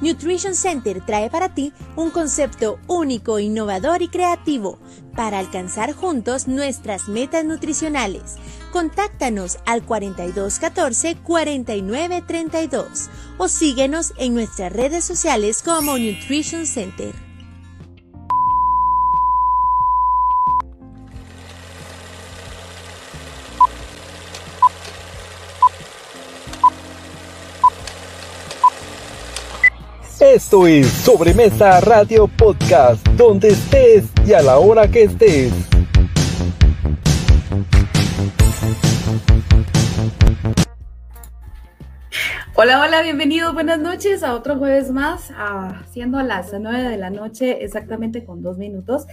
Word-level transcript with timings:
Nutrition 0.00 0.54
Center 0.54 1.00
trae 1.04 1.30
para 1.30 1.54
ti 1.54 1.72
un 1.96 2.10
concepto 2.10 2.78
único, 2.88 3.38
innovador 3.38 4.02
y 4.02 4.08
creativo 4.08 4.78
para 5.14 5.38
alcanzar 5.38 5.92
juntos 5.92 6.48
nuestras 6.48 7.08
metas 7.08 7.44
nutricionales. 7.44 8.36
Contáctanos 8.72 9.58
al 9.64 9.84
4214 9.84 11.16
4932 11.22 13.10
o 13.38 13.48
síguenos 13.48 14.12
en 14.18 14.34
nuestras 14.34 14.72
redes 14.72 15.04
sociales 15.04 15.62
como 15.62 15.98
Nutrition 15.98 16.66
Center. 16.66 17.27
Esto 30.34 30.66
es 30.66 30.86
Sobremesa 30.86 31.80
Radio 31.80 32.28
Podcast, 32.28 33.04
donde 33.16 33.48
estés 33.48 34.04
y 34.26 34.34
a 34.34 34.42
la 34.42 34.58
hora 34.58 34.86
que 34.86 35.04
estés. 35.04 35.50
Hola, 42.54 42.82
hola, 42.82 43.00
bienvenidos, 43.00 43.54
buenas 43.54 43.78
noches 43.78 44.22
a 44.22 44.34
otro 44.34 44.58
jueves 44.58 44.90
más, 44.90 45.30
a, 45.34 45.82
siendo 45.90 46.20
las 46.22 46.52
nueve 46.60 46.82
de 46.82 46.98
la 46.98 47.08
noche 47.08 47.64
exactamente 47.64 48.24
con 48.24 48.42
dos 48.42 48.58
minutos. 48.58 49.06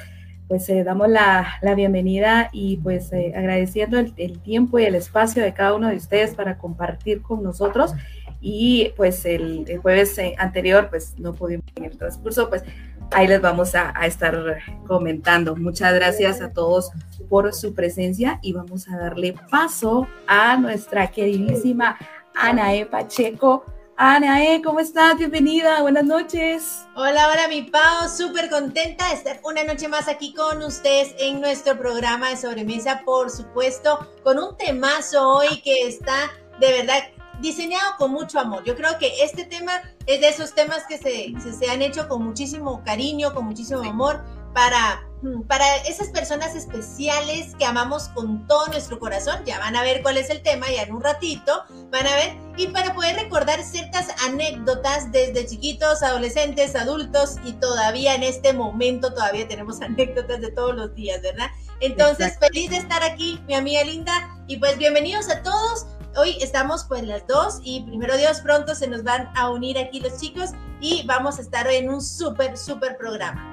Pues 0.50 0.68
eh, 0.70 0.84
damos 0.84 1.08
la, 1.08 1.60
bienvenida 1.78 2.50
y 2.52 2.78
pues 2.78 3.14
eh, 3.14 3.34
agradeciendo 3.36 3.98
el 4.00 4.40
tiempo 4.42 4.80
y 4.80 4.84
el 4.84 4.96
espacio 4.96 5.42
de 5.42 5.54
cada 5.54 5.76
uno 5.76 5.88
de 5.88 5.96
ustedes 5.96 6.36
para 6.36 6.58
compartir 6.58 7.22
con 7.22 7.42
nosotros 7.42 7.94
y 8.42 8.94
pues 8.96 9.26
el, 9.26 9.80
jueves 9.82 10.18
eh, 10.18 10.36
anterior 10.38 10.88
pues 10.90 11.14
no 11.18 11.34
pudimos 11.34 11.66
en 11.76 11.86
el 11.86 11.98
transcurso, 11.98 12.50
pues 12.50 12.64
ahí 13.12 13.28
les 13.28 13.42
vamos 13.42 13.76
a, 13.76 13.92
estar 14.06 14.60
comentando. 14.88 15.56
Muchas 15.56 15.94
gracias 15.94 16.42
a 16.42 16.52
todos 16.52 16.92
por 17.30 17.54
su 17.54 17.74
presencia 17.74 18.40
y 18.42 18.54
vamos 18.54 18.88
a 18.90 18.98
darle 18.98 19.36
paso 19.50 20.08
a 20.28 20.58
nuestra 20.58 21.08
queridísima 21.08 21.98
Anae 22.36 22.86
Pacheco. 22.86 23.66
Anae, 23.98 24.62
¿cómo 24.62 24.82
estás? 24.82 25.18
Bienvenida, 25.18 25.82
buenas 25.82 26.04
noches. 26.04 26.86
Hola, 26.96 27.30
hola 27.32 27.48
mi 27.48 27.62
Pau, 27.62 28.10
súper 28.10 28.50
contenta 28.50 29.08
de 29.08 29.16
estar 29.16 29.40
una 29.44 29.64
noche 29.64 29.88
más 29.88 30.10
aquí 30.10 30.34
con 30.34 30.62
ustedes 30.62 31.16
en 31.18 31.40
nuestro 31.40 31.78
programa 31.78 32.30
de 32.30 32.36
sobremesa, 32.36 33.04
por 33.06 33.30
supuesto, 33.30 34.06
con 34.24 34.38
un 34.38 34.58
temazo 34.58 35.36
hoy 35.36 35.62
que 35.62 35.88
está 35.88 36.30
de 36.60 36.72
verdad 36.74 37.04
diseñado 37.42 37.96
con 37.98 38.12
mucho 38.12 38.40
amor. 38.40 38.64
Yo 38.64 38.76
creo 38.76 38.98
que 38.98 39.24
este 39.24 39.46
tema 39.46 39.82
es 40.06 40.22
de 40.22 40.30
esos 40.30 40.54
temas 40.54 40.84
que 40.88 40.98
se, 40.98 41.34
se, 41.58 41.70
han 41.70 41.82
hecho 41.82 42.08
con 42.08 42.24
muchísimo 42.24 42.84
cariño, 42.84 43.34
con 43.34 43.46
muchísimo 43.46 43.82
amor 43.82 44.24
para, 44.54 45.04
mm, 45.22 45.42
para 45.42 45.76
esas 45.88 46.08
personas 46.10 46.56
especiales 46.56 47.54
que 47.60 47.66
amamos 47.66 48.08
con 48.10 48.48
todo 48.48 48.68
nuestro 48.68 49.00
corazón. 49.00 49.44
Ya 49.46 49.60
van 49.60 49.76
a 49.76 49.84
ver 49.84 50.02
cuál 50.02 50.18
es 50.18 50.30
el 50.30 50.42
tema, 50.42 50.68
ya 50.74 50.84
en 50.84 50.94
un 50.94 51.02
ratito 51.02 51.64
van 51.92 52.08
a 52.08 52.16
ver. 52.16 52.38
Y 52.58 52.68
para 52.68 52.94
poder 52.94 53.18
recordar 53.18 53.62
ciertas 53.64 54.08
anécdotas 54.24 55.12
desde 55.12 55.46
chiquitos, 55.46 56.02
adolescentes, 56.04 56.76
adultos 56.76 57.36
y 57.44 57.54
todavía 57.54 58.16
en 58.16 58.24
este 58.24 58.54
momento 58.54 59.14
todavía 59.14 59.48
tenemos 59.48 59.82
anécdotas 59.82 60.40
de 60.40 60.52
todos 60.52 60.74
los 60.74 60.96
días, 60.96 61.22
¿verdad? 61.22 61.50
Entonces, 61.82 62.38
feliz 62.40 62.70
de 62.70 62.78
estar 62.78 63.04
aquí, 63.04 63.42
mi 63.48 63.54
amiga 63.54 63.84
linda. 63.84 64.32
Y 64.48 64.58
pues 64.58 64.78
bienvenidos 64.78 65.30
a 65.30 65.44
todos 65.44 65.86
hoy 66.16 66.38
estamos 66.42 66.86
pues 66.86 67.04
las 67.04 67.28
dos 67.28 67.60
y 67.64 67.82
primero 67.82 68.18
Dios 68.18 68.40
pronto 68.42 68.74
se 68.76 68.88
nos 68.88 69.04
van 69.04 69.30
a 69.36 69.50
unir 69.50 69.78
aquí 69.78 70.00
los 70.00 70.18
chicos 70.20 70.52
y 70.80 71.06
vamos 71.06 71.40
a 71.40 71.42
estar 71.42 71.68
hoy 71.68 71.76
en 71.76 71.90
un 71.90 72.02
súper, 72.02 72.58
súper 72.58 72.96
programa. 72.98 73.52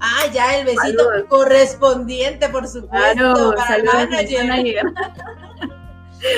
Ah, 0.00 0.26
ya 0.32 0.56
el 0.58 0.66
besito 0.66 1.04
correspondiente, 1.28 2.48
por 2.48 2.68
supuesto. 2.68 3.16
Claro, 3.16 3.52
para 3.56 3.66
saludos, 3.66 3.94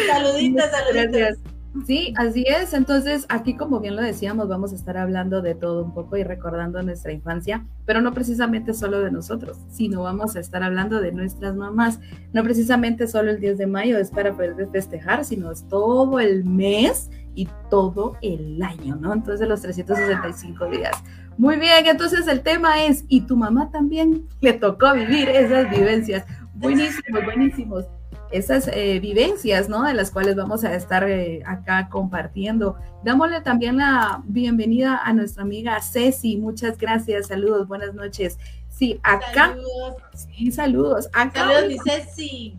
saluditos, 0.06 0.70
saluditos. 0.70 1.38
Sí, 1.86 2.12
así 2.16 2.44
es. 2.48 2.74
Entonces, 2.74 3.26
aquí, 3.28 3.56
como 3.56 3.78
bien 3.78 3.94
lo 3.94 4.02
decíamos, 4.02 4.48
vamos 4.48 4.72
a 4.72 4.74
estar 4.74 4.96
hablando 4.96 5.40
de 5.40 5.54
todo 5.54 5.84
un 5.84 5.94
poco 5.94 6.16
y 6.16 6.24
recordando 6.24 6.82
nuestra 6.82 7.12
infancia, 7.12 7.64
pero 7.86 8.00
no 8.00 8.12
precisamente 8.12 8.74
solo 8.74 9.00
de 9.00 9.12
nosotros, 9.12 9.56
sino 9.68 10.02
vamos 10.02 10.34
a 10.34 10.40
estar 10.40 10.64
hablando 10.64 11.00
de 11.00 11.12
nuestras 11.12 11.54
mamás. 11.54 12.00
No 12.32 12.42
precisamente 12.42 13.06
solo 13.06 13.30
el 13.30 13.40
10 13.40 13.58
de 13.58 13.66
mayo 13.68 13.98
es 13.98 14.10
para 14.10 14.34
poder 14.34 14.68
festejar, 14.72 15.24
sino 15.24 15.52
es 15.52 15.66
todo 15.68 16.18
el 16.18 16.44
mes 16.44 17.08
y 17.36 17.48
todo 17.70 18.16
el 18.20 18.60
año, 18.62 18.96
¿no? 18.96 19.12
Entonces, 19.12 19.48
los 19.48 19.62
365 19.62 20.66
días. 20.66 20.96
Muy 21.38 21.56
bien, 21.56 21.86
entonces 21.86 22.26
el 22.26 22.42
tema 22.42 22.84
es, 22.84 23.04
¿y 23.08 23.22
tu 23.22 23.36
mamá 23.36 23.70
también 23.70 24.26
le 24.40 24.54
tocó 24.54 24.92
vivir 24.92 25.28
esas 25.28 25.70
vivencias? 25.70 26.24
Buenísimos, 26.54 27.24
buenísimos 27.24 27.86
esas 28.30 28.68
eh, 28.68 29.00
vivencias, 29.00 29.68
¿no? 29.68 29.84
De 29.84 29.94
las 29.94 30.10
cuales 30.10 30.36
vamos 30.36 30.64
a 30.64 30.74
estar 30.74 31.08
eh, 31.08 31.42
acá 31.46 31.88
compartiendo. 31.88 32.76
Dámosle 33.04 33.40
también 33.40 33.76
la 33.78 34.22
bienvenida 34.24 35.00
a 35.02 35.12
nuestra 35.12 35.42
amiga 35.42 35.80
Ceci. 35.80 36.36
Muchas 36.36 36.78
gracias, 36.78 37.28
saludos, 37.28 37.66
buenas 37.66 37.94
noches. 37.94 38.38
Sí, 38.68 39.00
acá. 39.02 39.48
Saludos. 39.48 39.96
Sí, 40.14 40.52
saludos. 40.52 41.08
Acá. 41.12 41.48
Saludos, 41.48 41.82
Ceci. 41.84 42.56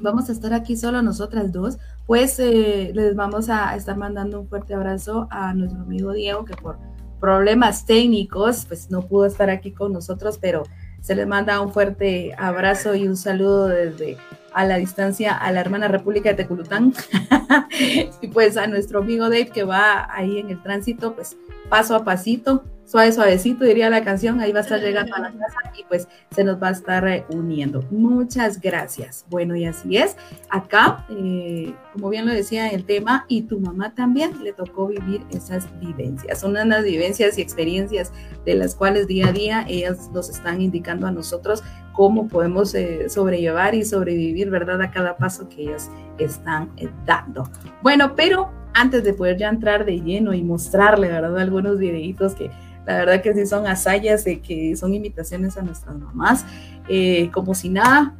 Vamos 0.00 0.28
a 0.28 0.32
estar 0.32 0.52
aquí 0.52 0.76
solo 0.76 1.00
nosotras 1.02 1.52
dos. 1.52 1.78
Pues 2.06 2.38
eh, 2.38 2.92
les 2.94 3.16
vamos 3.16 3.48
a 3.48 3.74
estar 3.74 3.96
mandando 3.96 4.40
un 4.40 4.48
fuerte 4.48 4.74
abrazo 4.74 5.26
a 5.30 5.54
nuestro 5.54 5.80
amigo 5.80 6.12
Diego, 6.12 6.44
que 6.44 6.54
por 6.54 6.78
problemas 7.20 7.86
técnicos, 7.86 8.66
pues 8.66 8.90
no 8.90 9.02
pudo 9.02 9.26
estar 9.26 9.50
aquí 9.50 9.72
con 9.72 9.92
nosotros, 9.92 10.38
pero 10.38 10.64
se 11.06 11.14
les 11.14 11.24
manda 11.24 11.60
un 11.60 11.72
fuerte 11.72 12.34
abrazo 12.36 12.96
y 12.96 13.06
un 13.06 13.16
saludo 13.16 13.68
desde 13.68 14.16
a 14.52 14.64
la 14.64 14.76
distancia 14.76 15.36
a 15.36 15.52
la 15.52 15.60
hermana 15.60 15.86
República 15.86 16.30
de 16.30 16.34
Teculután. 16.34 16.92
Y 18.20 18.28
pues 18.28 18.56
a 18.56 18.66
nuestro 18.66 19.00
amigo 19.00 19.24
Dave 19.24 19.48
que 19.48 19.62
va 19.62 20.08
ahí 20.12 20.38
en 20.38 20.50
el 20.50 20.60
tránsito, 20.60 21.14
pues 21.14 21.36
paso 21.68 21.94
a 21.94 22.04
pasito, 22.04 22.64
suave, 22.86 23.12
suavecito, 23.12 23.64
diría 23.64 23.90
la 23.90 24.04
canción, 24.04 24.40
ahí 24.40 24.52
va 24.52 24.60
a 24.60 24.62
estar 24.62 24.80
llegando 24.80 25.14
a 25.14 25.20
la 25.20 25.32
casa 25.32 25.58
y 25.76 25.84
pues 25.84 26.08
se 26.30 26.44
nos 26.44 26.62
va 26.62 26.68
a 26.68 26.72
estar 26.72 27.26
uniendo. 27.30 27.82
Muchas 27.90 28.60
gracias. 28.60 29.26
Bueno, 29.28 29.56
y 29.56 29.64
así 29.64 29.96
es. 29.96 30.16
Acá, 30.50 31.04
eh, 31.10 31.74
como 31.92 32.08
bien 32.08 32.26
lo 32.26 32.32
decía 32.32 32.68
el 32.68 32.84
tema, 32.84 33.24
y 33.28 33.42
tu 33.42 33.60
mamá 33.60 33.94
también 33.94 34.42
le 34.42 34.52
tocó 34.52 34.86
vivir 34.86 35.22
esas 35.30 35.68
vivencias. 35.80 36.40
Son 36.40 36.56
unas 36.56 36.84
vivencias 36.84 37.38
y 37.38 37.42
experiencias 37.42 38.12
de 38.44 38.54
las 38.54 38.74
cuales 38.74 39.06
día 39.06 39.28
a 39.28 39.32
día 39.32 39.64
ellas 39.68 40.10
nos 40.12 40.30
están 40.30 40.60
indicando 40.60 41.06
a 41.06 41.10
nosotros 41.10 41.62
cómo 41.92 42.28
podemos 42.28 42.74
eh, 42.74 43.08
sobrellevar 43.08 43.74
y 43.74 43.84
sobrevivir, 43.84 44.50
¿verdad? 44.50 44.80
A 44.82 44.90
cada 44.90 45.16
paso 45.16 45.48
que 45.48 45.62
ellas 45.62 45.90
están 46.18 46.70
eh, 46.76 46.88
dando. 47.06 47.50
Bueno, 47.82 48.14
pero 48.14 48.50
antes 48.74 49.02
de 49.02 49.14
poder 49.14 49.38
ya 49.38 49.48
entrar 49.48 49.86
de 49.86 50.00
lleno 50.00 50.34
y 50.34 50.42
mostrarle, 50.42 51.08
¿verdad? 51.08 51.38
Algunos 51.38 51.78
videitos 51.78 52.34
que 52.34 52.50
la 52.86 52.98
verdad 52.98 53.22
que 53.22 53.34
sí 53.34 53.46
son 53.46 53.66
hazañas 53.66 54.24
de 54.24 54.40
que 54.40 54.76
son 54.76 54.94
invitaciones 54.94 55.56
a 55.56 55.62
nuestras 55.62 55.96
mamás. 55.96 56.44
Eh, 56.88 57.30
como 57.32 57.54
si 57.54 57.68
nada, 57.68 58.14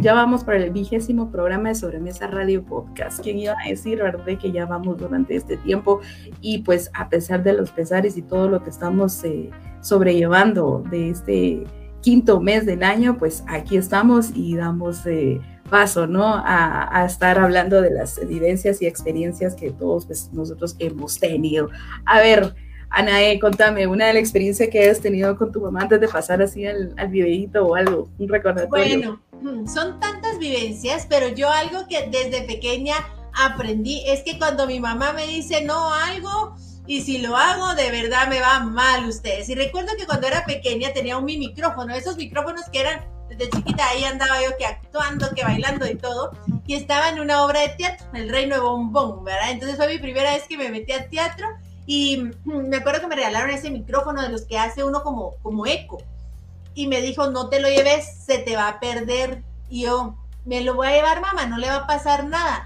ya 0.00 0.14
vamos 0.14 0.44
para 0.44 0.58
el 0.58 0.70
vigésimo 0.70 1.30
programa 1.30 1.70
de 1.70 1.74
Sobremesa 1.74 2.26
Radio 2.26 2.62
Podcast. 2.62 3.20
¿Quién 3.20 3.38
iba 3.38 3.54
a 3.54 3.68
decir, 3.68 3.98
verdad, 3.98 4.24
que 4.38 4.52
ya 4.52 4.66
vamos 4.66 4.98
durante 4.98 5.34
este 5.34 5.56
tiempo? 5.56 6.00
Y 6.40 6.58
pues 6.58 6.90
a 6.94 7.08
pesar 7.08 7.42
de 7.42 7.54
los 7.54 7.70
pesares 7.70 8.16
y 8.16 8.22
todo 8.22 8.48
lo 8.48 8.62
que 8.62 8.70
estamos 8.70 9.22
sobrellevando 9.80 10.84
de 10.90 11.10
este 11.10 11.64
quinto 12.02 12.40
mes 12.40 12.66
del 12.66 12.82
año, 12.82 13.18
pues 13.18 13.44
aquí 13.46 13.76
estamos 13.76 14.30
y 14.34 14.56
damos 14.56 15.04
eh, 15.06 15.40
paso, 15.68 16.06
¿no? 16.06 16.42
A, 16.44 17.04
estar 17.06 17.38
hablando 17.38 17.80
de 17.80 17.90
las 17.90 18.18
evidencias 18.18 18.82
y 18.82 18.86
experiencias 18.86 19.54
que 19.54 19.70
todos 19.70 20.06
pues, 20.06 20.30
nosotros 20.32 20.76
hemos 20.78 21.18
tenido. 21.18 21.68
A 22.06 22.20
ver, 22.20 22.54
Anae, 22.90 23.38
contame 23.38 23.86
una 23.86 24.06
de 24.06 24.14
las 24.14 24.22
experiencias 24.22 24.68
que 24.68 24.90
has 24.90 25.00
tenido 25.00 25.36
con 25.36 25.52
tu 25.52 25.60
mamá 25.60 25.82
antes 25.82 26.00
de 26.00 26.08
pasar 26.08 26.42
así 26.42 26.66
al, 26.66 26.92
al 26.96 27.08
videíto 27.08 27.64
o 27.66 27.74
algo, 27.76 28.08
un 28.18 28.28
recordatorio. 28.28 29.20
Bueno, 29.40 29.66
son 29.72 30.00
tantas 30.00 30.38
vivencias, 30.38 31.06
pero 31.08 31.28
yo 31.28 31.48
algo 31.48 31.86
que 31.88 32.08
desde 32.10 32.42
pequeña 32.42 32.96
aprendí 33.32 34.02
es 34.06 34.22
que 34.22 34.38
cuando 34.38 34.66
mi 34.66 34.80
mamá 34.80 35.12
me 35.12 35.26
dice 35.26 35.64
no 35.64 35.94
algo, 35.94 36.56
y 36.86 37.02
si 37.02 37.18
lo 37.18 37.36
hago, 37.36 37.74
de 37.74 37.90
verdad 37.92 38.26
me 38.26 38.40
va 38.40 38.58
mal 38.58 39.08
ustedes. 39.08 39.48
Y 39.48 39.54
recuerdo 39.54 39.92
que 39.96 40.06
cuando 40.06 40.26
era 40.26 40.44
pequeña 40.44 40.92
tenía 40.92 41.16
un 41.18 41.24
mi 41.24 41.38
micrófono, 41.38 41.94
esos 41.94 42.16
micrófonos 42.16 42.64
que 42.72 42.80
eran 42.80 43.04
desde 43.28 43.48
chiquita, 43.48 43.88
ahí 43.88 44.02
andaba 44.02 44.42
yo 44.42 44.56
que 44.58 44.66
actuando, 44.66 45.30
que 45.32 45.44
bailando 45.44 45.86
y 45.86 45.94
todo. 45.94 46.32
Y 46.66 46.74
estaba 46.74 47.08
en 47.10 47.20
una 47.20 47.44
obra 47.44 47.60
de 47.60 47.68
teatro, 47.68 48.04
El 48.12 48.28
Reino 48.28 48.56
de 48.56 48.62
Bombón, 48.62 49.22
¿verdad? 49.22 49.52
Entonces 49.52 49.76
fue 49.76 49.86
mi 49.86 49.98
primera 49.98 50.32
vez 50.32 50.48
que 50.48 50.58
me 50.58 50.68
metí 50.68 50.90
al 50.90 51.08
teatro 51.08 51.46
y 51.92 52.30
me 52.44 52.76
acuerdo 52.76 53.00
que 53.00 53.08
me 53.08 53.16
regalaron 53.16 53.50
ese 53.50 53.68
micrófono 53.68 54.22
de 54.22 54.28
los 54.28 54.42
que 54.42 54.56
hace 54.56 54.84
uno 54.84 55.02
como, 55.02 55.34
como 55.42 55.66
eco. 55.66 55.98
Y 56.72 56.86
me 56.86 57.00
dijo, 57.00 57.32
no 57.32 57.48
te 57.48 57.58
lo 57.58 57.68
lleves, 57.68 58.04
se 58.24 58.38
te 58.38 58.54
va 58.54 58.68
a 58.68 58.78
perder. 58.78 59.42
Y 59.68 59.82
yo, 59.82 60.14
me 60.44 60.60
lo 60.60 60.76
voy 60.76 60.86
a 60.86 60.92
llevar, 60.92 61.20
mamá, 61.20 61.46
no 61.46 61.58
le 61.58 61.66
va 61.66 61.78
a 61.78 61.86
pasar 61.88 62.26
nada 62.26 62.64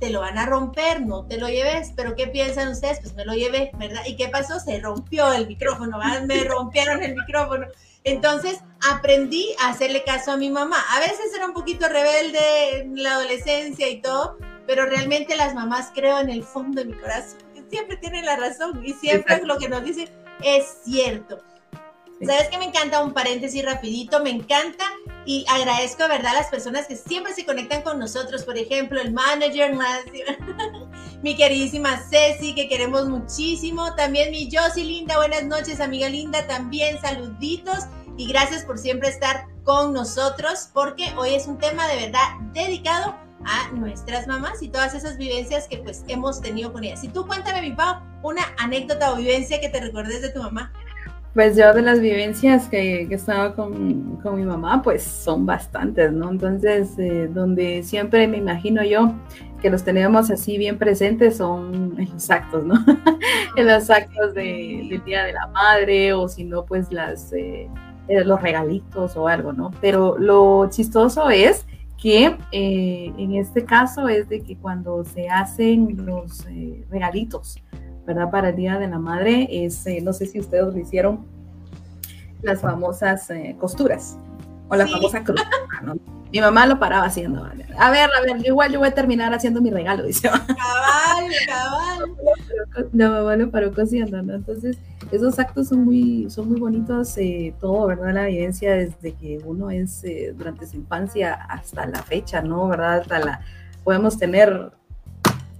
te 0.00 0.10
lo 0.10 0.20
van 0.20 0.36
a 0.36 0.44
romper, 0.44 1.00
no 1.00 1.24
te 1.24 1.38
lo 1.38 1.48
lleves, 1.48 1.92
pero 1.96 2.14
¿qué 2.14 2.26
piensan 2.26 2.68
ustedes? 2.68 3.00
Pues 3.00 3.14
me 3.14 3.24
lo 3.24 3.32
llevé, 3.32 3.70
¿verdad? 3.78 4.02
¿Y 4.06 4.16
qué 4.16 4.28
pasó? 4.28 4.60
Se 4.60 4.78
rompió 4.78 5.32
el 5.32 5.46
micrófono, 5.46 5.98
me 6.26 6.44
rompieron 6.44 7.02
el 7.02 7.14
micrófono. 7.14 7.66
Entonces 8.02 8.58
aprendí 8.90 9.54
a 9.62 9.68
hacerle 9.68 10.04
caso 10.04 10.32
a 10.32 10.36
mi 10.36 10.50
mamá. 10.50 10.76
A 10.94 11.00
veces 11.00 11.32
era 11.34 11.46
un 11.46 11.54
poquito 11.54 11.88
rebelde 11.88 12.80
en 12.80 13.02
la 13.02 13.12
adolescencia 13.14 13.88
y 13.88 14.02
todo, 14.02 14.36
pero 14.66 14.84
realmente 14.84 15.36
las 15.36 15.54
mamás 15.54 15.90
creo 15.94 16.18
en 16.18 16.28
el 16.28 16.42
fondo 16.42 16.82
de 16.82 16.88
mi 16.88 16.94
corazón 16.98 17.43
siempre 17.74 17.96
tienen 17.96 18.24
la 18.24 18.36
razón 18.36 18.80
y 18.84 18.92
siempre 18.92 19.44
lo 19.44 19.58
que 19.58 19.68
nos 19.68 19.82
dicen 19.82 20.08
es 20.44 20.64
cierto. 20.84 21.42
¿Sabes 22.24 22.48
qué 22.48 22.56
me 22.58 22.66
encanta? 22.66 23.02
Un 23.02 23.12
paréntesis 23.12 23.64
rapidito, 23.64 24.22
me 24.22 24.30
encanta 24.30 24.84
y 25.26 25.44
agradezco, 25.48 26.06
¿verdad?, 26.06 26.36
a 26.36 26.40
las 26.40 26.46
personas 26.46 26.86
que 26.86 26.94
siempre 26.94 27.34
se 27.34 27.44
conectan 27.44 27.82
con 27.82 27.98
nosotros. 27.98 28.44
Por 28.44 28.56
ejemplo, 28.56 29.00
el 29.00 29.12
manager, 29.12 29.74
mi 31.22 31.36
queridísima 31.36 32.00
Ceci, 32.08 32.54
que 32.54 32.68
queremos 32.68 33.08
muchísimo. 33.08 33.92
También 33.96 34.30
mi 34.30 34.48
Josie 34.50 34.84
Linda, 34.84 35.16
buenas 35.16 35.42
noches, 35.42 35.80
amiga 35.80 36.08
Linda, 36.08 36.46
también 36.46 37.00
saluditos 37.00 37.86
y 38.16 38.28
gracias 38.28 38.64
por 38.64 38.78
siempre 38.78 39.08
estar 39.08 39.46
con 39.64 39.92
nosotros, 39.92 40.70
porque 40.72 41.12
hoy 41.16 41.34
es 41.34 41.48
un 41.48 41.58
tema 41.58 41.88
de 41.88 41.96
verdad 41.96 42.28
dedicado 42.52 43.16
a 43.44 43.70
nuestras 43.72 44.26
mamás 44.26 44.62
y 44.62 44.68
todas 44.68 44.94
esas 44.94 45.16
vivencias 45.16 45.68
que 45.68 45.78
pues 45.78 46.04
hemos 46.08 46.40
tenido 46.40 46.72
con 46.72 46.84
ellas. 46.84 47.04
Y 47.04 47.08
tú 47.08 47.26
cuéntame, 47.26 47.62
mi 47.62 47.72
Pau, 47.72 47.96
una 48.22 48.42
anécdota 48.58 49.12
o 49.12 49.16
vivencia 49.16 49.60
que 49.60 49.68
te 49.68 49.80
recuerdes 49.80 50.22
de 50.22 50.30
tu 50.30 50.42
mamá. 50.42 50.72
Pues 51.34 51.56
yo 51.56 51.74
de 51.74 51.82
las 51.82 52.00
vivencias 52.00 52.68
que, 52.68 53.06
que 53.08 53.14
estaba 53.16 53.56
con, 53.56 54.18
con, 54.22 54.36
mi 54.36 54.44
mamá, 54.44 54.82
pues 54.82 55.02
son 55.02 55.44
bastantes, 55.44 56.12
¿no? 56.12 56.30
Entonces, 56.30 56.96
eh, 56.96 57.28
donde 57.28 57.82
siempre 57.82 58.28
me 58.28 58.36
imagino 58.36 58.84
yo 58.84 59.12
que 59.60 59.68
los 59.68 59.82
tenemos 59.82 60.30
así 60.30 60.58
bien 60.58 60.78
presentes 60.78 61.38
son 61.38 61.96
en 61.98 62.12
los 62.12 62.30
actos, 62.30 62.64
¿no? 62.64 62.74
en 63.56 63.66
los 63.66 63.90
actos 63.90 64.32
de, 64.34 64.86
del 64.88 65.02
Día 65.04 65.24
de 65.24 65.32
la 65.32 65.48
Madre 65.48 66.12
o 66.12 66.28
si 66.28 66.44
no, 66.44 66.64
pues 66.66 66.92
las, 66.92 67.32
eh, 67.32 67.68
eh, 68.06 68.24
los 68.24 68.40
regalitos 68.40 69.16
o 69.16 69.26
algo, 69.26 69.52
¿no? 69.52 69.72
Pero 69.80 70.16
lo 70.18 70.68
chistoso 70.70 71.30
es 71.30 71.66
que 72.04 72.36
en 72.60 73.34
este 73.34 73.64
caso 73.64 74.08
es 74.08 74.28
de 74.28 74.42
que 74.42 74.58
cuando 74.58 75.04
se 75.06 75.30
hacen 75.30 76.04
los 76.04 76.44
regalitos, 76.90 77.56
¿verdad? 78.06 78.30
Para 78.30 78.50
el 78.50 78.56
Día 78.56 78.78
de 78.78 78.88
la 78.88 78.98
Madre 78.98 79.48
es, 79.50 79.86
eh, 79.86 80.00
no 80.02 80.12
sé 80.12 80.26
si 80.26 80.38
ustedes 80.38 80.74
lo 80.74 80.78
hicieron, 80.78 81.24
las 82.42 82.60
famosas 82.60 83.30
eh, 83.30 83.56
costuras 83.58 84.18
o 84.68 84.76
la 84.76 84.86
famosa 84.86 85.22
cruz. 85.22 85.40
¿no? 85.82 85.94
Mi 86.32 86.40
mamá 86.40 86.66
lo 86.66 86.80
paraba 86.80 87.06
haciendo. 87.06 87.44
A 87.44 87.90
ver, 87.90 88.10
a 88.10 88.20
ver, 88.20 88.44
igual 88.44 88.72
yo 88.72 88.80
voy 88.80 88.88
a 88.88 88.94
terminar 88.94 89.32
haciendo 89.32 89.60
mi 89.60 89.70
regalo, 89.70 90.02
dice. 90.02 90.28
Cabal, 90.28 91.32
cabal. 91.46 92.90
La 92.92 93.08
mamá 93.08 93.36
lo 93.36 93.50
paró 93.50 93.72
cosiendo, 93.72 94.20
¿no? 94.20 94.34
Entonces, 94.34 94.78
esos 95.12 95.38
actos 95.38 95.68
son 95.68 95.84
muy, 95.84 96.28
son 96.28 96.48
muy 96.48 96.58
bonitos, 96.58 97.16
eh, 97.18 97.54
todo, 97.60 97.86
¿verdad? 97.86 98.14
La 98.14 98.28
evidencia 98.28 98.74
desde 98.74 99.12
que 99.12 99.38
uno 99.44 99.70
es 99.70 100.04
durante 100.36 100.66
su 100.66 100.76
infancia 100.76 101.34
hasta 101.34 101.86
la 101.86 102.02
fecha, 102.02 102.42
¿no? 102.42 102.66
¿Verdad? 102.66 103.00
Hasta 103.02 103.18
la, 103.20 103.40
podemos 103.84 104.18
tener 104.18 104.72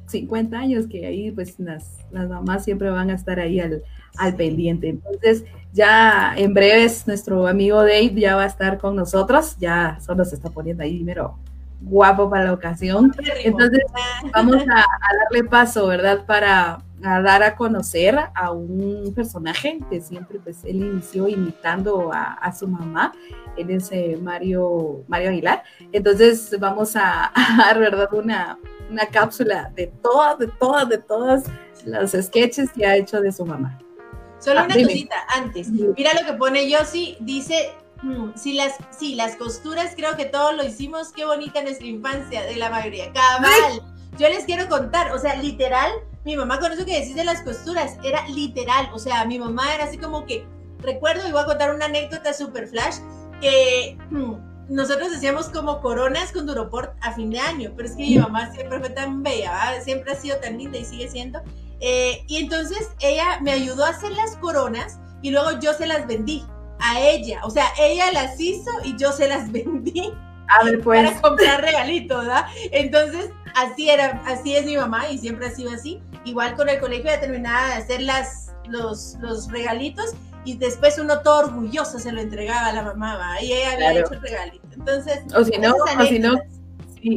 50 0.07 0.59
años 0.59 0.87
que 0.87 1.07
ahí 1.07 1.31
pues 1.31 1.59
las, 1.61 1.99
las 2.11 2.29
mamás 2.29 2.65
siempre 2.65 2.91
van 2.91 3.11
a 3.11 3.15
estar 3.15 3.39
ahí 3.39 3.61
al, 3.61 3.83
al 4.17 4.35
pendiente. 4.35 4.89
Entonces, 4.89 5.45
ya 5.75 6.35
en 6.37 6.55
breves 6.55 7.07
nuestro 7.07 7.49
amigo 7.49 7.81
Dave 7.81 8.15
ya 8.15 8.37
va 8.37 8.45
a 8.45 8.47
estar 8.47 8.79
con 8.79 8.95
nosotros, 8.95 9.57
ya 9.59 9.99
solo 10.01 10.25
se 10.25 10.37
está 10.37 10.49
poniendo 10.49 10.85
ahí 10.85 10.95
primero 10.95 11.37
guapo 11.81 12.31
para 12.31 12.45
la 12.45 12.53
ocasión. 12.53 13.13
Entonces, 13.43 13.83
vamos 14.33 14.63
a, 14.63 14.85
darle 15.31 15.49
paso, 15.49 15.87
¿verdad? 15.87 16.25
Para 16.25 16.79
dar 17.01 17.43
a 17.43 17.55
conocer 17.57 18.19
a 18.35 18.51
un 18.53 19.13
personaje 19.15 19.79
que 19.91 20.01
siempre, 20.01 20.39
pues, 20.39 20.65
él 20.65 20.77
inició 20.77 21.29
imitando 21.29 22.13
a, 22.13 22.35
a 22.35 22.55
su 22.55 22.67
mamá. 22.67 23.13
Él 23.57 23.71
es 23.71 23.91
eh, 23.93 24.19
Mario, 24.21 25.05
Mario 25.09 25.31
Aguilar. 25.31 25.63
Entonces, 25.93 26.57
vamos 26.59 26.97
a, 26.97 27.27
a 27.35 27.57
dar, 27.59 27.79
¿verdad? 27.79 28.09
Una, 28.13 28.59
una 28.91 29.07
cápsula 29.07 29.71
de 29.75 29.89
todas, 30.03 30.39
de 30.39 30.47
todas, 30.47 30.89
de 30.89 30.99
todas 30.99 31.45
los 31.85 32.13
sketches 32.13 32.71
que 32.71 32.87
ha 32.87 32.97
hecho 32.97 33.21
de 33.21 33.33
su 33.33 33.45
mamá. 33.45 33.79
Solo 34.45 34.61
ah, 34.61 34.65
una 34.65 34.75
cosita 34.75 35.27
antes. 35.35 35.69
Mira 35.71 36.13
lo 36.21 36.27
que 36.27 36.35
pone 36.35 36.69
Yossi, 36.69 37.17
dice, 37.21 37.73
mm, 38.03 38.33
si 38.37 38.53
las, 38.53 38.75
sí, 38.97 39.15
las 39.15 39.37
costuras 39.37 39.95
creo 39.97 40.17
que 40.17 40.27
todos 40.27 40.55
lo 40.55 40.65
hicimos, 40.65 41.13
qué 41.13 41.25
bonita 41.25 41.63
nuestra 41.63 41.87
infancia 41.87 42.43
de 42.43 42.57
la 42.57 42.69
mayoría. 42.69 43.11
Cabal. 43.13 43.81
Yo 44.19 44.29
les 44.29 44.45
quiero 44.45 44.69
contar, 44.69 45.13
o 45.13 45.19
sea, 45.19 45.37
literal, 45.37 45.91
mi 46.25 46.37
mamá 46.37 46.61
con 46.61 46.71
eso 46.73 46.85
que 46.85 47.01
decís 47.01 47.17
de 47.17 47.25
las 47.25 47.41
costuras, 47.41 47.97
era 48.05 48.29
literal, 48.29 48.91
o 48.93 48.99
sea, 48.99 49.25
mi 49.25 49.39
mamá 49.39 49.75
era 49.75 49.85
así 49.85 49.97
como 49.97 50.27
que, 50.27 50.47
recuerdo, 50.79 51.27
y 51.27 51.33
voy 51.33 51.43
a 51.43 51.47
contar 51.47 51.75
una 51.75 51.87
anécdota 51.87 52.35
super 52.35 52.69
flash, 52.69 52.97
que... 53.41 53.97
Mm, 54.11 54.55
nosotros 54.67 55.13
hacíamos 55.15 55.51
como 55.51 55.83
coronas 55.83 56.33
con 56.33 56.47
Duroport 56.47 56.97
a 57.03 57.13
fin 57.13 57.29
de 57.29 57.39
año, 57.39 57.73
pero 57.77 57.87
es 57.87 57.95
que 57.95 58.03
mi 58.03 58.17
mamá 58.17 58.51
siempre 58.51 58.81
fue 58.81 58.89
tan 58.89 59.23
bella, 59.23 59.79
siempre 59.83 60.13
ha 60.13 60.15
sido 60.15 60.39
tan 60.39 60.57
linda 60.57 60.79
y 60.79 60.87
sigue 60.87 61.07
siendo. 61.07 61.43
Eh, 61.81 62.25
y 62.27 62.39
entonces 62.39 62.91
ella 63.01 63.39
me 63.43 63.53
ayudó 63.53 63.85
a 63.85 63.91
hacer 63.91 64.13
las 64.13 64.37
coronas 64.37 64.99
y 65.23 65.31
luego 65.31 65.59
yo 65.61 65.75
se 65.75 65.87
las 65.87 66.07
vendí 66.07 66.45
a 66.81 67.01
ella. 67.01 67.41
O 67.45 67.51
sea, 67.51 67.67
ella 67.79 68.13
las 68.13 68.39
hizo 68.41 68.71
y 68.85 68.97
yo 68.97 69.13
se 69.13 69.29
las 69.29 69.51
vendí. 69.53 70.13
A 70.49 70.65
ver, 70.65 70.81
pues. 70.83 71.05
Para 71.05 71.21
comprar 71.21 71.61
regalitos, 71.63 72.19
¿verdad? 72.19 72.47
Entonces, 72.71 73.31
así 73.55 73.91
era, 73.91 74.23
así 74.27 74.55
es 74.55 74.67
mi 74.67 74.77
mamá 74.77 75.09
y 75.09 75.19
siempre 75.19 75.47
ha 75.47 75.51
sido 75.51 75.73
así. 75.73 76.03
Igual 76.25 76.57
con 76.57 76.69
el 76.69 76.81
colegio 76.81 77.11
ya 77.11 77.21
terminaba 77.21 77.69
de 77.69 77.75
hacer 77.75 78.03
las, 78.03 78.53
los, 78.69 79.17
los 79.21 79.51
regalitos 79.51 80.15
y 80.45 80.57
después 80.57 80.99
uno 80.99 81.21
todo 81.21 81.47
orgulloso 81.47 81.99
se 81.99 82.13
lo 82.13 82.21
entregaba 82.21 82.67
a 82.67 82.73
la 82.73 82.83
mamá 82.95 83.41
y 83.41 83.53
ella 83.53 83.73
había 83.73 84.01
hecho 84.01 84.15
el 84.15 84.21
regalito. 84.21 84.69
Entonces, 84.73 85.21
o 85.35 85.45
si 85.45 85.59
no, 85.59 85.75
o 85.75 86.05
si 86.07 86.19
no, 86.19 86.35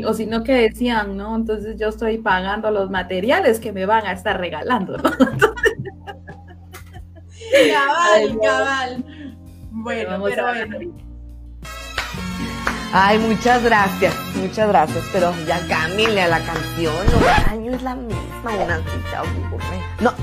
o 0.05 0.13
si 0.13 0.25
no 0.25 0.43
que 0.43 0.53
decían, 0.53 1.15
¿no? 1.15 1.35
Entonces 1.35 1.77
yo 1.79 1.89
estoy 1.89 2.17
pagando 2.17 2.71
los 2.71 2.89
materiales 2.89 3.59
que 3.59 3.71
me 3.71 3.85
van 3.85 4.05
a 4.05 4.11
estar 4.11 4.39
regalando, 4.39 4.97
¿no? 4.97 5.03
cabal, 7.73 8.39
cabal. 8.41 9.05
Bueno, 9.71 10.21
pero 10.23 10.43
bueno. 10.43 11.06
Ay, 12.93 13.19
muchas 13.19 13.63
gracias, 13.63 14.13
muchas 14.35 14.67
gracias, 14.69 15.03
pero 15.11 15.33
ya 15.45 15.59
cámbiale 15.67 16.21
a 16.21 16.27
la 16.27 16.39
canción, 16.39 16.95
no, 17.11 17.51
año 17.51 17.75
es 17.75 17.81
la 17.83 17.95
misma, 17.95 18.51
una 18.63 18.77
cita 18.77 19.23
No, 19.99 20.13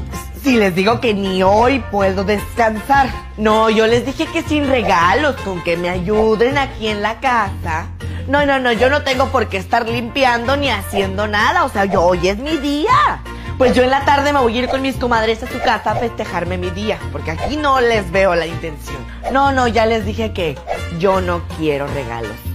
si 0.42 0.56
les 0.56 0.75
digo 0.75 1.00
que 1.00 1.14
ni 1.14 1.42
hoy 1.42 1.83
puedo 1.90 2.25
descansar. 2.25 3.09
No, 3.37 3.71
yo 3.71 3.87
les 3.87 4.06
dije 4.06 4.26
que 4.26 4.42
sin 4.42 4.68
regalos, 4.68 5.37
con 5.37 5.62
que 5.62 5.76
me 5.76 5.88
ayuden 5.88 6.59
aquí 6.59 6.88
en 6.88 7.02
la 7.02 7.21
casa. 7.21 7.88
No, 8.28 8.47
no, 8.47 8.59
no, 8.59 8.73
yo 8.73 8.88
no 8.88 9.02
tengo 9.02 9.28
por 9.28 9.49
qué 9.49 9.59
estar 9.59 9.88
limpiando 9.88 10.56
ni 10.56 10.71
haciendo 10.71 11.26
nada. 11.26 11.64
O 11.64 11.68
sea, 11.68 11.85
yo 11.85 12.02
hoy 12.02 12.28
es 12.28 12.38
mi 12.38 12.56
día. 12.56 13.23
Pues 13.59 13.75
yo 13.75 13.83
en 13.85 13.90
la 13.90 14.04
tarde 14.04 14.33
me 14.33 14.40
voy 14.40 14.56
a 14.56 14.62
ir 14.62 14.68
con 14.68 14.83
mis 14.83 14.97
comadres 14.97 15.42
a 15.42 15.47
su 15.47 15.61
casa 15.61 15.92
a 15.92 15.97
festejarme 15.97 16.59
mi 16.59 16.71
día, 16.71 16.99
porque 17.12 17.30
aquí 17.30 17.56
no 17.56 17.80
les 17.80 18.11
veo 18.11 18.35
la 18.35 18.47
intención. 18.47 18.97
No, 19.33 19.52
no, 19.52 19.68
ya 19.68 19.87
les 19.87 20.04
dije 20.04 20.33
que 20.33 20.59
yo 20.99 21.21
no 21.21 21.42
quiero 21.56 21.87
regalos. 21.87 22.53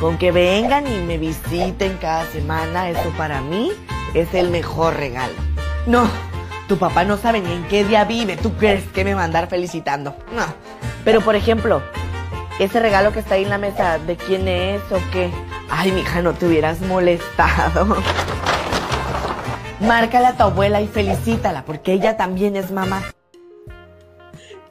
Con 0.00 0.16
que 0.16 0.30
vengan 0.30 0.86
y 0.86 1.00
me 1.00 1.18
visiten 1.18 1.96
cada 2.00 2.24
semana, 2.26 2.88
eso 2.88 3.10
para 3.16 3.40
mí 3.40 3.72
es 4.14 4.32
el 4.32 4.50
mejor 4.50 4.94
regalo. 4.94 5.34
No, 5.86 6.08
tu 6.68 6.78
papá 6.78 7.02
no 7.04 7.16
sabe 7.16 7.40
ni 7.40 7.52
en 7.52 7.64
qué 7.64 7.84
día 7.84 8.04
vive. 8.04 8.36
¿Tú 8.36 8.52
crees 8.54 8.84
que 8.92 9.04
me 9.04 9.14
va 9.14 9.22
a 9.22 9.24
andar 9.24 9.48
felicitando? 9.48 10.14
No. 10.32 10.44
Pero, 11.04 11.20
por 11.20 11.34
ejemplo, 11.34 11.82
ese 12.60 12.78
regalo 12.78 13.12
que 13.12 13.18
está 13.18 13.34
ahí 13.34 13.42
en 13.42 13.50
la 13.50 13.58
mesa, 13.58 13.98
¿de 13.98 14.16
quién 14.16 14.46
es 14.46 14.80
o 14.92 15.00
qué? 15.10 15.32
Ay, 15.68 15.90
mija, 15.90 16.22
no 16.22 16.32
te 16.32 16.46
hubieras 16.46 16.80
molestado. 16.80 17.96
Márcale 19.80 20.26
a 20.28 20.36
tu 20.36 20.44
abuela 20.44 20.80
y 20.80 20.86
felicítala, 20.86 21.64
porque 21.64 21.92
ella 21.92 22.16
también 22.16 22.54
es 22.54 22.70
mamá. 22.70 23.02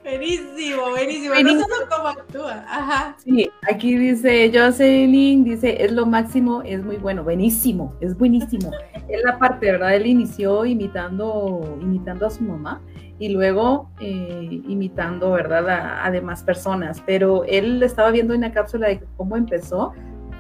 Buenísimo, 0.08 0.90
buenísimo. 0.92 1.36
No 1.36 1.60
sé 1.60 1.66
cómo 1.90 2.08
actúa. 2.08 2.64
Ajá. 2.70 3.18
Sí, 3.18 3.50
aquí 3.70 3.98
dice 3.98 4.50
Jocelyn, 4.54 5.44
dice, 5.44 5.84
es 5.84 5.92
lo 5.92 6.06
máximo, 6.06 6.62
es 6.62 6.82
muy 6.82 6.96
bueno, 6.96 7.26
buenísimo, 7.26 7.94
es 8.00 8.18
buenísimo. 8.18 8.72
es 9.10 9.22
la 9.26 9.38
parte, 9.38 9.70
¿verdad? 9.70 9.98
Él 9.98 10.06
inició 10.06 10.66
imitando, 10.66 11.78
imitando 11.82 12.26
a 12.26 12.30
su 12.30 12.42
mamá 12.42 12.82
y 13.20 13.30
luego 13.30 13.92
eh, 14.00 14.62
imitando, 14.70 15.32
¿verdad? 15.32 15.68
A, 15.70 16.06
a, 16.06 16.10
demás 16.10 16.42
personas. 16.42 17.04
Pero 17.06 17.44
él 17.44 17.84
estaba 17.84 18.10
viendo 18.12 18.34
una 18.34 18.54
cápsula 18.54 18.88
de 18.88 19.04
cómo 19.18 19.36
empezó, 19.36 19.92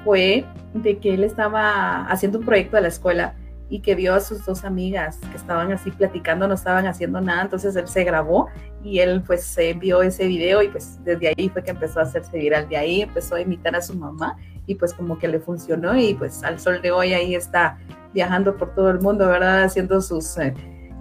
fue 0.05 0.45
de 0.75 0.97
que 0.99 1.13
él 1.13 1.25
estaba 1.25 2.05
haciendo 2.05 2.39
un 2.39 2.45
proyecto 2.45 2.77
de 2.77 2.83
la 2.83 2.87
escuela 2.87 3.35
y 3.69 3.81
que 3.81 3.95
vio 3.95 4.13
a 4.13 4.19
sus 4.19 4.45
dos 4.45 4.63
amigas 4.63 5.17
que 5.29 5.37
estaban 5.37 5.71
así 5.71 5.91
platicando, 5.91 6.47
no 6.47 6.53
estaban 6.53 6.87
haciendo 6.87 7.19
nada, 7.21 7.43
entonces 7.43 7.75
él 7.75 7.87
se 7.87 8.03
grabó 8.03 8.47
y 8.83 8.99
él 8.99 9.21
pues 9.25 9.57
vio 9.79 10.01
ese 10.01 10.27
video 10.27 10.61
y 10.61 10.69
pues 10.69 11.03
desde 11.03 11.29
ahí 11.29 11.49
fue 11.49 11.63
que 11.63 11.71
empezó 11.71 11.99
a 11.99 12.03
hacerse 12.03 12.37
viral, 12.37 12.69
de 12.69 12.77
ahí 12.77 13.01
empezó 13.01 13.35
a 13.35 13.41
imitar 13.41 13.75
a 13.75 13.81
su 13.81 13.93
mamá 13.95 14.37
y 14.65 14.75
pues 14.75 14.93
como 14.93 15.17
que 15.17 15.27
le 15.27 15.39
funcionó 15.39 15.97
y 15.97 16.13
pues 16.13 16.43
al 16.43 16.59
sol 16.59 16.81
de 16.81 16.91
hoy 16.91 17.13
ahí 17.13 17.35
está 17.35 17.77
viajando 18.13 18.55
por 18.55 18.73
todo 18.73 18.89
el 18.89 18.99
mundo, 18.99 19.27
¿verdad? 19.27 19.63
Haciendo 19.63 20.01
sus, 20.01 20.37
eh, 20.37 20.53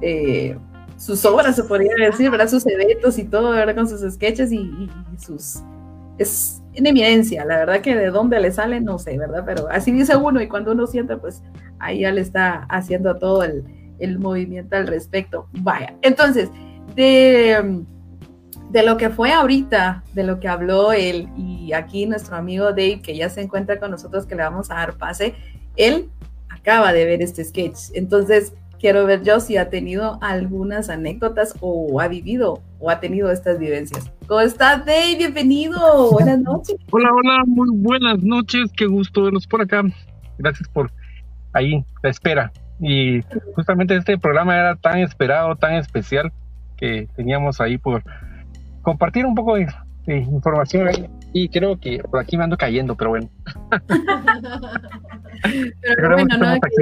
eh, 0.02 0.58
sus 0.96 1.24
obras, 1.24 1.56
se 1.56 1.64
podría 1.64 1.94
decir, 1.98 2.30
¿verdad? 2.30 2.48
Sus 2.48 2.66
eventos 2.66 3.18
y 3.18 3.24
todo, 3.24 3.50
¿verdad? 3.50 3.74
Con 3.74 3.88
sus 3.88 4.00
sketches 4.12 4.52
y, 4.52 4.58
y 4.58 4.90
sus... 5.18 5.62
Es 6.18 6.62
en 6.76 6.86
evidencia, 6.86 7.44
la 7.44 7.56
verdad 7.58 7.80
que 7.80 7.96
de 7.96 8.10
dónde 8.10 8.38
le 8.40 8.52
sale, 8.52 8.80
no 8.80 8.98
sé, 8.98 9.18
¿verdad? 9.18 9.42
Pero 9.44 9.68
así 9.70 9.92
dice 9.92 10.16
uno 10.16 10.40
y 10.40 10.48
cuando 10.48 10.72
uno 10.72 10.86
siente, 10.86 11.16
pues 11.16 11.42
ahí 11.78 12.00
ya 12.00 12.12
le 12.12 12.20
está 12.20 12.66
haciendo 12.68 13.16
todo 13.16 13.42
el, 13.42 13.64
el 13.98 14.18
movimiento 14.18 14.76
al 14.76 14.86
respecto. 14.86 15.48
Vaya, 15.52 15.94
entonces, 16.02 16.50
de 16.94 17.84
de 18.70 18.82
lo 18.82 18.96
que 18.96 19.10
fue 19.10 19.32
ahorita, 19.32 20.02
de 20.12 20.24
lo 20.24 20.40
que 20.40 20.48
habló 20.48 20.92
él 20.92 21.28
y 21.36 21.72
aquí 21.72 22.06
nuestro 22.06 22.36
amigo 22.36 22.66
Dave, 22.70 23.00
que 23.02 23.16
ya 23.16 23.28
se 23.28 23.40
encuentra 23.40 23.78
con 23.78 23.90
nosotros, 23.90 24.26
que 24.26 24.34
le 24.34 24.42
vamos 24.42 24.70
a 24.70 24.74
dar 24.74 24.98
pase, 24.98 25.34
él 25.76 26.10
acaba 26.48 26.92
de 26.92 27.04
ver 27.04 27.22
este 27.22 27.44
sketch. 27.44 27.90
Entonces, 27.94 28.54
quiero 28.78 29.06
ver 29.06 29.22
yo 29.22 29.40
si 29.40 29.56
ha 29.56 29.70
tenido 29.70 30.18
algunas 30.20 30.90
anécdotas 30.90 31.54
o 31.60 32.00
ha 32.00 32.08
vivido 32.08 32.62
o 32.78 32.90
ha 32.90 33.00
tenido 33.00 33.30
estas 33.30 33.58
vivencias. 33.58 34.10
¿Cómo 34.26 34.40
estás, 34.40 34.84
Dave? 34.84 35.16
Bienvenido. 35.16 36.10
Buenas 36.12 36.40
noches. 36.40 36.76
Hola, 36.90 37.08
hola, 37.12 37.44
muy 37.46 37.68
buenas 37.72 38.22
noches. 38.22 38.70
Qué 38.76 38.86
gusto 38.86 39.24
verlos 39.24 39.46
por 39.46 39.62
acá. 39.62 39.82
Gracias 40.38 40.68
por 40.68 40.90
ahí 41.52 41.84
la 42.02 42.10
espera. 42.10 42.52
Y 42.80 43.20
justamente 43.54 43.96
este 43.96 44.18
programa 44.18 44.56
era 44.56 44.76
tan 44.76 44.98
esperado, 44.98 45.56
tan 45.56 45.74
especial 45.74 46.30
que 46.76 47.08
teníamos 47.16 47.60
ahí 47.60 47.78
por 47.78 48.02
compartir 48.82 49.24
un 49.24 49.34
poco 49.34 49.56
de, 49.56 49.66
información 50.06 50.88
y 51.32 51.48
creo 51.48 51.80
que 51.80 51.98
por 51.98 52.20
aquí 52.20 52.36
me 52.36 52.44
ando 52.44 52.56
cayendo, 52.56 52.94
pero 52.94 53.10
bueno. 53.10 53.28
pero 55.82 56.14
bueno, 56.14 56.38
no, 56.38 56.48
aquí 56.50 56.76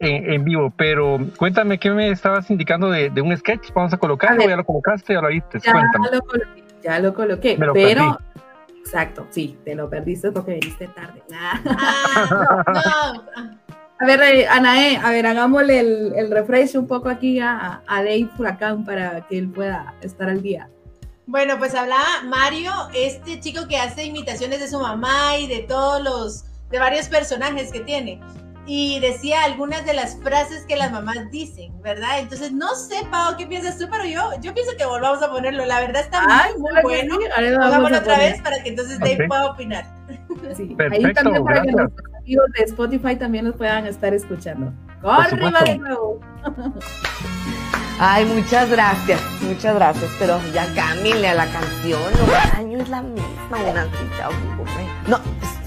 en, 0.00 0.44
vivo, 0.44 0.72
pero 0.76 1.18
cuéntame 1.36 1.78
qué 1.78 1.90
me 1.90 2.10
estabas 2.10 2.50
indicando 2.50 2.90
de, 2.90 3.12
un 3.20 3.36
sketch, 3.36 3.70
vamos 3.74 3.92
a 3.92 3.98
colocarlo, 3.98 4.48
ya 4.48 4.56
lo 4.56 4.64
colocaste, 4.64 5.12
ya 5.12 5.20
lo 5.20 5.28
viste, 5.28 5.60
ya 5.60 5.74
Lo 5.74 6.22
coloqué, 6.22 6.64
ya 6.82 6.98
lo 6.98 7.14
coloqué, 7.14 7.58
pero... 7.72 8.18
Exacto, 8.80 9.26
sí, 9.28 9.58
te 9.62 9.74
lo 9.74 9.90
perdiste 9.90 10.32
porque 10.32 10.54
viniste 10.54 10.88
tarde. 10.88 11.22
Ah, 14.02 14.06
a 14.06 14.06
ver, 14.06 14.22
eh, 14.22 14.48
Anae, 14.48 14.96
a 14.96 15.10
ver, 15.10 15.26
hagámosle 15.26 15.78
el, 15.78 16.12
el 16.16 16.30
refresh 16.30 16.74
un 16.78 16.86
poco 16.86 17.10
aquí 17.10 17.38
a, 17.38 17.82
a 17.86 17.96
Dave 17.98 18.30
Furacán 18.34 18.86
para 18.86 19.26
que 19.26 19.36
él 19.36 19.50
pueda 19.50 19.94
estar 20.00 20.30
al 20.30 20.40
día. 20.40 20.70
Bueno, 21.26 21.58
pues 21.58 21.74
hablaba 21.74 22.22
Mario, 22.24 22.72
este 22.94 23.38
chico 23.40 23.68
que 23.68 23.76
hace 23.76 24.04
imitaciones 24.04 24.60
de 24.60 24.68
su 24.68 24.80
mamá 24.80 25.36
y 25.38 25.46
de 25.46 25.60
todos 25.60 26.02
los, 26.02 26.44
de 26.70 26.78
varios 26.78 27.08
personajes 27.08 27.70
que 27.70 27.80
tiene. 27.80 28.20
Y 28.72 29.00
decía 29.00 29.42
algunas 29.42 29.84
de 29.84 29.94
las 29.94 30.16
frases 30.22 30.64
que 30.64 30.76
las 30.76 30.92
mamás 30.92 31.28
dicen, 31.32 31.72
¿verdad? 31.82 32.20
Entonces, 32.20 32.52
no 32.52 32.76
sé, 32.76 32.94
Pau, 33.10 33.36
¿qué 33.36 33.44
piensas 33.44 33.76
tú? 33.76 33.88
Pero 33.90 34.04
yo, 34.04 34.30
yo 34.40 34.54
pienso 34.54 34.76
que 34.78 34.86
volvamos 34.86 35.20
a 35.24 35.28
ponerlo. 35.28 35.66
La 35.66 35.80
verdad 35.80 36.02
está 36.02 36.22
muy, 36.22 36.60
muy 36.60 36.82
bueno. 36.82 37.18
Hagámoslo 37.36 37.98
otra 37.98 38.18
vez 38.18 38.40
para 38.40 38.62
que 38.62 38.68
entonces 38.68 39.00
Dave 39.00 39.26
pueda 39.26 39.50
opinar. 39.50 39.84
Sí, 40.56 40.76
ahí 40.78 41.12
también 41.12 41.44
para 41.44 41.62
que 41.62 41.70
los 41.70 41.90
amigos 42.18 42.46
de 42.56 42.64
Spotify 42.64 43.16
también 43.16 43.44
los 43.44 43.56
puedan 43.56 43.86
estar 43.86 44.14
escuchando. 44.14 44.72
¡Arriba 45.02 45.60
de 45.62 45.78
nuevo! 45.78 46.20
Ay, 48.02 48.24
muchas 48.24 48.70
gracias, 48.70 49.20
muchas 49.42 49.74
gracias, 49.74 50.10
pero 50.18 50.40
ya 50.54 50.66
cámbiale 50.74 51.28
a 51.28 51.34
la 51.34 51.44
canción, 51.52 52.00
no, 52.00 52.58
año 52.58 52.78
es 52.80 52.88
la 52.88 53.02
misma, 53.02 53.58
una 53.70 53.84
cita, 53.84 54.30
No, 55.06 55.20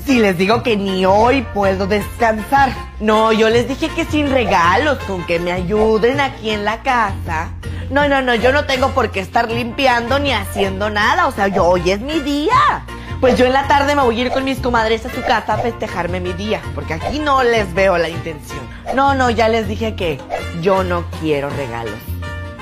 si 0.03 0.17
les 0.17 0.35
digo 0.35 0.63
que 0.63 0.75
ni 0.75 1.05
hoy 1.05 1.43
puedo 1.53 1.85
descansar. 1.85 2.73
No, 2.99 3.31
yo 3.33 3.51
les 3.51 3.67
dije 3.67 3.87
que 3.89 4.05
sin 4.05 4.31
regalos, 4.31 4.97
con 5.05 5.23
que 5.27 5.37
me 5.39 5.51
ayuden 5.51 6.19
aquí 6.19 6.49
en 6.49 6.65
la 6.65 6.81
casa. 6.81 7.49
No, 7.91 8.07
no, 8.07 8.23
no, 8.23 8.33
yo 8.33 8.51
no 8.51 8.65
tengo 8.65 8.89
por 8.95 9.11
qué 9.11 9.19
estar 9.19 9.51
limpiando 9.51 10.17
ni 10.17 10.33
haciendo 10.33 10.89
nada, 10.89 11.27
o 11.27 11.31
sea, 11.31 11.49
yo, 11.49 11.65
hoy 11.65 11.91
es 11.91 12.01
mi 12.01 12.19
día. 12.19 12.83
Pues 13.21 13.37
yo 13.37 13.45
en 13.45 13.53
la 13.53 13.67
tarde 13.67 13.95
me 13.95 14.01
voy 14.01 14.17
a 14.19 14.21
ir 14.23 14.31
con 14.31 14.43
mis 14.43 14.57
comadres 14.57 15.05
a 15.05 15.13
su 15.13 15.21
casa 15.21 15.53
a 15.53 15.57
festejarme 15.59 16.19
mi 16.19 16.33
día, 16.33 16.63
porque 16.73 16.95
aquí 16.95 17.19
no 17.19 17.43
les 17.43 17.71
veo 17.75 17.99
la 17.99 18.09
intención. 18.09 18.59
No, 18.95 19.13
no, 19.13 19.29
ya 19.29 19.49
les 19.49 19.67
dije 19.67 19.95
que 19.95 20.19
yo 20.63 20.83
no 20.83 21.05
quiero 21.21 21.51
regalos. 21.51 22.12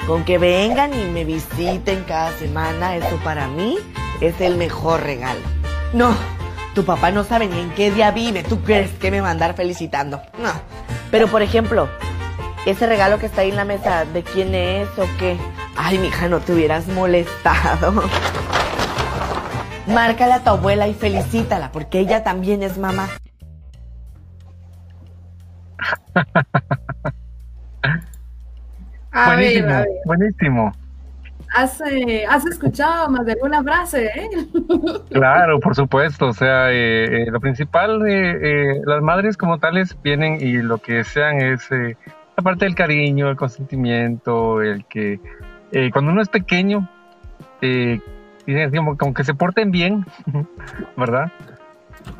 Con 0.07 0.25
que 0.25 0.37
vengan 0.37 0.93
y 0.93 1.05
me 1.05 1.25
visiten 1.25 2.03
cada 2.07 2.31
semana, 2.33 2.95
eso 2.95 3.17
para 3.23 3.47
mí 3.47 3.77
es 4.19 4.41
el 4.41 4.57
mejor 4.57 5.03
regalo. 5.03 5.41
No, 5.93 6.15
tu 6.73 6.83
papá 6.83 7.11
no 7.11 7.23
sabe 7.23 7.47
ni 7.47 7.59
en 7.59 7.69
qué 7.71 7.91
día 7.91 8.11
vive. 8.11 8.43
¿Tú 8.43 8.61
crees 8.61 8.91
que 8.91 9.11
me 9.11 9.21
va 9.21 9.27
a 9.27 9.31
andar 9.31 9.55
felicitando? 9.55 10.21
No. 10.39 10.51
Pero 11.11 11.27
por 11.27 11.41
ejemplo, 11.43 11.87
ese 12.65 12.87
regalo 12.87 13.19
que 13.19 13.27
está 13.27 13.41
ahí 13.41 13.49
en 13.49 13.57
la 13.57 13.65
mesa, 13.65 14.05
¿de 14.05 14.23
quién 14.23 14.55
es 14.55 14.87
o 14.97 15.05
qué? 15.19 15.37
Ay, 15.75 15.97
mija, 15.97 16.27
no 16.27 16.39
te 16.39 16.53
hubieras 16.53 16.87
molestado. 16.87 18.03
Márcale 19.87 20.33
a 20.33 20.43
tu 20.43 20.49
abuela 20.49 20.87
y 20.87 20.93
felicítala, 20.93 21.71
porque 21.71 21.99
ella 21.99 22.23
también 22.23 22.63
es 22.63 22.77
mamá. 22.77 23.09
buenísimo, 29.11 29.83
buenísimo. 30.05 30.73
Eh, 31.89 32.25
¿Has, 32.29 32.45
escuchado 32.45 33.09
más 33.09 33.25
de 33.25 33.33
alguna 33.33 33.61
frase? 33.61 34.05
Eh? 34.05 34.29
Claro, 35.11 35.59
por 35.59 35.75
supuesto. 35.75 36.27
O 36.27 36.33
sea, 36.33 36.71
eh, 36.71 37.25
lo 37.29 37.39
principal, 37.39 37.99
las 38.85 39.01
madres 39.01 39.35
como 39.35 39.59
tales 39.59 39.97
vienen 40.01 40.37
y 40.39 40.53
lo 40.61 40.77
que 40.77 40.93
desean 40.95 41.41
es 41.41 41.69
la 41.69 42.43
parte 42.43 42.65
del 42.65 42.75
cariño, 42.75 43.29
el 43.29 43.35
consentimiento, 43.35 44.61
el 44.61 44.85
que 44.85 45.19
cuando 45.91 46.11
uno 46.11 46.21
es 46.21 46.29
pequeño, 46.29 46.89
como, 48.73 48.97
como, 48.97 49.13
que 49.13 49.23
se 49.23 49.33
porten 49.33 49.71
bien, 49.71 50.05
¿verdad? 50.97 51.31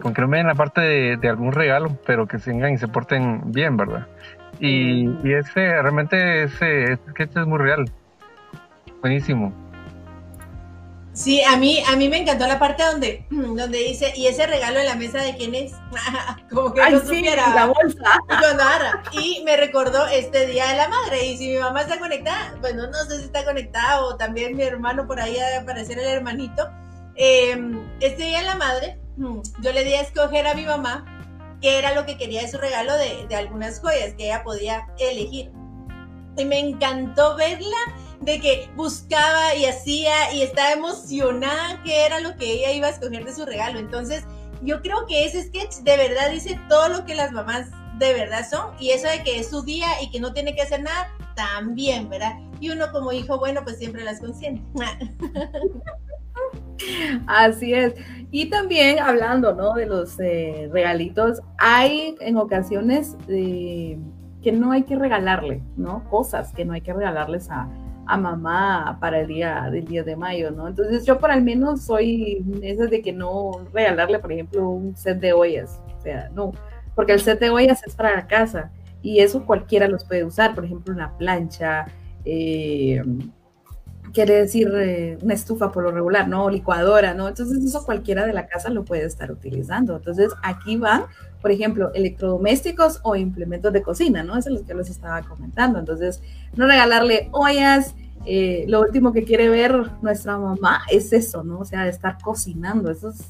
Con 0.02 0.14
que 0.14 0.22
no 0.22 0.28
me 0.28 0.38
den 0.38 0.48
la 0.48 0.56
parte 0.56 0.82
de, 0.82 1.30
algún 1.30 1.54
regalo, 1.54 1.98
pero 2.06 2.28
que 2.28 2.38
vengan 2.38 2.74
y 2.74 2.78
se 2.78 2.88
porten 2.88 3.52
bien, 3.52 3.78
¿verdad? 3.78 4.08
Y, 4.62 5.10
y 5.24 5.34
ese, 5.34 5.82
realmente 5.82 6.44
ese, 6.44 6.98
sketch 7.10 7.36
es 7.36 7.48
muy 7.48 7.58
real. 7.58 7.92
Buenísimo. 9.02 9.52
Sí, 11.14 11.42
a 11.44 11.58
mí, 11.58 11.84
a 11.88 11.96
mí 11.96 12.08
me 12.08 12.20
encantó 12.20 12.48
la 12.48 12.60
parte 12.60 12.84
donde, 12.84 13.26
donde 13.32 13.80
dice, 13.80 14.14
¿y 14.16 14.28
ese 14.28 14.46
regalo 14.46 14.80
en 14.80 14.86
la 14.86 14.96
mesa 14.96 15.18
de 15.18 15.36
quién 15.36 15.56
es? 15.56 15.74
Como 16.52 16.74
que 16.74 16.90
no 16.90 17.00
supiera. 17.00 17.56
La 17.56 17.66
bolsa. 17.66 18.20
Y 19.12 19.42
me 19.44 19.58
recordó 19.58 20.06
este 20.08 20.46
Día 20.46 20.70
de 20.70 20.78
la 20.78 20.88
Madre. 20.88 21.26
Y 21.26 21.38
si 21.38 21.48
mi 21.48 21.58
mamá 21.58 21.82
está 21.82 21.98
conectada, 22.00 22.56
bueno, 22.62 22.86
no 22.86 22.98
sé 23.06 23.18
si 23.18 23.26
está 23.26 23.44
conectada 23.44 24.02
o 24.02 24.16
también 24.16 24.56
mi 24.56 24.64
hermano 24.64 25.08
por 25.08 25.20
ahí 25.20 25.38
a 25.38 25.62
aparecer 25.62 25.98
el 25.98 26.06
hermanito. 26.06 26.70
Em, 27.16 27.80
este 28.00 28.24
Día 28.24 28.40
de 28.40 28.46
la 28.46 28.56
Madre, 28.56 29.00
yo 29.18 29.72
le 29.74 29.84
di 29.84 29.94
a 29.94 30.02
escoger 30.02 30.46
a 30.46 30.54
mi 30.54 30.66
mamá 30.66 31.21
qué 31.62 31.78
era 31.78 31.94
lo 31.94 32.06
que 32.06 32.18
quería 32.18 32.42
de 32.42 32.50
su 32.50 32.58
regalo 32.58 32.96
de, 32.98 33.28
de 33.28 33.36
algunas 33.36 33.80
joyas 33.80 34.14
que 34.16 34.26
ella 34.26 34.44
podía 34.44 34.88
elegir. 35.00 35.52
Y 36.38 36.46
me 36.46 36.60
encantó 36.60 37.36
verla 37.36 37.78
de 38.22 38.40
que 38.40 38.70
buscaba 38.76 39.56
y 39.56 39.66
hacía 39.66 40.34
y 40.34 40.42
estaba 40.44 40.72
emocionada 40.72 41.82
que 41.84 42.06
era 42.06 42.20
lo 42.20 42.36
que 42.38 42.52
ella 42.52 42.72
iba 42.72 42.88
a 42.88 42.92
escoger 42.92 43.26
de 43.26 43.34
su 43.34 43.46
regalo. 43.46 43.80
Entonces, 43.80 44.24
yo 44.62 44.82
creo 44.82 45.06
que 45.08 45.26
ese 45.26 45.44
sketch 45.44 45.78
de 45.84 45.98
verdad 45.98 46.32
dice 46.32 46.60
todo 46.70 46.90
lo 46.90 47.06
que 47.06 47.16
las 47.16 47.32
mamás 47.32 47.70
de 47.98 48.14
verdad 48.14 48.48
son 48.50 48.74
y 48.80 48.92
eso 48.92 49.08
de 49.08 49.24
que 49.24 49.40
es 49.40 49.50
su 49.50 49.64
día 49.64 49.88
y 50.02 50.10
que 50.12 50.20
no 50.20 50.34
tiene 50.34 50.56
que 50.56 50.62
hacer 50.62 50.82
nada, 50.82 51.10
también, 51.36 52.10
¿verdad? 52.10 52.34
Y 52.60 52.70
uno 52.70 52.92
como 52.92 53.12
hijo 53.12 53.40
bueno, 53.40 53.64
pues 53.64 53.78
siempre 53.78 54.04
las 54.04 54.20
consiente. 54.20 54.62
Así 57.28 57.74
es. 57.74 57.94
Y 58.32 58.50
también 58.50 59.00
hablando, 59.00 59.54
¿no? 59.54 59.74
De 59.74 59.86
los 59.86 60.20
eh, 60.20 60.70
regalitos, 60.72 61.42
hay 61.58 62.16
en 62.22 62.38
ocasiones 62.38 63.18
eh, 63.28 63.98
que 64.42 64.52
no 64.52 64.72
hay 64.72 64.84
que 64.84 64.96
regalarle, 64.96 65.62
¿no? 65.76 66.04
Cosas 66.10 66.54
que 66.54 66.64
no 66.66 66.74
hay 66.74 66.82
que 66.82 66.94
regalarles 66.94 67.50
a, 67.50 67.70
a 68.08 68.18
mamá 68.18 68.98
para 69.00 69.22
el 69.22 69.28
día 69.28 69.70
del 69.72 69.86
10 69.86 70.06
de 70.06 70.16
mayo, 70.16 70.52
¿no? 70.52 70.68
Entonces 70.68 71.06
yo 71.06 71.20
por 71.20 71.32
al 71.32 71.44
menos 71.44 71.84
soy 71.84 72.44
esas 72.62 72.90
de 72.90 73.02
que 73.02 73.14
no 73.14 73.52
regalarle, 73.74 74.20
por 74.20 74.32
ejemplo, 74.32 74.70
un 74.70 74.96
set 74.96 75.20
de 75.20 75.34
ollas, 75.34 75.82
o 75.98 76.02
sea, 76.02 76.30
no, 76.34 76.52
porque 76.96 77.14
el 77.14 77.22
set 77.22 77.40
de 77.40 77.50
ollas 77.50 77.82
es 77.86 77.96
para 77.96 78.16
la 78.16 78.28
casa 78.28 78.72
y 79.02 79.20
eso 79.20 79.46
cualquiera 79.46 79.88
los 79.88 80.06
puede 80.06 80.24
usar, 80.24 80.56
por 80.56 80.66
ejemplo, 80.66 80.94
una 80.94 81.18
plancha, 81.18 81.86
eh, 82.26 83.02
quiere 84.14 84.36
decir 84.36 84.72
eh, 84.76 85.18
una 85.22 85.34
estufa 85.34 85.72
por 85.72 85.84
lo 85.84 85.92
regular, 85.92 86.28
¿no? 86.28 86.50
Licuadora, 86.50 87.14
¿no? 87.14 87.28
Entonces 87.28 87.64
eso 87.64 87.84
cualquiera 87.86 88.26
de 88.26 88.34
la 88.34 88.48
casa 88.48 88.70
lo 88.70 88.84
puede 88.84 89.06
estar 89.06 89.32
utilizando. 89.32 89.96
Entonces 89.98 90.32
aquí 90.44 90.78
van, 90.78 91.06
por 91.42 91.52
ejemplo, 91.52 91.92
electrodomésticos 91.94 93.00
o 93.04 93.16
implementos 93.16 93.74
de 93.74 93.82
cocina, 93.82 94.24
¿no? 94.24 94.38
Eso 94.38 94.50
es 94.50 94.60
lo 94.62 94.66
que 94.66 94.74
les 94.74 94.90
estaba 94.90 95.22
comentando. 95.22 95.80
Entonces, 95.80 96.22
no 96.56 96.68
regalarle 96.68 97.30
ollas, 97.32 97.96
eh, 98.26 98.66
lo 98.68 98.82
último 98.82 99.14
que 99.14 99.24
quiere 99.24 99.50
ver 99.50 99.92
nuestra 100.02 100.38
mamá 100.38 100.82
es 100.92 101.12
eso, 101.14 101.44
¿no? 101.44 101.60
O 101.60 101.66
sea, 101.66 101.88
estar 101.88 102.18
cocinando, 102.22 102.92
eso 102.92 103.10
es 103.10 103.22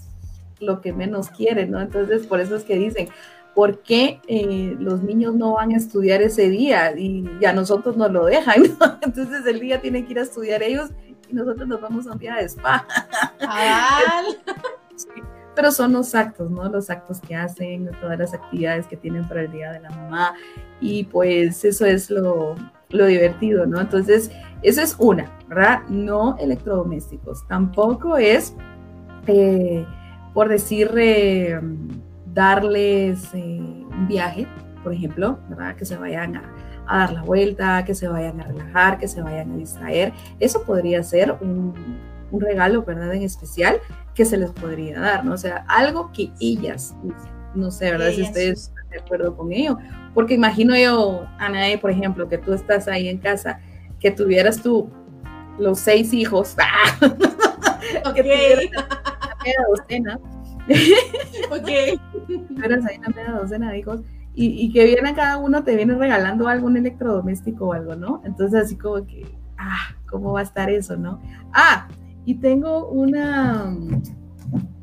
lo 0.59 0.81
que 0.81 0.93
menos 0.93 1.29
quiere, 1.29 1.65
¿no? 1.65 1.79
Entonces, 1.79 2.27
por 2.27 2.39
eso 2.39 2.55
es 2.55 2.63
que 2.63 2.75
dicen, 2.75 3.09
¿por 3.55 3.79
qué 3.79 4.20
eh, 4.27 4.75
los 4.79 5.03
niños 5.03 5.36
no 5.36 5.53
van 5.53 5.72
a 5.72 5.77
estudiar 5.77 6.22
ese 6.22 6.50
día 6.50 6.98
y 6.98 7.25
ya 7.39 7.53
nosotros 7.53 7.98
nos 7.98 8.12
lo 8.12 8.25
dejan? 8.25 8.63
Entonces 9.01 9.46
el 9.46 9.60
día 9.60 9.81
tienen 9.81 10.05
que 10.05 10.13
ir 10.13 10.20
a 10.20 10.24
estudiar 10.24 10.63
ellos 10.63 10.89
y 11.29 11.34
nosotros 11.34 11.67
nos 11.67 11.81
vamos 11.81 12.08
a 12.08 12.13
un 12.13 12.20
día 12.20 12.36
de 12.36 12.46
spa. 12.46 12.88
pero 15.55 15.72
son 15.72 15.93
los 15.93 16.15
actos, 16.15 16.50
¿no? 16.50 16.67
Los 16.70 16.89
actos 16.89 17.20
que 17.20 17.36
hacen, 17.36 17.89
todas 18.00 18.17
las 18.17 18.34
actividades 18.34 18.88
que 18.88 18.98
tienen 18.98 19.27
para 19.27 19.41
el 19.41 19.51
Día 19.51 19.72
de 19.72 19.81
la 19.81 19.89
Mamá 19.89 20.34
y 20.79 21.03
pues 21.03 21.65
eso 21.65 21.86
es 21.86 22.10
lo, 22.10 22.55
lo 22.89 23.05
divertido, 23.05 23.65
¿no? 23.65 23.81
Entonces, 23.81 24.31
eso 24.62 24.81
es 24.81 24.96
una, 25.00 25.29
¿verdad? 25.48 25.81
No 25.89 26.38
electrodomésticos, 26.39 27.48
tampoco 27.48 28.17
es, 28.17 28.55
eh, 29.27 29.86
por 30.34 30.50
decir, 30.50 30.91
eh, 30.96 31.60
darles 32.33 33.33
eh, 33.33 33.59
un 33.59 34.07
viaje, 34.07 34.47
por 34.83 34.93
ejemplo, 34.93 35.39
¿verdad? 35.50 35.75
Que 35.75 35.85
se 35.85 35.97
vayan 35.97 36.38
a, 36.38 36.43
dar 36.88 37.13
la 37.13 37.23
vuelta, 37.23 37.85
que 37.85 37.95
se 37.95 38.07
vayan 38.07 38.41
a 38.41 38.43
relajar, 38.43 38.97
que 38.97 39.07
se 39.07 39.21
vayan 39.21 39.51
a 39.51 39.55
distraer. 39.55 40.13
Eso 40.39 40.63
podría 40.63 41.01
ser 41.03 41.38
un, 41.39 41.73
un 42.31 42.41
regalo, 42.41 42.83
¿verdad? 42.83 43.13
En 43.13 43.23
especial 43.23 43.79
que 44.13 44.25
se 44.25 44.38
les 44.38 44.51
podría 44.51 45.00
dar, 45.00 45.25
¿no? 45.25 45.33
O 45.33 45.38
sea, 45.38 45.65
algo 45.67 46.11
que 46.11 46.31
ellas, 46.39 46.95
no 47.55 47.71
sé, 47.71 47.91
¿verdad? 47.91 48.11
Si 48.11 48.23
ustedes 48.23 48.63
están 48.63 48.89
de 48.89 49.00
acuerdo 49.00 49.35
con 49.35 49.51
ello. 49.51 49.77
Porque 50.13 50.33
imagino 50.33 50.75
yo, 50.75 51.25
Anae, 51.38 51.77
por 51.77 51.91
ejemplo, 51.91 52.27
que 52.27 52.38
tú 52.38 52.53
estás 52.53 52.88
ahí 52.88 53.07
en 53.07 53.17
casa, 53.17 53.59
que 54.00 54.11
tuvieras 54.11 54.61
tú 54.61 54.89
los 55.57 55.79
seis 55.79 56.13
hijos, 56.13 56.55
que 58.15 58.23
tuvieras 58.23 58.65
una 58.65 59.38
media 59.43 59.65
docena. 59.69 60.19
ok. 61.51 62.00
Tuvieras 62.39 62.85
ahí 62.85 63.00
docena 63.39 63.71
de 63.71 63.83
y, 64.33 64.71
que 64.71 64.85
viene 64.85 65.13
cada 65.13 65.38
uno 65.38 65.63
te 65.63 65.75
viene 65.75 65.93
regalando 65.95 66.47
algún 66.47 66.77
electrodoméstico 66.77 67.67
o 67.67 67.73
algo, 67.73 67.95
¿no? 67.95 68.21
Entonces 68.23 68.63
así 68.63 68.77
como 68.77 69.05
que, 69.05 69.25
ah, 69.57 69.95
¿cómo 70.09 70.33
va 70.33 70.39
a 70.39 70.43
estar 70.43 70.69
eso, 70.69 70.95
no? 70.95 71.19
Ah, 71.53 71.88
y 72.25 72.35
tengo 72.35 72.88
una, 72.88 73.75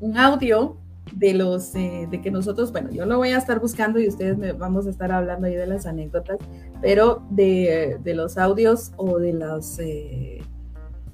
un 0.01 0.17
audio 0.19 0.77
de 1.15 1.33
los 1.33 1.75
eh, 1.75 2.07
de 2.11 2.21
que 2.21 2.31
nosotros, 2.31 2.73
bueno, 2.73 2.91
yo 2.91 3.07
lo 3.07 3.17
voy 3.17 3.31
a 3.31 3.39
estar 3.39 3.59
buscando 3.59 3.99
y 3.99 4.09
ustedes 4.09 4.37
me 4.37 4.53
vamos 4.53 4.87
a 4.87 4.91
estar 4.91 5.11
hablando 5.11 5.47
ahí 5.47 5.55
de 5.55 5.67
las 5.67 5.87
anécdotas, 5.87 6.39
pero 6.83 7.23
de, 7.31 7.99
de 8.03 8.15
los 8.15 8.37
audios 8.37 8.93
o 8.97 9.19
de 9.19 9.33
los 9.33 9.79
eh, 9.79 10.43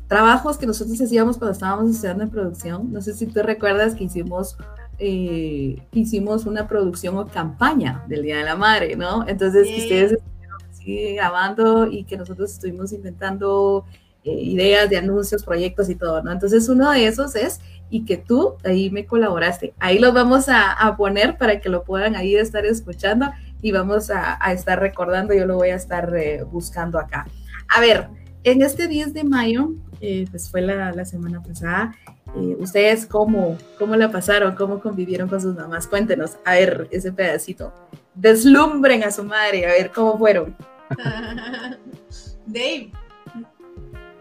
trabajos 0.08 0.58
que 0.58 0.66
nosotros 0.66 1.00
hacíamos 1.00 1.38
cuando 1.38 1.52
estábamos 1.52 1.90
estudiando 1.90 2.24
en 2.24 2.30
producción. 2.30 2.92
No 2.92 3.00
sé 3.00 3.14
si 3.14 3.26
tú 3.26 3.42
recuerdas 3.42 3.94
que 3.94 4.04
hicimos 4.04 4.56
eh, 4.98 5.76
hicimos 5.92 6.46
una 6.46 6.68
producción 6.68 7.16
o 7.18 7.26
campaña 7.26 8.04
del 8.08 8.22
Día 8.22 8.38
de 8.38 8.44
la 8.44 8.56
Madre, 8.56 8.96
¿no? 8.96 9.26
Entonces 9.26 9.68
ustedes 9.68 10.12
estuvieron 10.12 10.58
así 10.70 11.14
grabando 11.14 11.86
y 11.86 12.04
que 12.04 12.16
nosotros 12.16 12.52
estuvimos 12.52 12.92
inventando 12.92 13.84
eh, 14.24 14.32
ideas 14.32 14.88
de 14.88 14.96
anuncios, 14.96 15.44
proyectos 15.44 15.90
y 15.90 15.94
todo, 15.96 16.22
¿no? 16.22 16.32
Entonces 16.32 16.68
uno 16.68 16.90
de 16.90 17.06
esos 17.06 17.36
es 17.36 17.60
y 17.90 18.04
que 18.04 18.16
tú 18.16 18.54
ahí 18.64 18.90
me 18.90 19.06
colaboraste. 19.06 19.74
Ahí 19.78 19.98
los 19.98 20.14
vamos 20.14 20.46
a, 20.48 20.94
poner 20.96 21.36
para 21.38 21.60
que 21.60 21.68
lo 21.68 21.84
puedan 21.84 22.16
ahí 22.16 22.34
estar 22.34 22.64
escuchando 22.64 23.30
y 23.60 23.72
vamos 23.72 24.10
a, 24.10 24.38
estar 24.52 24.80
recordando, 24.80 25.34
yo 25.34 25.46
lo 25.46 25.56
voy 25.56 25.68
a 25.68 25.76
estar 25.76 26.14
eh, 26.16 26.42
buscando 26.42 26.98
acá. 26.98 27.26
A 27.68 27.80
ver, 27.80 28.08
en 28.44 28.62
este 28.62 28.88
10 28.88 29.14
de 29.14 29.24
mayo, 29.24 29.70
eh, 30.00 30.26
pues 30.30 30.50
fue 30.50 30.60
la, 30.60 31.04
semana 31.04 31.42
pasada, 31.42 31.94
¿ustedes 32.34 33.06
cómo, 33.06 33.56
cómo 33.78 33.96
la 33.96 34.10
pasaron? 34.10 34.54
¿Cómo 34.54 34.80
convivieron 34.80 35.28
con 35.28 35.40
sus 35.40 35.54
mamás? 35.54 35.86
Cuéntenos, 35.86 36.38
a 36.44 36.52
ver, 36.52 36.88
ese 36.90 37.12
pedacito. 37.12 37.72
Deslumbren 38.14 39.04
a 39.04 39.10
su 39.10 39.24
madre, 39.24 39.66
a 39.66 39.70
ver 39.70 39.90
cómo 39.90 40.18
fueron. 40.18 40.54
Dave. 42.46 42.90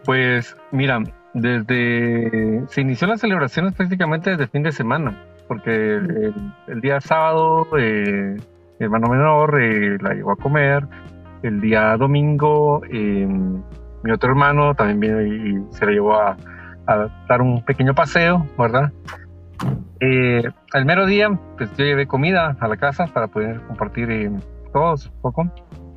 Pues 0.05 0.55
mira, 0.71 1.03
desde 1.33 2.63
se 2.67 2.81
inició 2.81 3.07
las 3.07 3.21
celebraciones 3.21 3.73
prácticamente 3.73 4.31
desde 4.31 4.43
el 4.43 4.49
fin 4.49 4.63
de 4.63 4.71
semana, 4.71 5.23
porque 5.47 5.95
el, 6.67 6.81
día 6.81 6.99
sábado 7.01 7.67
eh, 7.77 8.37
mi 8.79 8.83
hermano 8.83 9.07
menor 9.09 9.61
eh, 9.61 9.97
la 10.01 10.13
llevó 10.13 10.31
a 10.31 10.35
comer, 10.35 10.85
el 11.41 11.61
día 11.61 11.95
domingo 11.97 12.81
eh, 12.91 13.27
mi 14.03 14.11
otro 14.11 14.29
hermano 14.29 14.75
también 14.75 14.99
vino 14.99 15.21
y, 15.21 15.75
se 15.75 15.85
la 15.85 15.91
llevó 15.91 16.15
a, 16.15 16.37
dar 16.85 17.41
un 17.41 17.63
pequeño 17.63 17.93
paseo, 17.93 18.45
¿verdad? 18.57 18.91
el 19.99 20.85
mero 20.85 21.05
día, 21.05 21.29
pues 21.57 21.69
yo 21.77 21.85
llevé 21.85 22.07
comida 22.07 22.57
a 22.59 22.67
la 22.67 22.75
casa 22.75 23.07
para 23.07 23.27
poder 23.27 23.61
compartir 23.61 24.31
todos 24.73 25.07
un 25.07 25.21
poco. 25.21 25.49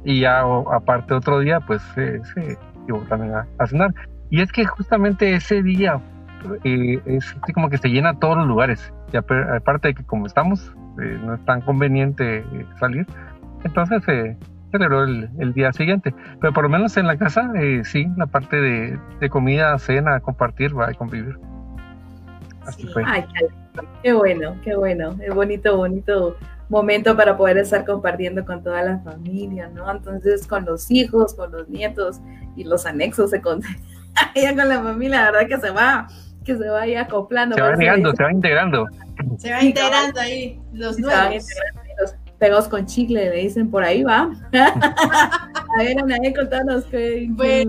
Y 0.05 0.21
ya 0.21 0.43
aparte 0.73 1.15
otro 1.15 1.41
día, 1.41 1.59
pues 1.59 1.83
se 1.95 2.21
llevó 2.87 3.01
también 3.09 3.35
a, 3.35 3.67
cenar. 3.67 3.93
Y 4.31 4.41
es 4.41 4.53
que 4.53 4.65
justamente 4.65 5.35
ese 5.35 5.63
día 5.63 6.01
eh, 6.63 7.01
es 7.07 7.35
como 7.55 7.69
que 7.69 7.79
se 7.79 7.89
llena 7.89 8.19
todos 8.19 8.37
los 8.37 8.47
lugares. 8.47 8.93
Y 9.13 9.17
aparte 9.17 9.89
de 9.89 9.95
que 9.95 10.05
como 10.05 10.27
estamos, 10.27 10.73
eh, 11.03 11.19
no 11.25 11.35
es 11.35 11.45
tan 11.45 11.61
conveniente 11.61 12.39
eh, 12.39 12.67
salir, 12.79 13.07
entonces 13.65 14.03
celebró 14.77 15.05
el, 15.05 15.53
día 15.55 15.73
siguiente. 15.73 16.15
Pero 16.41 16.53
por 16.53 16.65
lo 16.65 16.69
menos 16.69 16.97
en 16.97 17.07
la 17.07 17.17
casa, 17.17 17.51
sí, 17.85 18.07
la 18.17 18.27
parte 18.27 18.57
de, 18.61 19.31
comida, 19.31 19.79
cena, 19.79 20.21
compartir, 20.21 20.79
va 20.79 20.89
a 20.89 20.95
convivir. 20.95 21.39
Así 22.67 22.87
fue. 22.89 23.03
Ay, 23.07 23.25
qué 24.03 24.13
bueno, 24.13 24.57
qué 24.65 24.77
bueno. 24.77 25.17
Es 25.21 25.35
bonito, 25.35 25.77
bonito 25.77 26.37
momento 26.69 27.17
para 27.17 27.37
poder 27.37 27.59
estar 27.59 27.85
compartiendo 27.85 28.45
con 28.45 28.63
toda 28.63 28.83
la 28.83 28.99
familia, 28.99 29.69
¿no? 29.69 29.91
Entonces, 29.91 30.47
con 30.47 30.65
los 30.65 30.91
hijos, 30.91 31.35
con 31.35 31.53
los 31.53 31.69
nietos 31.69 32.21
y 32.57 32.65
los 32.65 32.87
anexos 32.87 33.31
se 33.31 33.41
con, 33.41 33.61
con 34.57 34.69
la 34.69 34.83
familia, 34.83 35.23
la 35.23 35.31
verdad 35.31 35.49
que 35.49 35.59
se 35.59 35.71
va, 35.71 36.09
que 36.45 36.57
se 36.57 36.69
va 36.69 36.83
ahí 36.83 36.97
acoplando. 36.97 37.55
Se 37.55 37.63
va 37.63 37.73
integrando, 37.73 38.13
se 38.15 38.23
va 38.23 38.33
integrando. 38.33 38.87
Se 39.39 39.53
va 39.53 39.63
integrando 39.63 40.21
ahí 40.21 40.61
los 40.73 40.99
nuevos. 40.99 41.47
Pegados 42.39 42.69
con 42.69 42.87
chicle, 42.87 43.31
le 43.31 43.43
dicen 43.43 43.71
por 43.71 43.85
ahí, 43.85 44.03
va. 44.03 44.31
A 44.53 45.83
ver, 45.83 45.99
Anaí, 45.99 46.33
contanos 46.33 46.85
qué. 46.91 47.29
Pues, 47.37 47.67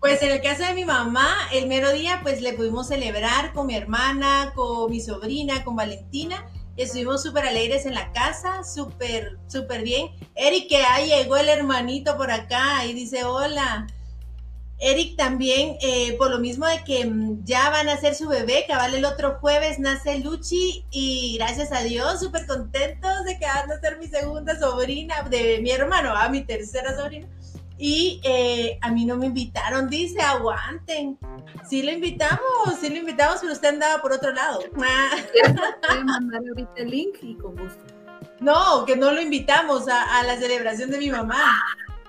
pues 0.00 0.22
en 0.22 0.32
el 0.32 0.42
caso 0.42 0.64
de 0.64 0.74
mi 0.74 0.84
mamá, 0.84 1.28
el 1.52 1.66
mero 1.66 1.92
día, 1.92 2.20
pues 2.22 2.40
le 2.42 2.52
pudimos 2.52 2.88
celebrar 2.88 3.52
con 3.52 3.66
mi 3.66 3.74
hermana, 3.74 4.52
con 4.54 4.90
mi 4.90 5.00
sobrina, 5.00 5.64
con 5.64 5.76
Valentina 5.76 6.44
Estuvimos 6.76 7.22
súper 7.22 7.46
alegres 7.46 7.86
en 7.86 7.94
la 7.94 8.12
casa, 8.12 8.62
súper, 8.62 9.38
súper 9.46 9.82
bien. 9.82 10.10
Eric, 10.34 10.68
que 10.68 10.76
ahí 10.76 11.08
llegó 11.08 11.38
el 11.38 11.48
hermanito 11.48 12.18
por 12.18 12.30
acá 12.30 12.84
y 12.84 12.92
dice 12.92 13.24
hola. 13.24 13.86
Eric 14.78 15.16
también, 15.16 15.76
eh, 15.80 16.14
por 16.18 16.30
lo 16.30 16.38
mismo 16.38 16.66
de 16.66 16.84
que 16.84 17.06
mm, 17.06 17.44
ya 17.44 17.70
van 17.70 17.88
a 17.88 17.96
ser 17.96 18.14
su 18.14 18.28
bebé, 18.28 18.64
cabal 18.68 18.94
el 18.94 19.04
otro 19.04 19.38
jueves 19.40 19.78
nace 19.78 20.18
Luchi 20.18 20.84
y 20.90 21.36
gracias 21.38 21.72
a 21.72 21.80
Dios, 21.80 22.20
súper 22.20 22.46
contentos 22.46 23.24
de 23.24 23.38
que 23.38 23.46
van 23.46 23.70
a 23.70 23.80
ser 23.80 23.98
mi 23.98 24.06
segunda 24.06 24.58
sobrina, 24.58 25.22
de 25.22 25.60
mi 25.62 25.70
hermano, 25.70 26.14
a 26.14 26.28
mi 26.28 26.42
tercera 26.42 26.94
sobrina. 26.96 27.26
Y 27.78 28.20
eh, 28.24 28.78
a 28.80 28.90
mí 28.90 29.04
no 29.04 29.16
me 29.16 29.26
invitaron, 29.26 29.90
dice, 29.90 30.20
aguanten. 30.20 31.18
Sí 31.68 31.82
lo 31.82 31.92
invitamos, 31.92 32.40
sí 32.80 32.88
lo 32.88 32.96
invitamos, 32.96 33.38
pero 33.40 33.52
usted 33.52 33.68
andaba 33.68 34.00
por 34.00 34.12
otro 34.12 34.32
lado. 34.32 34.60
Puede 34.74 36.04
mandar 36.04 36.40
ahorita 36.48 36.72
el 36.76 36.90
link 36.90 37.16
y 37.22 37.34
con 37.36 37.54
gusto. 37.56 37.84
No, 38.40 38.84
que 38.86 38.96
no 38.96 39.12
lo 39.12 39.20
invitamos 39.20 39.88
a, 39.88 40.22
la 40.22 40.36
celebración 40.38 40.90
de 40.90 40.98
mi 40.98 41.10
mamá. 41.10 41.62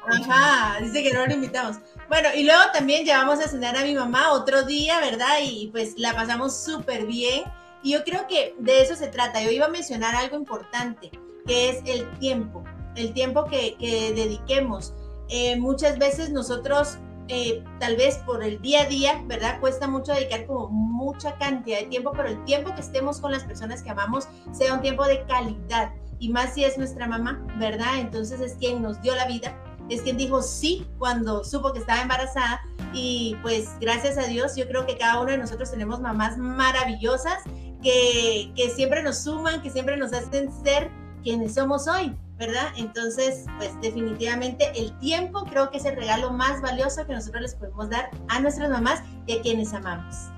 Ajá, 0.05 0.79
dice 0.81 1.03
que 1.03 1.13
no 1.13 1.25
lo 1.25 1.33
invitamos. 1.33 1.77
Bueno, 2.09 2.29
y 2.35 2.43
luego 2.43 2.61
también 2.73 3.05
llevamos 3.05 3.39
a 3.39 3.47
cenar 3.47 3.75
a 3.75 3.83
mi 3.83 3.93
mamá 3.93 4.31
otro 4.31 4.63
día, 4.63 4.99
¿verdad? 4.99 5.39
Y 5.43 5.67
pues 5.67 5.97
la 5.97 6.13
pasamos 6.13 6.55
súper 6.55 7.05
bien. 7.05 7.43
Y 7.83 7.91
yo 7.93 8.03
creo 8.03 8.27
que 8.27 8.55
de 8.59 8.81
eso 8.81 8.95
se 8.95 9.07
trata. 9.07 9.41
Yo 9.41 9.51
iba 9.51 9.65
a 9.65 9.69
mencionar 9.69 10.15
algo 10.15 10.37
importante, 10.37 11.11
que 11.45 11.69
es 11.69 11.81
el 11.85 12.09
tiempo, 12.19 12.63
el 12.95 13.13
tiempo 13.13 13.45
que, 13.45 13.75
que 13.75 14.13
dediquemos 14.13 14.93
eh, 15.29 15.57
muchas 15.59 15.97
veces 15.99 16.29
nosotros, 16.29 16.97
eh, 17.27 17.63
tal 17.79 17.97
vez 17.97 18.17
por 18.19 18.43
el 18.43 18.61
día 18.61 18.83
a 18.83 18.85
día, 18.85 19.21
¿verdad? 19.25 19.59
Cuesta 19.59 19.87
mucho 19.87 20.13
dedicar 20.13 20.45
como 20.45 20.69
mucha 20.69 21.37
cantidad 21.37 21.79
de 21.79 21.87
tiempo, 21.87 22.13
pero 22.15 22.29
el 22.29 22.43
tiempo 22.45 22.73
que 22.73 22.81
estemos 22.81 23.19
con 23.19 23.31
las 23.31 23.43
personas 23.43 23.83
que 23.83 23.89
amamos 23.89 24.27
sea 24.53 24.73
un 24.73 24.81
tiempo 24.81 25.05
de 25.05 25.25
calidad. 25.25 25.91
Y 26.19 26.29
más 26.29 26.53
si 26.53 26.63
es 26.63 26.77
nuestra 26.77 27.07
mamá, 27.07 27.45
¿verdad? 27.59 27.99
Entonces 27.99 28.39
es 28.39 28.55
quien 28.55 28.81
nos 28.81 29.01
dio 29.01 29.13
la 29.15 29.27
vida, 29.27 29.55
es 29.89 30.01
quien 30.01 30.17
dijo 30.17 30.41
sí 30.41 30.85
cuando 30.97 31.43
supo 31.43 31.73
que 31.73 31.79
estaba 31.79 32.01
embarazada. 32.01 32.61
Y 32.93 33.35
pues 33.41 33.69
gracias 33.79 34.17
a 34.17 34.23
Dios, 34.23 34.55
yo 34.55 34.67
creo 34.67 34.85
que 34.85 34.97
cada 34.97 35.19
uno 35.19 35.31
de 35.31 35.37
nosotros 35.37 35.71
tenemos 35.71 35.99
mamás 35.99 36.37
maravillosas 36.37 37.43
que, 37.83 38.51
que 38.55 38.69
siempre 38.69 39.03
nos 39.03 39.19
suman, 39.19 39.61
que 39.61 39.69
siempre 39.69 39.97
nos 39.97 40.13
hacen 40.13 40.49
ser 40.63 40.89
quienes 41.23 41.55
somos 41.55 41.87
hoy. 41.87 42.15
¿verdad? 42.37 42.67
Entonces, 42.77 43.45
pues 43.57 43.75
definitivamente 43.81 44.65
el 44.75 44.95
tiempo 44.99 45.43
creo 45.45 45.71
que 45.71 45.77
es 45.77 45.85
el 45.85 45.95
regalo 45.95 46.31
más 46.31 46.61
valioso 46.61 47.05
que 47.07 47.13
nosotros 47.13 47.41
les 47.41 47.55
podemos 47.55 47.89
dar 47.89 48.09
a 48.29 48.39
nuestras 48.39 48.69
mamás 48.69 49.03
y 49.25 49.37
a 49.37 49.41
quienes 49.41 49.73
amamos. 49.73 50.29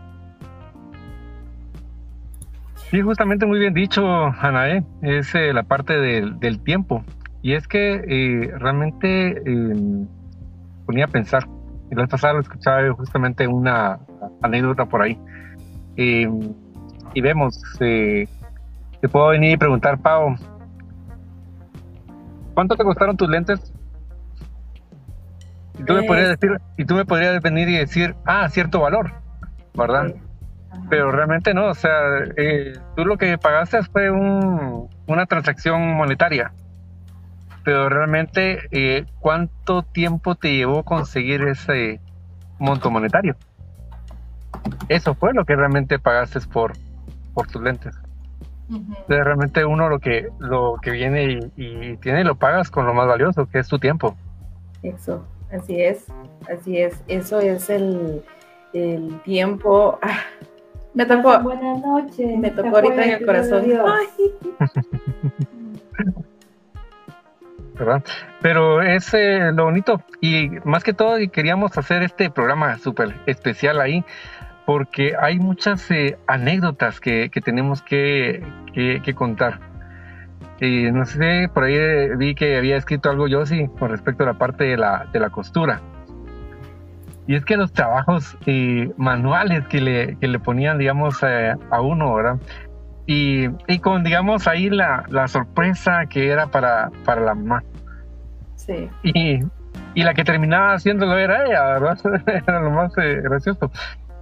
Sí, 2.89 3.01
justamente 3.01 3.45
muy 3.45 3.59
bien 3.59 3.73
dicho, 3.73 4.03
Anae, 4.03 4.83
es 5.01 5.35
eh, 5.35 5.53
la 5.53 5.63
parte 5.63 5.93
del, 5.99 6.39
del, 6.39 6.59
tiempo. 6.59 7.03
Y 7.41 7.53
es 7.53 7.67
que 7.67 8.03
eh, 8.07 8.51
realmente 8.57 9.29
eh, 9.45 10.05
ponía 10.85 11.05
a 11.05 11.07
pensar, 11.07 11.47
y 11.89 11.95
la 11.95 12.01
vez 12.01 12.11
pasada 12.11 12.33
lo 12.33 12.39
escuchaba 12.41 12.91
justamente 12.93 13.47
una 13.47 13.99
anécdota 14.41 14.85
por 14.85 15.01
ahí. 15.01 15.17
y 15.95 17.21
vemos, 17.21 17.61
te 17.79 18.27
puedo 19.09 19.29
venir 19.29 19.51
y 19.51 19.57
preguntar, 19.57 19.99
Pau, 19.99 20.35
¿cuánto 22.53 22.75
te 22.75 22.83
costaron 22.83 23.15
tus 23.15 23.29
lentes? 23.29 23.73
Y 25.79 25.83
tú, 25.83 25.93
me 25.93 26.03
podrías 26.03 26.37
decir, 26.37 26.57
y 26.77 26.85
tú 26.85 26.95
me 26.95 27.05
podrías 27.05 27.41
venir 27.41 27.69
y 27.69 27.77
decir, 27.77 28.15
ah, 28.25 28.49
cierto 28.49 28.81
valor, 28.81 29.13
¿verdad? 29.73 30.13
Pero 30.89 31.09
realmente 31.11 31.53
no, 31.53 31.67
o 31.67 31.73
sea, 31.73 31.91
eh, 32.35 32.73
tú 32.97 33.05
lo 33.05 33.17
que 33.17 33.37
pagaste 33.37 33.81
fue 33.83 34.11
un, 34.11 34.89
una 35.07 35.25
transacción 35.25 35.95
monetaria. 35.95 36.51
Pero 37.63 37.89
realmente, 37.89 38.59
eh, 38.71 39.05
¿cuánto 39.19 39.83
tiempo 39.83 40.35
te 40.35 40.55
llevó 40.55 40.83
conseguir 40.83 41.43
ese 41.43 41.99
monto 42.57 42.89
monetario? 42.89 43.35
Eso 44.87 45.13
fue 45.13 45.33
lo 45.33 45.45
que 45.45 45.55
realmente 45.55 45.99
pagaste 45.99 46.39
por, 46.51 46.73
por 47.33 47.47
tus 47.47 47.61
lentes. 47.61 47.95
realmente 49.07 49.65
uno 49.65 49.89
lo 49.89 49.99
que, 49.99 50.29
lo 50.39 50.77
que 50.81 50.91
viene 50.91 51.39
y, 51.55 51.91
y 51.91 51.97
tiene 51.97 52.23
lo 52.23 52.35
pagas 52.35 52.71
con 52.71 52.85
lo 52.85 52.93
más 52.93 53.07
valioso, 53.07 53.47
que 53.47 53.59
es 53.59 53.67
tu 53.67 53.79
tiempo. 53.79 54.15
Eso. 54.81 55.25
Así 55.51 55.81
es, 55.81 56.05
así 56.51 56.77
es. 56.77 57.01
Eso 57.07 57.39
es 57.39 57.69
el, 57.69 58.23
el 58.73 59.19
tiempo. 59.23 59.97
Ah, 60.01 60.19
me 60.93 61.05
tocó. 61.05 61.39
Buenas 61.41 61.81
noches. 61.81 62.37
Me 62.37 62.51
tocó 62.51 62.75
ahorita 62.75 63.03
en 63.03 63.09
el 63.11 63.25
corazón. 63.25 63.65
Pero 68.41 68.81
es 68.81 69.13
eh, 69.13 69.51
lo 69.53 69.65
bonito 69.65 70.01
y 70.21 70.49
más 70.65 70.83
que 70.83 70.93
todo 70.93 71.17
queríamos 71.31 71.77
hacer 71.77 72.03
este 72.03 72.29
programa 72.29 72.77
súper 72.77 73.15
especial 73.25 73.79
ahí 73.79 74.03
porque 74.65 75.13
hay 75.19 75.39
muchas 75.39 75.89
eh, 75.89 76.17
anécdotas 76.27 76.99
que, 76.99 77.29
que 77.31 77.41
tenemos 77.41 77.81
que, 77.81 78.43
que, 78.73 79.13
contar. 79.15 79.59
Y 80.61 80.91
no 80.91 81.05
sé, 81.05 81.49
por 81.53 81.63
ahí 81.63 81.75
eh, 81.75 82.15
vi 82.17 82.35
que 82.35 82.57
había 82.57 82.77
escrito 82.77 83.09
algo 83.09 83.27
yo 83.27 83.45
sí 83.45 83.67
con 83.79 83.89
respecto 83.89 84.23
a 84.23 84.27
la 84.27 84.33
parte 84.33 84.65
de 84.65 84.77
la, 84.77 85.07
de 85.11 85.19
la 85.19 85.29
costura. 85.31 85.81
Y 87.25 87.35
es 87.35 87.45
que 87.45 87.57
los 87.57 87.73
trabajos 87.73 88.37
manuales 88.97 89.67
que 89.67 89.81
le, 89.81 90.17
que 90.17 90.27
le 90.27 90.39
ponían, 90.39 90.79
digamos, 90.79 91.23
a 91.23 91.81
uno, 91.81 92.15
¿verdad? 92.15 92.39
Y, 93.11 93.49
y, 93.67 93.79
con, 93.79 94.03
digamos, 94.03 94.47
ahí 94.47 94.69
la, 94.69 95.03
la, 95.09 95.27
sorpresa 95.27 96.05
que 96.07 96.27
era 96.27 96.45
para, 96.45 96.91
para 97.05 97.21
la 97.21 97.33
mamá. 97.33 97.63
Sí. 98.53 98.87
Y, 99.01 99.39
y 99.95 100.03
la 100.03 100.13
que 100.13 100.23
terminaba 100.23 100.75
haciéndolo 100.75 101.17
era 101.17 101.43
ella, 101.43 101.79
¿verdad? 101.79 101.97
era 102.27 102.61
lo 102.61 102.69
más 102.69 102.93
gracioso. 102.95 103.71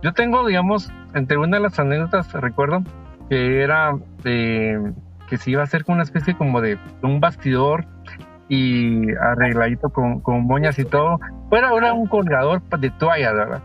Yo 0.02 0.14
tengo, 0.14 0.48
digamos, 0.48 0.90
entre 1.14 1.36
una 1.36 1.58
de 1.58 1.64
las 1.64 1.78
anécdotas, 1.78 2.32
recuerdo, 2.32 2.82
que 3.30 3.62
era 3.62 3.92
de 4.24 4.94
que 5.28 5.38
se 5.38 5.52
iba 5.52 5.60
a 5.60 5.66
hacer 5.66 5.84
con 5.84 5.96
una 5.96 6.04
especie 6.04 6.38
como 6.38 6.62
de 6.62 6.80
un 7.04 7.20
bastidor 7.20 7.86
y 8.48 9.14
arregladito 9.18 9.90
con, 9.90 10.22
con 10.22 10.46
moñas 10.46 10.80
y 10.80 10.86
todo. 10.86 11.20
Fuera 11.50 11.68
ahora 11.68 11.92
un 11.92 12.08
colgador 12.08 12.62
de 12.62 12.90
toallas, 12.92 13.34
¿verdad? 13.34 13.62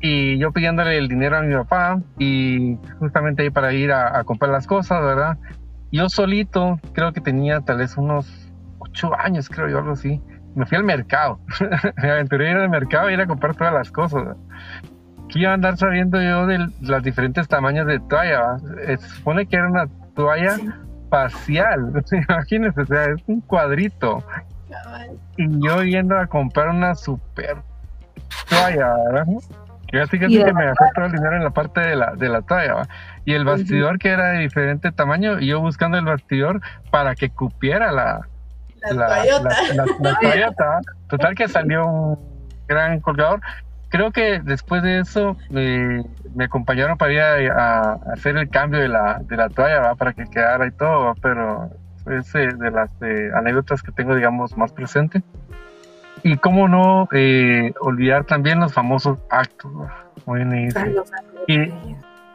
Y 0.00 0.38
yo 0.38 0.52
pidiéndole 0.52 0.96
el 0.96 1.08
dinero 1.08 1.38
a 1.38 1.42
mi 1.42 1.54
papá 1.54 2.00
y 2.18 2.78
justamente 2.98 3.42
ahí 3.42 3.50
para 3.50 3.72
ir 3.72 3.92
a, 3.92 4.22
comprar 4.24 4.52
las 4.52 4.66
cosas, 4.66 5.02
¿verdad? 5.02 5.38
Yo 5.90 6.08
solito, 6.08 6.78
creo 6.92 7.12
que 7.12 7.20
tenía 7.20 7.60
tal 7.60 7.78
vez 7.78 7.96
unos 7.96 8.52
ocho 8.78 9.12
años, 9.18 9.48
creo 9.48 9.68
yo, 9.68 9.78
algo 9.78 9.92
así. 9.92 10.22
Me 10.54 10.66
fui 10.66 10.76
al 10.76 10.84
mercado. 10.84 11.40
me 12.02 12.10
aventuré 12.10 12.48
a 12.48 12.50
ir 12.52 12.56
al 12.58 12.68
mercado 12.68 13.10
y 13.10 13.14
ir 13.14 13.20
a 13.20 13.26
comprar 13.26 13.56
todas 13.56 13.72
las 13.72 13.90
cosas. 13.90 14.24
¿verdad? 14.24 14.36
¿Qué 15.28 15.40
iba 15.40 15.50
a 15.50 15.54
andar 15.54 15.76
sabiendo 15.76 16.20
yo 16.22 16.46
de 16.46 16.68
los 16.80 17.02
diferentes 17.02 17.48
tamaños 17.48 17.86
de 17.86 18.00
toalla? 18.00 18.58
Se 18.86 18.96
supone 18.98 19.46
que 19.46 19.56
era 19.56 19.68
una 19.68 19.86
toalla 20.14 20.56
sí. 20.56 20.68
facial. 21.10 21.92
Imagínense, 22.28 22.80
o 22.80 22.86
sea, 22.86 23.04
es 23.04 23.22
un 23.26 23.40
cuadrito. 23.42 24.24
Y 25.36 25.66
yo 25.66 25.82
yendo 25.82 26.18
a 26.18 26.26
comprar 26.26 26.68
una 26.68 26.94
super 26.94 27.56
toalla, 28.48 28.94
¿verdad? 29.10 29.26
Que 29.90 30.00
así 30.00 30.18
que, 30.18 30.26
que 30.28 30.52
me 30.52 30.66
gastó 30.66 30.84
todo 30.94 31.06
el 31.06 31.12
dinero 31.12 31.36
en 31.36 31.44
la 31.44 31.50
parte 31.50 31.80
de 31.80 31.96
la, 31.96 32.14
de 32.14 32.28
la 32.28 32.42
toalla, 32.42 32.74
¿va? 32.74 32.88
Y 33.24 33.34
el 33.34 33.44
bastidor 33.44 33.98
que 33.98 34.10
era 34.10 34.32
de 34.32 34.40
diferente 34.40 34.92
tamaño, 34.92 35.40
y 35.40 35.46
yo 35.46 35.60
buscando 35.60 35.96
el 35.98 36.04
bastidor 36.04 36.60
para 36.90 37.14
que 37.14 37.30
cupiera 37.30 37.90
la, 37.90 38.20
la, 38.90 38.92
la, 38.92 39.24
la, 39.24 39.86
la 40.02 40.18
toallota. 40.20 40.80
Total 41.08 41.34
que 41.34 41.48
salió 41.48 41.86
un 41.86 42.18
gran 42.66 43.00
colgador 43.00 43.40
creo 43.88 44.10
que 44.10 44.40
después 44.40 44.82
de 44.82 45.00
eso 45.00 45.36
me, 45.50 46.04
me 46.34 46.44
acompañaron 46.44 46.98
para 46.98 47.12
ir 47.12 47.50
a, 47.50 47.80
a, 47.80 47.92
hacer 48.12 48.36
el 48.36 48.48
cambio 48.50 48.80
de 48.80 48.88
la, 48.88 49.20
de 49.24 49.36
la 49.36 49.48
toalla 49.48 49.80
¿va? 49.80 49.94
para 49.94 50.12
que 50.12 50.24
quedara 50.26 50.66
y 50.66 50.70
todo, 50.72 51.06
¿va? 51.06 51.14
pero 51.20 51.70
es 52.10 52.34
eh, 52.34 52.48
de 52.56 52.70
las 52.70 52.90
eh, 53.02 53.30
anécdotas 53.34 53.82
que 53.82 53.92
tengo, 53.92 54.14
digamos, 54.14 54.56
más 54.56 54.72
presente. 54.72 55.22
Y 56.22 56.36
cómo 56.36 56.68
no 56.68 57.08
eh, 57.12 57.72
olvidar 57.80 58.24
también 58.24 58.60
los 58.60 58.72
famosos 58.72 59.18
actos, 59.30 59.72
muy 60.26 60.44
bien 60.44 60.68
y, 61.46 61.72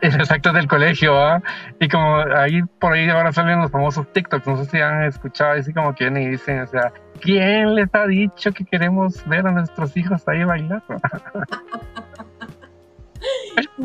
los 0.18 0.32
actos 0.32 0.54
del 0.54 0.68
colegio, 0.68 1.14
¿va? 1.14 1.42
y 1.80 1.88
como 1.88 2.18
ahí 2.18 2.62
por 2.80 2.94
ahí 2.94 3.10
ahora 3.10 3.32
salen 3.32 3.62
los 3.62 3.72
famosos 3.72 4.12
TikToks, 4.12 4.48
no 4.48 4.58
sé 4.58 4.66
si 4.66 4.82
han 4.82 5.04
escuchado, 5.04 5.54
así 5.54 5.74
como 5.74 5.96
que 5.96 6.08
y 6.08 6.30
dicen, 6.30 6.62
o 6.62 6.68
sea, 6.68 6.92
¿quién 7.22 7.76
les 7.76 7.94
ha 7.94 8.06
dicho 8.06 8.52
que 8.52 8.66
queremos 8.66 9.26
ver 9.28 9.48
a 9.48 9.52
nuestros 9.52 9.96
hijos 9.96 10.28
ahí 10.28 10.44
bailar? 10.44 10.84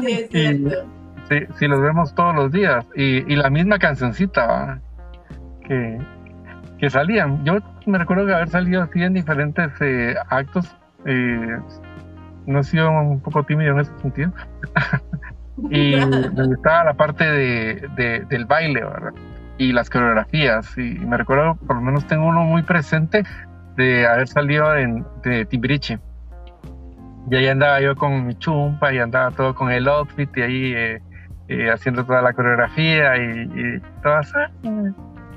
sí, 0.00 0.06
es 0.06 0.28
cierto. 0.30 0.98
Sí, 1.28 1.40
sí, 1.58 1.68
los 1.68 1.80
vemos 1.80 2.14
todos 2.14 2.34
los 2.34 2.50
días. 2.50 2.86
Y, 2.94 3.30
y 3.32 3.36
la 3.36 3.50
misma 3.50 3.78
cancioncita. 3.78 4.80
Que, 5.66 5.98
que 6.78 6.90
salían. 6.90 7.44
Yo 7.44 7.58
me 7.86 7.98
recuerdo 7.98 8.26
que 8.26 8.34
haber 8.34 8.48
salido 8.48 8.82
así 8.82 9.02
en 9.02 9.14
diferentes 9.14 9.70
eh, 9.80 10.14
actos. 10.28 10.76
Eh, 11.04 11.58
no 12.46 12.60
he 12.60 12.64
sido 12.64 12.90
un 12.90 13.20
poco 13.20 13.42
tímido 13.44 13.72
en 13.72 13.80
ese 13.80 13.92
sentido. 13.98 14.32
y 15.70 15.96
me 16.36 16.46
gustaba 16.46 16.84
la 16.84 16.94
parte 16.94 17.24
de, 17.24 17.88
de, 17.96 18.24
del 18.28 18.44
baile, 18.46 18.82
¿verdad? 18.82 19.12
y 19.58 19.72
las 19.72 19.90
coreografías. 19.90 20.76
Y 20.78 20.98
me 21.00 21.16
recuerdo, 21.16 21.56
por 21.66 21.76
lo 21.76 21.82
menos 21.82 22.06
tengo 22.06 22.26
uno 22.26 22.44
muy 22.44 22.62
presente 22.62 23.24
de 23.76 24.06
haber 24.06 24.28
salido 24.28 24.74
en, 24.76 25.04
de 25.22 25.44
Timbiriche. 25.44 25.98
Y 27.30 27.36
ahí 27.36 27.48
andaba 27.48 27.80
yo 27.80 27.94
con 27.94 28.26
mi 28.26 28.34
chumpa 28.36 28.92
y 28.92 28.98
andaba 28.98 29.30
todo 29.32 29.54
con 29.54 29.70
el 29.70 29.86
outfit 29.86 30.34
y 30.36 30.42
ahí 30.42 30.72
eh, 30.74 31.02
eh, 31.48 31.70
haciendo 31.70 32.04
toda 32.04 32.22
la 32.22 32.32
coreografía 32.32 33.16
y, 33.18 33.42
y 33.42 33.80
todas. 34.02 34.32
Ah, 34.34 34.50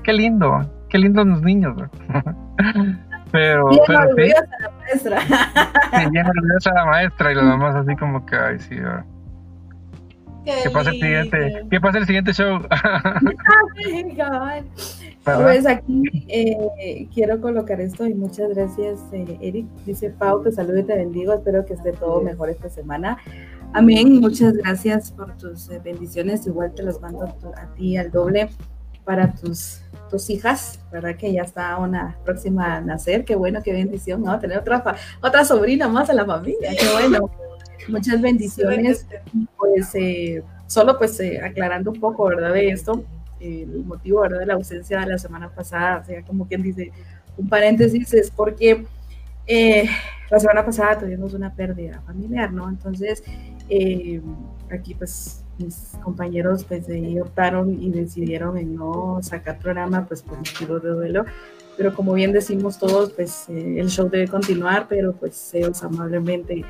qué 0.04 0.13
lindo, 0.13 0.62
qué 0.91 0.99
lindos 0.99 1.25
los 1.25 1.41
niños. 1.41 1.75
pero, 3.32 3.69
bien 3.69 3.82
pero 3.88 4.15
sí, 4.15 4.32
la 4.60 4.71
maestra. 4.80 5.21
sí, 5.21 6.10
bien 6.12 6.25
orgullosa 6.27 6.73
la 6.73 6.86
maestra 6.86 7.32
y 7.32 7.36
los 7.36 7.45
demás 7.45 7.75
así 7.75 7.95
como 7.95 8.25
que, 8.25 8.36
ay, 8.36 8.60
sí, 8.60 8.75
¿verdad? 8.75 9.06
Qué 10.43 10.54
¿Qué 10.63 10.69
pasa 10.71 10.89
el 10.89 10.99
siguiente? 10.99 11.67
¿Qué 11.69 11.80
pasa 11.80 11.97
el 11.99 12.06
siguiente 12.08 12.34
show? 12.34 12.62
pues 15.23 15.67
aquí 15.67 16.04
eh, 16.27 17.08
quiero 17.13 17.39
colocar 17.39 17.80
esto 17.80 18.08
y 18.08 18.15
muchas 18.15 18.49
gracias, 18.49 18.99
eh, 19.13 19.38
Eric. 19.39 19.67
Dice 19.86 20.10
Pau, 20.10 20.41
te 20.41 20.51
saludo 20.51 20.80
y 20.80 20.84
te 20.84 20.95
bendigo. 20.95 21.34
Espero 21.34 21.63
que 21.63 21.75
esté 21.75 21.91
todo 21.91 22.21
mejor 22.21 22.49
esta 22.49 22.69
semana. 22.69 23.19
Amén. 23.73 24.19
Muchas 24.19 24.54
gracias 24.54 25.12
por 25.12 25.38
tus 25.38 25.69
eh, 25.69 25.80
bendiciones. 25.84 26.47
Igual 26.47 26.73
te 26.73 26.82
las 26.82 26.99
mando 26.99 27.23
a 27.23 27.73
ti 27.75 27.97
al 27.97 28.10
doble 28.10 28.49
para 29.04 29.34
tus, 29.34 29.82
tus 30.10 30.30
hijas, 30.30 30.80
¿verdad? 30.92 31.16
Que 31.16 31.34
ya 31.34 31.44
está 31.44 31.78
una 31.78 32.18
próxima 32.24 32.76
a 32.76 32.82
nacer. 32.82 33.26
Qué 33.26 33.36
bueno, 33.36 33.62
qué 33.64 33.74
bendición, 33.74 34.24
¿no? 34.24 34.40
Tener 34.40 34.60
otra, 34.60 34.84
otra 35.22 35.46
sobrina 35.46 35.88
más 35.88 36.10
a 36.10 36.14
la 36.14 36.26
familia. 36.26 36.72
Qué 36.80 36.88
bueno. 36.92 37.30
Muchas 37.88 38.22
bendiciones. 38.22 39.08
Pues 39.58 39.96
eh, 39.96 40.44
solo 40.68 40.98
pues 40.98 41.20
eh, 41.20 41.42
aclarando 41.42 41.92
un 41.92 42.00
poco, 42.00 42.26
¿verdad? 42.26 42.54
De 42.54 42.70
esto, 42.70 43.04
eh, 43.40 43.64
el 43.64 43.84
motivo, 43.86 44.22
¿verdad? 44.22 44.40
De 44.40 44.46
la 44.46 44.54
ausencia 44.54 45.00
de 45.00 45.08
la 45.08 45.18
semana 45.18 45.50
pasada, 45.50 46.00
o 46.00 46.06
sea, 46.06 46.22
como 46.24 46.48
quien 46.48 46.62
dice, 46.62 46.92
un 47.38 47.50
paréntesis, 47.50 48.14
es 48.14 48.30
porque 48.30 48.86
la 50.30 50.40
semana 50.40 50.66
pasada 50.66 51.00
tuvimos 51.00 51.34
una 51.34 51.54
pérdida 51.54 52.02
familiar, 52.06 52.54
¿no? 52.54 52.70
Entonces, 52.70 53.24
aquí 54.70 54.94
pues 54.96 55.44
mis 55.62 55.97
compañeros 56.04 56.63
pues 56.65 56.86
optaron 57.21 57.82
y 57.82 57.89
decidieron 57.89 58.58
en 58.58 58.76
no 58.76 59.19
sacar 59.21 59.60
programa 59.60 60.06
pues 60.06 60.21
por 60.21 60.38
motivo 60.38 60.80
de 60.80 60.89
duelo 60.89 61.26
pero 61.78 61.93
como 61.93 62.13
bien 62.13 62.32
decimos 62.32 62.78
todos 62.78 63.12
pues 63.13 63.47
el 63.50 63.89
show 63.89 64.10
debe 64.10 64.28
continuar 64.28 64.88
pero 64.89 65.13
pues 65.13 65.54
ellos 65.54 65.84
amablemente 65.84 66.65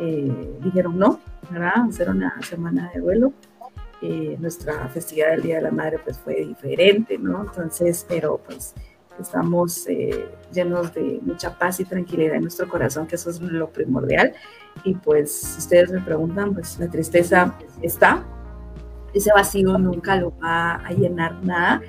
eh, 0.00 0.58
dijeron 0.60 0.98
no, 0.98 1.20
¿verdad? 1.50 1.88
Hacer 1.88 2.08
una 2.08 2.40
semana 2.42 2.90
de 2.94 3.00
duelo. 3.00 3.32
Eh, 4.02 4.36
nuestra 4.38 4.88
festividad 4.88 5.30
del 5.30 5.42
Día 5.42 5.56
de 5.56 5.62
la 5.62 5.70
Madre 5.70 5.98
pues 6.02 6.18
fue 6.18 6.34
diferente, 6.44 7.16
¿no? 7.16 7.42
Entonces, 7.42 8.04
pero 8.08 8.40
pues 8.44 8.74
estamos 9.18 9.86
eh, 9.86 10.28
llenos 10.52 10.92
de 10.92 11.20
mucha 11.22 11.56
paz 11.56 11.80
y 11.80 11.84
tranquilidad 11.84 12.34
en 12.34 12.42
nuestro 12.42 12.68
corazón, 12.68 13.06
que 13.06 13.14
eso 13.14 13.30
es 13.30 13.40
lo 13.40 13.70
primordial. 13.70 14.34
Y 14.82 14.94
pues, 14.94 15.32
si 15.32 15.58
ustedes 15.58 15.92
me 15.92 16.00
preguntan, 16.00 16.54
pues 16.54 16.78
la 16.78 16.88
tristeza 16.88 17.54
está, 17.80 18.24
ese 19.14 19.30
vacío 19.32 19.78
nunca 19.78 20.16
lo 20.16 20.36
va 20.38 20.74
a 20.74 20.90
llenar 20.90 21.42
nada, 21.44 21.80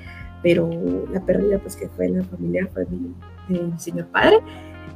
pero 0.44 0.70
la 1.12 1.20
pérdida 1.22 1.58
pues 1.58 1.76
que 1.76 1.90
fue 1.90 2.08
la 2.10 2.24
familia 2.24 2.68
fue 2.72 2.86
mi, 2.86 3.16
mi 3.50 3.78
señor 3.80 4.06
padre. 4.08 4.38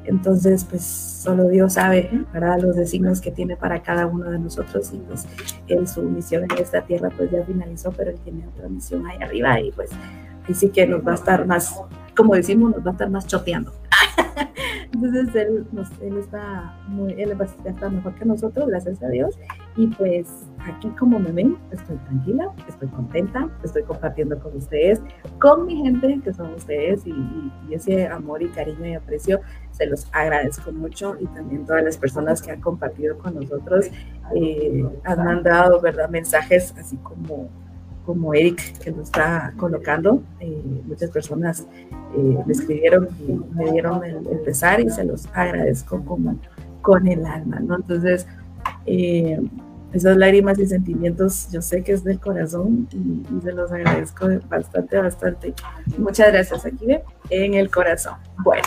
Entonces, 0.05 0.63
pues 0.63 0.83
solo 0.83 1.47
Dios 1.49 1.73
sabe, 1.73 2.09
¿verdad? 2.33 2.59
Los 2.61 2.75
designios 2.75 3.19
que 3.21 3.31
tiene 3.31 3.57
para 3.57 3.81
cada 3.83 4.07
uno 4.07 4.31
de 4.31 4.39
nosotros 4.39 4.91
y 4.93 4.97
pues 4.97 5.27
él 5.67 5.87
su 5.87 6.01
misión 6.03 6.45
en 6.49 6.57
esta 6.57 6.81
tierra 6.81 7.09
pues 7.15 7.29
ya 7.31 7.43
finalizó, 7.43 7.91
pero 7.91 8.11
él 8.11 8.19
tiene 8.23 8.47
otra 8.47 8.67
misión 8.69 9.05
ahí 9.05 9.17
arriba 9.21 9.59
y 9.59 9.71
pues 9.71 9.91
ahí 10.47 10.55
sí 10.55 10.69
que 10.69 10.87
nos 10.87 11.05
va 11.05 11.11
a 11.11 11.15
estar 11.15 11.45
más, 11.45 11.79
como 12.19 12.35
decimos, 12.35 12.71
nos 12.71 12.85
va 12.85 12.89
a 12.89 12.91
estar 12.91 13.09
más 13.09 13.25
choteando. 13.27 13.71
Entonces 14.91 15.33
él, 15.35 15.65
él, 16.01 16.17
está 16.17 16.77
muy, 16.87 17.13
él 17.13 17.33
está 17.63 17.89
mejor 17.89 18.13
que 18.15 18.25
nosotros, 18.25 18.67
gracias 18.67 19.01
a 19.01 19.07
Dios. 19.07 19.39
Y 19.77 19.87
pues 19.87 20.27
aquí 20.65 20.89
como 20.99 21.17
me 21.17 21.31
ven, 21.31 21.57
estoy 21.71 21.95
tranquila, 21.95 22.51
estoy 22.67 22.89
contenta, 22.89 23.47
estoy 23.63 23.83
compartiendo 23.83 24.37
con 24.37 24.57
ustedes, 24.57 25.01
con 25.39 25.65
mi 25.65 25.77
gente 25.77 26.19
que 26.21 26.33
son 26.33 26.53
ustedes 26.55 27.07
y, 27.07 27.11
y, 27.11 27.73
ese 27.73 28.07
amor 28.07 28.43
y 28.43 28.49
cariño 28.49 28.85
y 28.85 28.95
aprecio 28.95 29.39
se 29.71 29.85
los 29.85 30.07
agradezco 30.11 30.73
mucho 30.73 31.15
y 31.21 31.27
también 31.27 31.65
todas 31.65 31.85
las 31.85 31.97
personas 31.97 32.41
que 32.41 32.51
han 32.51 32.59
compartido 32.59 33.17
con 33.17 33.35
nosotros 33.35 33.85
eh, 34.35 34.83
han 35.05 35.23
mandado 35.23 35.79
verdad 35.79 36.09
mensajes 36.09 36.73
así 36.77 36.97
como 36.97 37.49
como 38.09 38.33
Eric 38.33 38.79
que 38.79 38.89
nos 38.89 39.05
está 39.05 39.53
colocando 39.55 40.23
eh, 40.39 40.63
muchas 40.87 41.11
personas 41.11 41.67
eh, 42.17 42.37
me 42.43 42.51
escribieron 42.51 43.07
y 43.19 43.33
me 43.55 43.71
dieron 43.71 44.03
el, 44.03 44.39
pesar 44.39 44.79
y 44.79 44.89
se 44.89 45.03
los 45.03 45.27
agradezco 45.31 46.03
como 46.03 46.35
con 46.81 47.05
el 47.07 47.23
alma, 47.23 47.59
¿no? 47.59 47.75
Entonces, 47.75 48.25
eh, 48.87 49.39
esas 49.93 50.17
lágrimas 50.17 50.57
y 50.57 50.65
sentimientos 50.65 51.51
yo 51.51 51.61
sé 51.61 51.83
que 51.83 51.91
es 51.91 52.03
del 52.03 52.19
corazón 52.19 52.87
y, 52.91 53.41
se 53.43 53.51
los 53.51 53.71
agradezco 53.71 54.27
bastante, 54.49 54.97
bastante. 54.97 55.53
Muchas 55.99 56.31
gracias 56.31 56.65
aquí 56.65 56.87
en 57.29 57.53
el 57.53 57.69
corazón. 57.69 58.15
Bueno, 58.43 58.63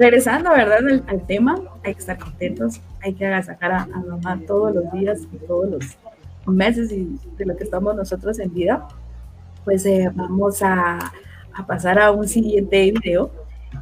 regresando, 0.00 0.50
¿verdad? 0.50 0.80
Al, 1.06 1.24
tema, 1.28 1.54
hay 1.84 1.94
que 1.94 2.00
estar 2.00 2.18
contentos, 2.18 2.80
hay 3.04 3.14
que 3.14 3.24
agasajar 3.24 3.70
a, 3.70 3.86
mamá 3.86 4.40
todos 4.48 4.74
los 4.74 4.90
días 4.90 5.20
y 5.32 5.36
todos 5.46 5.70
los 5.70 5.96
meses 6.52 6.92
y 6.92 7.18
de 7.36 7.46
lo 7.46 7.56
que 7.56 7.64
estamos 7.64 7.94
nosotros 7.96 8.38
en 8.38 8.52
vida. 8.52 8.86
Pues 9.64 9.86
eh, 9.86 10.10
vamos 10.14 10.62
a 10.62 11.12
a 11.54 11.66
pasar 11.66 11.98
a 11.98 12.10
un 12.10 12.28
siguiente 12.28 12.90
video, 12.90 13.30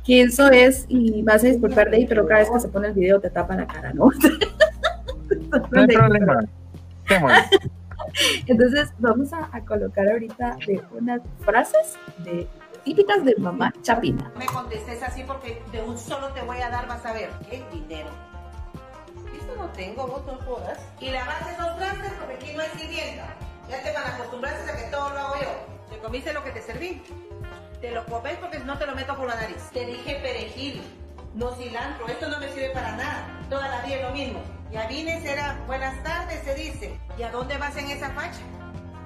que 0.04 0.22
eso 0.22 0.50
es, 0.50 0.84
y 0.88 1.22
vas 1.22 1.42
a 1.42 1.48
disculpar 1.48 1.90
de 1.90 1.98
ahí, 1.98 2.06
pero 2.06 2.26
cada 2.26 2.40
vez 2.40 2.50
que 2.50 2.60
se 2.60 2.68
pone 2.68 2.88
el 2.88 2.94
video 2.94 3.20
te 3.20 3.30
tapa 3.30 3.56
la 3.56 3.66
cara, 3.66 3.92
¿no? 3.92 4.10
no 5.70 5.80
hay 5.80 5.86
problema. 5.86 6.40
Entonces 8.46 8.92
vamos 8.98 9.32
a, 9.32 9.48
colocar 9.64 10.08
ahorita 10.08 10.56
de 10.66 10.82
unas 10.98 11.22
frases 11.40 11.96
de 12.24 12.46
típicas 12.84 13.24
de 13.24 13.34
mamá 13.36 13.72
chapina. 13.82 14.30
Me 14.38 14.46
contestes 14.46 15.02
así 15.02 15.22
porque 15.26 15.62
de 15.72 15.82
un 15.82 15.96
solo 15.96 16.28
te 16.32 16.42
voy 16.42 16.58
a 16.58 16.68
dar, 16.68 16.86
vas 16.88 17.04
a 17.06 17.12
ver, 17.12 17.30
el 17.50 17.62
dinero. 17.70 18.10
Esto 19.42 19.56
no 19.56 19.68
tengo, 19.70 20.06
vos 20.06 20.24
no 20.24 20.38
jodas. 20.46 20.78
Y 21.00 21.10
lavaste 21.10 21.50
esos 21.50 21.76
trastes 21.76 22.12
porque 22.12 22.34
aquí 22.34 22.52
no 22.54 22.62
hay 22.62 22.68
sirvienta. 22.78 23.26
Ya 23.68 23.82
te 23.82 23.92
van 23.92 24.04
a 24.04 24.14
acostumbrarse 24.14 24.70
a 24.70 24.76
que 24.76 24.84
todo 24.84 25.10
lo 25.10 25.18
hago 25.18 25.34
yo. 25.40 25.50
¿Te 25.90 25.98
comiste 25.98 26.32
lo 26.32 26.44
que 26.44 26.52
te 26.52 26.62
serví? 26.62 27.02
Te 27.80 27.90
lo 27.90 28.06
comes 28.06 28.36
porque 28.36 28.60
no 28.60 28.78
te 28.78 28.86
lo 28.86 28.94
meto 28.94 29.16
por 29.16 29.26
la 29.26 29.34
nariz. 29.34 29.68
Te 29.72 29.84
dije 29.84 30.20
perejil, 30.22 30.80
no 31.34 31.50
cilantro. 31.56 32.06
Esto 32.06 32.28
no 32.28 32.38
me 32.38 32.52
sirve 32.52 32.70
para 32.70 32.92
nada. 32.92 33.40
Toda 33.50 33.66
la 33.66 33.80
vida 33.80 33.96
es 33.96 34.02
lo 34.02 34.10
mismo. 34.10 34.40
Ya 34.70 34.86
vine, 34.86 35.20
será 35.22 35.60
buenas 35.66 36.00
tardes, 36.04 36.44
se 36.44 36.54
dice. 36.54 37.00
¿Y 37.18 37.24
a 37.24 37.32
dónde 37.32 37.58
vas 37.58 37.76
en 37.76 37.90
esa 37.90 38.10
facha? 38.10 38.40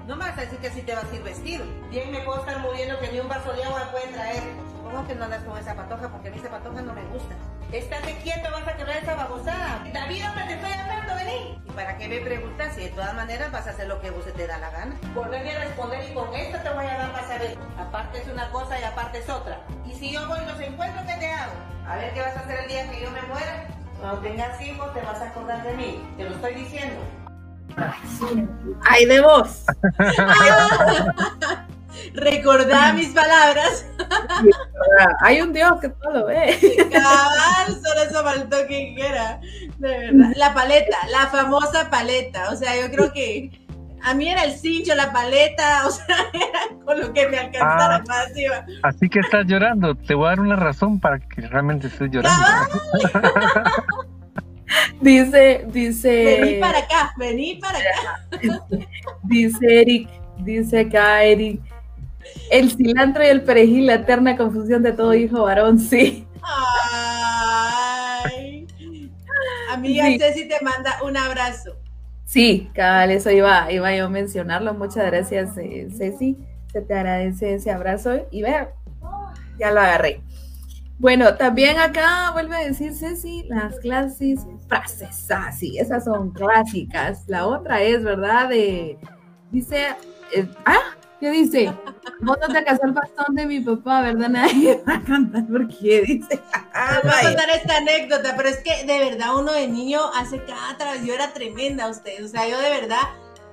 No 0.05 0.15
me 0.17 0.25
vas 0.25 0.37
a 0.37 0.41
decir 0.41 0.59
que 0.59 0.67
así 0.67 0.83
te 0.83 0.93
vas 0.93 1.05
a 1.11 1.15
ir 1.15 1.23
vestido. 1.23 1.65
Bien 1.89 2.11
me 2.11 2.19
puedo 2.19 2.41
estar 2.41 2.59
muriendo 2.59 2.99
que 2.99 3.11
ni 3.11 3.19
un 3.19 3.27
vaso 3.27 3.51
de 3.53 3.63
agua 3.63 3.89
puede 3.91 4.07
traer. 4.09 4.43
Supongo 4.75 5.07
que 5.07 5.15
no 5.15 5.25
andas 5.25 5.43
con 5.43 5.57
esa 5.57 5.73
patoja 5.73 6.09
porque 6.09 6.27
a 6.27 6.31
mí 6.31 6.37
esa 6.37 6.51
patoja 6.51 6.81
no 6.83 6.93
me 6.93 7.03
gusta. 7.05 7.35
Estate 7.71 8.15
quieto, 8.23 8.49
vas 8.49 8.65
a 8.65 8.77
quebrar 8.77 8.97
esa 8.97 9.15
babosada. 9.15 9.83
David, 9.93 10.23
hombre, 10.25 10.45
te 10.45 10.53
estoy 10.53 10.71
hablando, 10.71 11.15
vení. 11.15 11.61
¿Y 11.67 11.71
para 11.71 11.97
qué 11.97 12.07
me 12.07 12.21
preguntas 12.21 12.73
si 12.73 12.83
de 12.85 12.89
todas 12.91 13.13
maneras 13.13 13.51
vas 13.51 13.67
a 13.67 13.71
hacer 13.71 13.87
lo 13.89 13.99
que 13.99 14.09
vos 14.09 14.23
te 14.23 14.47
da 14.47 14.57
la 14.57 14.69
gana? 14.69 14.95
Volverme 15.13 15.51
a 15.51 15.65
responder 15.65 16.09
y 16.09 16.13
con 16.13 16.33
esto 16.33 16.57
te 16.59 16.69
voy 16.69 16.85
a 16.85 16.97
dar 16.97 17.11
más 17.11 17.29
a 17.29 17.37
ver. 17.37 17.57
Aparte 17.77 18.19
es 18.19 18.27
una 18.29 18.49
cosa 18.51 18.79
y 18.79 18.83
aparte 18.83 19.17
es 19.17 19.29
otra. 19.29 19.59
Y 19.85 19.93
si 19.95 20.13
yo 20.13 20.25
voy 20.29 20.39
y 20.41 20.45
los 20.45 20.61
encuentro, 20.61 21.01
¿qué 21.05 21.13
te 21.15 21.29
hago? 21.29 21.51
A 21.85 21.97
ver 21.97 22.13
qué 22.13 22.21
vas 22.21 22.37
a 22.37 22.39
hacer 22.39 22.59
el 22.61 22.67
día 22.69 22.89
que 22.89 23.01
yo 23.01 23.11
me 23.11 23.21
muera. 23.23 23.67
Cuando 23.99 24.21
tengas 24.21 24.61
hijos 24.61 24.93
te 24.93 25.01
vas 25.01 25.19
a 25.19 25.27
acordar 25.27 25.61
de 25.63 25.73
mí. 25.73 26.09
Te 26.15 26.23
lo 26.23 26.35
estoy 26.35 26.53
diciendo. 26.53 27.01
¡Ay, 28.85 29.05
de 29.05 29.19
vos! 29.19 29.65
Recordá 32.13 32.93
mis 32.93 33.09
palabras. 33.09 33.85
Hay 35.21 35.41
un 35.41 35.53
Dios 35.53 35.79
que 35.81 35.89
todo 35.89 36.13
lo 36.13 36.25
ve. 36.27 36.57
Cabal, 36.91 37.81
solo 37.83 38.01
eso 38.09 38.23
faltó 38.23 38.57
que 38.67 38.93
quiera. 38.95 39.39
De 39.77 39.89
verdad. 39.89 40.33
La 40.35 40.53
paleta, 40.53 40.97
la 41.11 41.27
famosa 41.27 41.89
paleta. 41.89 42.49
O 42.51 42.55
sea, 42.55 42.79
yo 42.79 42.91
creo 42.91 43.11
que 43.13 43.51
a 44.03 44.13
mí 44.13 44.29
era 44.29 44.43
el 44.43 44.53
cincho, 44.53 44.95
la 44.95 45.11
paleta, 45.11 45.85
o 45.85 45.91
sea, 45.91 46.17
era 46.33 46.59
con 46.85 46.99
lo 46.99 47.13
que 47.13 47.27
me 47.27 47.37
alcanzara 47.37 47.95
ah, 47.95 48.03
más 48.07 48.31
Así 48.83 49.09
que 49.09 49.19
estás 49.19 49.45
llorando. 49.45 49.95
Te 49.95 50.13
voy 50.13 50.27
a 50.27 50.29
dar 50.29 50.39
una 50.39 50.55
razón 50.55 50.99
para 50.99 51.19
que 51.19 51.41
realmente 51.41 51.87
estés 51.87 52.09
llorando. 52.11 52.45
dice, 55.01 55.65
dice. 55.67 56.39
Vení 56.41 56.59
para 56.59 56.79
acá, 56.79 57.13
vení 57.17 57.55
para 57.55 57.79
acá. 57.79 58.27
dice 59.23 59.81
Eric, 59.81 60.09
dice 60.39 60.81
acá 60.81 61.23
Eric 61.23 61.61
el 62.51 62.71
cilantro 62.71 63.23
y 63.23 63.27
el 63.27 63.43
perejil, 63.43 63.87
la 63.87 63.95
eterna 63.95 64.37
confusión 64.37 64.83
de 64.83 64.93
todo 64.93 65.13
hijo 65.13 65.43
varón, 65.43 65.79
sí. 65.79 66.25
Ay. 66.41 68.67
Amiga 69.71 70.05
Ceci 70.17 70.47
te 70.47 70.63
manda 70.63 70.97
un 71.03 71.17
abrazo. 71.17 71.75
Sí, 72.25 72.69
cabal, 72.73 73.11
eso 73.11 73.31
iba, 73.31 73.71
iba 73.71 73.95
yo 73.95 74.07
a 74.07 74.09
mencionarlo. 74.09 74.73
Muchas 74.73 75.05
gracias, 75.05 75.57
eh, 75.57 75.87
Ceci. 75.95 76.37
Se 76.71 76.81
te 76.81 76.93
agradece 76.93 77.53
ese 77.53 77.71
abrazo. 77.71 78.27
Y 78.31 78.41
vea, 78.41 78.73
ya 79.57 79.71
lo 79.71 79.79
agarré. 79.79 80.21
Bueno, 80.99 81.35
también 81.35 81.77
acá 81.77 82.31
vuelve 82.33 82.55
a 82.55 82.67
decir 82.67 82.93
Ceci, 82.93 83.45
las 83.47 83.79
clases, 83.79 84.39
frases 84.67 85.29
así, 85.29 85.77
esas 85.77 86.05
son 86.05 86.31
clásicas. 86.31 87.23
La 87.27 87.45
otra 87.45 87.83
es, 87.83 88.03
¿verdad? 88.03 88.49
De, 88.49 88.97
dice, 89.51 89.89
eh, 90.35 90.47
ah, 90.65 90.97
¿Qué 91.19 91.31
dice? 91.31 91.73
Vos 92.19 92.37
no 92.39 92.53
te 92.53 92.63
casó 92.63 92.85
el 92.85 92.91
bastón 92.91 93.35
de 93.35 93.45
mi 93.47 93.59
papá, 93.59 94.01
¿verdad? 94.01 94.29
Nadie 94.29 94.83
va 94.87 94.95
a 94.95 95.03
contar 95.03 95.47
por 95.47 95.67
qué 95.67 96.01
dice. 96.01 96.39
Ah, 96.73 96.99
voy 97.03 97.11
a 97.11 97.21
contar 97.23 97.49
esta 97.49 97.77
anécdota, 97.77 98.35
pero 98.37 98.49
es 98.49 98.57
que 98.57 98.85
de 98.85 98.99
verdad 98.99 99.35
uno 99.35 99.51
de 99.51 99.67
niño 99.67 100.01
hace 100.13 100.43
cada 100.43 100.77
travesía, 100.77 101.15
era 101.15 101.33
tremenda 101.33 101.89
usted. 101.89 102.23
O 102.23 102.27
sea, 102.27 102.47
yo 102.47 102.59
de 102.59 102.69
verdad 102.69 103.01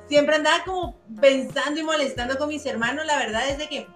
siempre 0.08 0.36
andaba 0.36 0.62
como 0.64 0.98
pensando 1.20 1.80
y 1.80 1.82
molestando 1.82 2.36
con 2.36 2.48
mis 2.48 2.66
hermanos. 2.66 3.06
La 3.06 3.16
verdad 3.16 3.48
es 3.48 3.56
de 3.56 3.68
que 3.68 3.86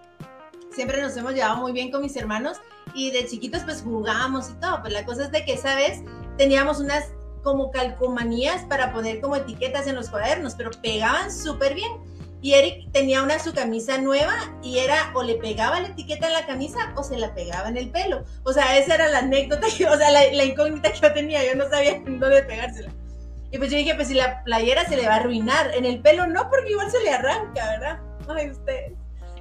siempre 0.72 1.02
nos 1.02 1.16
hemos 1.16 1.34
llevado 1.34 1.56
muy 1.56 1.72
bien 1.72 1.90
con 1.90 2.00
mis 2.00 2.16
hermanos 2.16 2.58
y 2.94 3.10
de 3.10 3.26
chiquitos 3.26 3.64
pues 3.64 3.82
jugábamos 3.82 4.48
y 4.48 4.54
todo. 4.54 4.80
Pues 4.80 4.94
la 4.94 5.04
cosa 5.04 5.24
es 5.24 5.30
de 5.30 5.44
que 5.44 5.52
esa 5.54 5.74
vez 5.74 6.00
teníamos 6.38 6.80
unas 6.80 7.04
como 7.42 7.70
calcomanías 7.70 8.64
para 8.64 8.92
poner 8.92 9.20
como 9.20 9.36
etiquetas 9.36 9.86
en 9.86 9.96
los 9.96 10.08
cuadernos, 10.08 10.54
pero 10.54 10.70
pegaban 10.82 11.30
súper 11.30 11.74
bien. 11.74 11.92
Y 12.40 12.54
Eric 12.54 12.92
tenía 12.92 13.22
una 13.22 13.38
su 13.38 13.52
camisa 13.52 13.98
nueva 13.98 14.34
y 14.62 14.78
era 14.78 15.10
o 15.14 15.22
le 15.22 15.34
pegaba 15.34 15.80
la 15.80 15.88
etiqueta 15.88 16.28
en 16.28 16.34
la 16.34 16.46
camisa 16.46 16.92
o 16.96 17.02
se 17.02 17.18
la 17.18 17.34
pegaba 17.34 17.68
en 17.68 17.76
el 17.76 17.90
pelo. 17.90 18.24
O 18.44 18.52
sea, 18.52 18.78
esa 18.78 18.94
era 18.94 19.08
la 19.08 19.18
anécdota, 19.20 19.66
o 19.90 19.96
sea, 19.96 20.10
la, 20.10 20.44
incógnita 20.44 20.92
que 20.92 21.00
yo 21.00 21.12
tenía, 21.12 21.44
yo 21.44 21.56
no 21.56 21.68
sabía 21.68 22.00
dónde 22.04 22.42
pegársela. 22.44 22.92
Y 23.50 23.58
pues 23.58 23.70
yo 23.70 23.78
dije, 23.78 23.94
pues 23.94 24.08
si 24.08 24.14
la 24.14 24.44
playera 24.44 24.86
se 24.86 24.96
le 24.96 25.06
va 25.06 25.14
a 25.14 25.16
arruinar, 25.16 25.74
en 25.74 25.84
el 25.84 26.00
pelo 26.00 26.26
no, 26.26 26.48
porque 26.50 26.70
igual 26.70 26.90
se 26.90 27.02
le 27.02 27.10
arranca, 27.10 27.66
¿verdad? 27.66 27.98
Ay, 28.28 28.50
ustedes. 28.50 28.92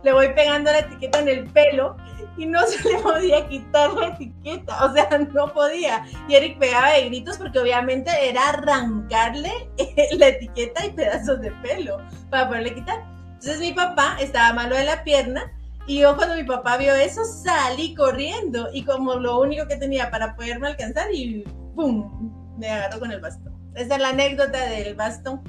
Le 0.04 0.14
voy 0.14 0.30
pegando 0.34 0.72
la 0.72 0.80
etiqueta 0.80 1.20
en 1.20 1.30
el 1.30 1.46
pelo 1.46 1.96
y 2.38 2.46
no 2.46 2.66
se 2.68 2.88
le 2.88 3.00
podía 3.00 3.48
quitar 3.48 3.94
la 3.94 4.08
etiqueta, 4.10 4.86
o 4.86 4.94
sea, 4.94 5.10
no 5.34 5.54
podía. 5.54 6.06
Y 6.28 6.36
Eric 6.36 6.60
pegaba 6.60 6.92
de 6.92 7.06
gritos 7.06 7.38
porque 7.38 7.60
obviamente 7.60 8.12
era 8.22 8.50
arrancarle 8.50 9.52
la 10.18 10.28
etiqueta 10.28 10.86
y 10.86 10.92
pedazos 10.92 11.42
de 11.42 11.52
pelo 11.64 11.98
para 12.30 12.48
poderle 12.48 12.76
quitar. 12.76 13.04
Entonces 13.34 13.60
mi 13.60 13.74
papá 13.74 14.18
estaba 14.20 14.54
malo 14.54 14.76
de 14.76 14.86
la 14.86 15.04
pierna 15.04 15.52
y 15.88 16.00
yo 16.00 16.16
cuando 16.16 16.36
mi 16.36 16.44
papá 16.44 16.78
vio 16.78 16.94
eso 16.94 17.24
salí 17.24 17.96
corriendo 17.96 18.68
y 18.74 18.84
como 18.84 19.16
lo 19.16 19.40
único 19.40 19.68
que 19.68 19.78
tenía 19.78 20.12
para 20.12 20.36
poderme 20.36 20.68
alcanzar 20.68 21.14
y 21.14 21.44
¡pum! 21.76 22.56
me 22.58 22.70
agarró 22.70 23.00
con 23.00 23.12
el 23.12 23.22
bastón. 23.22 23.56
Esa 23.76 23.96
es 23.96 24.02
la 24.02 24.10
anécdota 24.10 24.66
del 24.70 24.96
bastón. 24.96 25.42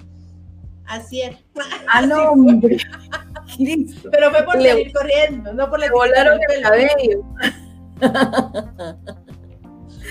Así 0.89 1.23
es. 1.23 1.37
Ah, 1.89 2.03
no, 2.03 2.33
hombre. 2.33 2.79
Pero 4.11 4.31
fue 4.31 4.43
por 4.45 4.57
Le- 4.61 4.71
salir 4.71 4.93
corriendo, 4.93 5.53
no 5.55 5.69
por 5.71 5.79
la 5.81 5.91
volaron 5.91 6.39
el 6.55 6.63
cabello. 6.63 7.23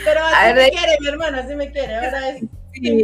Pero 0.06 0.20
así 0.26 0.46
ver, 0.46 0.56
me 0.56 0.62
de- 0.64 0.70
quiere, 0.72 0.98
mi 1.00 1.08
hermano, 1.08 1.38
así 1.40 1.56
me 1.56 1.72
quiere. 1.72 1.96
Ahora 1.96 2.30
es. 2.30 2.44
Sí. 2.74 3.04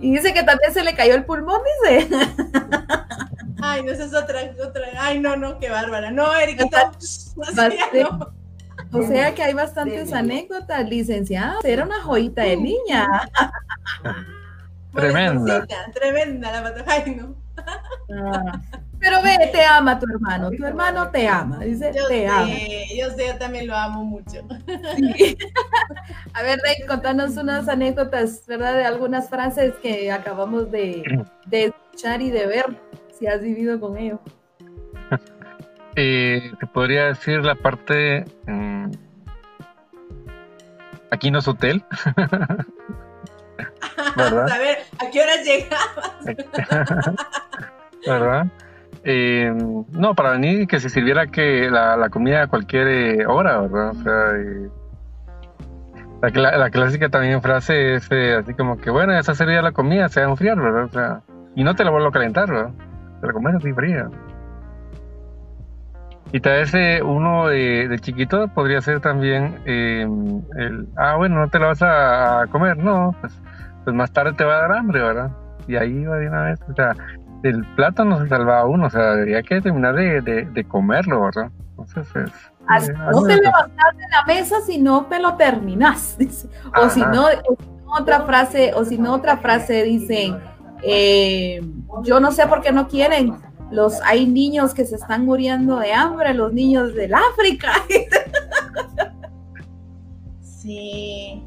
Y 0.00 0.12
dice 0.12 0.32
que 0.34 0.42
también 0.42 0.72
se 0.72 0.82
le 0.82 0.94
cayó 0.94 1.14
el 1.14 1.24
pulmón, 1.24 1.60
dice. 1.82 2.08
Ay, 3.62 3.82
no, 3.82 3.92
esa 3.92 4.04
es 4.04 4.14
otra, 4.14 4.40
otra. 4.66 4.82
Ay, 4.98 5.18
no, 5.20 5.36
no, 5.36 5.58
qué 5.58 5.70
bárbara. 5.70 6.10
No, 6.10 6.34
Eriquita. 6.34 6.92
Bastante. 7.36 7.78
no. 8.02 8.32
O 8.92 9.02
sea 9.06 9.34
que 9.34 9.42
hay 9.42 9.54
bastantes 9.54 10.12
anécdotas, 10.12 10.88
licenciada. 10.88 11.56
Era 11.64 11.84
una 11.84 12.00
joyita 12.02 12.42
de 12.42 12.56
niña. 12.56 13.08
Tremenda. 14.94 15.66
Tremenda 15.94 16.52
la 16.52 16.62
pata. 16.62 16.84
Ay, 16.86 17.14
no. 17.16 17.34
Ah. 17.56 18.60
Pero 19.00 19.22
ve, 19.22 19.36
te 19.52 19.62
ama 19.64 19.98
tu 19.98 20.06
hermano. 20.10 20.50
Tu 20.50 20.64
hermano 20.64 21.10
te 21.10 21.28
ama. 21.28 21.58
Dice, 21.58 21.92
Yo 21.94 22.06
te 22.08 22.26
ama. 22.26 22.46
sé, 22.46 22.86
yo 22.98 23.10
sé, 23.10 23.26
yo 23.28 23.36
también 23.38 23.66
lo 23.66 23.76
amo 23.76 24.04
mucho. 24.04 24.40
Sí. 24.96 25.36
A 26.32 26.42
ver, 26.42 26.58
Rey, 26.60 26.86
contanos 26.88 27.36
unas 27.36 27.68
anécdotas, 27.68 28.44
¿verdad? 28.46 28.74
De 28.76 28.84
algunas 28.84 29.28
frases 29.28 29.74
que 29.82 30.10
acabamos 30.10 30.70
de, 30.70 31.24
de 31.46 31.64
escuchar 31.66 32.22
y 32.22 32.30
de 32.30 32.46
ver, 32.46 32.64
si 33.18 33.26
has 33.26 33.40
vivido 33.42 33.78
con 33.80 33.96
ellos. 33.98 34.20
Eh, 35.96 36.50
te 36.58 36.66
podría 36.66 37.04
decir 37.04 37.44
la 37.44 37.54
parte. 37.54 38.24
mm, 38.48 38.90
aquí 41.12 41.30
no 41.30 41.38
es 41.38 41.46
hotel. 41.46 41.84
¿Verdad? 44.16 44.50
A 44.50 44.58
ver, 44.58 44.78
¿a 44.98 45.10
qué 45.10 45.22
hora 45.22 45.36
llegaba? 45.42 47.16
¿Verdad? 48.06 48.46
Eh, 49.06 49.52
no, 49.90 50.14
para 50.14 50.30
venir 50.30 50.66
que 50.66 50.80
se 50.80 50.88
sirviera 50.88 51.26
que 51.26 51.68
la, 51.70 51.96
la 51.96 52.08
comida 52.08 52.44
a 52.44 52.46
cualquier 52.46 52.88
eh, 52.88 53.26
hora, 53.26 53.60
¿verdad? 53.60 53.90
O 53.90 54.02
sea, 54.02 54.30
eh, 54.36 54.70
la, 56.32 56.70
clásica 56.70 57.10
también 57.10 57.42
frase 57.42 57.96
es 57.96 58.10
así 58.10 58.54
como 58.54 58.78
que, 58.78 58.90
bueno, 58.90 59.18
esa 59.18 59.34
sería 59.34 59.60
la 59.60 59.72
comida, 59.72 60.08
se 60.08 60.20
va 60.20 60.26
a 60.26 60.30
enfriar, 60.30 60.58
¿verdad? 60.58 60.84
O 60.84 60.88
sea, 60.88 61.20
y 61.54 61.64
no 61.64 61.74
te 61.74 61.84
la 61.84 61.90
vuelvo 61.90 62.08
a 62.08 62.12
calentar, 62.12 62.48
¿verdad? 62.48 62.70
Te 63.20 63.26
la 63.26 63.32
comes 63.34 63.54
así 63.56 63.72
fría. 63.74 64.08
Y 66.32 66.40
tal 66.40 66.64
vez 66.64 67.02
uno 67.02 67.48
de, 67.48 67.86
de 67.88 67.98
chiquito 67.98 68.48
podría 68.48 68.80
ser 68.80 69.00
también 69.00 69.60
el, 69.66 70.88
ah, 70.96 71.14
bueno, 71.16 71.36
no 71.36 71.48
te 71.48 71.58
la 71.58 71.66
vas 71.66 71.82
a, 71.82 72.40
a 72.40 72.46
comer, 72.46 72.78
no, 72.78 73.14
pues, 73.20 73.38
pues 73.84 73.94
más 73.94 74.12
tarde 74.12 74.32
te 74.32 74.44
va 74.44 74.56
a 74.56 74.60
dar 74.62 74.72
hambre, 74.72 75.00
¿verdad? 75.02 75.30
Y 75.68 75.76
ahí 75.76 76.04
va 76.04 76.16
de 76.16 76.28
una 76.28 76.42
vez, 76.44 76.60
o 76.70 76.74
sea, 76.74 76.94
del 77.42 77.64
plato 77.74 78.04
no 78.04 78.20
se 78.20 78.28
salvaba 78.28 78.64
uno, 78.66 78.86
o 78.86 78.90
sea, 78.90 79.12
debería 79.14 79.42
que 79.42 79.60
terminar 79.60 79.94
de, 79.94 80.20
de, 80.22 80.44
de 80.46 80.64
comerlo, 80.64 81.22
¿verdad? 81.22 81.50
Entonces 81.70 82.06
es... 82.16 82.30
Eh, 82.88 82.94
No 83.12 83.22
te 83.22 83.36
levantas 83.36 83.96
de 83.96 84.04
la 84.10 84.24
mesa 84.26 84.56
si 84.64 84.80
no 84.80 85.04
te 85.06 85.18
lo 85.20 85.34
terminas. 85.36 86.16
dice. 86.18 86.48
O 86.80 86.88
si 86.88 87.02
Ajá. 87.02 87.10
no, 87.12 87.24
o 87.26 87.56
si 87.58 87.68
no 87.84 87.92
otra 88.00 88.22
frase, 88.22 88.72
o 88.74 88.84
si 88.84 88.96
no 88.96 89.12
otra 89.14 89.36
frase 89.36 89.82
dicen, 89.82 90.38
eh, 90.82 91.60
yo 92.04 92.20
no 92.20 92.32
sé 92.32 92.46
por 92.46 92.62
qué 92.62 92.72
no 92.72 92.88
quieren. 92.88 93.34
Los, 93.70 94.00
hay 94.02 94.26
niños 94.26 94.72
que 94.72 94.84
se 94.86 94.94
están 94.96 95.24
muriendo 95.24 95.78
de 95.78 95.92
hambre, 95.92 96.32
los 96.34 96.52
niños 96.52 96.94
del 96.94 97.14
África. 97.14 97.72
Sí, 100.40 101.44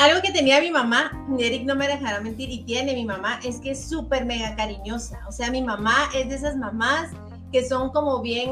algo 0.00 0.20
que 0.20 0.32
tenía 0.32 0.60
mi 0.60 0.70
mamá, 0.70 1.12
Eric 1.38 1.64
no 1.64 1.76
me 1.76 1.86
dejará 1.86 2.20
mentir, 2.20 2.50
y 2.50 2.64
tiene 2.64 2.94
mi 2.94 3.04
mamá, 3.04 3.38
es 3.44 3.60
que 3.60 3.70
es 3.70 3.88
súper 3.88 4.24
mega 4.24 4.56
cariñosa. 4.56 5.20
O 5.28 5.32
sea, 5.32 5.50
mi 5.50 5.62
mamá 5.62 6.10
es 6.14 6.28
de 6.28 6.34
esas 6.34 6.56
mamás 6.56 7.10
que 7.52 7.66
son 7.66 7.90
como 7.90 8.20
bien, 8.20 8.50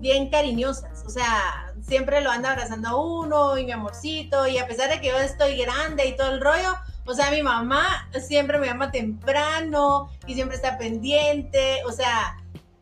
bien 0.00 0.30
cariñosas. 0.30 1.04
O 1.04 1.10
sea, 1.10 1.74
siempre 1.80 2.20
lo 2.20 2.30
anda 2.30 2.52
abrazando 2.52 2.88
a 2.88 2.96
uno 2.96 3.58
y 3.58 3.64
mi 3.64 3.72
amorcito, 3.72 4.46
y 4.46 4.58
a 4.58 4.66
pesar 4.66 4.90
de 4.90 5.00
que 5.00 5.08
yo 5.08 5.18
estoy 5.18 5.56
grande 5.56 6.06
y 6.06 6.16
todo 6.16 6.30
el 6.30 6.40
rollo, 6.40 6.74
o 7.06 7.14
sea, 7.14 7.30
mi 7.30 7.42
mamá 7.42 8.08
siempre 8.20 8.58
me 8.58 8.66
llama 8.66 8.90
temprano 8.90 10.10
y 10.26 10.34
siempre 10.34 10.56
está 10.56 10.76
pendiente. 10.76 11.82
O 11.86 11.92
sea, 11.92 12.36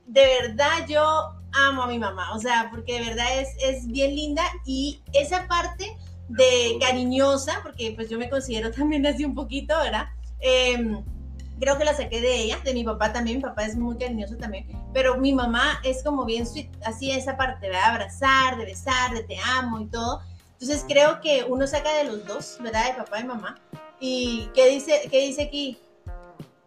de 0.06 0.26
verdad 0.40 0.86
yo 0.88 1.34
amo 1.52 1.82
a 1.82 1.86
mi 1.86 1.98
mamá, 1.98 2.34
o 2.34 2.40
sea, 2.40 2.68
porque 2.70 2.94
de 2.94 3.06
verdad 3.06 3.38
es, 3.38 3.48
es 3.62 3.86
bien 3.86 4.14
linda 4.14 4.42
y 4.64 5.00
esa 5.12 5.46
parte 5.46 5.96
de 6.28 6.78
cariñosa, 6.80 7.60
porque 7.62 7.92
pues 7.94 8.08
yo 8.08 8.18
me 8.18 8.28
considero 8.28 8.70
también 8.76 9.06
así 9.06 9.24
un 9.24 9.34
poquito, 9.34 9.74
¿verdad? 9.78 10.06
Em, 10.40 11.04
creo 11.58 11.78
que 11.78 11.84
la 11.84 11.94
saqué 11.94 12.20
de 12.20 12.42
ella, 12.42 12.58
de 12.64 12.74
mi 12.74 12.84
papá 12.84 13.12
también, 13.12 13.38
mi 13.38 13.42
papá 13.42 13.64
es 13.64 13.76
muy 13.76 13.96
cariñoso 13.96 14.36
también, 14.36 14.66
pero 14.92 15.16
mi 15.16 15.32
mamá 15.32 15.80
es 15.84 16.02
como 16.02 16.24
bien 16.24 16.46
sweet, 16.46 16.70
así 16.84 17.10
esa 17.10 17.36
parte, 17.36 17.68
¿verdad? 17.68 17.90
Abrazar, 17.90 18.56
de 18.58 18.64
besar, 18.64 19.14
de 19.14 19.22
te 19.24 19.36
amo 19.56 19.80
y 19.80 19.86
todo. 19.86 20.20
Entonces 20.52 20.84
creo 20.88 21.20
que 21.20 21.44
uno 21.48 21.66
saca 21.66 21.92
de 21.98 22.04
los 22.04 22.26
dos, 22.26 22.58
¿verdad? 22.60 22.86
De 22.88 22.94
papá 22.94 23.20
y 23.20 23.24
mamá. 23.24 23.56
¿Y 24.00 24.48
qué 24.54 24.68
dice, 24.68 25.08
qué 25.10 25.20
dice 25.20 25.42
aquí? 25.42 25.78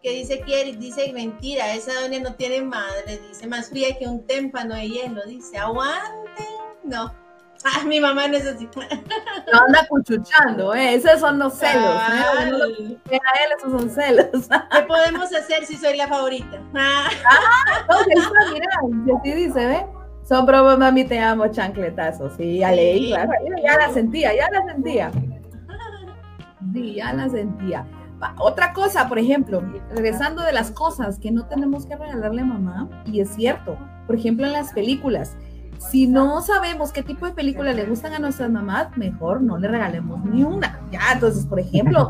¿Qué 0.02 0.12
dice 0.12 0.41
aquí 0.41 0.54
Eric? 0.54 0.78
Dice 0.78 1.12
mentira, 1.12 1.74
esa 1.74 2.02
doña 2.02 2.20
no 2.20 2.36
tiene 2.36 2.62
madre, 2.62 3.20
dice 3.30 3.48
más 3.48 3.70
fría 3.70 3.98
que 3.98 4.08
un 4.08 4.26
témpano 4.26 4.76
de 4.76 4.88
hielo, 4.88 5.26
dice, 5.26 5.58
aguanten. 5.58 6.46
No, 6.84 7.13
ah, 7.65 7.84
mi 7.86 8.00
mamá 8.00 8.28
no 8.28 8.38
es 8.38 8.46
así. 8.46 8.67
No 9.52 9.60
anda 9.65 9.86
cuchuchando, 9.88 10.74
¿eh? 10.74 10.96
Esos 10.96 11.20
son 11.20 11.39
los 11.39 11.54
celos. 11.54 12.02
¿eh? 12.12 12.52
Lo 12.52 12.63
a 12.65 12.67
él, 12.67 13.52
esos 13.58 13.72
son 13.72 13.89
celos. 13.89 14.48
¿Qué 14.72 14.82
podemos 14.84 15.34
hacer 15.34 15.65
si 15.65 15.76
soy 15.78 15.98
la 15.98 16.08
favorita? 16.08 16.62
Ah, 16.76 17.10
No, 17.89 17.96
ahí 17.98 18.06
está, 18.15 18.52
mira, 18.54 19.06
y 19.06 19.12
así 19.17 19.46
dice, 19.46 19.65
¿ve? 19.65 19.86
Son 20.28 20.46
bromas, 20.46 20.78
mami, 20.78 21.06
te 21.06 21.20
amo, 21.20 21.48
chancletazos. 21.48 22.34
Sí, 22.36 22.58
ya 22.58 22.72
leí, 22.72 23.08
claro, 23.08 23.32
ya, 23.63 23.78
la 23.78 23.93
sentía, 23.93 24.36
ya 24.36 24.50
la 24.52 24.65
sentía. 24.65 25.12
Sí, 26.74 26.96
ya 26.96 27.13
la 27.13 27.30
sentía. 27.30 27.86
Otra 28.39 28.74
cosa, 28.74 29.08
por 29.08 29.20
ejemplo, 29.20 29.63
regresando 29.91 30.41
de 30.41 30.52
las 30.52 30.72
cosas 30.72 31.20
que 31.20 31.32
no 31.32 31.46
tenemos 31.46 31.86
que 31.86 31.96
regalarle 31.96 32.41
a 32.41 32.46
mamá, 32.46 32.89
y 33.06 33.22
es 33.22 33.30
cierto, 33.30 33.78
por 34.06 34.15
ejemplo, 34.15 34.46
en 34.46 34.54
las 34.54 34.74
películas, 34.74 35.38
si 35.80 36.08
no 36.08 36.42
sabemos 36.42 36.92
qué 36.92 37.04
tipo 37.04 37.26
de 37.26 37.34
películas 37.34 37.76
le 37.76 37.86
gustan 37.86 38.13
a 38.13 38.20
nuestras 38.20 38.50
mamás, 38.50 38.96
mejor 38.98 39.42
no 39.42 39.58
le 39.58 39.68
regalemos 39.68 40.24
ni 40.26 40.44
una. 40.44 40.80
Ya, 40.92 41.02
entonces, 41.13 41.46
por 41.46 41.60
ejemplo, 41.60 42.10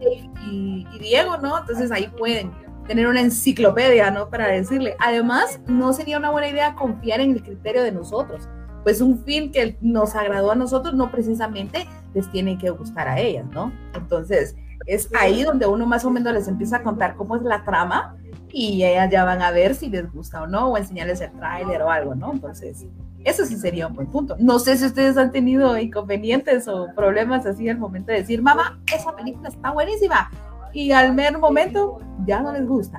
y, 0.50 0.86
y 0.92 0.98
Diego, 0.98 1.36
¿no? 1.38 1.58
Entonces 1.58 1.90
ahí 1.90 2.08
pueden 2.18 2.52
tener 2.86 3.06
una 3.06 3.20
enciclopedia, 3.20 4.10
¿no? 4.10 4.28
Para 4.28 4.48
decirle. 4.48 4.96
Además, 4.98 5.60
no 5.66 5.92
sería 5.92 6.18
una 6.18 6.30
buena 6.30 6.48
idea 6.48 6.74
confiar 6.74 7.20
en 7.20 7.32
el 7.32 7.42
criterio 7.42 7.82
de 7.82 7.92
nosotros. 7.92 8.48
Pues 8.82 9.00
un 9.00 9.24
film 9.24 9.50
que 9.50 9.78
nos 9.80 10.14
agradó 10.14 10.52
a 10.52 10.54
nosotros 10.54 10.94
no 10.94 11.10
precisamente 11.10 11.86
les 12.12 12.30
tiene 12.30 12.58
que 12.58 12.70
gustar 12.70 13.08
a 13.08 13.18
ellas, 13.18 13.46
¿no? 13.52 13.72
Entonces, 13.94 14.56
es 14.86 15.08
ahí 15.18 15.42
donde 15.42 15.66
uno 15.66 15.86
más 15.86 16.04
o 16.04 16.10
menos 16.10 16.34
les 16.34 16.48
empieza 16.48 16.76
a 16.76 16.82
contar 16.82 17.16
cómo 17.16 17.36
es 17.36 17.42
la 17.42 17.64
trama 17.64 18.16
y 18.56 18.84
ellas 18.84 19.10
ya 19.10 19.24
van 19.24 19.42
a 19.42 19.50
ver 19.50 19.74
si 19.74 19.88
les 19.90 20.10
gusta 20.12 20.42
o 20.42 20.46
no, 20.46 20.68
o 20.68 20.78
enseñarles 20.78 21.20
el 21.20 21.32
tráiler 21.32 21.82
o 21.82 21.90
algo, 21.90 22.14
¿no? 22.14 22.32
Entonces, 22.32 22.86
eso 23.24 23.44
sí 23.44 23.56
sería 23.56 23.88
un 23.88 23.94
buen 23.96 24.06
punto. 24.06 24.36
No 24.38 24.60
sé 24.60 24.76
si 24.76 24.86
ustedes 24.86 25.16
han 25.16 25.32
tenido 25.32 25.76
inconvenientes 25.76 26.68
o 26.68 26.86
problemas 26.94 27.44
así 27.46 27.68
al 27.68 27.78
momento 27.78 28.12
de 28.12 28.18
decir, 28.18 28.40
mamá, 28.40 28.78
esa 28.94 29.14
película 29.16 29.48
está 29.48 29.72
buenísima. 29.72 30.30
Y 30.72 30.92
al 30.92 31.14
mero 31.14 31.40
momento 31.40 31.98
ya 32.26 32.40
no 32.40 32.52
les 32.52 32.64
gusta. 32.66 32.98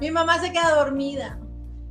mi 0.00 0.10
mamá 0.10 0.38
se 0.38 0.52
queda 0.52 0.74
dormida. 0.74 1.38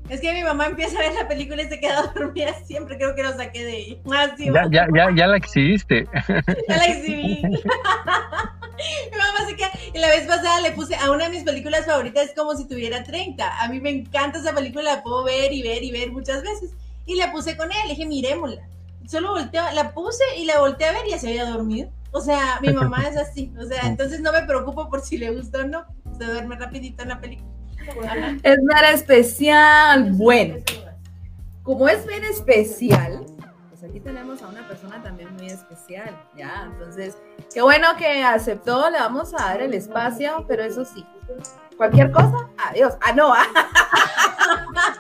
Es 0.10 0.22
que 0.22 0.32
mi 0.34 0.44
mamá 0.44 0.68
empieza 0.68 1.00
a 1.00 1.02
ver 1.02 1.14
la 1.16 1.28
película 1.28 1.64
y 1.64 1.70
se 1.70 1.80
queda 1.80 2.12
dormida 2.16 2.54
siempre, 2.66 2.98
creo 2.98 3.16
que 3.16 3.24
lo 3.24 3.32
saqué 3.34 3.64
de 3.64 3.72
ahí. 3.72 4.02
Así, 4.16 4.52
Ya, 4.54 4.68
ya, 4.70 4.88
ya, 4.94 5.10
ya 5.16 5.28
la 5.28 5.38
exhibiste. 5.38 6.08
Ya 6.70 6.78
la 6.78 6.86
exhibí. 6.86 7.42
Mi 9.12 9.18
mamá 9.18 9.48
se 9.48 9.56
queda. 9.56 9.72
Y 9.94 9.98
la 10.00 10.08
vez 10.10 10.28
pasada 10.28 10.62
le 10.62 10.72
puse 10.72 10.96
a 10.96 11.12
una 11.12 11.26
de 11.26 11.30
mis 11.32 11.44
películas 11.44 11.86
favoritas, 11.86 12.30
es 12.30 12.36
como 12.36 12.56
si 12.56 12.68
tuviera 12.68 13.04
30. 13.04 13.64
A 13.64 13.68
mí 13.70 13.80
me 13.80 13.90
encanta 13.90 14.40
esa 14.40 14.54
película, 14.54 14.96
la 14.96 15.04
puedo 15.04 15.24
ver 15.24 15.54
y 15.54 15.62
ver 15.62 15.84
y 15.84 15.92
ver 15.92 16.12
muchas 16.12 16.42
veces. 16.42 16.72
Y 17.06 17.16
la 17.16 17.32
puse 17.32 17.58
con 17.58 17.72
ella, 17.72 17.84
le 17.84 17.92
dije, 17.92 18.06
miremosla. 18.06 18.62
Solo 19.08 19.32
volteé, 19.32 19.62
la 19.74 19.94
puse 19.94 20.24
y 20.38 20.46
la 20.46 20.60
volteé 20.60 20.88
a 20.88 20.94
ver 20.94 21.08
y 21.08 21.12
ya 21.12 21.20
se 21.20 21.30
había 21.30 21.46
dormido. 21.46 21.90
O 22.12 22.22
sea, 22.22 22.60
mi 22.62 22.72
mamá 22.72 23.08
es 23.10 23.18
así. 23.18 23.52
O 23.60 23.66
sea, 23.66 23.82
entonces 23.88 24.22
no 24.22 24.32
me 24.32 24.44
preocupo 24.44 24.90
por 24.90 25.02
si 25.02 25.18
le 25.18 25.32
gusta 25.32 25.60
o 25.60 25.64
no. 25.64 25.86
Se 26.18 26.26
duerme 26.26 26.56
rapidito 26.56 27.04
en 27.04 27.10
la 27.10 27.20
película. 27.20 27.50
Es 28.44 28.58
nada 28.62 28.92
especial. 28.92 30.12
Bueno, 30.14 30.56
como 31.64 31.90
es 31.90 32.06
bien 32.06 32.24
especial, 32.26 33.26
aquí 33.94 34.00
tenemos 34.00 34.42
a 34.42 34.48
una 34.48 34.68
persona 34.68 35.04
también 35.04 35.32
muy 35.36 35.46
especial, 35.46 36.20
¿ya? 36.36 36.64
Entonces, 36.66 37.16
qué 37.54 37.62
bueno 37.62 37.90
que 37.96 38.24
aceptó, 38.24 38.90
le 38.90 38.98
vamos 38.98 39.36
a 39.36 39.50
dar 39.50 39.62
el 39.62 39.76
espacio, 39.76 40.46
pero 40.48 40.64
eso 40.64 40.84
sí, 40.84 41.06
cualquier 41.78 42.12
cosa, 42.12 42.50
adiós. 42.58 42.96
Ah, 43.02 43.14
no, 43.14 43.32
ah. 43.32 43.46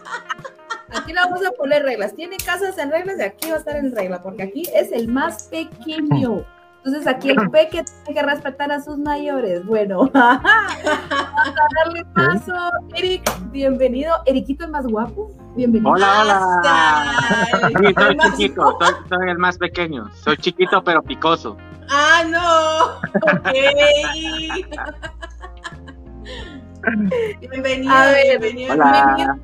Aquí 0.95 1.11
le 1.11 1.19
vamos 1.21 1.43
a 1.43 1.49
poner 1.53 1.81
reglas. 1.81 2.13
Tiene 2.13 2.37
casas 2.37 2.77
en 2.77 2.91
reglas 2.91 3.17
y 3.17 3.23
aquí 3.23 3.49
va 3.49 3.55
a 3.55 3.59
estar 3.59 3.75
en 3.77 3.95
regla, 3.95 4.21
porque 4.21 4.43
aquí 4.43 4.69
es 4.75 4.91
el 4.91 5.07
más 5.07 5.45
pequeño. 5.45 6.45
Entonces 6.77 7.07
aquí 7.07 7.31
el 7.31 7.49
peque 7.49 7.83
tiene 8.05 8.21
que 8.21 8.25
respetar 8.27 8.71
a 8.71 8.79
sus 8.79 8.99
mayores. 8.99 9.65
Bueno, 9.65 10.07
vamos 10.13 10.45
a 10.45 11.67
darle 11.83 12.05
paso. 12.13 12.53
Eric, 12.93 13.23
bienvenido. 13.49 14.13
Eriquito 14.27 14.65
el 14.65 14.71
más 14.71 14.85
guapo. 14.85 15.31
Bienvenido. 15.55 15.91
Hola, 15.91 16.21
hola. 16.21 17.11
Sí, 17.79 17.93
soy 17.95 18.17
chiquito, 18.17 18.77
soy, 18.79 18.93
soy 19.09 19.29
el 19.29 19.37
más 19.37 19.57
pequeño. 19.57 20.09
Soy 20.13 20.37
chiquito 20.37 20.83
pero 20.83 21.01
picoso. 21.03 21.57
Ah, 21.89 22.23
no. 22.27 22.95
Ok. 23.21 23.53
bienvenido, 27.39 27.93
A 27.93 28.05
ver, 28.07 28.39
bienvenido. 28.39 28.73
Hola. 28.73 29.37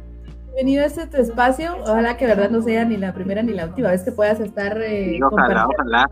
Bienvenido 0.45 0.83
a 0.83 0.87
este 0.87 1.07
tu 1.07 1.17
espacio. 1.17 1.77
Ojalá 1.83 2.17
que 2.17 2.25
verdad 2.25 2.49
no 2.49 2.61
sea 2.61 2.83
ni 2.85 2.97
la 2.97 3.13
primera 3.13 3.41
ni 3.43 3.53
la 3.53 3.65
última 3.65 3.89
vez 3.89 4.03
que 4.03 4.11
puedas 4.11 4.39
estar 4.39 4.81
eh, 4.81 5.11
Sí, 5.15 5.19
ojalá, 5.23 5.67
ojalá. 5.67 6.09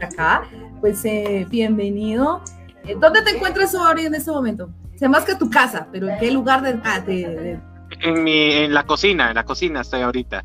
acá. 0.00 0.42
Pues 0.80 1.04
eh, 1.04 1.46
bienvenido. 1.48 2.42
Eh, 2.84 2.96
¿Dónde 3.00 3.22
te 3.22 3.30
encuentras 3.30 3.74
ahora 3.74 4.02
en 4.02 4.14
este 4.14 4.30
momento? 4.30 4.68
Sea 4.96 5.08
más 5.08 5.24
que 5.24 5.34
tu 5.34 5.50
casa, 5.50 5.88
pero 5.90 6.08
¿en 6.08 6.18
qué 6.18 6.30
lugar 6.30 6.62
de, 6.62 6.78
ah, 6.84 7.00
de- 7.00 7.14
de- 7.28 7.60
En 8.02 8.24
mi, 8.24 8.52
en 8.52 8.74
la 8.74 8.84
cocina, 8.84 9.28
en 9.30 9.34
la 9.36 9.44
cocina 9.44 9.80
estoy 9.80 10.02
ahorita. 10.02 10.44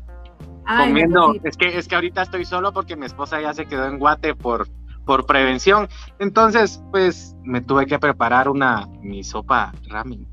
ah, 0.66 0.84
comiendo. 0.86 1.34
Es 1.44 1.56
que, 1.56 1.76
es 1.78 1.88
que 1.88 1.94
ahorita 1.94 2.22
estoy 2.22 2.44
solo 2.44 2.72
porque 2.72 2.96
mi 2.96 3.06
esposa 3.06 3.40
ya 3.40 3.52
se 3.54 3.66
quedó 3.66 3.86
en 3.86 3.98
Guate 3.98 4.34
por, 4.34 4.68
por 5.04 5.26
prevención. 5.26 5.88
Entonces, 6.18 6.82
pues, 6.90 7.34
me 7.44 7.60
tuve 7.60 7.86
que 7.86 7.98
preparar 7.98 8.48
una, 8.48 8.86
mi 9.00 9.24
sopa 9.24 9.72
ramen. 9.88 10.26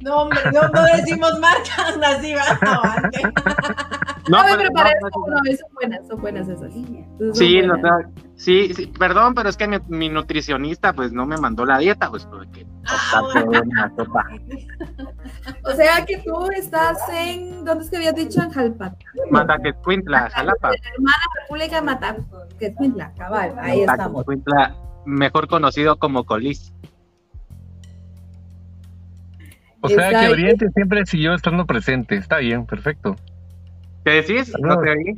No, 0.00 0.22
hombre, 0.22 0.38
no, 0.52 0.62
no 0.68 0.82
decimos 0.96 1.32
marcas, 1.40 1.98
así 2.04 2.32
va. 2.34 2.42
Aguante. 2.72 3.20
No, 4.28 4.38
No 4.38 4.44
me 4.44 4.50
pero- 4.50 4.58
preparé 4.60 4.90
no, 5.00 5.08
eso, 5.08 5.18
no, 5.26 5.36
no, 5.36 5.56
son 5.56 5.74
buenas, 5.74 6.06
son 6.06 6.20
buenas 6.20 6.48
esas. 6.48 6.72
Son 6.72 7.34
Sí, 7.34 7.56
buenas. 7.60 7.78
no, 7.82 7.98
no, 8.02 8.12
sí, 8.36 8.74
sí, 8.74 8.86
perdón, 8.98 9.34
pero 9.34 9.48
es 9.48 9.56
que 9.56 9.66
mi, 9.66 9.78
mi 9.88 10.08
nutricionista 10.08 10.92
pues 10.92 11.12
no 11.12 11.24
me 11.26 11.36
mandó 11.38 11.64
la 11.64 11.78
dieta, 11.78 12.10
pues 12.10 12.28
tuve 12.30 12.48
que 12.52 12.64
Ah, 12.86 13.22
optar 13.22 13.44
por 13.44 13.58
una 13.66 13.92
sopa. 13.96 14.24
O 15.64 15.70
sea 15.72 16.04
que 16.04 16.18
tú 16.18 16.50
estás 16.50 16.98
en, 17.12 17.64
¿dónde 17.64 17.84
es 17.84 17.90
que 17.90 17.96
habías 17.98 18.14
dicho? 18.14 18.42
En 18.42 18.50
Jalpa. 18.50 18.94
Manda 19.30 19.58
que 19.62 19.72
Cuintla, 19.74 20.28
Jalapa. 20.30 20.70
Hermana 20.94 21.16
República 21.42 21.76
de 21.76 21.82
Matar, 21.82 22.16
que 22.58 22.66
es 22.66 22.74
Cuintla, 22.76 23.12
cabal, 23.16 23.54
ahí 23.58 23.80
estamos. 23.82 24.24
Mejor 25.06 25.48
conocido 25.48 25.98
como 25.98 26.24
Colis. 26.24 26.72
O 29.80 29.88
sea 29.88 30.08
Está 30.08 30.20
que 30.20 30.26
bien. 30.26 30.32
Oriente 30.32 30.68
siempre 30.74 31.06
siguió 31.06 31.34
estando 31.34 31.64
presente. 31.66 32.16
Está 32.16 32.38
bien, 32.38 32.66
perfecto. 32.66 33.14
¿Qué 34.04 34.10
decís? 34.22 34.52
¿No 34.60 34.74
No. 34.74 34.80
te 34.82 34.90
oí? 34.90 35.14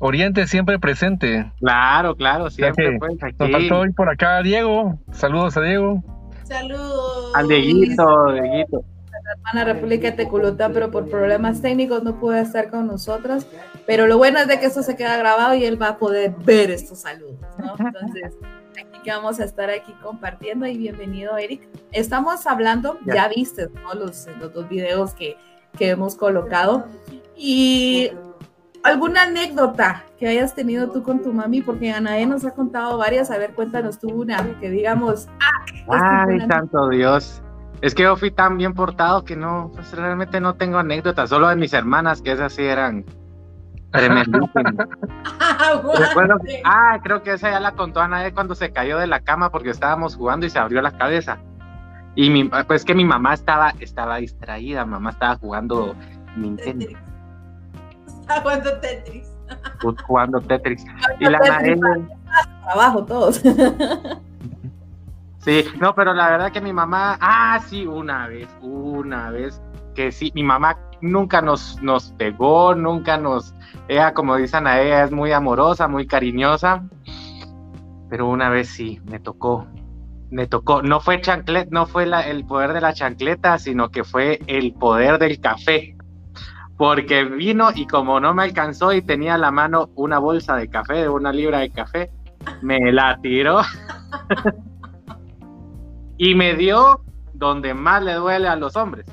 Oriente 0.00 0.46
siempre 0.48 0.78
presente. 0.80 1.50
Claro, 1.60 2.16
claro, 2.16 2.50
siempre 2.50 2.90
que 2.92 2.98
pues 2.98 3.12
Nos 3.12 3.22
aquí. 3.22 3.52
faltó 3.52 3.78
hoy 3.78 3.92
por 3.92 4.08
acá 4.10 4.42
Diego. 4.42 4.98
Saludos 5.12 5.56
a 5.56 5.60
Diego. 5.60 6.02
Saludos. 6.42 7.32
Al 7.36 7.46
Dieguito, 7.46 8.32
Dieguito. 8.32 8.84
Hermana 9.30 9.64
República 9.72 10.10
de 10.10 10.16
Teculutá, 10.16 10.68
pero 10.70 10.90
por 10.90 11.08
problemas 11.08 11.62
técnicos 11.62 12.02
no 12.02 12.18
pudo 12.18 12.34
estar 12.34 12.70
con 12.70 12.86
nosotros. 12.86 13.46
Pero 13.86 14.06
lo 14.06 14.18
bueno 14.18 14.38
es 14.38 14.48
de 14.48 14.58
que 14.60 14.66
esto 14.66 14.82
se 14.82 14.96
queda 14.96 15.16
grabado 15.16 15.54
y 15.54 15.64
él 15.64 15.80
va 15.80 15.88
a 15.88 15.98
poder 15.98 16.34
ver 16.44 16.70
estos 16.70 17.00
saludos, 17.00 17.38
¿no? 17.58 17.74
Entonces, 17.78 18.34
aquí 18.80 19.00
que 19.04 19.10
vamos 19.10 19.40
a 19.40 19.44
estar 19.44 19.70
aquí 19.70 19.92
compartiendo 20.02 20.66
y 20.66 20.76
bienvenido, 20.76 21.36
Eric. 21.36 21.62
Estamos 21.92 22.46
hablando, 22.46 22.98
ya, 23.06 23.14
Ya. 23.14 23.28
viste, 23.28 23.68
¿no? 23.82 23.94
Los, 23.94 24.26
los 24.40 24.52
dos 24.52 24.68
videos 24.68 25.14
que, 25.14 25.36
que 25.78 25.90
hemos 25.90 26.14
colocado. 26.14 26.86
Y 27.36 28.10
alguna 28.84 29.22
anécdota 29.22 30.04
que 30.18 30.28
hayas 30.28 30.54
tenido 30.54 30.90
tú 30.90 31.02
con 31.02 31.22
tu 31.22 31.32
mami, 31.32 31.62
porque 31.62 31.90
Anaé 31.92 32.26
nos 32.26 32.44
ha 32.44 32.52
contado 32.52 32.98
varias. 32.98 33.30
A 33.30 33.38
ver, 33.38 33.52
cuéntanos 33.54 33.98
tú 33.98 34.08
una 34.10 34.58
que 34.60 34.70
digamos, 34.70 35.28
ah, 35.88 36.24
Ay, 36.28 36.40
santo 36.48 36.88
Dios. 36.90 37.42
Es 37.82 37.94
que 37.94 38.04
yo 38.04 38.16
fui 38.16 38.30
tan 38.30 38.56
bien 38.56 38.72
portado 38.74 39.24
que 39.24 39.36
no, 39.36 39.70
pues 39.74 39.92
realmente 39.92 40.40
no 40.40 40.54
tengo 40.54 40.78
anécdotas, 40.78 41.28
solo 41.28 41.48
de 41.48 41.56
mis 41.56 41.72
hermanas, 41.72 42.22
que 42.22 42.32
esas 42.32 42.52
sí 42.54 42.62
eran 42.62 43.04
tremendísimas. 43.90 44.52
Recuerdo 45.98 46.38
que- 46.38 46.62
ah, 46.64 46.98
creo 47.02 47.22
que 47.22 47.32
esa 47.32 47.50
ya 47.50 47.60
la 47.60 47.72
contó 47.72 48.00
Ana 48.00 48.22
de 48.22 48.32
cuando 48.32 48.54
se 48.54 48.72
cayó 48.72 48.98
de 48.98 49.06
la 49.06 49.20
cama 49.20 49.50
porque 49.50 49.70
estábamos 49.70 50.16
jugando 50.16 50.46
y 50.46 50.50
se 50.50 50.58
abrió 50.58 50.80
la 50.80 50.92
cabeza. 50.96 51.38
Y 52.14 52.30
mi, 52.30 52.44
pues 52.44 52.84
que 52.84 52.94
mi 52.94 53.04
mamá 53.04 53.34
estaba, 53.34 53.74
estaba 53.80 54.16
distraída, 54.18 54.84
mamá 54.84 55.10
estaba 55.10 55.36
jugando 55.36 55.94
Nintendo, 56.36 56.86
Tetris. 56.86 56.98
Aguanto 58.28 58.78
Tetris. 58.78 59.28
pues, 59.80 59.96
jugando 60.02 60.40
Tetris. 60.40 60.84
Y 61.18 61.24
la 61.28 61.38
Anael- 61.38 62.08
trabajo 62.64 63.04
todos. 63.04 63.42
Sí, 65.42 65.64
no, 65.80 65.92
pero 65.94 66.14
la 66.14 66.30
verdad 66.30 66.52
que 66.52 66.60
mi 66.60 66.72
mamá, 66.72 67.18
ah, 67.20 67.60
sí, 67.66 67.84
una 67.84 68.28
vez, 68.28 68.48
una 68.60 69.30
vez, 69.30 69.60
que 69.96 70.12
sí, 70.12 70.30
mi 70.36 70.44
mamá 70.44 70.78
nunca 71.00 71.42
nos, 71.42 71.82
nos 71.82 72.12
pegó, 72.12 72.76
nunca 72.76 73.16
nos, 73.16 73.52
ella, 73.88 74.14
como 74.14 74.36
dicen 74.36 74.68
a 74.68 74.80
ella, 74.80 75.02
es 75.02 75.10
muy 75.10 75.32
amorosa, 75.32 75.88
muy 75.88 76.06
cariñosa, 76.06 76.84
pero 78.08 78.28
una 78.28 78.50
vez 78.50 78.68
sí, 78.68 79.00
me 79.10 79.18
tocó, 79.18 79.66
me 80.30 80.46
tocó, 80.46 80.80
no 80.80 81.00
fue 81.00 81.20
chanclet, 81.20 81.68
no 81.70 81.86
fue 81.86 82.04
el 82.04 82.46
poder 82.46 82.72
de 82.72 82.80
la 82.80 82.94
chancleta, 82.94 83.58
sino 83.58 83.90
que 83.90 84.04
fue 84.04 84.38
el 84.46 84.72
poder 84.74 85.18
del 85.18 85.40
café, 85.40 85.96
porque 86.76 87.24
vino 87.24 87.70
y 87.74 87.88
como 87.88 88.20
no 88.20 88.32
me 88.32 88.44
alcanzó 88.44 88.92
y 88.92 89.02
tenía 89.02 89.34
a 89.34 89.38
la 89.38 89.50
mano 89.50 89.90
una 89.96 90.20
bolsa 90.20 90.54
de 90.54 90.68
café, 90.70 91.08
una 91.08 91.32
libra 91.32 91.58
de 91.58 91.70
café, 91.70 92.12
me 92.62 92.92
la 92.92 93.18
tiró. 93.20 93.60
y 96.22 96.36
me 96.36 96.54
dio 96.54 97.00
donde 97.34 97.74
más 97.74 98.00
le 98.00 98.14
duele 98.14 98.46
a 98.46 98.54
los 98.54 98.76
hombres. 98.76 99.04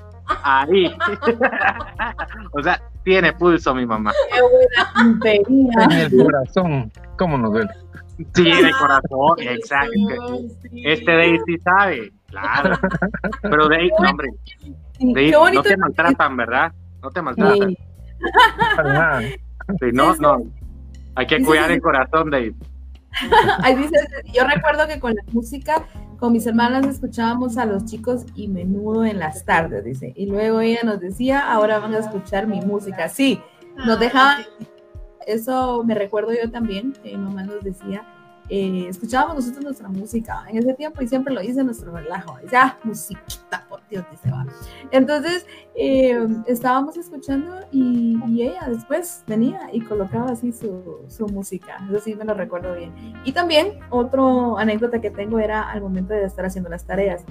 Ahí. 0.44 0.96
o 2.52 2.62
sea, 2.62 2.80
tiene 3.04 3.34
pulso 3.34 3.74
mi 3.74 3.84
mamá. 3.84 4.14
Qué 5.24 5.42
buena. 5.48 5.86
En 5.86 5.92
el 5.92 6.24
corazón. 6.24 6.92
¿Cómo 7.18 7.40
nos 7.40 7.52
duele? 7.52 7.72
Sí, 8.36 8.44
de 8.44 8.72
corazón, 8.80 9.40
exacto. 9.40 10.38
Sí. 10.62 10.84
Este 10.86 11.12
Daisy 11.12 11.58
sabe, 11.64 12.12
claro. 12.28 12.78
Pero 13.42 13.68
Daisy, 13.70 13.92
no, 14.00 14.10
hombre, 14.12 14.30
Daisy, 15.00 15.32
no 15.32 15.64
te 15.64 15.78
maltratan, 15.78 16.38
¿verdad? 16.38 16.72
No 17.02 17.10
te 17.10 17.22
maltratan. 17.24 17.70
Sí. 19.80 19.86
No, 19.94 20.16
no. 20.18 20.44
Hay 21.16 21.26
que 21.26 21.44
cuidar 21.44 21.72
el 21.72 21.82
corazón, 21.82 22.30
Daisy. 22.30 22.56
Ahí 23.64 23.76
dice, 23.76 23.98
yo 24.32 24.44
recuerdo 24.46 24.86
que 24.86 25.00
con 25.00 25.16
la 25.16 25.24
música, 25.32 25.84
con 26.20 26.34
mis 26.34 26.46
hermanas 26.46 26.86
escuchábamos 26.86 27.58
a 27.58 27.66
los 27.66 27.86
chicos 27.86 28.26
y 28.36 28.50
menudo 28.50 29.06
en 29.06 29.20
las 29.20 29.46
tardes, 29.46 29.86
dice. 29.86 30.12
Y 30.16 30.26
luego 30.26 30.60
ella 30.60 30.82
nos 30.84 31.00
decía, 31.00 31.52
ahora 31.52 31.80
van 31.80 31.96
a 31.96 32.00
escuchar 32.00 32.46
mi 32.46 32.60
música. 32.62 33.08
Sí, 33.08 33.40
nos 33.86 34.00
dejaban, 34.00 34.44
eso 35.26 35.84
me 35.86 35.96
recuerdo 35.96 36.32
yo 36.34 36.52
también, 36.52 36.92
que 36.92 37.12
mi 37.12 37.18
mamá 37.18 37.44
nos 37.44 37.64
decía, 37.64 38.06
eh, 38.50 38.88
escuchábamos 38.90 39.36
nosotros 39.38 39.64
nuestra 39.64 39.88
música 39.88 40.44
en 40.50 40.58
ese 40.58 40.74
tiempo 40.74 41.02
y 41.02 41.08
siempre 41.08 41.34
lo 41.34 41.42
hice 41.42 41.62
en 41.62 41.68
nuestro 41.68 41.96
relajo. 41.96 42.38
Dice, 42.42 42.58
ah, 42.58 42.78
musiquita, 42.84 43.66
Entonces, 44.92 45.46
eh, 45.76 46.18
estábamos 46.48 46.98
escuchando 46.98 47.56
y, 47.72 48.18
ella 48.42 48.68
después 48.70 49.24
venía 49.28 49.70
y 49.74 49.82
colocaba 49.82 50.32
así 50.32 50.52
su, 50.52 51.06
su 51.08 51.28
música. 51.28 51.78
Eso 51.90 52.00
sí 52.00 52.16
me 52.16 52.26
lo 52.26 52.34
recuerdo 52.34 52.76
bien. 52.76 52.94
Y 53.26 53.32
también, 53.32 53.80
otro 53.90 54.58
anécdota 54.58 55.02
que 55.02 55.12
tengo 55.12 55.40
era 55.40 55.70
al 55.70 55.82
momento 55.82 56.14
de 56.14 56.26
estar 56.26 56.46
haciendo 56.46 56.70
las 56.70 56.86
tareas 56.86 57.24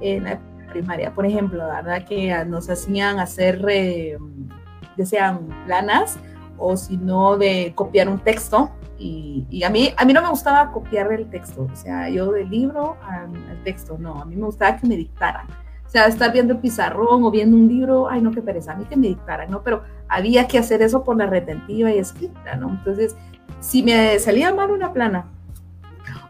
en 0.00 0.24
la 0.24 0.40
primaria, 0.70 1.12
por 1.12 1.26
ejemplo, 1.26 1.66
verdad 1.66 2.06
que 2.06 2.44
nos 2.44 2.70
hacían 2.70 3.18
hacer, 3.18 3.64
eh, 3.68 4.16
planas 5.66 6.18
o 6.58 6.76
si 6.76 6.96
no 6.96 7.36
de 7.36 7.72
copiar 7.74 8.08
un 8.08 8.18
texto. 8.18 8.70
Y, 8.98 9.46
y 9.48 9.62
a, 9.62 9.70
mí, 9.70 9.94
a 9.96 10.04
mí 10.04 10.12
no 10.12 10.20
me 10.20 10.28
gustaba 10.28 10.70
copiar 10.72 11.10
el 11.10 11.30
texto, 11.30 11.66
o 11.72 11.74
sea, 11.74 12.10
yo 12.10 12.30
del 12.32 12.50
libro 12.50 12.98
al, 13.02 13.34
al 13.48 13.62
texto, 13.64 13.96
no, 13.98 14.20
a 14.20 14.26
mí 14.26 14.36
me 14.36 14.44
gustaba 14.44 14.76
que 14.76 14.86
me 14.86 14.94
dictaran. 14.94 15.46
O 15.90 15.92
sea, 15.92 16.06
estar 16.06 16.32
viendo 16.32 16.52
el 16.52 16.60
pizarrón 16.60 17.24
o 17.24 17.32
viendo 17.32 17.56
un 17.56 17.66
libro, 17.66 18.08
ay, 18.08 18.22
no, 18.22 18.30
qué 18.30 18.40
pereza, 18.40 18.74
a 18.74 18.76
mí 18.76 18.84
que 18.84 18.96
me 18.96 19.08
dictaran, 19.08 19.50
¿no? 19.50 19.64
Pero 19.64 19.82
había 20.06 20.46
que 20.46 20.56
hacer 20.56 20.82
eso 20.82 21.02
por 21.02 21.16
la 21.16 21.26
retentiva 21.26 21.90
y 21.90 21.98
escrita, 21.98 22.54
¿no? 22.54 22.68
Entonces, 22.68 23.16
si 23.58 23.82
me 23.82 24.16
salía 24.20 24.54
mal 24.54 24.70
una 24.70 24.92
plana, 24.92 25.26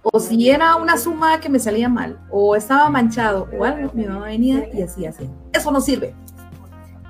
o 0.02 0.18
si 0.18 0.48
era 0.48 0.76
una 0.76 0.96
suma 0.96 1.40
que 1.40 1.50
me 1.50 1.58
salía 1.58 1.90
mal, 1.90 2.18
o 2.30 2.56
estaba 2.56 2.88
manchado, 2.88 3.50
o 3.54 3.62
algo, 3.62 3.90
mi 3.92 4.06
mamá 4.06 4.28
venía 4.28 4.66
y 4.72 4.80
hacía 4.80 5.10
así. 5.10 5.28
Eso 5.52 5.70
no 5.70 5.82
sirve. 5.82 6.14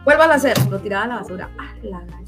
Vuelvan 0.05 0.33
a 0.33 0.35
hacer, 0.35 0.59
lo 0.69 0.81
tiraba 0.81 1.05
a 1.05 1.07
la 1.07 1.17
basura. 1.19 1.51
Ah, 1.57 1.73
la 1.85 2.01
chucha. 2.01 2.20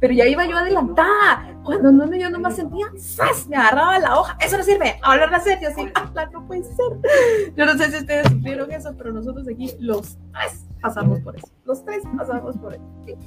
Pero 0.00 0.14
ya 0.14 0.26
iba 0.26 0.46
yo 0.46 0.56
adelantada. 0.56 1.54
Cuando 1.64 1.92
no, 1.92 2.14
yo 2.14 2.30
nomás 2.30 2.56
sentía, 2.56 2.86
¡zas! 2.98 3.46
me 3.48 3.56
agarraba 3.56 3.98
la 3.98 4.18
hoja. 4.18 4.36
Eso 4.40 4.56
no 4.56 4.64
sirve. 4.64 4.98
A 5.02 5.12
hablar 5.12 5.34
a 5.34 5.40
serio, 5.40 5.68
así, 5.68 5.86
ah, 5.94 6.10
no 6.32 6.46
puede 6.46 6.62
ser. 6.62 7.52
Yo 7.56 7.66
no 7.66 7.74
sé 7.74 7.90
si 7.90 7.96
ustedes 7.98 8.28
sufrieron 8.28 8.72
eso, 8.72 8.94
pero 8.96 9.12
nosotros 9.12 9.46
aquí, 9.48 9.74
los 9.78 10.16
¡zas! 10.32 10.66
pasamos 10.80 11.20
por 11.20 11.36
eso. 11.36 11.48
Los 11.64 11.84
tres 11.84 12.02
pasamos 12.16 12.56
por 12.56 12.74
eso. 12.74 12.82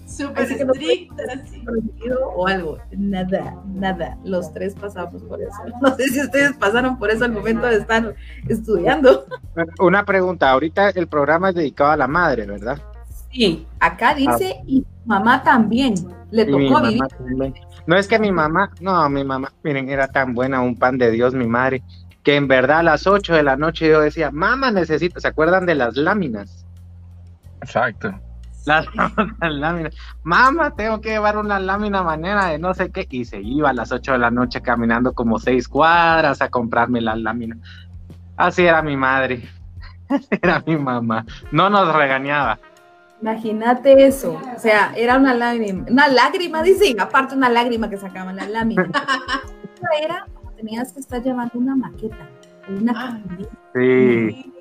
Súper 0.07 0.43
Así 0.43 0.55
que 0.55 0.65
no 0.65 0.73
estricta, 0.73 1.15
puede 1.15 1.47
sí. 1.47 1.59
prohibido 1.59 2.29
o 2.29 2.47
algo. 2.47 2.77
Nada, 2.91 3.57
nada. 3.67 4.17
Los 4.23 4.53
tres 4.53 4.73
pasamos 4.73 5.21
por 5.23 5.41
eso. 5.41 5.57
No 5.81 5.95
sé 5.95 6.07
si 6.07 6.21
ustedes 6.21 6.53
pasaron 6.53 6.97
por 6.97 7.11
eso 7.11 7.25
al 7.25 7.33
momento 7.33 7.67
de 7.67 7.77
estar 7.77 8.15
estudiando. 8.47 9.25
Una 9.79 10.05
pregunta, 10.05 10.49
ahorita 10.49 10.89
el 10.89 11.07
programa 11.07 11.49
es 11.49 11.55
dedicado 11.55 11.91
a 11.91 11.97
la 11.97 12.07
madre, 12.07 12.45
¿verdad? 12.45 12.81
Sí, 13.31 13.65
acá 13.79 14.13
dice 14.13 14.61
y 14.67 14.85
mamá 15.05 15.43
también. 15.43 15.95
Le 16.31 16.45
tocó 16.45 16.59
mamá 16.59 16.81
vivir. 16.81 17.01
también. 17.07 17.53
No 17.85 17.95
es 17.95 18.07
que 18.07 18.19
mi 18.19 18.31
mamá, 18.31 18.71
no, 18.79 19.09
mi 19.09 19.23
mamá, 19.23 19.51
miren, 19.63 19.89
era 19.89 20.07
tan 20.07 20.33
buena, 20.33 20.61
un 20.61 20.77
pan 20.77 20.97
de 20.97 21.11
Dios, 21.11 21.33
mi 21.33 21.47
madre, 21.47 21.83
que 22.23 22.35
en 22.35 22.47
verdad 22.47 22.79
a 22.79 22.83
las 22.83 23.07
8 23.07 23.33
de 23.33 23.43
la 23.43 23.57
noche 23.57 23.89
yo 23.89 24.01
decía, 24.01 24.31
mamá, 24.31 24.71
necesito, 24.71 25.19
¿se 25.19 25.27
acuerdan 25.27 25.65
de 25.65 25.75
las 25.75 25.97
láminas? 25.97 26.65
Exacto. 27.61 28.13
Las, 28.65 28.85
las 29.41 29.53
láminas. 29.53 29.95
Mamá, 30.23 30.75
tengo 30.75 31.01
que 31.01 31.09
llevar 31.09 31.37
una 31.37 31.59
lámina 31.59 32.03
manera 32.03 32.47
de 32.47 32.59
no 32.59 32.73
sé 32.73 32.91
qué. 32.91 33.07
Y 33.09 33.25
se 33.25 33.41
iba 33.41 33.71
a 33.71 33.73
las 33.73 33.91
8 33.91 34.13
de 34.13 34.17
la 34.19 34.31
noche 34.31 34.61
caminando 34.61 35.13
como 35.13 35.39
seis 35.39 35.67
cuadras 35.67 36.41
a 36.41 36.49
comprarme 36.49 37.01
las 37.01 37.17
láminas. 37.17 37.57
Así 38.37 38.63
era 38.63 38.81
mi 38.81 38.95
madre. 38.95 39.49
Así 40.09 40.27
era 40.41 40.63
mi 40.65 40.77
mamá. 40.77 41.25
No 41.51 41.69
nos 41.69 41.93
regañaba. 41.95 42.59
Imagínate 43.21 44.05
eso. 44.05 44.39
O 44.55 44.59
sea, 44.59 44.93
era 44.95 45.17
una 45.17 45.33
lágrima. 45.33 45.85
Una 45.89 46.07
lágrima, 46.07 46.63
dicen. 46.63 46.99
Aparte, 46.99 47.35
una 47.35 47.49
lágrima 47.49 47.89
que 47.89 47.97
sacaban 47.97 48.35
las 48.35 48.49
láminas. 48.49 48.87
Otra 48.89 49.89
era 50.01 50.25
como 50.33 50.51
tenías 50.53 50.91
que 50.93 50.99
estar 50.99 51.21
llevando 51.23 51.53
una 51.59 51.75
maqueta. 51.75 52.27
Una 52.69 52.93
Ah. 52.95 53.19
Sí. 53.73 54.53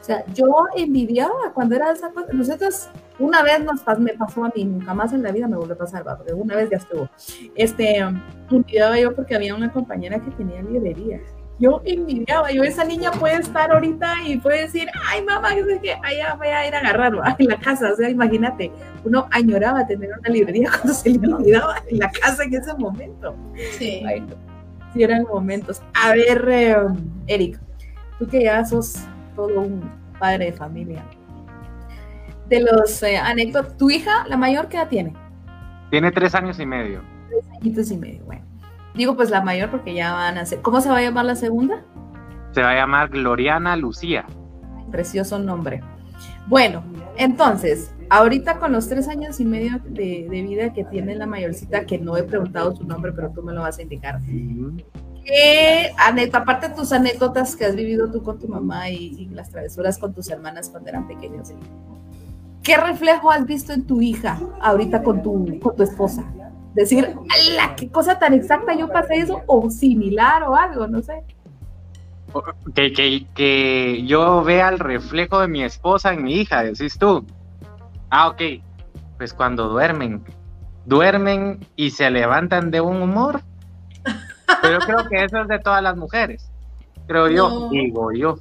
O 0.00 0.04
sea, 0.06 0.24
yo 0.34 0.46
envidiaba 0.76 1.52
cuando 1.52 1.74
era 1.74 1.90
esa 1.90 2.10
cosa. 2.10 2.28
Nosotros, 2.32 2.88
una 3.18 3.42
vez 3.42 3.64
nos 3.64 3.84
pas- 3.84 3.98
me 3.98 4.12
pasó 4.12 4.44
a 4.44 4.52
mí, 4.54 4.64
nunca 4.64 4.94
más 4.94 5.12
en 5.12 5.24
la 5.24 5.32
vida 5.32 5.48
me 5.48 5.56
volvió 5.56 5.74
a 5.74 5.78
pasar, 5.78 6.04
porque 6.04 6.32
una 6.32 6.54
vez 6.54 6.70
ya 6.70 6.76
estuvo. 6.76 7.08
Este, 7.56 7.98
envidiaba 8.48 9.00
yo 9.00 9.16
porque 9.16 9.34
había 9.34 9.54
una 9.56 9.72
compañera 9.72 10.20
que 10.20 10.30
tenía 10.30 10.62
librería. 10.62 11.20
Yo 11.58 11.80
envidiaba, 11.86 12.52
yo 12.52 12.62
esa 12.62 12.84
niña 12.84 13.10
puede 13.12 13.36
estar 13.36 13.72
ahorita 13.72 14.14
y 14.26 14.36
puede 14.36 14.62
decir, 14.62 14.88
ay 15.08 15.24
mamá, 15.24 15.54
que 15.54 15.64
sé 15.64 15.80
que 15.80 15.92
allá 16.02 16.34
voy 16.34 16.48
a 16.48 16.68
ir 16.68 16.74
a 16.74 16.80
agarrar 16.80 17.18
¿va? 17.18 17.34
en 17.38 17.48
la 17.48 17.56
casa. 17.58 17.92
O 17.92 17.96
sea, 17.96 18.10
imagínate, 18.10 18.70
uno 19.04 19.26
añoraba 19.30 19.86
tener 19.86 20.10
una 20.18 20.28
librería 20.28 20.70
cuando 20.74 20.92
se 20.92 21.10
le 21.10 21.32
olvidaba 21.32 21.76
en 21.88 21.98
la 21.98 22.10
casa 22.10 22.44
en 22.44 22.54
ese 22.54 22.74
momento. 22.74 23.34
Sí. 23.78 24.02
Ay, 24.06 24.20
no. 24.20 24.34
Sí, 24.92 25.02
eran 25.02 25.24
momentos. 25.24 25.82
A 25.94 26.12
ver, 26.12 26.46
eh, 26.48 26.76
Eric, 27.26 27.58
tú 28.18 28.26
que 28.26 28.44
ya 28.44 28.64
sos 28.64 28.96
todo 29.34 29.60
un 29.60 29.90
padre 30.18 30.46
de 30.46 30.52
familia. 30.52 31.04
De 32.48 32.60
los 32.60 33.02
eh, 33.02 33.16
anécdotas, 33.16 33.76
tu 33.76 33.90
hija, 33.90 34.26
la 34.28 34.36
mayor, 34.36 34.68
¿qué 34.68 34.76
edad 34.76 34.88
tiene? 34.88 35.14
Tiene 35.90 36.12
tres 36.12 36.34
años 36.34 36.60
y 36.60 36.66
medio. 36.66 37.02
Tres 37.28 37.44
añitos 37.60 37.90
y 37.90 37.96
medio, 37.96 38.24
bueno. 38.24 38.44
Digo, 38.96 39.14
pues 39.14 39.30
la 39.30 39.42
mayor 39.42 39.70
porque 39.70 39.94
ya 39.94 40.12
van 40.12 40.38
a 40.38 40.46
ser. 40.46 40.62
¿Cómo 40.62 40.80
se 40.80 40.88
va 40.88 40.98
a 40.98 41.02
llamar 41.02 41.26
la 41.26 41.36
segunda? 41.36 41.84
Se 42.52 42.62
va 42.62 42.70
a 42.70 42.74
llamar 42.74 43.10
Gloriana 43.10 43.76
Lucía. 43.76 44.24
Precioso 44.90 45.38
nombre. 45.38 45.82
Bueno, 46.46 46.82
entonces, 47.16 47.92
ahorita 48.08 48.58
con 48.58 48.72
los 48.72 48.88
tres 48.88 49.08
años 49.08 49.40
y 49.40 49.44
medio 49.44 49.78
de, 49.84 50.26
de 50.30 50.42
vida 50.42 50.72
que 50.72 50.84
tiene 50.84 51.14
la 51.14 51.26
mayorcita, 51.26 51.84
que 51.84 51.98
no 51.98 52.16
he 52.16 52.22
preguntado 52.22 52.74
su 52.74 52.84
nombre, 52.84 53.12
pero 53.12 53.30
tú 53.30 53.42
me 53.42 53.52
lo 53.52 53.62
vas 53.62 53.78
a 53.78 53.82
indicar. 53.82 54.20
¿Qué 55.24 55.90
anécdota, 55.98 56.38
aparte 56.38 56.68
de 56.68 56.74
tus 56.74 56.92
anécdotas 56.92 57.56
que 57.56 57.64
has 57.64 57.74
vivido 57.74 58.10
tú 58.10 58.22
con 58.22 58.38
tu 58.38 58.46
mamá 58.46 58.88
y, 58.90 59.16
y 59.18 59.28
las 59.30 59.50
travesuras 59.50 59.98
con 59.98 60.14
tus 60.14 60.30
hermanas 60.30 60.70
cuando 60.70 60.88
eran 60.88 61.08
pequeños? 61.08 61.52
¿Qué 62.62 62.76
reflejo 62.76 63.30
has 63.30 63.44
visto 63.44 63.72
en 63.72 63.86
tu 63.86 64.00
hija 64.00 64.40
ahorita 64.60 65.02
con 65.02 65.22
tu, 65.22 65.60
con 65.60 65.76
tu 65.76 65.82
esposa? 65.82 66.24
Decir, 66.76 67.14
¡ala! 67.30 67.74
¿Qué 67.74 67.88
cosa 67.90 68.18
tan 68.18 68.34
exacta 68.34 68.74
yo 68.74 68.88
pasé 68.88 69.16
eso? 69.16 69.42
O 69.46 69.70
similar 69.70 70.42
o 70.42 70.54
algo, 70.54 70.86
no 70.86 71.00
sé. 71.02 71.24
Que, 72.74 72.92
que, 72.92 73.26
que 73.34 74.04
yo 74.06 74.44
vea 74.44 74.68
el 74.68 74.78
reflejo 74.78 75.40
de 75.40 75.48
mi 75.48 75.62
esposa 75.64 76.12
en 76.12 76.22
mi 76.22 76.34
hija, 76.34 76.62
decís 76.62 76.98
tú. 76.98 77.24
Ah, 78.10 78.28
ok. 78.28 78.42
Pues 79.16 79.32
cuando 79.32 79.68
duermen. 79.68 80.22
Duermen 80.84 81.66
y 81.76 81.90
se 81.90 82.10
levantan 82.10 82.70
de 82.70 82.82
un 82.82 83.00
humor. 83.00 83.40
Pero 84.62 84.78
yo 84.78 84.86
creo 84.86 85.08
que 85.08 85.24
eso 85.24 85.40
es 85.40 85.48
de 85.48 85.58
todas 85.58 85.82
las 85.82 85.96
mujeres. 85.96 86.50
Creo 87.06 87.28
yo, 87.28 87.48
No. 87.48 87.68
digo 87.70 88.12
yo. 88.12 88.36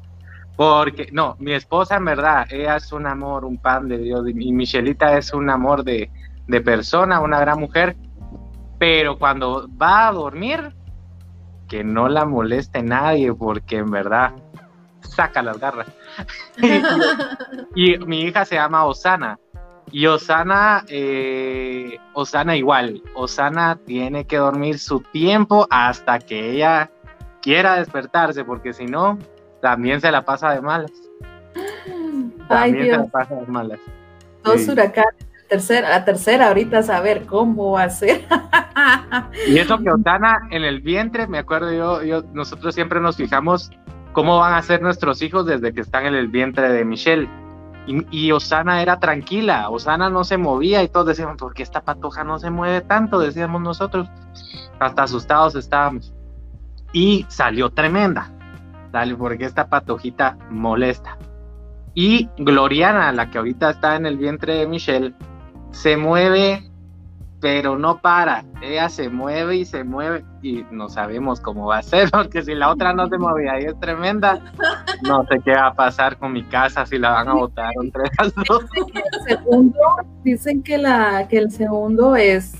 Porque, 0.58 1.08
no, 1.14 1.36
mi 1.40 1.54
esposa 1.54 1.96
en 1.96 2.06
verdad, 2.06 2.48
ella 2.50 2.76
es 2.76 2.92
un 2.92 3.08
amor, 3.08 3.46
un 3.46 3.58
pan 3.58 3.88
de 3.88 3.98
Dios. 3.98 4.26
Y 4.28 4.52
Michelita 4.52 5.18
es 5.18 5.34
un 5.34 5.50
amor 5.50 5.84
de, 5.86 6.10
de 6.48 6.62
persona, 6.62 7.22
una 7.22 7.40
gran 7.40 7.60
mujer. 7.60 7.96
Pero 8.88 9.18
cuando 9.18 9.68
va 9.82 10.08
a 10.10 10.12
dormir, 10.12 10.72
que 11.68 11.84
no 11.84 12.08
la 12.08 12.24
moleste 12.24 12.84
nadie, 12.84 13.34
porque 13.34 13.78
en 13.78 13.90
verdad 13.90 14.34
saca 15.02 15.42
las 15.42 15.58
garras. 15.60 15.88
y 17.76 17.98
mi 18.06 18.22
hija 18.22 18.46
se 18.46 18.54
llama 18.56 18.86
Osana. 18.86 19.40
Y 19.92 20.06
Osana, 20.06 20.86
eh, 20.88 21.98
Osana 22.14 22.56
igual. 22.56 23.02
Osana 23.16 23.76
tiene 23.88 24.26
que 24.28 24.38
dormir 24.38 24.78
su 24.78 25.00
tiempo 25.00 25.66
hasta 25.72 26.20
que 26.20 26.52
ella 26.52 26.92
quiera 27.42 27.78
despertarse, 27.78 28.46
porque 28.46 28.72
si 28.72 28.86
no, 28.86 29.18
también 29.64 30.00
se 30.00 30.12
la 30.12 30.24
pasa 30.24 30.52
de 30.52 30.62
malas. 30.62 30.92
Ay, 31.56 32.32
También 32.48 32.76
se 32.78 32.84
Dios, 32.84 32.98
la 33.00 33.08
pasa 33.08 33.34
de 33.34 33.48
malas. 33.48 33.80
dos 34.44 34.62
Sí. 34.62 34.70
huracanes. 34.70 35.26
Tercera, 35.50 35.90
la 35.90 36.06
tercera, 36.06 36.48
ahorita 36.48 36.82
saber 36.82 37.26
cómo 37.26 37.72
va 37.72 37.84
a 37.84 37.90
ser. 37.90 38.26
Y 39.48 39.58
eso 39.58 39.78
que 39.78 39.90
Osana 39.90 40.48
en 40.52 40.64
el 40.64 40.82
vientre, 40.82 41.28
me 41.28 41.38
acuerdo 41.38 41.72
yo, 41.72 42.04
yo, 42.04 42.24
nosotros 42.34 42.76
siempre 42.76 43.00
nos 43.00 43.16
fijamos 43.16 43.72
cómo 44.12 44.38
van 44.38 44.54
a 44.54 44.62
ser 44.62 44.82
nuestros 44.82 45.22
hijos 45.22 45.46
desde 45.46 45.74
que 45.74 45.82
están 45.82 46.06
en 46.06 46.16
el 46.16 46.28
vientre 46.28 46.70
de 46.70 46.84
Michelle. 46.84 47.30
Y, 47.88 48.06
y 48.12 48.32
Osana 48.32 48.82
era 48.82 49.00
tranquila, 49.00 49.70
Osana 49.70 50.10
no 50.10 50.24
se 50.24 50.38
movía 50.38 50.84
y 50.84 50.90
todos 50.90 51.08
decíamos, 51.08 51.38
¿por 51.38 51.54
qué 51.54 51.64
esta 51.64 51.82
patoja 51.82 52.24
no 52.24 52.40
se 52.40 52.50
mueve 52.50 52.82
tanto? 52.82 53.20
Decíamos 53.20 53.62
nosotros, 53.62 54.10
hasta 54.80 55.04
asustados 55.04 55.56
estábamos. 55.56 56.14
Y 56.92 57.26
salió 57.30 57.70
tremenda, 57.70 58.32
salió 58.92 59.18
porque 59.18 59.46
esta 59.46 59.68
patojita 59.68 60.38
molesta. 60.50 61.18
Y 61.94 62.30
Gloriana, 62.38 63.12
la 63.14 63.30
que 63.30 63.38
ahorita 63.38 63.70
está 63.70 63.96
en 63.96 64.06
el 64.06 64.18
vientre 64.18 64.56
de 64.56 64.68
Michelle, 64.68 65.14
se 65.76 65.98
mueve 65.98 66.64
pero 67.42 67.78
no 67.78 68.00
para. 68.00 68.44
Ella 68.60 68.90
se 68.90 69.08
mueve 69.08 69.58
y 69.58 69.66
se 69.66 69.84
mueve 69.84 70.26
y 70.42 70.66
no 70.72 70.90
sabemos 70.90 71.40
cómo 71.40 71.68
va 71.68 71.78
a 71.78 71.84
ser, 71.84 72.10
porque 72.12 72.42
si 72.42 72.56
la 72.56 72.72
otra 72.72 72.92
no 72.92 73.08
se 73.08 73.20
movía 73.20 73.62
y 73.62 73.66
es 73.66 73.80
tremenda, 73.80 74.40
no 75.04 75.24
sé 75.28 75.40
qué 75.46 75.52
va 75.52 75.68
a 75.68 75.74
pasar 75.76 76.18
con 76.18 76.34
mi 76.34 76.44
casa, 76.46 76.88
si 76.88 76.98
la 76.98 77.12
van 77.12 77.28
a 77.30 77.34
botar 77.34 77.72
entre 77.80 78.04
las 78.18 78.34
dos. 78.48 78.66
El 78.76 79.22
segundo, 79.28 79.80
dicen 80.24 80.64
que, 80.64 80.80
la, 80.80 81.28
que 81.28 81.38
el 81.38 81.52
segundo 81.52 82.16
es 82.16 82.56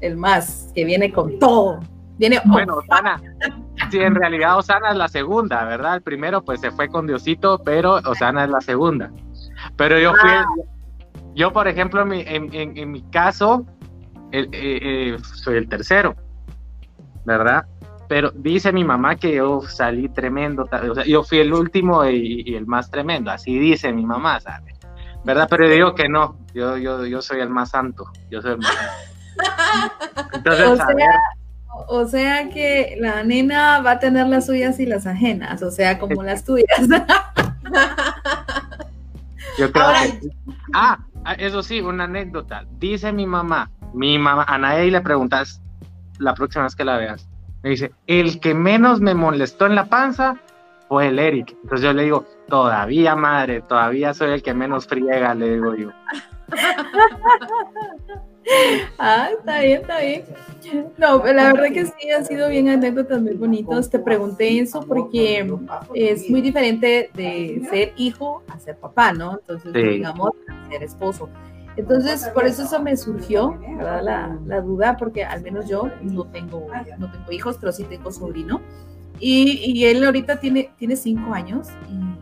el 0.00 0.16
más, 0.16 0.70
que 0.72 0.84
viene 0.84 1.12
con 1.12 1.40
todo. 1.40 1.80
Viene 2.18 2.40
Bueno, 2.44 2.76
Osana, 2.76 3.20
sí, 3.90 3.98
en 3.98 4.14
realidad 4.14 4.56
Osana 4.56 4.90
es 4.90 4.96
la 4.96 5.08
segunda, 5.08 5.64
¿verdad? 5.64 5.96
El 5.96 6.02
primero 6.02 6.44
pues 6.44 6.60
se 6.60 6.70
fue 6.70 6.88
con 6.88 7.08
Diosito, 7.08 7.60
pero 7.64 7.94
Osana 7.94 8.44
es 8.44 8.50
la 8.50 8.60
segunda. 8.60 9.10
Pero 9.76 9.98
yo 9.98 10.12
fui, 10.14 10.30
yo 11.36 11.52
por 11.52 11.68
ejemplo, 11.68 12.02
en 12.02 12.08
mi, 12.08 12.20
en, 12.22 12.52
en- 12.54 12.76
en 12.76 12.90
mi 12.90 13.02
caso, 13.10 13.64
el- 14.32 14.48
eh, 14.52 14.80
eh, 14.82 15.16
soy 15.22 15.56
el 15.58 15.68
tercero, 15.68 16.16
¿verdad? 17.24 17.64
Pero 18.08 18.30
dice 18.34 18.72
mi 18.72 18.82
mamá 18.84 19.16
que 19.16 19.34
yo 19.36 19.60
salí 19.62 20.08
tremendo, 20.08 20.64
ta- 20.64 20.82
o 20.90 20.94
sea, 20.94 21.04
yo 21.04 21.22
fui 21.22 21.38
el 21.38 21.52
último 21.52 22.04
y, 22.06 22.42
y 22.46 22.54
el 22.56 22.66
más 22.66 22.90
tremendo, 22.90 23.30
así 23.30 23.58
dice 23.58 23.92
mi 23.92 24.04
mamá, 24.06 24.40
¿sabes? 24.40 24.74
¿Verdad? 25.24 25.46
Pero 25.50 25.66
yo 25.66 25.72
digo 25.74 25.94
que 25.94 26.08
no, 26.08 26.38
yo, 26.54 26.76
yo, 26.76 27.04
yo 27.04 27.20
soy 27.20 27.40
el 27.40 27.50
más 27.50 27.70
santo, 27.70 28.04
yo 28.30 28.40
soy 28.42 28.52
el 28.52 28.58
más 28.58 28.74
santo. 28.74 28.92
Entonces, 30.34 30.66
O 30.68 30.76
sea, 30.76 30.86
O 31.88 32.06
sea 32.06 32.48
que 32.48 32.96
la 33.00 33.22
nena 33.24 33.80
va 33.80 33.90
a 33.92 33.98
tener 33.98 34.26
las 34.28 34.46
suyas 34.46 34.78
y 34.80 34.86
las 34.86 35.06
ajenas, 35.06 35.62
o 35.62 35.70
sea, 35.70 35.98
como 35.98 36.22
las 36.22 36.44
tuyas. 36.44 36.66
Yo 39.58 39.72
creo 39.72 39.84
Ahora- 39.84 40.02
que- 40.02 40.20
ah, 40.74 40.98
eso 41.34 41.62
sí, 41.62 41.80
una 41.80 42.04
anécdota. 42.04 42.64
Dice 42.78 43.12
mi 43.12 43.26
mamá, 43.26 43.70
mi 43.94 44.18
mamá, 44.18 44.44
a 44.48 44.58
nadie 44.58 44.90
le 44.90 45.00
preguntas 45.00 45.60
la 46.18 46.34
próxima 46.34 46.64
vez 46.64 46.76
que 46.76 46.84
la 46.84 46.96
veas. 46.96 47.28
Me 47.62 47.70
dice, 47.70 47.92
el 48.06 48.40
que 48.40 48.54
menos 48.54 49.00
me 49.00 49.14
molestó 49.14 49.66
en 49.66 49.74
la 49.74 49.86
panza 49.86 50.36
fue 50.88 51.08
el 51.08 51.18
Eric. 51.18 51.56
Entonces 51.62 51.84
yo 51.84 51.92
le 51.92 52.04
digo, 52.04 52.24
todavía 52.48 53.16
madre, 53.16 53.60
todavía 53.62 54.14
soy 54.14 54.30
el 54.30 54.42
que 54.42 54.54
menos 54.54 54.86
friega, 54.86 55.34
le 55.34 55.54
digo 55.54 55.74
yo. 55.74 55.90
ah, 58.98 59.30
está 59.38 59.60
bien, 59.60 59.80
está 59.80 60.00
bien. 60.00 60.24
No, 60.96 61.24
la 61.24 61.52
verdad 61.52 61.72
que 61.72 61.86
sí, 61.86 62.10
han 62.10 62.24
sido 62.24 62.48
bien 62.48 62.68
anécdotas 62.68 63.20
muy 63.22 63.34
bonitos. 63.34 63.90
Te 63.90 63.98
pregunté 63.98 64.58
eso 64.58 64.80
porque 64.80 65.46
es 65.94 66.28
muy 66.30 66.40
diferente 66.40 67.10
de 67.14 67.62
ser 67.70 67.92
hijo 67.96 68.42
a 68.48 68.58
ser 68.58 68.76
papá, 68.76 69.12
¿no? 69.12 69.38
Entonces, 69.38 69.72
digamos, 69.72 70.30
a 70.48 70.68
ser 70.68 70.82
esposo. 70.82 71.28
Entonces, 71.76 72.26
por 72.28 72.46
eso 72.46 72.62
eso 72.62 72.80
me 72.80 72.96
surgió, 72.96 73.58
¿verdad? 73.76 74.02
La, 74.02 74.38
la, 74.46 74.60
duda, 74.62 74.96
porque 74.96 75.24
al 75.24 75.42
menos 75.42 75.68
yo 75.68 75.90
no 76.02 76.24
tengo, 76.24 76.66
no 76.98 77.10
tengo 77.12 77.32
hijos, 77.32 77.58
pero 77.60 77.70
sí 77.72 77.84
tengo 77.84 78.10
sobrino. 78.10 78.62
Y, 79.20 79.72
y 79.72 79.84
él 79.84 80.04
ahorita 80.04 80.40
tiene, 80.40 80.70
tiene 80.78 80.96
cinco 80.96 81.34
años 81.34 81.68
y 81.90 82.15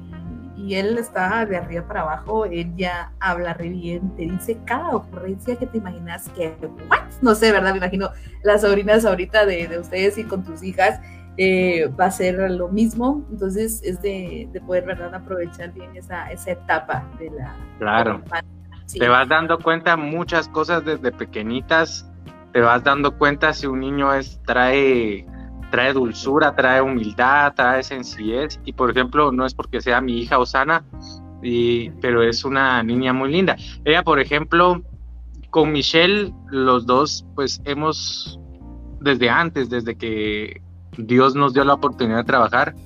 y 0.64 0.76
él 0.76 0.96
está 0.96 1.44
de 1.44 1.58
arriba 1.58 1.86
para 1.86 2.00
abajo, 2.00 2.46
él 2.46 2.74
ya 2.74 3.12
habla 3.20 3.52
re 3.52 3.68
bien, 3.68 4.16
te 4.16 4.22
dice 4.22 4.58
cada 4.64 4.96
ocurrencia 4.96 5.56
que 5.56 5.66
te 5.66 5.76
imaginas 5.76 6.28
que, 6.30 6.56
¿what? 6.88 7.02
No 7.20 7.34
sé, 7.34 7.52
¿verdad? 7.52 7.72
Me 7.72 7.78
imagino 7.78 8.08
las 8.42 8.62
sobrinas 8.62 9.04
ahorita 9.04 9.44
de, 9.44 9.68
de 9.68 9.78
ustedes 9.78 10.16
y 10.16 10.24
con 10.24 10.42
tus 10.42 10.62
hijas 10.62 11.00
eh, 11.36 11.90
va 12.00 12.06
a 12.06 12.10
ser 12.10 12.50
lo 12.50 12.68
mismo, 12.68 13.26
entonces 13.30 13.82
es 13.84 14.00
de, 14.00 14.48
de 14.52 14.60
poder, 14.62 14.86
¿verdad? 14.86 15.14
Aprovechar 15.14 15.72
bien 15.72 15.94
esa, 15.96 16.30
esa 16.32 16.52
etapa 16.52 17.04
de 17.18 17.30
la... 17.30 17.54
Claro. 17.78 18.22
Te 18.90 19.08
vas 19.08 19.28
dando 19.28 19.58
cuenta 19.58 19.96
muchas 19.96 20.48
cosas 20.48 20.82
desde 20.84 21.12
pequeñitas, 21.12 22.10
te 22.52 22.60
vas 22.60 22.82
dando 22.84 23.18
cuenta 23.18 23.52
si 23.52 23.66
un 23.66 23.80
niño 23.80 24.14
es, 24.14 24.40
trae 24.46 25.26
trae 25.74 25.92
dulzura, 25.92 26.54
trae 26.54 26.80
humildad, 26.80 27.52
trae 27.56 27.82
sencillez. 27.82 28.60
Y 28.64 28.72
por 28.74 28.92
ejemplo, 28.92 29.32
no 29.32 29.44
es 29.44 29.54
porque 29.54 29.80
sea 29.80 30.00
mi 30.00 30.20
hija 30.20 30.38
Osana, 30.38 30.84
y, 31.42 31.90
pero 32.00 32.22
es 32.22 32.44
una 32.44 32.80
niña 32.84 33.12
muy 33.12 33.32
linda. 33.32 33.56
Ella, 33.84 34.04
por 34.04 34.20
ejemplo, 34.20 34.82
con 35.50 35.72
Michelle, 35.72 36.32
los 36.48 36.86
dos, 36.86 37.26
pues 37.34 37.60
hemos, 37.64 38.38
desde 39.00 39.28
antes, 39.28 39.68
desde 39.68 39.96
que 39.96 40.62
Dios 40.96 41.34
nos 41.34 41.54
dio 41.54 41.64
la 41.64 41.74
oportunidad 41.74 42.18
de 42.18 42.24
trabajar, 42.24 42.76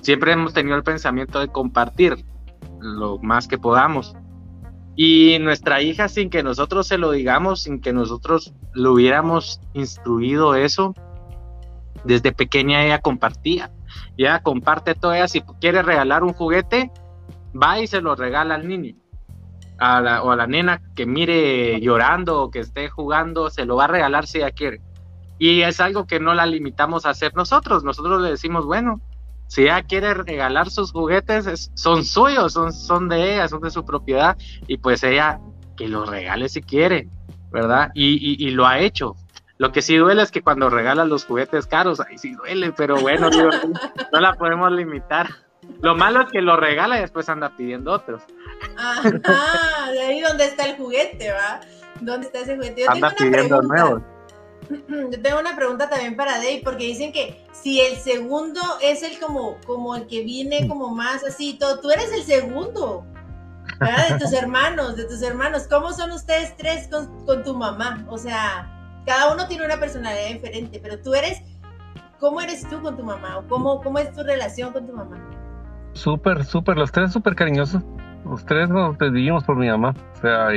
siempre 0.00 0.32
hemos 0.32 0.52
tenido 0.52 0.74
el 0.76 0.82
pensamiento 0.82 1.38
de 1.38 1.46
compartir 1.46 2.24
lo 2.80 3.18
más 3.18 3.46
que 3.46 3.56
podamos. 3.56 4.16
Y 4.96 5.38
nuestra 5.40 5.80
hija, 5.80 6.08
sin 6.08 6.28
que 6.28 6.42
nosotros 6.42 6.88
se 6.88 6.98
lo 6.98 7.12
digamos, 7.12 7.62
sin 7.62 7.80
que 7.80 7.92
nosotros 7.92 8.52
lo 8.74 8.94
hubiéramos 8.94 9.60
instruido 9.74 10.56
eso, 10.56 10.92
desde 12.04 12.32
pequeña 12.32 12.84
ella 12.84 13.00
compartía. 13.00 13.70
Ella 14.16 14.42
comparte 14.42 14.94
todo, 14.94 15.14
ella 15.14 15.28
si 15.28 15.40
quiere 15.60 15.82
regalar 15.82 16.22
un 16.22 16.32
juguete, 16.32 16.90
va 17.60 17.80
y 17.80 17.86
se 17.86 18.00
lo 18.00 18.14
regala 18.14 18.54
al 18.54 18.68
niño. 18.68 18.94
A 19.78 20.00
la, 20.00 20.22
o 20.22 20.30
a 20.30 20.36
la 20.36 20.46
nena 20.46 20.82
que 20.94 21.06
mire 21.06 21.80
llorando 21.80 22.42
o 22.42 22.50
que 22.50 22.58
esté 22.60 22.90
jugando, 22.90 23.48
se 23.48 23.64
lo 23.64 23.76
va 23.76 23.84
a 23.84 23.88
regalar 23.88 24.26
si 24.26 24.38
ella 24.38 24.50
quiere. 24.50 24.82
Y 25.38 25.62
es 25.62 25.80
algo 25.80 26.06
que 26.06 26.20
no 26.20 26.34
la 26.34 26.44
limitamos 26.44 27.06
a 27.06 27.10
hacer 27.10 27.34
nosotros. 27.34 27.82
Nosotros 27.82 28.20
le 28.20 28.28
decimos, 28.28 28.66
bueno, 28.66 29.00
si 29.46 29.62
ella 29.62 29.82
quiere 29.84 30.12
regalar 30.12 30.68
sus 30.68 30.92
juguetes, 30.92 31.70
son 31.74 32.04
suyos, 32.04 32.52
son, 32.52 33.08
de 33.08 33.34
ella, 33.34 33.48
son 33.48 33.62
de 33.62 33.70
su 33.70 33.86
propiedad. 33.86 34.36
Y 34.66 34.76
pues 34.76 35.02
ella 35.02 35.40
que 35.78 35.88
los 35.88 36.06
regale 36.10 36.50
si 36.50 36.60
quiere, 36.60 37.08
¿verdad? 37.50 37.90
Y 37.94 38.50
lo 38.50 38.66
ha 38.66 38.80
hecho. 38.80 39.16
Lo 39.60 39.72
que 39.72 39.82
sí 39.82 39.94
duele 39.94 40.22
es 40.22 40.30
que 40.30 40.40
cuando 40.40 40.70
regalan 40.70 41.10
los 41.10 41.26
juguetes 41.26 41.66
caros, 41.66 42.00
ahí 42.00 42.16
sí 42.16 42.32
duele, 42.32 42.72
pero 42.72 42.98
bueno, 42.98 43.28
no 44.12 44.18
la 44.18 44.32
podemos 44.32 44.72
limitar. 44.72 45.28
Lo 45.82 45.94
malo 45.94 46.22
es 46.22 46.32
que 46.32 46.40
lo 46.40 46.56
regala 46.56 46.96
y 46.96 47.02
después 47.02 47.28
anda 47.28 47.54
pidiendo 47.54 47.92
otros. 47.92 48.22
Ah, 48.78 49.90
de 49.92 50.00
ahí 50.00 50.20
donde 50.22 50.46
está 50.46 50.64
el 50.64 50.78
juguete, 50.78 51.30
¿va? 51.30 51.60
¿Dónde 52.00 52.28
está 52.28 52.38
ese 52.38 52.56
juguete? 52.56 52.84
Yo 52.84 52.90
anda 52.90 53.10
pidiendo 53.10 53.60
nuevos. 53.60 54.00
Yo 54.88 55.20
tengo 55.20 55.38
una 55.38 55.54
pregunta 55.54 55.90
también 55.90 56.16
para 56.16 56.38
Dave, 56.38 56.62
porque 56.64 56.84
dicen 56.84 57.12
que 57.12 57.44
si 57.52 57.82
el 57.82 57.96
segundo 57.98 58.62
es 58.80 59.02
el 59.02 59.18
como, 59.18 59.58
como 59.66 59.94
el 59.94 60.06
que 60.06 60.24
viene 60.24 60.68
como 60.68 60.94
más 60.94 61.22
así, 61.22 61.58
todo, 61.60 61.80
tú 61.80 61.90
eres 61.90 62.10
el 62.12 62.22
segundo, 62.22 63.04
¿verdad? 63.78 64.08
De 64.08 64.20
tus 64.20 64.32
hermanos, 64.42 64.96
de 64.96 65.04
tus 65.04 65.20
hermanos. 65.20 65.64
¿Cómo 65.68 65.92
son 65.92 66.12
ustedes 66.12 66.56
tres 66.56 66.88
con, 66.88 67.26
con 67.26 67.44
tu 67.44 67.54
mamá? 67.54 68.06
O 68.08 68.16
sea, 68.16 68.78
cada 69.06 69.32
uno 69.32 69.46
tiene 69.46 69.64
una 69.64 69.78
personalidad 69.78 70.28
diferente, 70.28 70.80
pero 70.82 71.00
tú 71.00 71.14
eres, 71.14 71.42
¿cómo 72.18 72.40
eres 72.40 72.68
tú 72.68 72.80
con 72.82 72.96
tu 72.96 73.02
mamá? 73.02 73.38
¿O 73.38 73.48
cómo, 73.48 73.80
cómo 73.80 73.98
es 73.98 74.12
tu 74.12 74.22
relación 74.22 74.72
con 74.72 74.86
tu 74.86 74.92
mamá? 74.92 75.18
Súper, 75.92 76.44
súper, 76.44 76.76
los 76.76 76.92
tres 76.92 77.12
súper 77.12 77.34
cariñosos. 77.34 77.82
Los 78.24 78.44
tres 78.44 78.68
nos 78.68 78.96
vivimos 78.98 79.44
por 79.44 79.56
mi 79.56 79.68
mamá. 79.68 79.94
O 80.16 80.20
sea, 80.20 80.48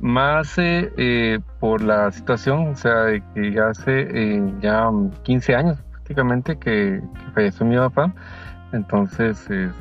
más 0.00 0.56
eh, 0.58 0.90
eh, 0.96 1.40
por 1.58 1.82
la 1.82 2.10
situación, 2.10 2.68
o 2.68 2.76
sea, 2.76 3.20
que 3.34 3.60
hace 3.60 4.08
eh, 4.12 4.54
ya 4.60 4.90
15 5.24 5.54
años 5.54 5.78
prácticamente 5.90 6.58
que, 6.58 7.02
falleció 7.34 7.66
mi 7.66 7.76
papá. 7.76 8.12
Entonces, 8.72 9.38
este, 9.50 9.72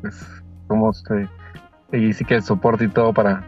pues, 0.00 0.26
somos, 0.68 1.04
y 1.92 2.12
sí 2.12 2.24
que 2.24 2.36
el 2.36 2.42
soporte 2.42 2.84
y 2.84 2.88
todo 2.88 3.12
para, 3.12 3.44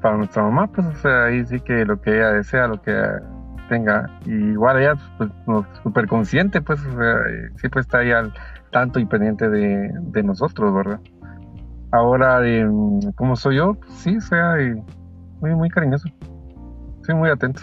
para 0.00 0.16
nuestra 0.16 0.42
mamá, 0.42 0.68
pues, 0.68 1.04
ahí 1.04 1.44
sí 1.46 1.60
que 1.60 1.84
lo 1.84 2.00
que 2.00 2.16
ella 2.16 2.32
desea, 2.32 2.66
lo 2.66 2.80
que 2.80 2.94
tenga, 3.68 4.10
y 4.24 4.32
igual 4.32 4.78
ella, 4.78 4.94
pues, 5.18 5.30
súper 5.82 6.06
consciente, 6.06 6.60
pues, 6.60 6.80
o 6.84 6.98
sea, 6.98 7.12
eh, 7.12 7.50
siempre 7.56 7.80
está 7.80 7.98
ahí 7.98 8.12
al 8.12 8.32
tanto 8.70 9.00
y 9.00 9.06
pendiente 9.06 9.48
de, 9.48 10.22
nosotros, 10.22 10.74
¿verdad? 10.74 11.00
Ahora, 11.92 12.46
eh, 12.46 12.66
como 13.14 13.36
soy 13.36 13.56
yo, 13.56 13.74
pues, 13.74 13.92
sí, 13.92 14.16
o 14.16 14.20
sea, 14.20 14.56
muy, 15.40 15.54
muy 15.54 15.68
cariñoso, 15.68 16.08
soy 17.02 17.14
muy 17.14 17.30
atento. 17.30 17.62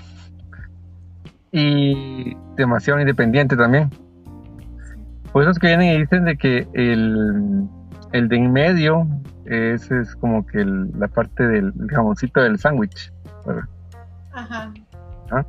Y 1.51 2.35
demasiado 2.55 2.99
independiente 2.99 3.55
también. 3.55 3.89
Por 5.31 5.43
eso 5.43 5.51
es 5.51 5.59
que 5.59 5.67
vienen 5.67 5.95
y 5.95 5.99
dicen 5.99 6.25
de 6.25 6.35
que 6.37 6.67
el, 6.73 7.67
el 8.11 8.27
de 8.27 8.35
en 8.37 8.51
medio 8.51 9.07
ese 9.45 10.01
es 10.01 10.15
como 10.15 10.45
que 10.45 10.63
la 10.65 11.07
parte 11.07 11.47
del 11.47 11.73
jamoncito 11.89 12.41
del 12.41 12.59
sándwich. 12.59 13.11
Ajá. 14.33 14.73
¿Ah? 15.31 15.45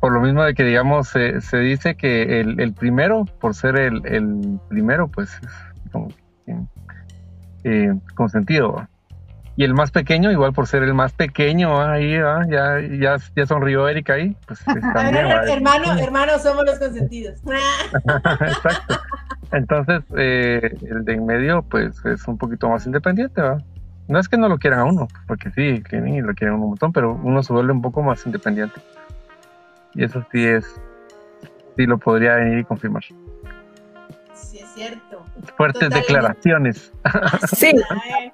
Por 0.00 0.12
lo 0.12 0.20
mismo 0.20 0.42
de 0.42 0.54
que, 0.54 0.64
digamos, 0.64 1.08
se 1.08 1.58
dice 1.58 1.94
que 1.94 2.40
el, 2.40 2.60
el, 2.60 2.74
primero, 2.74 3.24
por 3.40 3.54
ser 3.54 3.76
el, 3.76 4.02
el 4.06 4.60
primero, 4.68 5.08
pues 5.08 5.30
es 5.42 5.90
como 5.90 6.08
eh, 7.64 7.94
consentido. 8.14 8.86
Y 9.56 9.64
el 9.64 9.72
más 9.72 9.90
pequeño, 9.92 10.32
igual 10.32 10.52
por 10.52 10.66
ser 10.66 10.82
el 10.82 10.94
más 10.94 11.12
pequeño, 11.12 11.80
ahí 11.80 12.12
ya, 12.12 12.40
ya, 12.50 13.16
ya 13.36 13.46
sonrió 13.46 13.88
Erika 13.88 14.14
ahí. 14.14 14.36
Pues, 14.46 14.62
también, 14.94 15.26
hermano, 15.26 15.94
hermano, 15.98 16.38
somos 16.38 16.64
los 16.66 16.78
consentidos. 16.78 17.40
Exacto. 18.40 19.00
Entonces, 19.54 20.02
eh, 20.16 20.76
el 20.82 21.04
de 21.04 21.12
en 21.12 21.26
medio, 21.26 21.62
pues 21.62 22.04
es 22.04 22.26
un 22.26 22.36
poquito 22.36 22.68
más 22.68 22.86
independiente, 22.86 23.40
¿va? 23.40 23.58
No 24.08 24.18
es 24.18 24.28
que 24.28 24.36
no 24.36 24.48
lo 24.48 24.58
quieran 24.58 24.80
a 24.80 24.84
uno, 24.84 25.06
porque 25.28 25.50
sí, 25.52 25.80
que 25.88 26.00
ni 26.00 26.20
lo 26.20 26.34
quieren 26.34 26.56
un 26.56 26.70
montón, 26.70 26.92
pero 26.92 27.14
uno 27.22 27.40
se 27.42 27.52
vuelve 27.52 27.72
un 27.72 27.80
poco 27.80 28.02
más 28.02 28.26
independiente. 28.26 28.80
Y 29.94 30.02
eso 30.02 30.26
sí 30.32 30.44
es, 30.44 30.64
sí 31.76 31.86
lo 31.86 31.98
podría 31.98 32.34
venir 32.34 32.58
y 32.58 32.64
confirmar. 32.64 33.04
Sí, 34.34 34.58
es 34.58 34.68
cierto. 34.74 35.22
Fuertes 35.56 35.88
declaraciones. 35.88 36.92
Sí, 37.54 37.72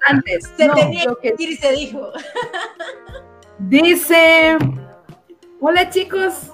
antes. 0.08 0.50
Se 0.56 0.68
tenía 0.70 1.04
que 1.20 1.32
decir 1.32 1.50
y 1.50 1.56
se 1.56 1.72
dijo. 1.72 2.12
Dice, 3.58 4.56
hola 5.60 5.90
chicos, 5.90 6.50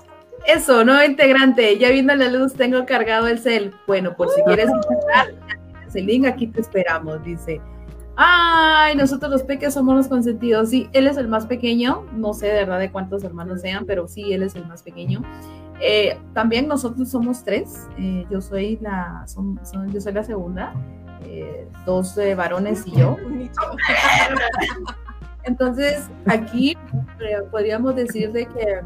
eso, 0.47 0.84
nuevo 0.84 1.03
integrante, 1.03 1.76
ya 1.78 1.90
viendo 1.90 2.14
la 2.14 2.28
luz, 2.28 2.55
tengo 2.55 2.84
cargado 2.86 3.26
el 3.26 3.38
cel. 3.38 3.74
Bueno, 3.86 4.16
por 4.16 4.30
si 4.30 4.42
quieres 4.42 4.70
entrar, 4.90 5.34
el 5.97 6.07
link, 6.07 6.26
aquí 6.26 6.47
te 6.47 6.61
esperamos, 6.61 7.22
dice. 7.24 7.61
Ay, 8.16 8.97
nosotros 8.97 9.30
los 9.30 9.42
peques 9.42 9.74
somos 9.74 9.94
los 9.94 10.09
consentidos. 10.09 10.70
Sí, 10.70 10.88
él 10.92 11.07
es 11.07 11.16
el 11.16 11.28
más 11.28 11.47
pequeño, 11.47 12.07
no 12.12 12.32
sé 12.32 12.47
de 12.47 12.55
verdad 12.55 12.78
de 12.78 12.90
cuántos 12.90 13.24
hermanos 13.24 13.61
sean, 13.61 13.84
pero 13.84 14.09
sí, 14.09 14.32
él 14.32 14.42
es 14.42 14.55
el 14.55 14.66
más 14.66 14.82
pequeño. 14.82 15.22
Eh, 15.80 16.18
también 16.32 16.66
nosotros 16.66 17.11
somos 17.11 17.44
tres, 17.44 17.86
eh, 17.99 18.24
yo 18.30 18.40
soy 18.40 18.78
la, 18.80 19.26
yo 19.92 20.01
soy 20.01 20.12
la 20.14 20.24
segunda, 20.24 20.72
eh, 21.24 21.68
dos 21.84 22.18
varones 22.36 22.84
y 22.86 22.92
yo. 22.92 23.16
Entonces, 25.44 26.09
aquí 26.26 26.76
podríamos 27.51 27.94
decir 27.94 28.32
de 28.32 28.47
que 28.47 28.80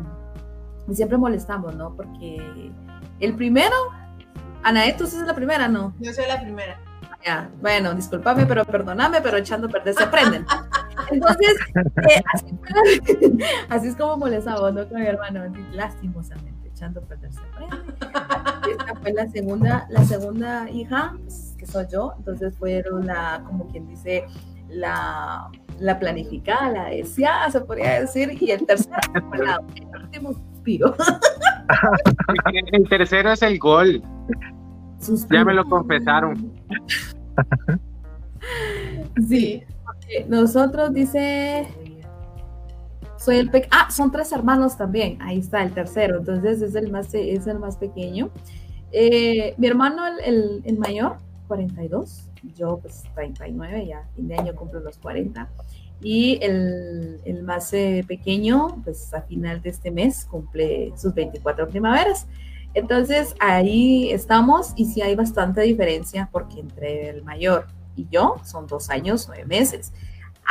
siempre 0.95 1.19
molestamos, 1.19 1.75
¿no? 1.75 1.95
Porque 1.95 2.73
el 3.21 3.35
primero, 3.35 3.75
Anaé, 4.63 4.95
tú 4.95 5.05
es 5.05 5.15
la 5.15 5.35
primera, 5.35 5.69
¿no? 5.69 5.95
Yo 6.01 6.13
soy 6.13 6.27
la 6.27 6.41
primera. 6.41 6.79
Ya, 7.25 7.51
bueno, 7.61 7.95
discúlpame, 7.95 8.47
pero 8.47 8.65
perdóname, 8.65 9.21
pero 9.21 9.37
echando 9.37 9.67
a 9.67 9.71
perder 9.71 9.95
se 9.95 10.05
aprenden. 10.05 10.47
Entonces, 11.11 11.55
eh, 12.09 12.23
así, 13.69 13.89
es 13.89 13.97
como 13.97 14.17
molestamos, 14.17 14.73
¿no? 14.73 14.89
Con 14.89 15.01
mi 15.01 15.07
hermano, 15.07 15.45
lastimosamente, 15.73 16.69
echando 16.69 17.01
a 17.01 17.03
perder 17.05 17.33
se 17.33 17.41
aprende. 17.41 17.77
Esta 18.71 18.95
fue 19.03 19.13
la 19.13 19.29
segunda, 19.29 19.87
la 19.91 20.05
segunda 20.05 20.71
hija, 20.71 21.15
pues, 21.23 21.55
que 21.59 21.67
soy 21.67 21.87
yo, 21.93 22.15
entonces 22.17 22.57
fueron 22.57 23.07
la, 23.07 23.43
como 23.47 23.69
quien 23.69 23.87
dice, 23.87 24.25
la 24.69 25.51
la 25.81 25.99
planificada, 25.99 26.71
la 26.71 26.85
deseada, 26.91 27.51
se 27.51 27.61
podría 27.63 28.01
decir, 28.01 28.37
y 28.41 28.51
el 28.51 28.65
tercero, 28.67 28.97
el 29.75 30.03
último 30.03 30.35
suspiro. 30.61 30.95
El 32.73 32.89
tercero 32.89 33.33
es 33.33 33.43
el 33.43 33.59
gol. 33.59 34.03
Ya 35.31 35.45
me 35.45 35.55
lo 35.55 35.65
confesaron. 35.65 36.53
Sí. 39.29 39.63
Nosotros 40.29 40.93
dice. 40.93 41.69
Soy 43.17 43.37
el 43.37 43.51
pequeño. 43.51 43.71
Ah, 43.73 43.91
son 43.91 44.11
tres 44.11 44.33
hermanos 44.33 44.77
también. 44.77 45.19
Ahí 45.21 45.39
está 45.39 45.63
el 45.63 45.73
tercero. 45.73 46.19
Entonces 46.19 46.63
es 46.63 46.75
el 46.75 46.91
más, 46.91 47.13
es 47.15 47.47
el 47.47 47.59
más 47.59 47.77
pequeño. 47.77 48.31
Eh, 48.93 49.55
mi 49.59 49.67
hermano, 49.67 50.03
el, 50.25 50.63
el, 50.65 50.79
mayor, 50.79 51.19
42. 51.49 52.31
Yo, 52.57 52.79
pues 52.79 53.05
39, 53.15 53.87
ya 53.87 54.09
fin 54.17 54.29
de 54.29 54.37
año 54.37 54.55
cumplo 54.55 54.81
los 54.81 54.99
40. 54.99 55.49
Y 56.03 56.39
el, 56.43 57.21
el 57.25 57.43
más 57.43 57.73
eh, 57.73 58.05
pequeño, 58.07 58.81
pues 58.85 59.13
a 59.13 59.23
final 59.23 59.61
de 59.61 59.71
este 59.71 59.91
mes 59.91 60.25
cumple 60.25 60.93
sus 60.97 61.15
24 61.15 61.69
primaveras. 61.69 62.27
Entonces 62.75 63.35
ahí 63.41 64.11
estamos 64.13 64.73
y 64.77 64.87
sí 64.87 65.03
hay 65.03 65.15
bastante 65.17 65.63
diferencia 65.63 66.29
porque 66.31 66.61
entre 66.61 67.11
el 67.11 67.23
mayor 67.25 67.67
y 67.97 68.07
yo 68.11 68.37
son 68.45 68.67
dos 68.67 68.91
años, 68.91 69.27
nueve 69.29 69.45
meses. 69.45 69.93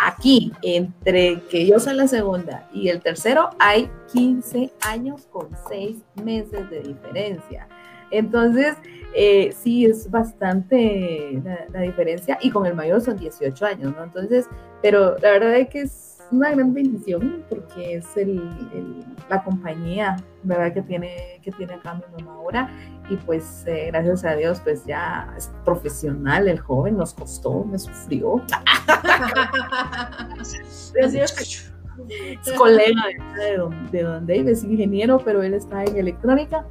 Aquí, 0.01 0.53
entre 0.61 1.41
que 1.49 1.65
yo 1.65 1.79
soy 1.79 1.95
la 1.95 2.07
segunda 2.07 2.69
y 2.73 2.87
el 2.87 3.01
tercero, 3.01 3.49
hay 3.59 3.89
15 4.13 4.71
años 4.81 5.25
con 5.29 5.49
seis 5.67 5.97
meses 6.23 6.69
de 6.69 6.81
diferencia. 6.81 7.67
Entonces, 8.11 8.75
eh, 9.13 9.53
sí 9.57 9.85
es 9.85 10.09
bastante 10.09 11.41
la, 11.43 11.65
la, 11.73 11.81
diferencia 11.81 12.37
y 12.41 12.51
con 12.51 12.65
el 12.65 12.75
mayor 12.75 13.01
son 13.01 13.17
18 13.17 13.65
años, 13.65 13.95
¿no? 13.95 14.03
Entonces, 14.03 14.47
pero 14.81 15.17
la 15.17 15.31
verdad 15.31 15.55
es 15.55 15.69
que 15.69 15.81
es 15.81 16.09
una 16.31 16.51
gran 16.51 16.73
bendición 16.73 17.43
porque 17.49 17.95
es 17.95 18.05
el, 18.15 18.41
la 19.29 19.43
compañía, 19.43 20.15
¿verdad? 20.43 20.73
Que 20.73 20.81
tiene, 20.81 21.41
que 21.43 21.51
tiene 21.51 21.73
acá 21.73 21.95
mi 21.95 22.23
mamá 22.23 22.35
ahora. 22.35 22.69
Y 23.09 23.17
pues 23.17 23.63
eh, 23.65 23.87
gracias 23.87 24.23
a 24.25 24.35
Dios, 24.35 24.61
pues 24.63 24.85
ya 24.85 25.33
es 25.37 25.51
profesional 25.65 26.47
el 26.47 26.59
joven, 26.59 26.97
nos 26.97 27.13
costó, 27.13 27.65
me 27.65 27.79
sufrió. 27.79 28.41
es 30.39 31.71
colega 32.57 33.03
de 33.37 33.57
donde, 33.57 33.91
de 33.91 34.03
donde 34.03 34.51
es 34.51 34.63
ingeniero, 34.63 35.19
pero 35.23 35.43
él 35.43 35.53
está 35.53 35.83
en 35.83 35.97
electrónica. 35.97 36.65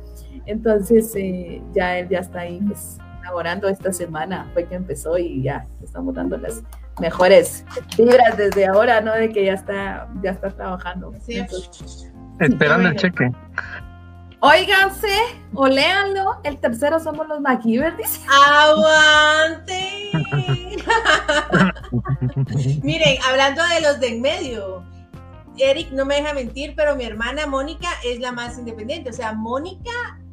Entonces 0.49 1.13
eh, 1.15 1.63
ya 1.75 1.99
él 1.99 2.09
ya 2.09 2.21
está 2.21 2.41
ahí 2.41 2.59
pues 2.67 2.97
laborando 3.23 3.69
esta 3.69 3.93
semana, 3.93 4.49
fue 4.55 4.67
que 4.67 4.75
empezó 4.75 5.19
y 5.19 5.43
ya 5.43 5.67
estamos 5.85 6.15
dando 6.15 6.39
las 6.39 6.63
mejores 6.99 7.67
vibras 7.99 8.39
desde 8.39 8.67
ahora, 8.67 9.03
¿no? 9.03 9.13
De 9.13 9.31
que 9.31 9.45
ya 9.45 9.53
está, 9.53 10.09
ya 10.23 10.31
está 10.31 10.49
trabajando. 10.49 11.13
Sí. 11.21 11.45
Esperando 12.41 12.89
el 12.89 12.97
cheque. 12.97 13.31
Óiganse 14.41 15.13
o 15.53 15.67
léanlo, 15.67 16.41
el 16.45 16.59
tercero 16.59 16.99
somos 17.01 17.29
los 17.29 17.41
MacGyver, 17.41 17.95
dice. 17.99 18.21
¡Aguante! 18.51 20.11
Miren, 22.83 23.19
hablando 23.29 23.63
de 23.67 23.83
los 23.83 24.01
de 24.01 24.09
en 24.09 24.23
medio, 24.23 24.83
Eric 25.59 25.91
no 25.91 26.07
me 26.07 26.15
deja 26.15 26.33
mentir, 26.33 26.73
pero 26.75 26.97
mi 26.97 27.05
hermana 27.05 27.47
Mónica 27.47 27.89
es 28.07 28.21
la 28.21 28.33
más 28.33 28.59
independiente. 28.59 29.11
O 29.11 29.13
sea, 29.13 29.35
Mónica 29.35 29.91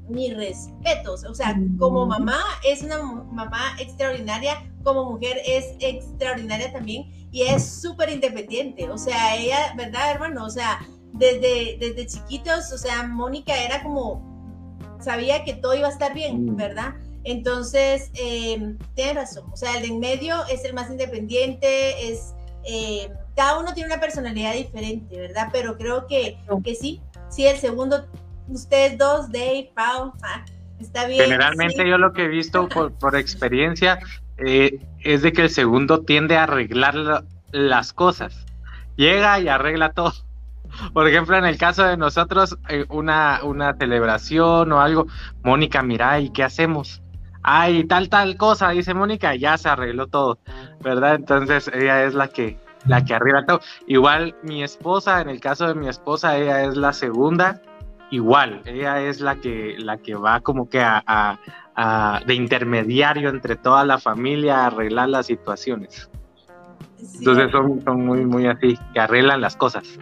mis 0.07 0.35
respetos. 0.35 1.23
O 1.25 1.33
sea, 1.33 1.57
como 1.79 2.05
mamá 2.05 2.39
es 2.63 2.81
una 2.81 3.01
mamá 3.01 3.75
extraordinaria, 3.79 4.63
como 4.83 5.11
mujer 5.11 5.41
es 5.45 5.75
extraordinaria 5.79 6.71
también 6.71 7.11
y 7.31 7.43
es 7.43 7.81
súper 7.81 8.09
independiente. 8.09 8.89
O 8.89 8.97
sea, 8.97 9.35
ella, 9.35 9.73
¿verdad, 9.75 10.11
hermano? 10.11 10.45
O 10.45 10.49
sea, 10.49 10.79
desde, 11.13 11.77
desde 11.79 12.07
chiquitos, 12.07 12.71
o 12.71 12.77
sea, 12.77 13.03
Mónica 13.03 13.55
era 13.61 13.83
como, 13.83 14.23
sabía 14.99 15.43
que 15.43 15.53
todo 15.53 15.75
iba 15.75 15.87
a 15.87 15.91
estar 15.91 16.13
bien, 16.13 16.45
mm. 16.45 16.55
¿verdad? 16.55 16.93
Entonces, 17.23 18.11
eh, 18.13 18.75
tiene 18.93 19.13
razón. 19.13 19.51
O 19.51 19.57
sea, 19.57 19.75
el 19.77 19.81
de 19.81 19.87
en 19.89 19.99
medio 19.99 20.45
es 20.45 20.63
el 20.65 20.73
más 20.73 20.89
independiente, 20.89 22.11
es... 22.11 22.33
Eh, 22.67 23.11
cada 23.35 23.59
uno 23.59 23.73
tiene 23.73 23.91
una 23.91 23.99
personalidad 23.99 24.53
diferente, 24.53 25.19
¿verdad? 25.19 25.49
Pero 25.51 25.77
creo 25.77 26.07
que, 26.07 26.37
que 26.63 26.73
sí, 26.73 27.01
sí, 27.29 27.45
el 27.45 27.57
segundo 27.57 28.07
ustedes 28.47 28.97
dos, 28.97 29.31
Dave, 29.31 29.71
Pau, 29.75 30.13
ah, 30.23 30.45
está 30.79 31.05
bien. 31.05 31.23
Generalmente 31.23 31.87
yo 31.87 31.97
lo 31.97 32.13
que 32.13 32.25
he 32.25 32.27
visto 32.27 32.67
por, 32.67 33.15
experiencia 33.15 33.99
eh, 34.37 34.79
es 35.01 35.21
de 35.21 35.33
que 35.33 35.43
el 35.43 35.49
segundo 35.49 36.01
tiende 36.01 36.37
a 36.37 36.43
arreglar 36.43 37.23
las 37.51 37.93
cosas. 37.93 38.45
Llega 38.95 39.39
y 39.39 39.47
arregla 39.47 39.93
todo. 39.93 40.13
Por 40.93 41.07
ejemplo, 41.07 41.37
en 41.37 41.45
el 41.45 41.57
caso 41.57 41.83
de 41.83 41.97
nosotros, 41.97 42.57
eh, 42.69 42.85
una, 42.89 43.41
una 43.43 43.75
celebración 43.75 44.71
o 44.71 44.81
algo, 44.81 45.07
Mónica, 45.43 45.81
mira, 45.83 46.19
¿y 46.19 46.31
qué 46.31 46.43
hacemos? 46.43 47.01
Ay, 47.43 47.83
tal, 47.85 48.09
tal 48.09 48.37
cosa, 48.37 48.69
dice 48.71 48.93
Mónica, 48.93 49.35
ya 49.35 49.57
se 49.57 49.69
arregló 49.69 50.07
todo, 50.07 50.39
¿verdad? 50.81 51.15
Entonces 51.15 51.69
ella 51.73 52.03
es 52.03 52.15
la 52.15 52.27
que, 52.27 52.57
la 52.87 53.05
que 53.05 53.13
arregla 53.13 53.45
todo. 53.45 53.61
Igual 53.85 54.35
mi 54.41 54.63
esposa, 54.63 55.21
en 55.21 55.29
el 55.29 55.39
caso 55.39 55.67
de 55.67 55.75
mi 55.75 55.87
esposa, 55.87 56.37
ella 56.37 56.63
es 56.63 56.75
la 56.75 56.91
segunda 56.91 57.61
igual, 58.11 58.61
ella 58.65 59.01
es 59.01 59.19
la 59.21 59.35
que, 59.35 59.75
la 59.77 59.97
que 59.97 60.15
va 60.15 60.41
como 60.41 60.69
que 60.69 60.81
a, 60.81 61.39
de 62.25 62.33
intermediario 62.33 63.29
entre 63.29 63.55
toda 63.55 63.83
la 63.85 63.99
familia 63.99 64.59
a 64.59 64.67
arreglar 64.67 65.09
las 65.09 65.25
situaciones. 65.25 66.09
Entonces 67.19 67.51
son, 67.51 67.81
son 67.83 68.05
muy, 68.05 68.25
muy 68.25 68.47
así, 68.47 68.77
que 68.93 68.99
arreglan 68.99 69.41
las 69.41 69.55
cosas. 69.55 69.99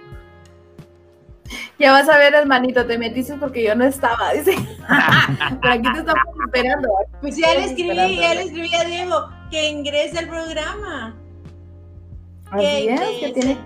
Ya 1.80 1.92
vas 1.92 2.08
a 2.08 2.18
ver, 2.18 2.34
hermanito, 2.34 2.86
te 2.86 2.98
metiste 2.98 3.36
porque 3.36 3.64
yo 3.64 3.76
no 3.76 3.84
estaba, 3.84 4.34
dice. 4.34 4.56
Pero 5.62 5.74
aquí 5.74 5.92
te 5.94 6.00
estamos 6.00 6.24
esperando. 6.46 6.90
Pues 7.22 7.36
ya 7.36 7.54
le 7.56 7.66
escribí, 7.66 8.16
ya 8.16 8.36
le 8.36 8.44
escribí 8.44 8.76
a 8.76 8.86
Diego 8.86 9.30
que 9.50 9.70
ingrese 9.70 10.20
al 10.20 10.30
programa. 10.30 11.16
Así 12.52 12.66
que, 12.66 12.94
es, 12.94 13.20
que 13.20 13.32
tiene 13.34 13.58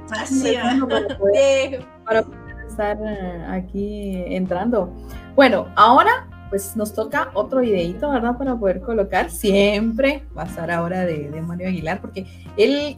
para 2.05 2.25
estar 2.77 2.97
eh, 3.03 3.45
aquí 3.49 4.23
entrando. 4.27 4.93
Bueno, 5.35 5.67
ahora 5.75 6.27
pues 6.49 6.77
nos 6.77 6.93
toca 6.93 7.31
otro 7.33 7.59
videito, 7.59 8.09
¿verdad? 8.09 8.37
Para 8.37 8.55
poder 8.55 8.81
colocar. 8.81 9.29
Siempre 9.31 10.23
va 10.37 10.47
ahora 10.73 11.05
de, 11.05 11.29
Mario 11.41 11.67
Aguilar, 11.67 11.99
porque 11.99 12.25
él, 12.55 12.95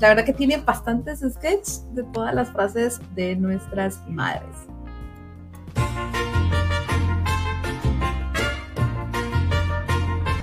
la 0.00 0.08
verdad 0.08 0.24
que 0.24 0.32
tiene 0.32 0.58
bastantes 0.58 1.20
sketches 1.20 1.84
de 1.94 2.04
todas 2.04 2.34
las 2.34 2.50
frases 2.50 3.00
de 3.14 3.34
nuestras 3.36 4.06
madres. 4.08 4.54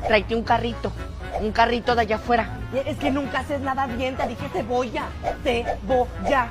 Tráete 0.05 0.35
un 0.35 0.43
carrito 0.43 0.91
un 1.41 1.51
carrito 1.51 1.95
de 1.95 2.01
allá 2.01 2.15
afuera. 2.17 2.49
Es 2.85 2.97
que 2.97 3.11
nunca 3.11 3.39
haces 3.39 3.61
nada 3.61 3.87
bien, 3.87 4.15
te 4.15 4.27
dije 4.27 4.49
cebolla, 4.51 5.05
cebolla. 5.43 6.49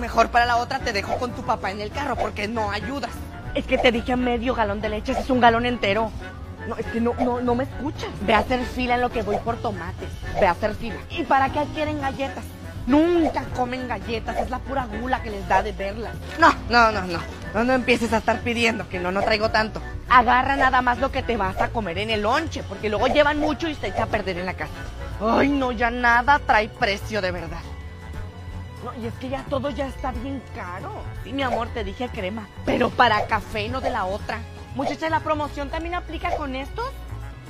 Mejor 0.00 0.30
para 0.30 0.46
la 0.46 0.56
otra 0.56 0.78
te 0.78 0.92
dejo 0.92 1.16
con 1.18 1.32
tu 1.32 1.42
papá 1.42 1.70
en 1.70 1.80
el 1.80 1.90
carro 1.90 2.16
porque 2.16 2.48
no 2.48 2.70
ayudas. 2.70 3.10
Es 3.54 3.64
que 3.66 3.78
te 3.78 3.90
dije 3.92 4.16
medio 4.16 4.54
galón 4.54 4.80
de 4.80 4.88
leche, 4.88 5.12
es 5.12 5.30
un 5.30 5.40
galón 5.40 5.66
entero. 5.66 6.10
No, 6.68 6.76
es 6.76 6.86
que 6.86 7.00
no, 7.00 7.14
no, 7.20 7.40
no 7.40 7.54
me 7.54 7.64
escuchas. 7.64 8.10
Ve 8.26 8.34
a 8.34 8.38
hacer 8.38 8.62
fila 8.64 8.96
en 8.96 9.00
lo 9.00 9.10
que 9.10 9.22
voy 9.22 9.36
por 9.38 9.56
tomates. 9.56 10.08
Ve 10.38 10.46
a 10.46 10.50
hacer 10.50 10.74
fila. 10.74 10.96
¿Y 11.10 11.24
para 11.24 11.50
qué 11.50 11.64
quieren 11.74 12.00
galletas? 12.00 12.44
Nunca 12.88 13.44
comen 13.54 13.86
galletas, 13.86 14.38
es 14.38 14.48
la 14.48 14.60
pura 14.60 14.86
gula 14.86 15.22
que 15.22 15.30
les 15.30 15.46
da 15.46 15.62
de 15.62 15.72
verlas. 15.72 16.14
No, 16.38 16.50
no, 16.70 16.90
no, 16.90 17.02
no. 17.02 17.18
No, 17.52 17.62
no 17.64 17.74
empieces 17.74 18.14
a 18.14 18.16
estar 18.16 18.40
pidiendo, 18.40 18.88
que 18.88 18.98
no, 18.98 19.12
no 19.12 19.20
traigo 19.20 19.50
tanto. 19.50 19.82
Agarra 20.08 20.56
nada 20.56 20.80
más 20.80 20.98
lo 20.98 21.12
que 21.12 21.22
te 21.22 21.36
vas 21.36 21.60
a 21.60 21.68
comer 21.68 21.98
en 21.98 22.08
el 22.08 22.22
lonche, 22.22 22.62
porque 22.62 22.88
luego 22.88 23.08
llevan 23.08 23.40
mucho 23.40 23.68
y 23.68 23.74
se 23.74 23.88
echa 23.88 24.04
a 24.04 24.06
perder 24.06 24.38
en 24.38 24.46
la 24.46 24.54
casa. 24.54 24.72
Ay, 25.20 25.50
no, 25.50 25.70
ya 25.70 25.90
nada 25.90 26.38
trae 26.38 26.70
precio 26.70 27.20
de 27.20 27.30
verdad. 27.30 27.60
No, 28.82 29.02
y 29.02 29.06
es 29.06 29.14
que 29.14 29.28
ya 29.28 29.44
todo 29.50 29.68
ya 29.68 29.86
está 29.86 30.12
bien 30.12 30.42
caro. 30.54 31.02
Sí, 31.24 31.34
mi 31.34 31.42
amor, 31.42 31.68
te 31.68 31.84
dije 31.84 32.08
crema, 32.08 32.48
pero 32.64 32.88
para 32.88 33.26
café, 33.26 33.68
no 33.68 33.82
de 33.82 33.90
la 33.90 34.06
otra. 34.06 34.38
Muchacha, 34.74 35.10
¿la 35.10 35.20
promoción 35.20 35.68
también 35.68 35.94
aplica 35.94 36.34
con 36.36 36.56
estos? 36.56 36.90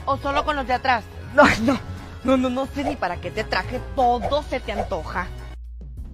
¿O 0.05 0.17
solo 0.17 0.45
con 0.45 0.57
los 0.57 0.67
de 0.67 0.75
atrás? 0.75 1.05
No, 1.33 1.45
no, 1.63 1.79
no, 2.25 2.37
no, 2.37 2.51
no 2.51 2.67
sé 2.67 2.85
ni 2.85 2.97
para 2.97 3.17
qué 3.17 3.31
te 3.31 3.45
traje, 3.45 3.81
todo 3.95 4.43
se 4.43 4.61
te 4.61 4.73
antoja. 4.73 5.29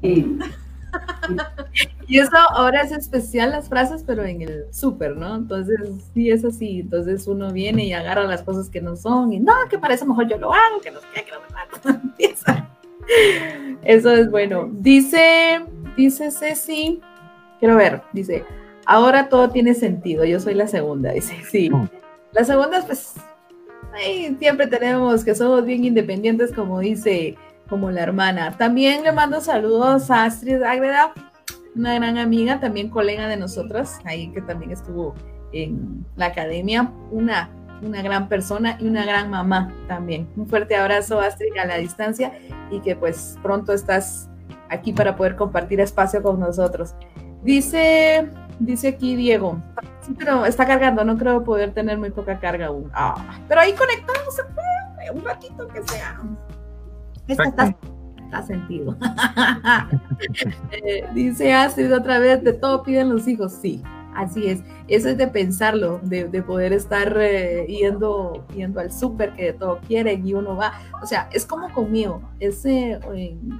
Y, 0.02 0.38
eso 2.08 2.36
ahora 2.50 2.82
es 2.82 2.92
especial 2.92 3.50
las 3.50 3.68
frases, 3.68 4.04
pero 4.06 4.24
en 4.24 4.42
el 4.42 4.66
súper, 4.72 5.16
¿no? 5.16 5.34
Entonces, 5.34 5.80
sí 6.12 6.30
es 6.30 6.44
así. 6.44 6.80
Entonces 6.80 7.26
uno 7.26 7.52
viene 7.52 7.84
y 7.86 7.92
agarra 7.92 8.24
las 8.24 8.42
cosas 8.42 8.68
que 8.68 8.80
no 8.80 8.94
son 8.96 9.32
y 9.32 9.40
no, 9.40 9.52
que 9.68 9.78
parece 9.78 10.04
mejor 10.04 10.28
yo 10.28 10.38
lo 10.38 10.52
hago, 10.52 10.80
que 10.82 10.90
no 10.90 11.00
sé 11.00 11.24
que 11.24 11.32
no 11.32 11.38
me 11.40 11.90
Empieza. 12.02 12.68
Eso 13.82 14.10
es 14.12 14.30
bueno. 14.30 14.68
Dice, 14.70 15.64
dice 15.96 16.30
Ceci, 16.30 17.00
quiero 17.58 17.76
ver, 17.76 18.02
dice, 18.12 18.44
ahora 18.86 19.28
todo 19.28 19.50
tiene 19.50 19.74
sentido. 19.74 20.24
Yo 20.24 20.40
soy 20.40 20.54
la 20.54 20.68
segunda, 20.68 21.12
dice, 21.12 21.36
sí. 21.50 21.70
Mm. 21.70 21.88
La 22.32 22.44
segunda, 22.44 22.82
pues, 22.84 23.14
siempre 24.38 24.66
tenemos 24.66 25.24
que 25.24 25.34
somos 25.34 25.64
bien 25.64 25.84
independientes, 25.84 26.52
como 26.52 26.80
dice 26.80 27.36
como 27.68 27.90
la 27.90 28.02
hermana. 28.02 28.56
También 28.56 29.02
le 29.04 29.12
mando 29.12 29.40
saludos 29.40 30.10
a 30.10 30.24
Astrid 30.24 30.62
Ágreda, 30.62 31.12
una 31.74 31.94
gran 31.94 32.18
amiga, 32.18 32.60
también 32.60 32.88
colega 32.88 33.26
de 33.28 33.36
nosotras, 33.36 33.98
ahí 34.04 34.28
que 34.32 34.42
también 34.42 34.70
estuvo 34.70 35.14
en 35.52 36.04
la 36.16 36.26
academia, 36.26 36.92
una, 37.10 37.50
una 37.82 38.02
gran 38.02 38.28
persona 38.28 38.76
y 38.80 38.86
una 38.86 39.04
gran 39.04 39.30
mamá 39.30 39.72
también. 39.88 40.28
Un 40.36 40.46
fuerte 40.46 40.76
abrazo, 40.76 41.20
Astrid, 41.20 41.56
a 41.56 41.64
la 41.64 41.76
distancia 41.78 42.32
y 42.70 42.80
que 42.80 42.96
pues 42.96 43.38
pronto 43.42 43.72
estás 43.72 44.28
aquí 44.68 44.92
para 44.92 45.16
poder 45.16 45.36
compartir 45.36 45.80
espacio 45.80 46.22
con 46.22 46.40
nosotros. 46.40 46.94
Dice, 47.42 48.28
dice 48.58 48.88
aquí 48.88 49.16
Diego, 49.16 49.62
sí, 50.04 50.14
pero 50.18 50.44
está 50.44 50.66
cargando, 50.66 51.04
no 51.04 51.16
creo 51.16 51.44
poder 51.44 51.72
tener 51.72 51.98
muy 51.98 52.10
poca 52.10 52.38
carga 52.38 52.66
aún. 52.66 52.90
Ah, 52.94 53.38
pero 53.48 53.60
ahí 53.60 53.72
conectamos, 53.72 54.34
se 54.34 54.42
puede, 54.44 55.10
un 55.12 55.24
ratito 55.24 55.66
que 55.68 55.82
sea. 55.82 56.20
Está, 57.26 57.44
está, 57.44 57.76
está 58.24 58.42
sentido. 58.42 58.96
Eh, 60.70 61.04
dice 61.12 61.52
Astrid 61.52 61.94
otra 61.94 62.18
vez, 62.18 62.42
de 62.42 62.52
todo 62.52 62.82
piden 62.82 63.10
los 63.10 63.26
hijos, 63.28 63.52
sí. 63.52 63.82
Así 64.14 64.46
es, 64.46 64.62
eso 64.86 65.08
es 65.08 65.18
de 65.18 65.26
pensarlo, 65.26 66.00
de, 66.02 66.28
de 66.28 66.42
poder 66.42 66.72
estar 66.72 67.16
eh, 67.18 67.66
yendo, 67.66 68.46
yendo 68.54 68.78
al 68.80 68.92
súper 68.92 69.34
que 69.34 69.46
de 69.46 69.52
todo 69.54 69.80
quieren 69.86 70.26
y 70.26 70.34
uno 70.34 70.56
va, 70.56 70.72
o 71.02 71.06
sea, 71.06 71.28
es 71.32 71.44
como 71.44 71.72
conmigo, 71.72 72.22
es 72.38 72.64
eh, 72.64 73.00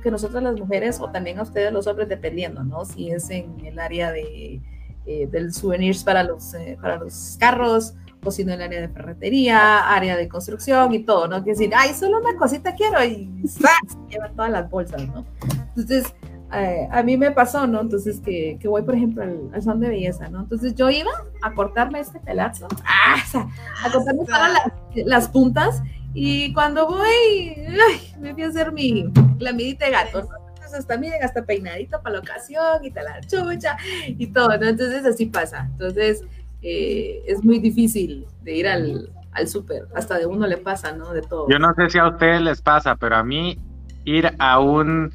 que 0.02 0.10
nosotras 0.12 0.44
las 0.44 0.56
mujeres 0.56 1.00
o 1.00 1.10
también 1.10 1.40
a 1.40 1.42
ustedes 1.42 1.72
los 1.72 1.88
hombres 1.88 2.08
dependiendo, 2.08 2.62
¿no? 2.62 2.84
Si 2.84 3.10
es 3.10 3.28
en 3.30 3.66
el 3.66 3.80
área 3.80 4.12
de, 4.12 4.62
eh, 5.06 5.28
del 5.30 5.52
souvenirs 5.52 6.02
para 6.02 6.22
los, 6.22 6.54
eh, 6.54 6.78
para 6.80 6.96
los 6.96 7.36
carros 7.38 7.94
o 8.24 8.30
si 8.30 8.44
no 8.44 8.52
en 8.52 8.60
el 8.60 8.66
área 8.66 8.80
de 8.80 8.88
ferretería, 8.88 9.92
área 9.94 10.16
de 10.16 10.28
construcción 10.28 10.92
y 10.94 11.00
todo, 11.00 11.28
¿no? 11.28 11.44
Que 11.44 11.50
decir, 11.50 11.72
ay, 11.76 11.92
solo 11.94 12.18
una 12.20 12.36
cosita 12.36 12.74
quiero 12.74 13.04
y 13.04 13.30
¡zas! 13.46 13.98
llevan 14.08 14.34
todas 14.34 14.50
las 14.50 14.70
bolsas, 14.70 15.06
¿no? 15.08 15.26
Entonces, 15.68 16.14
eh, 16.52 16.88
a 16.90 17.02
mí 17.02 17.16
me 17.16 17.32
pasó, 17.32 17.66
¿no? 17.66 17.80
Entonces, 17.80 18.20
que, 18.20 18.56
que 18.60 18.68
voy, 18.68 18.82
por 18.82 18.94
ejemplo, 18.94 19.22
al, 19.22 19.50
al, 19.52 19.62
son 19.62 19.80
de 19.80 19.88
belleza, 19.88 20.28
¿no? 20.28 20.40
Entonces, 20.40 20.74
yo 20.74 20.88
iba 20.88 21.10
a 21.42 21.52
cortarme 21.52 22.00
este 22.00 22.20
pelazo, 22.20 22.68
¡ah! 22.86 23.16
o 23.22 23.30
sea, 23.30 23.48
a 23.84 23.92
cortarme 23.92 24.24
todas 24.24 24.52
las, 24.52 25.06
las, 25.06 25.28
puntas, 25.28 25.82
y 26.14 26.52
cuando 26.54 26.86
voy, 26.86 27.06
ay, 27.06 28.14
me 28.20 28.32
fui 28.34 28.44
a 28.44 28.48
hacer 28.48 28.72
mi 28.72 29.04
lamidita 29.38 29.86
de 29.86 29.90
gato, 29.90 30.22
¿no? 30.22 30.43
Hasta, 30.74 30.98
miren, 30.98 31.22
hasta 31.22 31.44
peinadito 31.44 32.00
para 32.02 32.14
la 32.14 32.20
ocasión, 32.20 32.84
y 32.84 32.90
tal 32.90 33.04
la 33.04 33.20
chucha, 33.20 33.76
y 34.06 34.26
todo, 34.28 34.56
¿no? 34.58 34.66
Entonces, 34.66 35.04
así 35.04 35.26
pasa. 35.26 35.68
Entonces, 35.72 36.22
eh, 36.62 37.22
es 37.26 37.44
muy 37.44 37.58
difícil 37.58 38.26
de 38.42 38.54
ir 38.54 38.68
al, 38.68 39.10
al 39.32 39.48
súper, 39.48 39.86
hasta 39.94 40.18
de 40.18 40.26
uno 40.26 40.46
le 40.46 40.56
pasa, 40.56 40.92
¿no? 40.92 41.12
De 41.12 41.22
todo. 41.22 41.48
Yo 41.48 41.58
no 41.58 41.74
sé 41.74 41.90
si 41.90 41.98
a 41.98 42.08
ustedes 42.08 42.40
les 42.40 42.62
pasa, 42.62 42.96
pero 42.96 43.16
a 43.16 43.24
mí 43.24 43.58
ir 44.04 44.34
a 44.38 44.60
un 44.60 45.12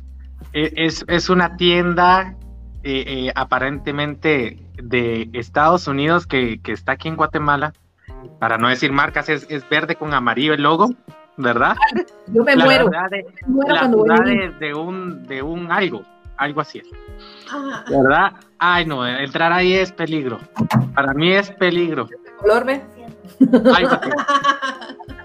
es, 0.54 1.06
es 1.08 1.30
una 1.30 1.58
tienda 1.58 2.36
eh, 2.84 3.04
eh, 3.08 3.32
aparentemente 3.36 4.58
de 4.82 5.30
Estados 5.34 5.88
Unidos 5.88 6.26
que, 6.26 6.62
que, 6.62 6.72
está 6.72 6.94
aquí 6.94 7.08
en 7.08 7.16
Guatemala. 7.16 7.74
Para 8.40 8.58
no 8.58 8.70
decir 8.70 8.92
marcas, 8.92 9.30
es, 9.30 9.46
es 9.50 9.68
verde 9.70 9.96
con 9.96 10.14
amarillo 10.14 10.54
el 10.54 10.64
logo, 10.64 10.90
¿verdad? 11.40 11.76
Yo 12.28 12.44
me 12.44 12.56
la 12.56 12.66
muero. 12.66 12.90
De, 13.10 13.26
me 13.48 13.54
muero 13.54 13.74
la 13.74 13.80
cuando 13.80 13.98
voy 14.00 14.26
de, 14.26 14.50
de, 14.60 14.74
un, 14.74 15.24
de 15.24 15.42
un 15.42 15.72
algo, 15.72 16.04
algo 16.38 16.62
así 16.62 16.80
es. 16.80 16.88
¿Verdad? 17.90 18.34
Ay, 18.60 18.86
no, 18.86 19.08
entrar 19.08 19.52
ahí 19.54 19.74
es 19.74 19.92
peligro. 19.92 20.38
Para 20.94 21.14
mí 21.14 21.32
es 21.32 21.50
peligro. 21.52 22.08
¿Color, 22.40 22.66
ve? 22.66 22.82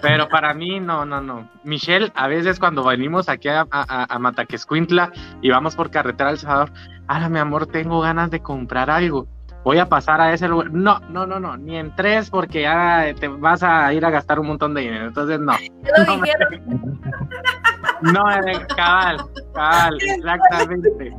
Pero 0.01 0.29
para 0.29 0.55
mí, 0.55 0.79
no, 0.79 1.05
no, 1.05 1.21
no. 1.21 1.51
Michelle, 1.65 2.13
a 2.15 2.29
veces 2.29 2.61
cuando 2.61 2.85
venimos 2.85 3.29
aquí 3.29 3.49
a, 3.49 3.67
a, 3.71 4.15
a 4.15 4.19
Mataquescuintla 4.19 5.11
y 5.43 5.51
vamos 5.51 5.75
por 5.75 5.91
carretera 5.91 6.31
al 6.31 6.39
Salvador, 6.39 6.71
ahora 7.09 7.29
mi 7.29 7.41
amor, 7.41 7.67
tengo 7.67 8.01
ganas 8.01 8.31
de 8.31 8.41
comprar 8.41 8.89
algo. 8.89 9.27
Voy 9.65 9.79
a 9.79 9.89
pasar 9.89 10.21
a 10.21 10.33
ese 10.33 10.47
lugar. 10.47 10.71
No, 10.71 11.01
no, 11.09 11.27
no, 11.27 11.41
no, 11.41 11.57
ni 11.57 11.79
en 11.79 11.95
tres 11.97 12.29
porque 12.29 12.63
ya 12.63 13.15
te 13.19 13.29
vas 13.29 13.63
a 13.63 13.93
ir 13.95 14.05
a 14.05 14.11
gastar 14.11 14.39
un 14.39 14.47
montón 14.49 14.75
de 14.75 14.83
dinero. 14.83 15.07
Entonces, 15.07 15.41
no. 15.41 15.55
No, 16.07 16.19
me... 16.19 16.29
no 18.13 18.31
eh, 18.31 18.67
cabal, 18.77 19.19
cabal, 19.55 19.99
exactamente. 20.01 21.17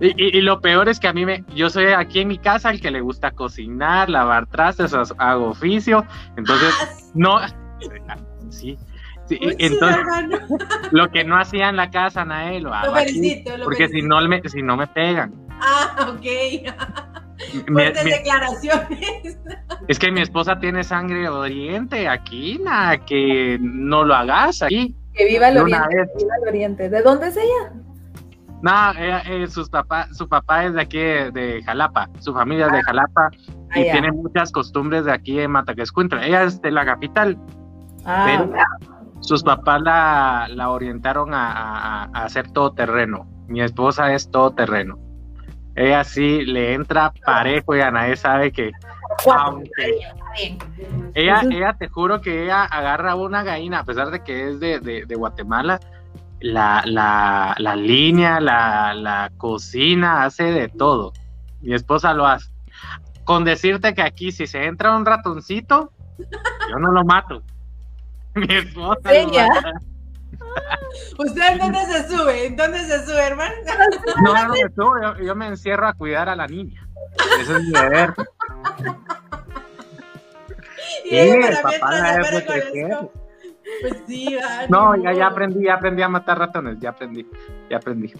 Y, 0.00 0.08
y, 0.08 0.38
y, 0.38 0.40
lo 0.42 0.60
peor 0.60 0.88
es 0.88 1.00
que 1.00 1.08
a 1.08 1.12
mí 1.12 1.24
me, 1.24 1.44
yo 1.54 1.70
soy 1.70 1.86
aquí 1.86 2.20
en 2.20 2.28
mi 2.28 2.38
casa 2.38 2.70
el 2.70 2.80
que 2.80 2.90
le 2.90 3.00
gusta 3.00 3.30
cocinar, 3.30 4.10
lavar 4.10 4.46
trastes, 4.46 4.94
hago 5.16 5.50
oficio, 5.50 6.04
entonces 6.36 6.74
no, 7.14 7.38
sí. 8.50 8.76
sí 9.26 9.38
Uy, 9.40 9.56
entonces, 9.58 10.02
lo 10.90 11.08
que 11.10 11.24
no 11.24 11.38
hacía 11.38 11.70
en 11.70 11.76
la 11.76 11.90
casa, 11.90 12.26
Nael, 12.26 12.64
lo 12.64 12.74
hago 12.74 12.94
aquí, 12.94 13.42
lo 13.56 13.64
porque 13.64 13.88
si 13.88 14.02
no, 14.02 14.20
me, 14.28 14.42
si 14.46 14.60
no 14.60 14.76
me 14.76 14.86
pegan. 14.86 15.32
Ah, 15.60 16.10
ok. 16.10 17.24
Mi, 17.68 17.72
Fuertes 17.74 18.04
mi, 18.04 18.10
declaraciones. 18.10 19.38
es 19.88 19.98
que 19.98 20.10
mi 20.10 20.20
esposa 20.22 20.58
tiene 20.58 20.82
sangre 20.84 21.28
oriente 21.28 22.08
aquí, 22.08 22.58
nada, 22.62 22.98
que 23.04 23.58
no 23.60 24.04
lo 24.04 24.14
hagas 24.14 24.62
aquí. 24.62 24.94
Que 25.14 25.26
viva 25.26 25.48
el 25.48 25.58
oriente, 25.58 25.88
que 25.90 26.24
viva 26.24 26.34
el 26.42 26.48
oriente. 26.48 26.88
¿De 26.90 27.02
dónde 27.02 27.28
es 27.28 27.36
ella? 27.36 27.72
No, 28.62 28.90
ella, 28.98 29.20
eh, 29.26 29.46
sus 29.48 29.68
papá, 29.68 30.08
su 30.12 30.28
papá 30.28 30.64
es 30.64 30.74
de 30.74 30.80
aquí 30.80 30.98
de, 30.98 31.30
de 31.30 31.62
Jalapa, 31.62 32.08
su 32.20 32.32
familia 32.32 32.66
es 32.66 32.72
de 32.72 32.82
Jalapa 32.82 33.30
Ah, 33.70 33.80
y 33.80 33.84
ya. 33.86 33.92
tiene 33.92 34.12
muchas 34.12 34.50
costumbres 34.52 35.04
de 35.04 35.12
aquí 35.12 35.40
en 35.40 35.50
Mataquescuintla. 35.50 36.24
Ella 36.26 36.44
es 36.44 36.62
de 36.62 36.70
la 36.70 36.84
capital, 36.86 37.36
Ah, 38.04 38.24
pero 38.26 38.52
sus 39.20 39.42
papás 39.42 39.82
la, 39.82 40.46
la 40.50 40.70
orientaron 40.70 41.34
a, 41.34 41.50
a- 41.52 42.04
a 42.04 42.24
hacer 42.24 42.50
todo 42.52 42.72
terreno. 42.72 43.26
Mi 43.48 43.60
esposa 43.60 44.12
es 44.14 44.30
todo 44.30 44.52
terreno. 44.52 44.98
Ella 45.76 46.02
sí 46.04 46.44
le 46.46 46.72
entra 46.74 47.12
parejo 47.24 47.76
y 47.76 47.80
a 47.82 47.90
nadie 47.90 48.16
sabe 48.16 48.50
que 48.50 48.72
aunque 49.44 49.70
está 50.00 50.32
bien. 50.32 50.58
ella, 51.14 51.40
ella 51.52 51.76
te 51.78 51.88
juro 51.88 52.20
que 52.20 52.44
ella 52.44 52.64
agarra 52.64 53.14
una 53.14 53.42
gallina, 53.42 53.80
a 53.80 53.84
pesar 53.84 54.10
de 54.10 54.22
que 54.24 54.48
es 54.50 54.60
de, 54.60 54.80
de- 54.80 55.04
de 55.06 55.14
Guatemala, 55.14 55.78
la, 56.40 56.82
la, 56.86 57.54
la 57.58 57.76
línea, 57.76 58.40
la, 58.40 58.94
la 58.94 59.30
cocina, 59.36 60.24
hace 60.24 60.44
de 60.44 60.68
todo. 60.68 61.12
Mi 61.60 61.74
esposa 61.74 62.12
lo 62.14 62.26
hace. 62.26 62.50
Con 63.24 63.44
decirte 63.44 63.92
que 63.94 64.02
aquí 64.02 64.32
si 64.32 64.46
se 64.46 64.64
entra 64.64 64.96
un 64.96 65.04
ratoncito, 65.04 65.92
yo 66.70 66.78
no 66.78 66.90
lo 66.92 67.04
mato. 67.04 67.42
Mi 68.34 68.46
esposa 68.54 69.12
lo 69.12 69.30
mata. 69.48 69.72
¿Usted 71.18 71.42
en 71.52 71.58
dónde 71.58 71.78
se 71.86 72.08
sube? 72.08 72.46
¿En 72.46 72.56
dónde 72.56 72.78
se 72.80 73.04
sube, 73.04 73.22
hermano? 73.26 73.54
No, 74.24 74.32
no 74.48 74.52
me 74.54 74.60
subo, 74.74 74.92
yo, 75.02 75.24
yo 75.24 75.34
me 75.34 75.48
encierro 75.48 75.86
a 75.88 75.92
cuidar 75.94 76.28
a 76.28 76.36
la 76.36 76.46
niña. 76.46 76.86
Eso 77.40 77.56
es 77.56 77.64
mi 77.64 77.72
deber. 77.72 78.14
Y 81.04 81.08
Sí, 81.10 81.18
ella 81.18 81.48
el 81.48 81.56
papá 81.56 81.70
para 81.80 82.20
con 82.20 82.30
proteger. 82.30 82.90
esto. 82.90 83.12
Pues 83.80 83.94
sí, 84.06 84.36
va, 84.36 84.66
No, 84.68 84.96
ya, 84.96 85.12
ya 85.12 85.26
aprendí, 85.28 85.64
ya 85.64 85.74
aprendí 85.74 86.02
a 86.02 86.08
matar 86.08 86.38
ratones, 86.38 86.78
ya 86.80 86.90
aprendí, 86.90 87.26
ya 87.70 87.76
aprendí. 87.76 88.12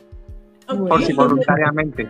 Ok. 0.68 0.88
Por 0.88 1.02
si 1.04 1.12
voluntariamente. 1.12 2.08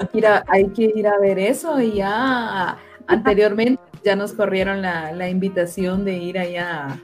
Hay 0.00 0.06
que, 0.08 0.18
ir 0.18 0.26
a, 0.26 0.44
hay 0.48 0.68
que 0.70 0.92
ir 0.94 1.06
a 1.06 1.18
ver 1.18 1.38
eso 1.38 1.80
y 1.80 1.94
ya 1.96 2.76
anteriormente 3.06 3.80
ya 4.04 4.16
nos 4.16 4.32
corrieron 4.32 4.82
la, 4.82 5.12
la 5.12 5.28
invitación 5.28 6.04
de 6.04 6.12
ir 6.14 6.38
allá, 6.38 6.98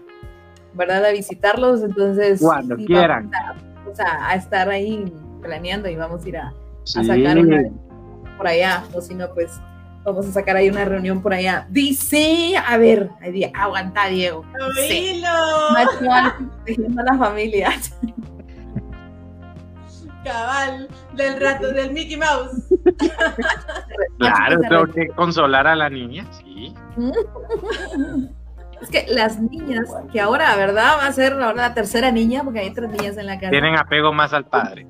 ¿verdad? 0.75 1.05
A 1.05 1.11
visitarlos, 1.13 1.83
entonces 1.83 2.41
Cuando 2.41 2.77
sí, 2.77 2.87
quieran. 2.87 3.31
Vamos, 3.31 4.01
a, 4.01 4.29
a- 4.31 4.35
estar 4.35 4.69
ahí 4.69 5.13
planeando 5.43 5.89
y 5.89 5.97
vamos 5.97 6.25
a 6.25 6.29
ir 6.29 6.37
a, 6.39 6.53
Sí. 6.85 7.05
sacar 7.05 7.39
una- 7.39 7.63
por 8.37 8.47
allá, 8.49 8.85
o 8.93 9.01
si 9.01 9.15
no, 9.15 9.29
pues 9.35 9.53
vamos 10.05 10.27
a 10.27 10.33
sacar 10.33 10.57
ahí 10.57 10.69
una 10.69 10.85
reunión 10.85 11.23
por 11.23 11.33
allá. 11.33 11.67
Dice, 11.71 12.55
a 12.57 12.77
ver, 12.77 13.09
aguanta 13.55 14.07
Diego. 14.09 14.45
Sí. 14.89 15.13
Oílo. 15.23 15.29
A 15.29 17.03
la 17.05 17.17
familia. 17.19 17.71
Cabal, 20.25 20.89
del 21.15 21.39
rato, 21.41 21.69
del 21.73 21.93
Mickey 21.93 22.17
Mouse. 22.17 22.63
Claro, 24.19 24.59
tengo 24.69 24.87
que 24.87 24.93
que 24.93 25.09
consolar 25.09 25.67
a 25.67 25.77
la 25.77 25.91
niña, 25.91 26.27
sí. 26.33 26.75
Es 28.81 28.89
que 28.91 29.07
las 29.09 29.41
niñas, 29.41 29.89
que 30.13 30.21
ahora, 30.21 30.55
¿verdad? 30.57 30.99
Va 30.99 31.07
a 31.07 31.13
ser 31.13 31.33
ahora 31.35 31.55
la 31.55 31.75
tercera 31.75 32.11
niña, 32.11 32.43
porque 32.45 32.61
hay 32.61 32.73
tres 32.73 32.91
niñas 32.91 33.17
en 33.17 33.27
la 33.27 33.39
casa. 33.39 33.51
Tienen 33.51 33.77
apego 33.77 34.13
más 34.13 34.33
al 34.33 34.47
padre. 34.47 34.87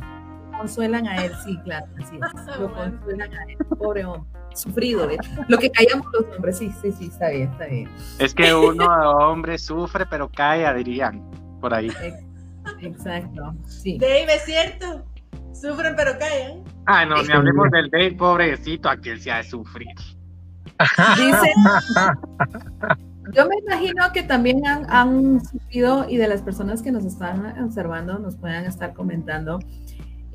Consuelan 0.56 1.06
a 1.06 1.24
él, 1.24 1.32
sí, 1.44 1.58
claro, 1.64 1.86
así 2.00 2.16
es. 2.16 2.58
Lo 2.60 2.72
consuelan 2.72 3.32
a 3.34 3.44
él, 3.44 3.56
pobre 3.78 4.04
hombre. 4.04 4.30
Sufrido, 4.54 5.10
¿eh? 5.10 5.18
Lo 5.48 5.58
que 5.58 5.68
callamos 5.70 6.06
los 6.12 6.36
hombres, 6.36 6.58
sí, 6.58 6.72
sí, 6.80 6.92
sí, 6.92 7.06
está 7.06 7.30
bien, 7.30 7.50
está 7.50 7.66
bien. 7.66 7.90
Es 8.20 8.32
que 8.32 8.54
uno 8.54 8.86
hombre 8.86 9.58
sufre, 9.58 10.06
pero 10.06 10.28
calla, 10.28 10.72
dirían, 10.74 11.28
por 11.60 11.74
ahí. 11.74 11.90
Exacto, 12.80 13.54
sí. 13.66 13.98
Dave, 13.98 14.32
es 14.32 14.44
cierto. 14.44 15.04
Sufren 15.52 15.94
pero 15.96 16.18
callan. 16.18 16.64
Ah, 16.86 17.04
no, 17.04 17.22
ni 17.22 17.32
hablemos 17.32 17.70
del 17.70 17.88
Dave, 17.90 18.12
pobrecito, 18.12 18.88
aquel 18.88 19.20
se 19.20 19.30
ha 19.30 19.38
de 19.38 19.44
sufrir. 19.44 19.88
Dice, 21.16 21.52
Yo 23.32 23.46
me 23.46 23.56
imagino 23.58 24.04
que 24.12 24.22
también 24.22 24.66
han, 24.66 24.86
han 24.90 25.44
sufrido 25.44 26.08
y 26.08 26.16
de 26.16 26.28
las 26.28 26.42
personas 26.42 26.82
que 26.82 26.92
nos 26.92 27.04
están 27.04 27.62
observando 27.62 28.18
nos 28.18 28.36
puedan 28.36 28.64
estar 28.64 28.92
comentando 28.92 29.60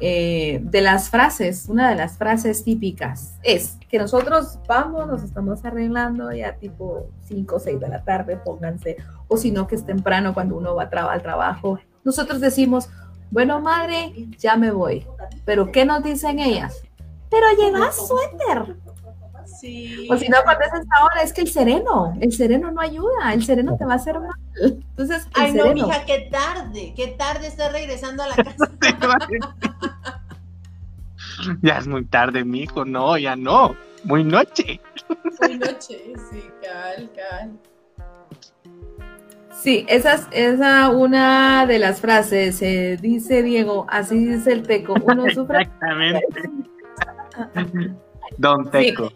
eh, 0.02 0.62
de 0.64 0.80
las 0.80 1.10
frases, 1.10 1.66
una 1.68 1.90
de 1.90 1.96
las 1.96 2.18
frases 2.18 2.64
típicas 2.64 3.38
es 3.44 3.78
que 3.90 4.00
nosotros 4.00 4.58
vamos, 4.66 5.06
nos 5.08 5.24
estamos 5.24 5.66
arreglando 5.66 6.32
ya 6.32 6.56
tipo 6.56 7.08
5 7.28 7.56
o 7.58 7.60
6 7.60 7.80
de 7.82 7.90
la 7.90 8.02
tarde, 8.04 8.38
pónganse, 8.38 8.96
o 9.28 9.36
si 9.36 9.52
no 9.52 9.68
que 9.68 9.76
es 9.76 9.86
temprano 9.86 10.34
cuando 10.34 10.56
uno 10.56 10.74
va 10.74 10.84
a 10.84 11.12
al 11.12 11.22
trabajo. 11.22 11.80
Nosotros 12.06 12.40
decimos, 12.40 12.88
bueno 13.30 13.60
madre, 13.60 14.14
ya 14.38 14.56
me 14.56 14.72
voy. 14.72 15.06
Pero 15.44 15.70
¿qué 15.70 15.84
nos 15.84 16.02
dicen 16.02 16.40
ellas? 16.40 16.82
Pero 17.30 17.46
llevas 17.58 18.08
suéter. 18.08 18.78
Sí. 19.60 20.08
O 20.10 20.18
si 20.18 20.28
no, 20.30 20.38
cuando 20.44 20.64
es 20.64 20.74
esta 20.74 21.04
hora, 21.04 21.22
es 21.24 21.34
que 21.34 21.42
el 21.42 21.50
sereno, 21.50 22.16
el 22.22 22.32
sereno 22.32 22.72
no 22.72 22.82
ayuda, 22.82 23.34
el 23.34 23.44
sereno 23.44 23.76
te 23.78 23.86
va 23.86 23.94
a 23.94 23.96
hacer 23.98 24.20
mal. 24.20 24.32
Entonces, 24.62 25.26
el 25.36 25.42
Ay, 25.44 25.54
no, 25.54 25.74
mija, 25.74 26.06
qué 26.06 26.30
tarde, 26.32 26.94
qué 26.96 27.08
tarde 27.18 27.48
estás 27.48 27.72
regresando 27.72 28.24
a 28.24 28.28
la 28.28 28.36
casa. 28.44 28.72
ya 31.62 31.78
es 31.78 31.88
muy 31.88 32.06
tarde, 32.06 32.44
mijo. 32.44 32.86
No, 32.86 33.18
ya 33.18 33.36
no. 33.36 33.76
Muy 34.04 34.24
noche. 34.24 34.80
Muy 35.42 35.58
noche, 35.58 36.14
sí, 36.32 36.44
cal, 36.62 37.10
cal. 37.16 37.52
Sí, 39.52 39.86
esa 39.90 40.14
es 40.14 40.28
esa 40.32 40.90
una 40.90 41.66
de 41.66 41.80
las 41.80 42.00
frases. 42.00 42.62
eh, 42.62 42.98
dice 43.02 43.44
Diego, 43.44 43.86
así 43.90 44.24
dice 44.24 44.54
el 44.54 44.64
teco. 44.64 44.94
Uno 45.04 45.30
sufre. 45.32 45.62
Exactamente. 45.64 46.26
Don 48.38 48.72
Teco. 48.72 49.12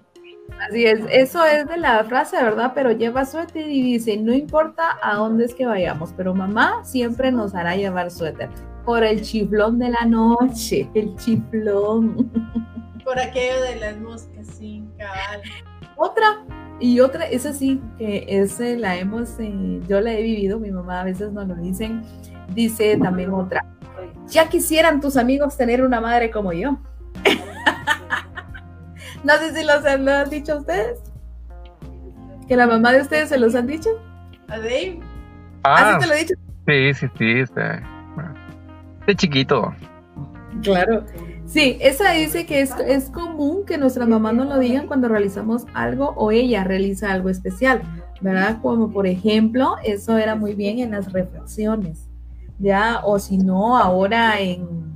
Así 0.70 0.86
es, 0.86 1.00
eso 1.10 1.44
es 1.46 1.68
de 1.68 1.78
la 1.78 2.04
frase, 2.06 2.38
¿verdad? 2.38 2.72
Pero 2.74 2.92
lleva 2.92 3.26
suéter 3.26 3.68
y 3.68 3.82
dice, 3.82 4.18
no 4.18 4.34
importa 4.34 4.98
a 5.02 5.16
dónde 5.16 5.46
es 5.46 5.54
que 5.54 5.66
vayamos, 5.66 6.14
pero 6.16 6.34
mamá 6.34 6.84
siempre 6.84 7.32
nos 7.32 7.54
hará 7.54 7.76
llevar 7.76 8.12
suéter. 8.12 8.50
Por 8.86 9.04
el 9.04 9.22
chiflón 9.22 9.80
de 9.80 9.90
la 9.90 10.06
noche, 10.06 10.90
el 10.94 11.16
chiflón. 11.18 12.32
Por 13.04 13.20
aquello 13.20 13.62
de 13.64 13.76
las 13.76 13.98
moscas, 13.98 14.48
sí, 14.48 14.84
cabal. 14.98 15.42
Otra, 15.98 16.46
y 16.80 17.02
otra, 17.02 17.26
esa 17.26 17.54
sí, 17.54 17.82
que 17.98 18.26
ese 18.28 18.78
la 18.78 18.96
hemos, 18.96 19.38
eh, 19.40 19.82
yo 19.88 20.00
la 20.00 20.14
he 20.14 20.22
vivido, 20.22 20.60
mi 20.60 20.72
mamá 20.72 21.02
a 21.02 21.04
veces 21.04 21.34
nos 21.34 21.48
lo 21.48 21.56
dicen, 21.56 22.02
dice 22.54 22.98
también 22.98 23.34
otra, 23.34 23.66
ya 24.28 24.48
quisieran 24.48 25.02
tus 25.02 25.18
amigos 25.18 25.58
tener 25.58 25.84
una 25.84 26.00
madre 26.00 26.32
como 26.32 26.54
yo. 26.54 26.78
no 29.24 29.38
sé 29.38 29.54
si 29.54 29.66
los 29.66 29.86
han, 29.86 30.06
lo 30.06 30.12
han 30.12 30.30
dicho 30.30 30.58
ustedes. 30.58 31.00
Que 32.48 32.56
la 32.56 32.68
mamá 32.68 32.92
de 32.92 33.02
ustedes 33.02 33.30
se 33.30 33.38
los 33.38 33.56
han 33.56 33.68
dicho. 33.68 33.90
¿A 34.48 34.58
Dave? 34.58 35.00
Ah, 35.64 35.96
Así 35.96 36.00
te 36.00 36.08
lo 36.08 36.14
he 36.14 36.20
dicho. 36.20 36.34
sí, 36.68 36.94
sí, 36.94 37.08
sí. 37.18 37.40
Está, 37.40 37.82
bueno, 38.16 38.34
de 39.08 39.16
chiquito. 39.16 39.74
Claro. 40.62 41.06
Sí, 41.46 41.78
esa 41.82 42.12
dice 42.12 42.46
que 42.46 42.62
es, 42.62 42.72
es 42.86 43.10
común 43.10 43.66
que 43.66 43.78
nuestra 43.78 44.06
mamá 44.06 44.34
nos 44.34 44.48
lo 44.48 44.60
digan 44.60 44.88
cuando 44.88 45.08
realizamos 45.08 45.66
algo 45.74 46.14
o 46.16 46.32
ella 46.32 46.64
realiza 46.64 47.12
algo 47.12 47.30
especial, 47.30 47.82
¿verdad? 48.22 48.60
Como 48.62 48.92
por 48.92 49.08
ejemplo, 49.08 49.76
eso 49.84 50.18
era 50.18 50.36
muy 50.36 50.56
bien 50.56 50.80
en 50.80 50.92
las 50.92 51.12
reflexiones, 51.12 52.10
¿ya? 52.60 53.02
O 53.04 53.20
si 53.20 53.38
no, 53.38 53.78
ahora 53.78 54.40
en, 54.40 54.93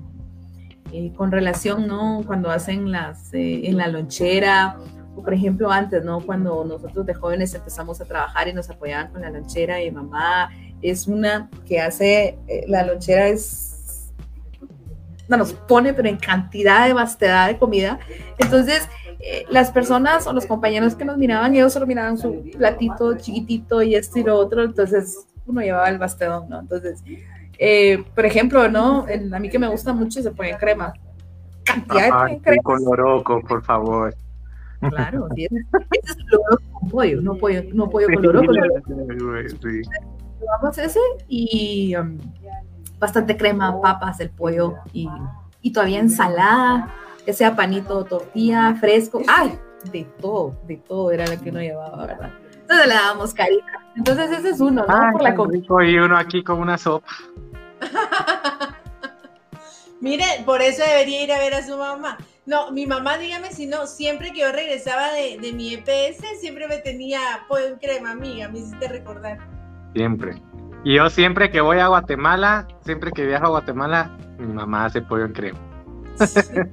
eh, 0.97 1.13
con 1.15 1.31
relación, 1.31 1.85
¿no? 1.85 2.23
Cuando 2.25 2.49
hacen 2.49 2.91
las, 2.91 3.31
eh, 3.31 3.67
en 3.67 3.77
la 3.77 3.87
lonchera, 3.87 4.77
o 5.15 5.21
por 5.21 5.31
ejemplo 5.31 5.69
antes, 5.69 6.03
¿no? 6.03 6.21
Cuando 6.21 6.65
nosotros 6.65 7.05
de 7.05 7.13
jóvenes 7.13 7.53
empezamos 7.53 8.01
a 8.01 8.05
trabajar 8.05 8.47
y 8.47 8.53
nos 8.53 8.67
apoyaban 8.71 9.11
con 9.11 9.21
la 9.21 9.29
lonchera 9.29 9.79
y 9.83 9.91
mamá 9.91 10.49
es 10.81 11.05
una 11.05 11.51
que 11.67 11.79
hace, 11.79 12.39
eh, 12.47 12.65
la 12.67 12.83
lonchera 12.83 13.27
es 13.27 14.11
no, 15.27 15.37
nos 15.37 15.53
pone, 15.53 15.93
pero 15.93 16.09
en 16.09 16.17
cantidad 16.17 16.87
de 16.87 16.93
vastedad 16.93 17.47
de 17.47 17.59
comida. 17.59 17.99
Entonces, 18.39 18.87
las 19.49 19.71
personas 19.71 20.25
o 20.25 20.31
los 20.31 20.45
compañeros 20.45 20.95
que 20.95 21.03
nos 21.03 21.17
miraban, 21.17 21.53
ellos 21.53 21.73
solo 21.73 21.85
miraban 21.85 22.17
su 22.17 22.49
platito 22.57 23.17
chiquitito 23.17 23.83
y 23.83 23.95
esto 23.95 24.19
y 24.19 24.23
lo 24.23 24.35
otro, 24.35 24.63
entonces 24.63 25.27
uno 25.45 25.61
llevaba 25.61 25.89
el 25.89 25.97
bastedón, 25.97 26.47
¿no? 26.47 26.61
Entonces, 26.61 27.03
eh, 27.59 28.03
por 28.15 28.25
ejemplo, 28.25 28.69
¿no? 28.69 29.07
En- 29.07 29.33
a 29.33 29.39
mí 29.39 29.49
que 29.49 29.59
me 29.59 29.67
gusta 29.67 29.93
mucho 29.93 30.21
se 30.21 30.31
pone 30.31 30.57
crema. 30.57 30.93
Cantidad 31.63 32.05
de 32.25 32.31
Ay, 32.33 32.39
crema. 32.39 32.63
coloroco, 32.63 33.41
por 33.41 33.63
favor. 33.63 34.13
Claro, 34.89 35.27
sí, 35.35 35.45
ese 35.45 35.55
es 36.11 36.17
loroco 36.31 36.61
con 36.71 36.89
pollo, 36.89 37.21
no 37.21 37.35
pollo, 37.35 37.63
no 37.73 37.89
pollo 37.89 38.07
con 38.13 38.21
loroco, 38.23 38.53
Sí. 39.61 39.81
Ese 40.81 40.99
y 41.27 41.95
um, 41.95 42.17
bastante 42.99 43.35
crema, 43.35 43.81
papas, 43.81 44.19
el 44.19 44.29
pollo 44.29 44.75
y, 44.93 45.09
y 45.61 45.73
todavía 45.73 45.99
ensalada, 45.99 46.93
que 47.25 47.33
sea 47.33 47.55
panito, 47.55 48.03
tortilla, 48.05 48.75
fresco. 48.75 49.21
¡Ay! 49.27 49.57
De 49.91 50.03
todo, 50.21 50.55
de 50.67 50.77
todo 50.77 51.11
era 51.11 51.25
lo 51.25 51.41
que 51.41 51.49
uno 51.49 51.59
llevaba, 51.59 52.05
¿verdad? 52.05 52.31
Entonces 52.61 52.87
le 52.87 52.93
dábamos 52.93 53.33
carita. 53.33 53.65
Entonces 53.95 54.31
ese 54.31 54.49
es 54.49 54.59
uno, 54.59 54.85
¿no? 54.87 54.93
Ay, 54.95 55.11
Por 55.11 55.21
la 55.23 55.35
comida. 55.35 55.65
y 55.85 55.97
uno 55.97 56.17
aquí 56.17 56.43
con 56.43 56.59
una 56.59 56.77
sopa. 56.77 57.07
Mire, 60.01 60.23
por 60.45 60.61
eso 60.61 60.83
debería 60.83 61.23
ir 61.23 61.31
a 61.31 61.39
ver 61.39 61.53
a 61.55 61.63
su 61.65 61.75
mamá. 61.77 62.17
No, 62.45 62.71
mi 62.71 62.85
mamá, 62.85 63.17
dígame 63.17 63.51
si 63.51 63.65
no, 63.65 63.87
siempre 63.87 64.31
que 64.31 64.41
yo 64.41 64.51
regresaba 64.51 65.11
de, 65.11 65.37
de 65.39 65.53
mi 65.53 65.73
EPS, 65.73 66.39
siempre 66.39 66.67
me 66.67 66.77
tenía 66.77 67.19
pollo 67.49 67.67
en 67.67 67.77
crema, 67.79 68.11
amiga, 68.11 68.47
me 68.47 68.59
hiciste 68.59 68.87
recordar. 68.87 69.39
Siempre. 69.93 70.41
Y 70.83 70.95
yo 70.95 71.09
siempre 71.09 71.49
que 71.49 71.59
voy 71.61 71.79
a 71.79 71.87
Guatemala, 71.87 72.67
siempre 72.85 73.11
que 73.11 73.25
viajo 73.25 73.47
a 73.47 73.49
Guatemala, 73.49 74.15
mi 74.37 74.53
mamá 74.53 74.85
hace 74.85 75.01
pollo 75.01 75.25
en 75.25 75.33
crema. 75.33 75.59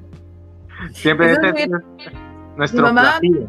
Siempre 0.93 1.33
es 1.33 1.39
nuestro 2.57 2.81
Mi 2.83 2.93
mamá- 2.93 3.19
platillo. 3.19 3.49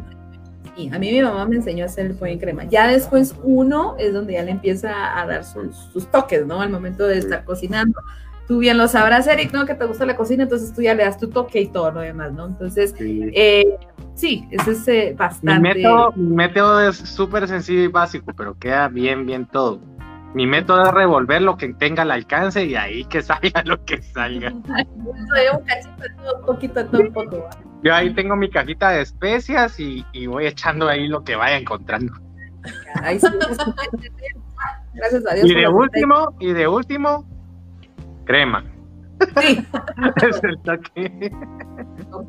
Sí, 0.76 0.90
a 0.92 0.98
mí 0.98 1.10
mi 1.10 1.22
mamá 1.22 1.46
me 1.46 1.56
enseñó 1.56 1.84
a 1.84 1.86
hacer 1.86 2.06
el 2.06 2.14
pollo 2.14 2.32
en 2.32 2.38
crema. 2.38 2.64
Ya 2.64 2.86
después 2.86 3.34
uno 3.42 3.96
es 3.98 4.12
donde 4.12 4.34
ya 4.34 4.42
le 4.42 4.50
empieza 4.52 5.18
a 5.18 5.26
dar 5.26 5.42
sus, 5.44 5.74
sus 5.92 6.06
toques, 6.10 6.46
¿no? 6.46 6.60
Al 6.60 6.70
momento 6.70 7.06
de 7.06 7.18
estar 7.18 7.44
cocinando. 7.44 7.98
Tú 8.46 8.58
bien 8.58 8.78
lo 8.78 8.86
sabrás, 8.86 9.26
Eric, 9.26 9.52
¿no? 9.52 9.66
Que 9.66 9.74
te 9.74 9.84
gusta 9.86 10.06
la 10.06 10.16
cocina, 10.16 10.44
entonces 10.44 10.72
tú 10.72 10.80
ya 10.82 10.94
le 10.94 11.02
das 11.04 11.18
tu 11.18 11.28
toque 11.28 11.62
y 11.62 11.66
todo 11.68 11.90
lo 11.90 12.00
demás, 12.00 12.32
¿no? 12.32 12.46
Entonces, 12.46 12.94
Sí. 12.96 13.28
eh, 13.34 13.64
sí, 14.14 14.46
ese 14.52 14.70
es 14.72 14.86
eh, 14.88 15.06
Mi 15.10 15.16
bastante. 15.16 15.60
método, 15.74 16.12
mi 16.14 16.34
método 16.36 16.88
es 16.88 16.96
súper 16.96 17.48
sencillo 17.48 17.82
y 17.82 17.88
básico, 17.88 18.32
pero 18.36 18.56
queda 18.56 18.86
bien, 18.88 19.26
bien 19.26 19.46
todo. 19.46 19.80
Mi 20.34 20.46
método 20.46 20.82
es 20.82 20.92
revolver 20.92 21.40
lo 21.42 21.56
que 21.56 21.72
tenga 21.72 22.02
al 22.02 22.10
alcance 22.10 22.64
y 22.66 22.76
ahí 22.76 23.04
que 23.06 23.22
salga 23.22 23.62
lo 23.64 23.82
que 23.84 24.02
salga. 24.02 24.50
Soy 24.50 25.58
un 25.58 25.64
cachito 25.64 26.02
de 26.02 26.08
todo, 26.22 26.38
un 26.38 26.46
poquito 26.46 26.74
de 26.74 26.84
todo, 26.84 27.00
un 27.00 27.12
poco. 27.14 27.48
Yo 27.86 27.94
ahí 27.94 28.12
tengo 28.12 28.34
mi 28.34 28.50
cajita 28.50 28.90
de 28.90 29.02
especias 29.02 29.78
y, 29.78 30.04
y 30.12 30.26
voy 30.26 30.46
echando 30.46 30.88
ahí 30.88 31.06
lo 31.06 31.22
que 31.22 31.36
vaya 31.36 31.56
encontrando. 31.56 32.14
Ahí 33.00 33.20
sí, 33.20 33.28
Gracias 34.92 35.24
a 35.24 35.34
Dios. 35.34 35.48
Y 35.48 35.54
de 35.54 35.68
último, 35.68 36.34
y 36.40 36.52
de 36.52 36.66
último, 36.66 37.24
crema. 38.24 38.64
Sí, 39.40 39.64
Es 40.28 40.42
el 40.42 40.58
toque. 40.62 41.30
ok. 42.10 42.28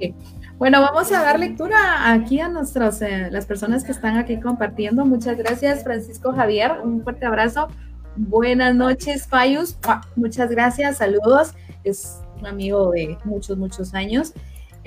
Bueno, 0.59 0.79
vamos 0.79 1.11
a 1.11 1.23
dar 1.23 1.39
lectura 1.39 2.11
aquí 2.11 2.39
a 2.39 2.49
nuestros, 2.49 3.01
eh, 3.01 3.29
las 3.31 3.47
personas 3.47 3.83
que 3.83 3.93
están 3.93 4.15
aquí 4.15 4.39
compartiendo. 4.39 5.05
Muchas 5.05 5.37
gracias, 5.37 5.83
Francisco 5.83 6.33
Javier. 6.33 6.73
Un 6.83 7.01
fuerte 7.01 7.25
abrazo. 7.25 7.67
Buenas 8.15 8.75
noches, 8.75 9.25
Payus. 9.25 9.75
Muchas 10.15 10.51
gracias, 10.51 10.97
saludos. 10.97 11.55
Es 11.83 12.21
un 12.39 12.45
amigo 12.45 12.91
de 12.91 13.17
muchos, 13.23 13.57
muchos 13.57 13.95
años. 13.95 14.35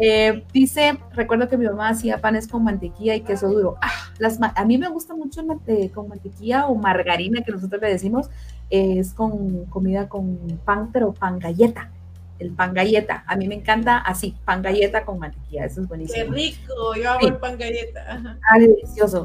Eh, 0.02 0.44
dice, 0.52 0.98
recuerdo 1.12 1.48
que 1.48 1.58
mi 1.58 1.66
mamá 1.66 1.90
hacía 1.90 2.18
panes 2.22 2.48
con 2.48 2.64
mantequilla 2.64 3.14
y 3.14 3.20
queso 3.20 3.48
duro. 3.48 3.76
Ah, 3.82 3.90
las 4.18 4.38
a 4.40 4.64
mí 4.64 4.78
me 4.78 4.88
gusta 4.88 5.14
mucho 5.14 5.44
mante- 5.44 5.90
con 5.90 6.08
mantequilla 6.08 6.66
o 6.68 6.74
margarina, 6.74 7.42
que 7.42 7.52
nosotros 7.52 7.80
le 7.82 7.88
decimos. 7.90 8.30
eh, 8.72 9.00
es 9.00 9.12
con 9.12 9.64
comida 9.66 10.08
con 10.08 10.38
pan, 10.64 10.90
pero 10.92 11.12
pan 11.12 11.38
galleta. 11.40 11.90
El 12.38 12.52
pan 12.52 12.72
galleta. 12.72 13.24
A 13.26 13.34
mí 13.36 13.48
me 13.48 13.56
encanta 13.56 13.98
así, 13.98 14.34
pan 14.44 14.62
galleta 14.62 15.04
con 15.04 15.18
mantequilla. 15.18 15.64
Eso 15.66 15.80
es 15.82 15.86
Qué 15.86 15.88
buenísimo. 15.88 16.32
rico, 16.32 16.94
yo 16.94 17.10
amo 17.10 17.20
Sí. 17.20 17.26
el 17.26 17.36
pan 17.36 17.58
galleta. 17.58 18.38
Ah, 18.48 18.58
delicioso. 18.58 19.24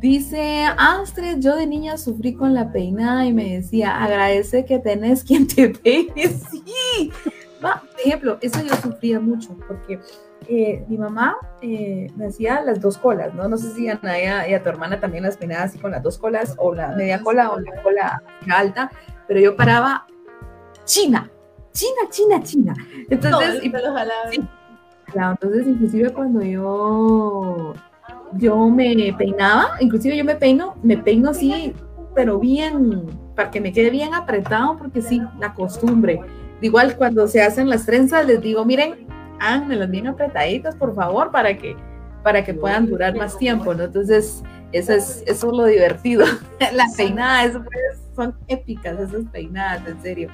Dice 0.00 0.64
Astrid, 0.78 1.38
yo 1.40 1.56
de 1.56 1.66
niña 1.66 1.96
sufrí 1.98 2.34
con 2.34 2.54
la 2.54 2.72
peinada 2.72 3.24
y 3.26 3.32
me 3.34 3.56
decía, 3.56 4.02
agradece 4.02 4.64
que 4.64 4.78
tenés 4.78 5.22
quien 5.24 5.46
te 5.46 5.68
peine. 5.68 6.12
Sí. 6.50 7.12
Va, 7.66 7.80
por 7.80 8.00
ejemplo, 8.00 8.38
eso 8.40 8.60
yo 8.62 8.74
sufría 8.76 9.18
mucho 9.18 9.56
porque 9.66 9.98
eh, 10.48 10.84
mi 10.88 10.96
mamá 10.96 11.36
eh, 11.60 12.08
me 12.16 12.26
hacía 12.26 12.60
las 12.60 12.80
dos 12.80 12.98
colas, 12.98 13.34
¿no? 13.34 13.48
No 13.48 13.56
sé 13.56 13.72
si 13.72 13.88
a 13.88 13.98
Naya 14.02 14.48
y 14.48 14.54
a 14.54 14.62
tu 14.62 14.68
hermana 14.68 15.00
también 15.00 15.24
las 15.24 15.36
peinaba 15.36 15.64
así 15.64 15.78
con 15.78 15.90
las 15.90 16.02
dos 16.02 16.18
colas 16.18 16.54
o 16.58 16.74
la 16.74 16.88
media 16.88 17.20
cola 17.22 17.50
o 17.50 17.58
la 17.58 17.82
cola 17.82 18.22
alta, 18.48 18.90
pero 19.26 19.40
yo 19.40 19.56
paraba 19.56 20.06
china, 20.84 21.30
china, 21.72 22.00
china, 22.10 22.42
china. 22.42 22.74
Entonces, 23.10 23.62
jalado. 23.72 24.30
sí. 24.30 24.40
Claro, 25.06 25.32
entonces 25.40 25.66
inclusive 25.66 26.12
cuando 26.12 26.42
yo 26.42 27.74
yo 28.32 28.68
me 28.68 29.14
peinaba, 29.16 29.70
inclusive 29.80 30.16
yo 30.16 30.24
me 30.24 30.34
peino, 30.34 30.74
me 30.82 30.96
peino 30.98 31.30
así, 31.30 31.74
pero 32.14 32.38
bien, 32.38 33.06
para 33.34 33.50
que 33.50 33.60
me 33.60 33.72
quede 33.72 33.90
bien 33.90 34.14
apretado, 34.14 34.76
porque 34.78 35.02
sí, 35.02 35.22
la 35.38 35.54
costumbre. 35.54 36.20
Igual 36.60 36.96
cuando 36.96 37.26
se 37.28 37.42
hacen 37.42 37.68
las 37.68 37.84
trenzas, 37.86 38.26
les 38.26 38.40
digo, 38.40 38.64
miren, 38.64 39.06
háganmelas 39.40 39.90
bien 39.90 40.06
apretaditas, 40.06 40.74
por 40.74 40.94
favor, 40.94 41.30
para 41.30 41.56
que, 41.56 41.76
para 42.22 42.44
que 42.44 42.54
puedan 42.54 42.86
durar 42.86 43.14
más 43.16 43.36
tiempo, 43.38 43.74
¿no? 43.74 43.84
Entonces, 43.84 44.42
eso 44.72 44.92
es, 44.92 45.22
eso 45.26 45.50
es 45.50 45.56
lo 45.56 45.64
divertido. 45.64 46.24
la 46.72 46.86
peinada, 46.96 47.44
eso 47.44 47.62
pues, 47.62 48.00
son 48.14 48.34
épicas 48.48 48.98
esas 48.98 49.24
peinadas, 49.30 49.86
en 49.86 50.02
serio. 50.02 50.30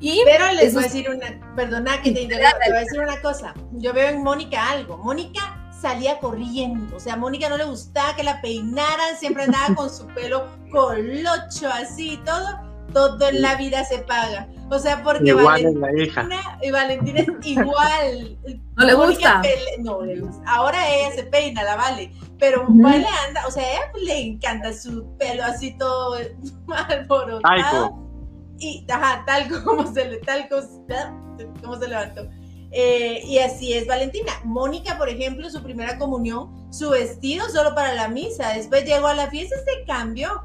Y 0.00 0.22
Pero 0.24 0.52
les 0.54 0.74
voy 0.74 0.82
a 0.82 0.86
decir 0.86 1.08
una, 1.10 1.54
perdona 1.54 2.00
que 2.02 2.12
te 2.12 2.22
interrumpa, 2.22 2.58
te 2.64 2.70
voy 2.70 2.78
a 2.78 2.80
decir 2.80 3.00
una 3.00 3.20
cosa. 3.20 3.54
Yo 3.72 3.92
veo 3.92 4.08
en 4.08 4.22
Mónica 4.22 4.70
algo. 4.70 4.96
Mónica 4.96 5.40
salía 5.80 6.18
corriendo. 6.18 6.96
O 6.96 7.00
sea, 7.00 7.14
a 7.14 7.16
Mónica 7.16 7.48
no 7.48 7.56
le 7.56 7.64
gustaba 7.64 8.16
que 8.16 8.22
la 8.22 8.40
peinaran, 8.40 9.16
siempre 9.18 9.44
andaba 9.44 9.74
con 9.74 9.90
su 9.90 10.06
pelo 10.08 10.46
colocho 10.70 11.68
así 11.70 12.14
y 12.14 12.16
todo. 12.18 12.69
Todo 12.92 13.28
en 13.28 13.42
la 13.42 13.56
vida 13.56 13.84
se 13.84 13.98
paga. 13.98 14.48
O 14.70 14.78
sea, 14.78 15.02
porque 15.02 15.28
igual 15.30 15.44
Valentina, 15.44 15.88
la 15.90 16.02
hija. 16.02 16.28
y 16.62 16.70
Valentina 16.70 17.20
es 17.20 17.28
igual. 17.42 18.38
No 18.76 18.84
le 18.84 18.94
gusta. 18.94 19.42
no 19.80 20.02
le 20.02 20.20
gusta. 20.20 20.42
Ahora 20.46 20.88
ella 20.88 21.12
se 21.14 21.24
peina, 21.24 21.62
la 21.64 21.76
vale. 21.76 22.12
Pero 22.38 22.64
Vale 22.68 23.06
anda, 23.26 23.46
o 23.46 23.50
sea, 23.50 23.62
a 23.62 23.70
ella 23.70 23.80
le 24.02 24.20
encanta 24.20 24.72
su 24.72 25.16
pelo 25.18 25.44
así 25.44 25.76
todo 25.76 26.16
alborotado. 26.88 28.10
Y 28.58 28.86
ajá, 28.90 29.24
tal 29.26 29.48
como 29.64 29.92
se 29.92 30.08
le, 30.08 30.18
tal 30.18 30.48
como 30.48 31.76
se 31.76 31.88
levantó. 31.88 32.28
Eh, 32.72 33.22
y 33.26 33.38
así 33.38 33.72
es 33.72 33.86
Valentina. 33.86 34.32
Mónica, 34.44 34.96
por 34.96 35.08
ejemplo, 35.08 35.50
su 35.50 35.62
primera 35.62 35.98
comunión, 35.98 36.72
su 36.72 36.90
vestido 36.90 37.48
solo 37.48 37.74
para 37.74 37.94
la 37.94 38.08
misa. 38.08 38.52
Después 38.54 38.84
llegó 38.84 39.08
a 39.08 39.14
la 39.14 39.28
fiesta 39.28 39.56
y 39.56 39.58
se 39.58 39.84
cambió. 39.86 40.44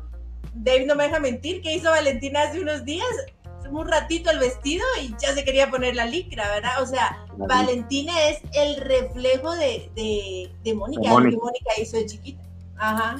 David 0.55 0.87
no 0.87 0.95
me 0.95 1.03
deja 1.03 1.19
mentir, 1.19 1.61
¿qué 1.61 1.75
hizo 1.75 1.89
Valentina 1.89 2.43
hace 2.43 2.61
unos 2.61 2.85
días? 2.85 3.07
Un 3.69 3.87
ratito 3.87 4.29
el 4.29 4.39
vestido 4.39 4.85
y 5.01 5.15
ya 5.19 5.33
se 5.33 5.43
quería 5.43 5.69
poner 5.69 5.95
la 5.95 6.05
licra, 6.05 6.47
¿verdad? 6.49 6.81
O 6.81 6.85
sea, 6.85 7.25
Valentina 7.35 8.13
es 8.29 8.39
el 8.53 8.77
reflejo 8.77 9.53
de, 9.55 9.89
de, 10.63 10.73
Mónica, 10.73 11.09
lo 11.09 11.29
que 11.29 11.37
Mónica 11.37 11.71
hizo 11.81 11.97
de 11.97 12.05
chiquita. 12.05 12.43
Ajá. 12.77 13.17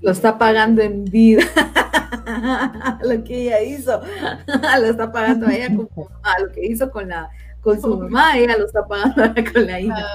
Lo 0.00 0.10
está 0.10 0.36
pagando 0.36 0.82
en 0.82 1.04
vida. 1.04 1.44
lo 3.02 3.22
que 3.22 3.42
ella 3.42 3.62
hizo. 3.62 4.00
lo 4.80 4.86
está 4.86 5.12
pagando 5.12 5.48
ella 5.48 5.68
como 5.68 6.08
lo 6.40 6.52
que 6.52 6.66
hizo 6.66 6.90
con 6.90 7.08
la 7.08 7.30
con 7.64 7.80
su 7.80 7.96
mamá, 7.96 8.36
ella 8.36 8.58
lo 8.58 8.66
está 8.66 8.86
pagando 8.86 9.22
con 9.52 9.66
la 9.66 9.80
hija. 9.80 10.06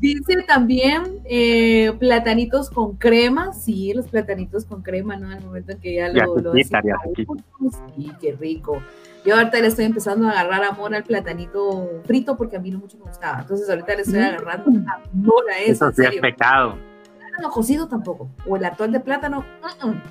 Dice 0.00 0.42
también 0.48 1.20
eh, 1.26 1.92
platanitos 1.98 2.70
con 2.70 2.96
crema, 2.96 3.52
sí, 3.52 3.92
los 3.94 4.06
platanitos 4.06 4.64
con 4.64 4.82
crema, 4.82 5.16
¿no? 5.16 5.30
Al 5.30 5.44
momento 5.44 5.72
en 5.72 5.78
que 5.78 5.94
ya 5.94 6.08
lo, 6.08 6.38
lo 6.38 6.54
Sí, 6.54 8.10
qué 8.18 8.32
rico. 8.32 8.82
Yo 9.26 9.36
ahorita 9.36 9.60
le 9.60 9.66
estoy 9.66 9.84
empezando 9.84 10.26
a 10.26 10.30
agarrar 10.30 10.64
amor 10.64 10.94
al 10.94 11.04
platanito 11.04 12.00
frito 12.06 12.36
porque 12.36 12.56
a 12.56 12.60
mí 12.60 12.70
no 12.70 12.78
mucho 12.78 12.96
me 12.96 13.04
gustaba. 13.04 13.40
Entonces 13.40 13.68
ahorita 13.68 13.94
le 13.94 14.02
estoy 14.02 14.20
mm. 14.20 14.24
agarrando 14.24 14.70
amor 14.88 15.44
a 15.52 15.58
eso. 15.58 15.88
Eso 15.88 16.02
sí 16.02 16.08
es 16.14 16.20
pecado. 16.20 16.78
Plátano 17.18 17.50
cocido 17.50 17.88
tampoco. 17.88 18.30
O 18.46 18.56
el 18.56 18.64
atol 18.64 18.92
de 18.92 19.00
plátano, 19.00 19.44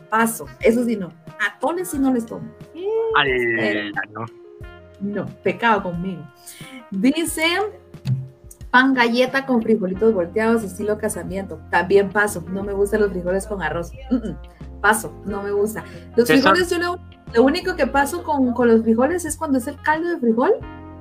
paso. 0.10 0.46
Eso 0.60 0.84
sí 0.86 0.98
no. 0.98 1.12
Atoles 1.50 1.90
sí 1.90 1.98
no 1.98 2.14
les 2.14 2.26
tomo. 2.26 2.48
Ay, 3.16 3.32
eh, 3.32 3.92
no. 4.12 4.26
No, 5.00 5.26
pecado 5.44 5.84
conmigo. 5.84 6.24
Dice 6.92 7.44
pan 8.76 8.94
galleta 8.94 9.46
con 9.46 9.62
frijolitos 9.62 10.14
volteados, 10.14 10.62
estilo 10.62 10.98
casamiento. 10.98 11.62
También 11.72 12.10
paso. 12.10 12.44
No 12.50 12.62
me 12.62 12.74
gustan 12.74 13.00
los 13.00 13.12
frijoles 13.12 13.48
con 13.48 13.62
arroz. 13.62 13.92
paso, 14.82 15.16
no 15.26 15.42
me 15.42 15.52
gusta. 15.52 15.86
Los 16.18 16.28
frijoles, 16.28 16.70
yo 16.70 16.78
lo, 16.80 17.44
único 17.44 17.78
que 17.78 17.88
paso 17.88 18.22
con, 18.24 18.54
los 18.68 18.84
frijoles 18.84 19.24
es 19.24 19.38
cuando 19.38 19.60
es 19.60 19.68
el 19.68 19.82
caldo 19.82 20.10
de 20.10 20.18
frijol 20.18 20.52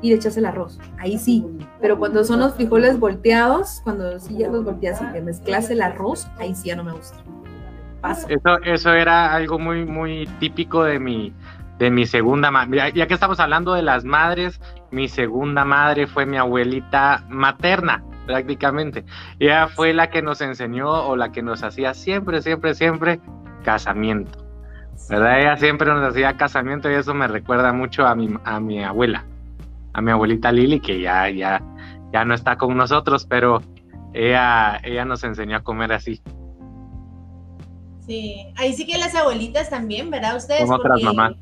y 0.03 0.11
le 0.11 0.14
echas 0.14 0.36
el 0.36 0.47
arroz. 0.47 0.78
Ahí 0.99 1.18
sí. 1.18 1.45
Pero 1.80 1.99
cuando 1.99 2.22
son 2.22 2.38
los 2.38 2.55
frijoles 2.55 3.01
volteados, 3.01 3.80
cuando 3.82 4.20
sí 4.20 4.38
ya 4.38 4.49
los 4.49 4.62
volteas 4.62 5.03
y 5.03 5.12
que 5.12 5.20
mezclas 5.20 5.68
el 5.68 5.82
arroz, 5.82 6.28
ahí 6.38 6.55
sí 6.55 6.68
ya 6.68 6.76
no 6.76 6.84
me 6.84 6.92
gusta. 6.92 7.18
Paso. 8.01 8.28
Eso, 8.28 8.57
eso 8.64 8.92
era 8.92 9.34
algo 9.34 9.59
muy, 9.59 9.84
muy 9.84 10.28
típico 10.38 10.84
de 10.84 11.01
mi, 11.01 11.34
de 11.79 11.91
mi 11.91 12.07
segunda 12.07 12.51
madre. 12.51 12.93
Ya 12.95 13.07
que 13.07 13.14
estamos 13.14 13.41
hablando 13.41 13.75
de 13.75 13.83
las 13.83 14.05
madres, 14.05 14.61
mi 14.91 15.09
segunda 15.09 15.64
madre 15.64 16.07
fue 16.07 16.27
mi 16.27 16.37
abuelita 16.37 17.25
materna, 17.29 18.05
prácticamente. 18.27 19.05
Ella 19.39 19.68
fue 19.68 19.93
la 19.93 20.11
que 20.11 20.22
nos 20.22 20.41
enseñó 20.41 20.89
o 20.89 21.16
la 21.16 21.33
que 21.33 21.43
nos 21.43 21.62
hacía 21.62 21.95
siempre, 21.95 22.43
siempre, 22.43 22.75
siempre 22.75 23.20
casamiento. 23.64 24.39
¿Verdad? 25.09 25.41
Ella 25.41 25.57
siempre 25.57 25.93
nos 25.93 26.09
hacía 26.09 26.37
casamiento 26.37 26.91
y 26.91 26.95
eso 26.95 27.14
me 27.14 27.27
recuerda 27.27 27.72
mucho 27.72 28.07
a 28.07 28.14
mi, 28.14 28.33
a 28.45 28.61
mi 28.61 28.85
abuela, 28.85 29.25
a 29.93 30.01
mi 30.01 30.12
abuelita 30.12 30.53
Lili, 30.53 30.79
que 30.81 31.01
ya, 31.01 31.29
ya, 31.31 31.61
ya 32.12 32.25
no 32.25 32.33
está 32.33 32.57
con 32.57 32.77
nosotros, 32.77 33.27
pero 33.27 33.61
ella, 34.12 34.81
ella 34.85 35.05
nos 35.05 35.25
enseñó 35.25 35.57
a 35.57 35.62
comer 35.64 35.93
así. 35.93 36.22
Sí, 38.07 38.47
ahí 38.57 38.72
sí 38.75 38.87
que 38.87 38.99
las 38.99 39.14
abuelitas 39.16 39.68
también, 39.68 40.11
¿verdad? 40.11 40.37
Ustedes. 40.37 40.62
Con 40.62 40.75
otras 40.75 41.03
mamás 41.03 41.35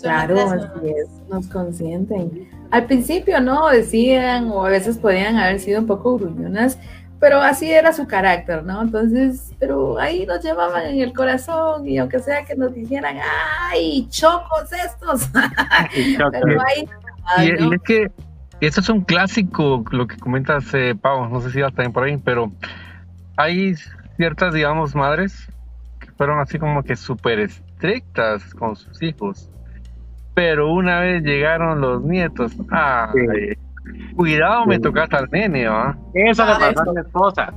Claro, 0.00 0.38
así 0.38 0.88
es, 0.88 1.08
nos 1.28 1.46
consienten. 1.48 2.48
Al 2.70 2.86
principio 2.86 3.40
no 3.40 3.68
decían 3.68 4.50
o 4.50 4.66
a 4.66 4.68
veces 4.68 4.98
podían 4.98 5.36
haber 5.36 5.60
sido 5.60 5.80
un 5.80 5.86
poco 5.86 6.18
gruñonas, 6.18 6.78
pero 7.18 7.40
así 7.40 7.70
era 7.72 7.92
su 7.92 8.06
carácter, 8.06 8.62
¿no? 8.64 8.82
Entonces, 8.82 9.54
pero 9.58 9.98
ahí 9.98 10.26
nos 10.26 10.42
llevaban 10.44 10.86
en 10.86 11.00
el 11.00 11.12
corazón 11.14 11.88
y 11.88 11.98
aunque 11.98 12.18
sea 12.18 12.44
que 12.44 12.54
nos 12.56 12.74
dijeran, 12.74 13.16
¡ay, 13.70 14.06
chocos 14.10 14.70
estos! 14.72 15.30
pero 16.32 16.60
ahí, 16.66 16.88
y, 17.58 17.74
es 17.74 17.82
que 17.82 18.10
eso 18.60 18.80
es 18.80 18.88
un 18.88 19.02
clásico, 19.02 19.82
lo 19.90 20.06
que 20.06 20.16
comentas, 20.18 20.72
eh, 20.74 20.94
Pau, 21.00 21.28
no 21.28 21.40
sé 21.40 21.50
si 21.50 21.60
vas 21.60 21.72
también 21.72 21.92
por 21.92 22.04
ahí, 22.04 22.18
pero 22.18 22.52
hay 23.36 23.74
ciertas, 24.16 24.52
digamos, 24.52 24.94
madres 24.94 25.48
que 26.00 26.10
fueron 26.12 26.38
así 26.40 26.58
como 26.58 26.82
que 26.82 26.96
súper 26.96 27.40
estrictas 27.40 28.54
con 28.54 28.76
sus 28.76 29.02
hijos 29.02 29.50
pero 30.36 30.70
una 30.70 31.00
vez 31.00 31.22
llegaron 31.22 31.80
los 31.80 32.02
nietos, 32.02 32.52
cuidado, 34.14 34.66
me 34.66 34.78
tocaste 34.78 35.16
al 35.16 35.30
nene, 35.32 35.66
¿va? 35.66 35.96
Eso 36.12 36.44
le 36.44 36.52
pasó 36.52 36.90
a 36.90 36.92
mi 36.92 37.00
esposa. 37.00 37.54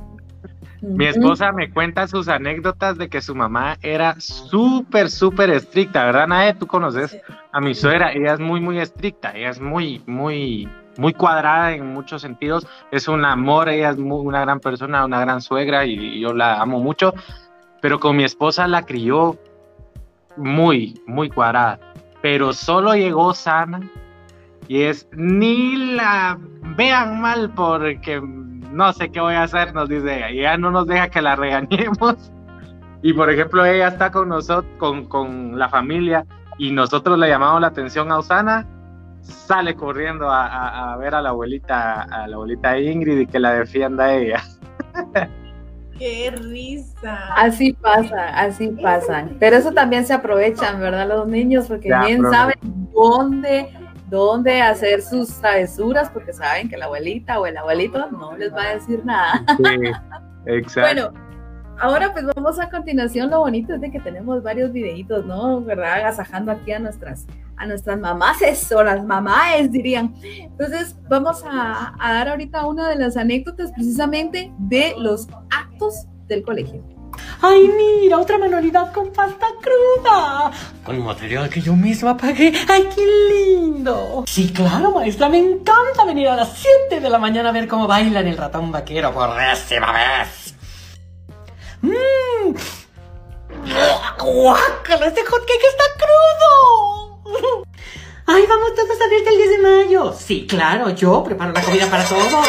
Mi 0.80 1.04
esposa 1.04 1.52
me 1.52 1.70
cuenta 1.70 2.08
sus 2.08 2.26
anécdotas 2.26 2.96
de 2.96 3.10
que 3.10 3.20
su 3.20 3.34
mamá 3.34 3.76
era 3.82 4.18
súper, 4.18 5.10
súper 5.10 5.50
estricta, 5.50 6.06
¿verdad, 6.06 6.26
Nae? 6.28 6.54
Tú 6.54 6.66
conoces 6.66 7.20
a 7.52 7.60
mi 7.60 7.74
suegra, 7.74 8.12
ella 8.12 8.32
es 8.32 8.40
muy, 8.40 8.62
muy 8.62 8.78
estricta, 8.78 9.32
ella 9.36 9.50
es 9.50 9.60
muy, 9.60 10.02
muy, 10.06 10.66
muy 10.96 11.12
cuadrada 11.12 11.72
en 11.72 11.86
muchos 11.86 12.22
sentidos, 12.22 12.66
es 12.90 13.08
un 13.08 13.26
amor, 13.26 13.68
ella 13.68 13.90
es 13.90 13.98
una 13.98 14.40
gran 14.40 14.58
persona, 14.58 15.04
una 15.04 15.20
gran 15.20 15.42
suegra 15.42 15.84
y 15.84 16.18
yo 16.18 16.32
la 16.32 16.62
amo 16.62 16.80
mucho, 16.80 17.12
pero 17.82 18.00
con 18.00 18.16
mi 18.16 18.24
esposa 18.24 18.66
la 18.66 18.86
crió 18.86 19.36
muy, 20.38 20.98
muy 21.06 21.28
cuadrada 21.28 21.78
pero 22.22 22.52
solo 22.52 22.94
llegó 22.94 23.34
sana 23.34 23.80
y 24.68 24.82
es 24.82 25.08
ni 25.12 25.94
la 25.94 26.38
vean 26.76 27.20
mal 27.20 27.50
porque 27.54 28.20
no 28.20 28.92
sé 28.92 29.10
qué 29.10 29.20
voy 29.20 29.34
a 29.34 29.42
hacer, 29.42 29.74
nos 29.74 29.88
dice 29.88 30.16
ella, 30.16 30.30
y 30.30 30.38
ella 30.40 30.56
no 30.56 30.70
nos 30.70 30.86
deja 30.86 31.08
que 31.08 31.22
la 31.22 31.36
regañemos. 31.36 32.32
Y 33.02 33.14
por 33.14 33.30
ejemplo, 33.30 33.64
ella 33.64 33.88
está 33.88 34.12
con 34.12 34.28
nosotros, 34.28 34.70
con, 34.76 35.06
con 35.06 35.58
la 35.58 35.70
familia, 35.70 36.26
y 36.58 36.70
nosotros 36.70 37.18
le 37.18 37.30
llamamos 37.30 37.62
la 37.62 37.68
atención 37.68 38.12
a 38.12 38.18
Osana, 38.18 38.66
sale 39.22 39.74
corriendo 39.74 40.28
a, 40.28 40.92
a, 40.92 40.96
ver 40.98 41.14
a 41.14 41.22
la 41.22 41.30
abuelita, 41.30 42.02
a 42.02 42.28
la 42.28 42.36
abuelita 42.36 42.78
Ingrid 42.78 43.20
y 43.20 43.26
que 43.26 43.38
la 43.38 43.52
defienda 43.52 44.04
a 44.04 44.14
ella. 44.14 44.42
¡Qué 46.00 46.30
risa! 46.30 47.34
Así 47.36 47.74
pasa, 47.74 48.28
así 48.28 48.68
pasan. 48.68 49.36
Pero 49.38 49.56
eso 49.56 49.70
también 49.70 50.06
se 50.06 50.14
aprovechan, 50.14 50.80
¿verdad? 50.80 51.06
Los 51.06 51.28
niños, 51.28 51.66
porque 51.68 51.90
bien 52.06 52.22
saben 52.22 52.56
dónde, 52.90 53.68
dónde 54.08 54.62
hacer 54.62 55.02
sus 55.02 55.28
travesuras, 55.42 56.08
porque 56.08 56.32
saben 56.32 56.70
que 56.70 56.78
la 56.78 56.86
abuelita 56.86 57.38
o 57.38 57.44
el 57.44 57.54
abuelito 57.54 58.10
no 58.12 58.34
les 58.34 58.50
va 58.50 58.62
a 58.62 58.74
decir 58.76 59.04
nada. 59.04 59.44
Sí, 59.58 59.90
exacto. 60.46 60.80
bueno, 60.80 61.12
ahora 61.78 62.14
pues 62.14 62.24
vamos 62.34 62.58
a 62.58 62.70
continuación. 62.70 63.28
Lo 63.28 63.40
bonito 63.40 63.74
es 63.74 63.82
de 63.82 63.90
que 63.90 64.00
tenemos 64.00 64.42
varios 64.42 64.72
videitos, 64.72 65.26
¿no? 65.26 65.60
¿Verdad? 65.60 65.96
Agasajando 65.96 66.50
aquí 66.50 66.72
a 66.72 66.78
nuestras 66.78 67.26
a 67.60 67.66
nuestras 67.66 68.00
mamás 68.00 68.38
o 68.74 68.82
las 68.82 69.04
mamás 69.04 69.70
dirían. 69.70 70.14
Entonces 70.22 70.96
vamos 71.08 71.42
a, 71.44 71.94
dar 72.00 72.28
ahorita 72.30 72.66
una 72.66 72.88
de 72.88 72.96
las 72.96 73.16
anécdotas 73.18 73.70
precisamente 73.72 74.50
de 74.58 74.94
los 74.96 75.28
actos 75.50 76.06
del 76.26 76.42
colegio. 76.42 76.82
¡Ay, 77.42 77.70
mira! 77.76 78.18
Otra 78.18 78.38
manualidad 78.38 78.92
con 78.92 79.12
pasta 79.12 79.46
cruda. 79.60 80.50
Con 80.84 81.04
material 81.04 81.50
que 81.50 81.60
yo 81.60 81.74
misma 81.74 82.16
pagué. 82.16 82.52
¡Ay, 82.66 82.88
qué 82.94 83.06
lindo! 83.30 84.24
Sí, 84.26 84.50
claro, 84.50 84.92
maestra. 84.92 85.28
Me 85.28 85.38
encanta 85.38 86.04
venir 86.06 86.28
a 86.28 86.36
las 86.36 86.56
7 86.88 87.00
de 87.00 87.10
la 87.10 87.18
mañana 87.18 87.50
a 87.50 87.52
ver 87.52 87.68
cómo 87.68 87.86
bailan 87.86 88.26
el 88.26 88.38
ratón 88.38 88.72
vaquero 88.72 89.12
por 89.12 89.36
décima 89.36 89.92
vez. 89.92 90.54
¡Mmm! 91.82 92.54
¡Guácala! 94.18 95.06
¡Este 95.06 95.24
hotcake 95.24 95.64
está 95.68 95.84
crudo! 95.98 96.99
¡Ay, 98.26 98.44
vamos 98.48 98.74
todos 98.74 99.00
a 99.00 99.08
verte 99.08 99.30
el 99.30 99.36
10 99.36 99.50
de 99.50 99.58
mayo! 99.58 100.12
Sí, 100.12 100.46
claro, 100.46 100.90
yo 100.90 101.24
preparo 101.24 101.52
la 101.52 101.62
comida 101.62 101.90
para 101.90 102.04
todos. 102.04 102.46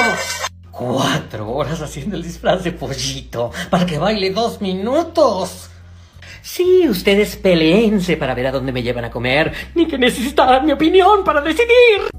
Cuatro 0.72 1.50
horas 1.50 1.82
haciendo 1.82 2.16
el 2.16 2.24
disfraz 2.24 2.64
de 2.64 2.72
pollito 2.72 3.52
para 3.70 3.86
que 3.86 3.98
baile 3.98 4.32
dos 4.32 4.62
minutos. 4.62 5.70
Sí, 6.42 6.88
ustedes 6.90 7.36
peleense 7.36 8.18
para 8.18 8.34
ver 8.34 8.48
a 8.48 8.52
dónde 8.52 8.72
me 8.72 8.82
llevan 8.82 9.06
a 9.06 9.12
comer, 9.12 9.54
ni 9.76 9.88
que 9.88 9.98
necesitaran 9.98 10.66
mi 10.66 10.72
opinión 10.72 11.24
para 11.24 11.42
decidir. 11.42 12.10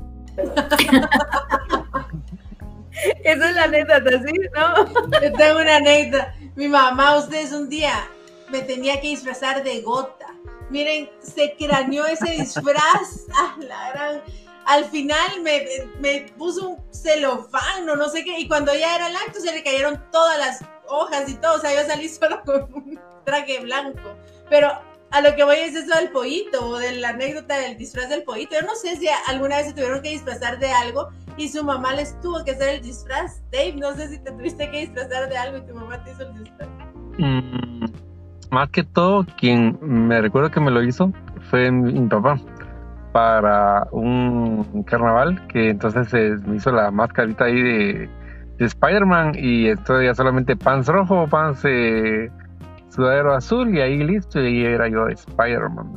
Esa 3.24 3.50
es 3.50 3.56
la 3.56 3.64
anécdota, 3.64 4.10
¿sí? 4.24 4.32
¿No? 4.54 4.86
Yo 5.20 5.32
tengo 5.32 5.60
una 5.60 5.76
anécdota. 5.76 6.34
Mi 6.54 6.68
mamá, 6.68 7.16
ustedes 7.16 7.52
un 7.52 7.68
día 7.68 8.08
me 8.50 8.60
tenía 8.60 9.00
que 9.00 9.08
disfrazar 9.08 9.64
de 9.64 9.80
gota. 9.80 10.21
Miren, 10.72 11.10
se 11.20 11.54
craneó 11.58 12.06
ese 12.06 12.30
disfraz. 12.32 13.26
Ah, 13.34 13.56
la. 13.60 14.22
Al 14.64 14.84
final 14.86 15.42
me, 15.42 15.66
me 16.00 16.32
puso 16.38 16.70
un 16.70 16.92
celofán 16.92 17.88
o 17.88 17.96
no 17.96 18.08
sé 18.08 18.24
qué. 18.24 18.38
Y 18.38 18.48
cuando 18.48 18.74
ya 18.74 18.96
era 18.96 19.08
el 19.08 19.16
acto, 19.16 19.40
se 19.40 19.52
le 19.52 19.62
cayeron 19.62 20.02
todas 20.10 20.38
las 20.38 20.64
hojas 20.88 21.28
y 21.28 21.34
todo. 21.34 21.56
O 21.56 21.58
sea, 21.58 21.74
yo 21.74 21.86
salí 21.86 22.08
solo 22.08 22.42
con 22.44 22.72
un 22.72 23.00
traje 23.24 23.60
blanco. 23.60 24.16
Pero 24.48 24.70
a 25.10 25.20
lo 25.20 25.34
que 25.36 25.44
voy 25.44 25.56
es 25.56 25.74
eso 25.74 25.94
del 25.94 26.10
pollito 26.10 26.66
o 26.66 26.78
de 26.78 26.92
la 26.92 27.10
anécdota 27.10 27.58
del 27.58 27.76
disfraz 27.76 28.08
del 28.08 28.22
pollito. 28.22 28.54
Yo 28.54 28.62
no 28.62 28.74
sé 28.74 28.96
si 28.96 29.08
alguna 29.26 29.58
vez 29.58 29.66
se 29.66 29.72
tuvieron 29.74 30.00
que 30.00 30.10
disfrazar 30.10 30.58
de 30.58 30.70
algo 30.70 31.10
y 31.36 31.48
su 31.48 31.62
mamá 31.62 31.94
les 31.94 32.18
tuvo 32.20 32.42
que 32.44 32.52
hacer 32.52 32.68
el 32.76 32.82
disfraz. 32.82 33.42
Dave, 33.50 33.74
no 33.74 33.94
sé 33.94 34.08
si 34.08 34.18
te 34.18 34.30
tuviste 34.30 34.70
que 34.70 34.86
disfrazar 34.86 35.28
de 35.28 35.36
algo 35.36 35.58
y 35.58 35.66
tu 35.66 35.74
mamá 35.74 36.02
te 36.02 36.12
hizo 36.12 36.22
el 36.22 36.44
disfraz. 36.44 36.68
Mm, 37.18 37.81
más 38.52 38.68
que 38.68 38.84
todo, 38.84 39.26
quien 39.38 39.78
me 39.80 40.20
recuerdo 40.20 40.50
que 40.50 40.60
me 40.60 40.70
lo 40.70 40.82
hizo 40.82 41.10
fue 41.50 41.70
mi, 41.70 41.92
mi 41.92 42.06
papá 42.06 42.38
para 43.12 43.86
un 43.92 44.84
carnaval 44.86 45.46
que 45.48 45.70
entonces 45.70 46.12
eh, 46.14 46.36
me 46.46 46.56
hizo 46.56 46.70
la 46.70 46.90
mascarita 46.90 47.44
ahí 47.44 47.60
de, 47.60 48.10
de 48.58 48.64
Spider-Man 48.64 49.32
y 49.36 49.68
entonces 49.68 50.06
ya 50.06 50.14
solamente 50.14 50.56
pants 50.56 50.88
rojo, 50.88 51.26
pants 51.28 51.62
eh, 51.64 52.30
sudadero 52.88 53.34
azul 53.34 53.74
y 53.74 53.80
ahí 53.80 53.98
listo 54.04 54.40
y 54.40 54.64
era 54.64 54.88
yo 54.88 55.08
Spider-Man. 55.08 55.96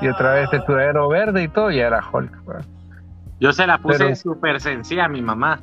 Y 0.00 0.08
otra 0.08 0.34
vez 0.34 0.52
el 0.52 0.62
sudadero 0.64 1.08
verde 1.08 1.44
y 1.44 1.48
todo 1.48 1.70
y 1.70 1.80
era 1.80 2.02
Hulk. 2.12 2.46
¿verdad? 2.46 2.64
Yo 3.40 3.52
se 3.52 3.66
la 3.66 3.78
puse 3.78 4.14
súper 4.14 4.60
sencilla 4.60 5.06
a 5.06 5.08
mi 5.08 5.22
mamá. 5.22 5.60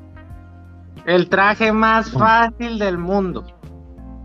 El 1.05 1.29
traje 1.29 1.71
más 1.71 2.11
fácil 2.11 2.77
del 2.79 2.97
mundo 2.97 3.43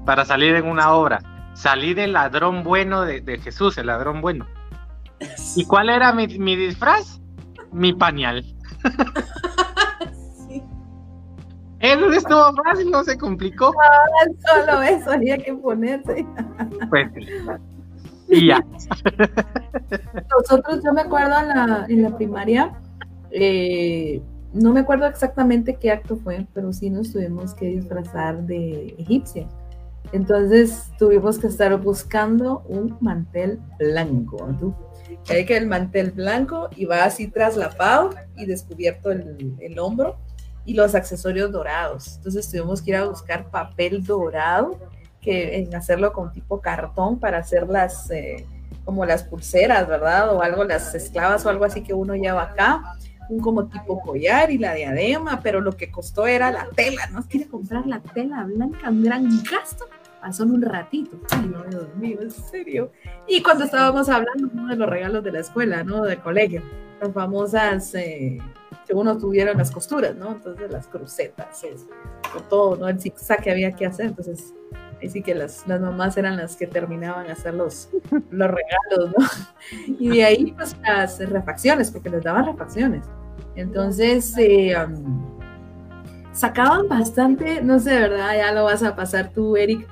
para 0.04 0.24
salir 0.24 0.54
en 0.54 0.66
una 0.66 0.92
obra. 0.92 1.20
Salí 1.56 1.94
del 1.94 2.12
ladrón 2.12 2.62
bueno 2.62 3.00
de, 3.00 3.22
de 3.22 3.38
Jesús, 3.38 3.78
el 3.78 3.86
ladrón 3.86 4.20
bueno. 4.20 4.46
¿Y 5.56 5.64
cuál 5.68 5.88
era 5.88 6.12
mi, 6.12 6.26
mi 6.38 6.54
disfraz? 6.54 7.18
Mi 7.72 7.94
pañal. 7.94 8.44
Sí. 10.46 10.62
Eso 11.80 12.12
estuvo 12.12 12.54
fácil, 12.62 12.90
no 12.90 13.02
se 13.04 13.16
complicó. 13.16 13.72
Solo 14.46 14.82
eso 14.82 15.12
había 15.12 15.38
que 15.38 15.54
ponerse. 15.54 16.26
Pues 16.90 17.08
sí. 17.14 17.26
Y 18.28 18.48
ya. 18.48 18.60
Nosotros, 20.30 20.82
yo 20.84 20.92
me 20.92 21.02
acuerdo 21.02 21.38
en 21.38 21.48
la, 21.48 21.86
en 21.88 22.02
la 22.02 22.16
primaria, 22.16 22.72
eh, 23.30 24.20
no 24.52 24.72
me 24.74 24.80
acuerdo 24.80 25.06
exactamente 25.06 25.76
qué 25.76 25.90
acto 25.90 26.16
fue, 26.16 26.46
pero 26.52 26.74
sí 26.74 26.90
nos 26.90 27.12
tuvimos 27.12 27.54
que 27.54 27.66
disfrazar 27.66 28.42
de 28.42 28.94
egipcia. 28.98 29.48
Entonces 30.12 30.90
tuvimos 30.98 31.38
que 31.38 31.46
estar 31.46 31.76
buscando 31.80 32.62
un 32.68 32.96
mantel 33.00 33.60
blanco. 33.78 34.48
¿tú? 34.58 34.74
Hay 35.28 35.44
que 35.44 35.56
el 35.56 35.66
mantel 35.66 36.12
blanco 36.12 36.68
y 36.76 36.84
va 36.84 37.04
así 37.04 37.28
traslapado 37.28 38.10
y 38.36 38.46
descubierto 38.46 39.10
el, 39.10 39.56
el 39.60 39.78
hombro 39.78 40.16
y 40.66 40.74
los 40.74 40.94
accesorios 40.94 41.50
dorados. 41.52 42.16
Entonces 42.16 42.50
tuvimos 42.50 42.82
que 42.82 42.90
ir 42.90 42.96
a 42.96 43.04
buscar 43.04 43.50
papel 43.50 44.04
dorado, 44.04 44.78
que 45.20 45.58
en 45.58 45.74
hacerlo 45.74 46.12
con 46.12 46.32
tipo 46.32 46.60
cartón 46.60 47.18
para 47.18 47.38
hacer 47.38 47.68
las, 47.68 48.10
eh, 48.10 48.44
como 48.84 49.04
las 49.04 49.24
pulseras, 49.24 49.88
¿verdad? 49.88 50.34
O 50.34 50.42
algo, 50.42 50.64
las 50.64 50.94
esclavas 50.94 51.46
o 51.46 51.48
algo 51.48 51.64
así 51.64 51.82
que 51.82 51.94
uno 51.94 52.14
lleva 52.14 52.42
acá, 52.42 52.96
un 53.28 53.40
como 53.40 53.66
tipo 53.66 54.00
collar 54.00 54.50
y 54.50 54.58
la 54.58 54.74
diadema, 54.74 55.40
pero 55.42 55.60
lo 55.60 55.76
que 55.76 55.90
costó 55.90 56.26
era 56.26 56.50
la 56.50 56.68
tela, 56.74 57.06
¿no? 57.08 57.26
Quiere 57.26 57.48
comprar 57.48 57.86
la 57.86 58.00
tela 58.00 58.44
blanca, 58.44 58.90
un 58.90 59.02
gran 59.02 59.28
gasto, 59.50 59.86
en 60.40 60.50
un 60.50 60.62
ratito. 60.62 61.18
Ay, 61.30 61.46
no, 61.46 61.62
Dios 61.64 61.94
mío, 61.96 62.18
en 62.20 62.30
serio. 62.30 62.90
Y 63.26 63.42
cuando 63.42 63.64
estábamos 63.64 64.08
hablando 64.08 64.48
¿no? 64.52 64.68
de 64.68 64.76
los 64.76 64.88
regalos 64.88 65.24
de 65.24 65.32
la 65.32 65.40
escuela, 65.40 65.84
¿no? 65.84 66.02
Del 66.04 66.18
colegio, 66.18 66.62
las 67.00 67.12
famosas, 67.12 67.94
eh, 67.94 68.38
que 68.86 68.94
uno 68.94 69.16
tuvieron 69.18 69.56
las 69.56 69.70
costuras, 69.70 70.14
¿no? 70.16 70.32
Entonces 70.32 70.70
las 70.70 70.86
crucetas, 70.86 71.64
es, 71.64 71.86
todo, 72.48 72.76
¿no? 72.76 72.88
El 72.88 73.00
zigzag 73.00 73.42
que 73.42 73.50
había 73.50 73.72
que 73.72 73.86
hacer, 73.86 74.06
entonces 74.06 74.52
Ahí 75.00 75.10
sí 75.10 75.22
que 75.22 75.34
las, 75.34 75.66
las 75.68 75.80
mamás 75.80 76.16
eran 76.16 76.38
las 76.38 76.56
que 76.56 76.66
terminaban 76.66 77.28
a 77.28 77.32
hacer 77.32 77.52
los, 77.52 77.90
los 78.30 78.50
regalos, 78.50 79.14
¿no? 79.16 79.26
Y 79.98 80.08
de 80.08 80.24
ahí, 80.24 80.52
pues, 80.52 80.76
las 80.82 81.18
refacciones, 81.18 81.90
porque 81.90 82.08
les 82.08 82.22
daban 82.22 82.46
refacciones. 82.46 83.04
Entonces, 83.56 84.34
eh, 84.38 84.74
um, 84.76 85.38
sacaban 86.32 86.88
bastante, 86.88 87.62
no 87.62 87.78
sé, 87.78 87.98
¿verdad? 87.98 88.36
Ya 88.36 88.52
lo 88.52 88.64
vas 88.64 88.82
a 88.82 88.96
pasar 88.96 89.32
tú, 89.32 89.56
Eric, 89.56 89.86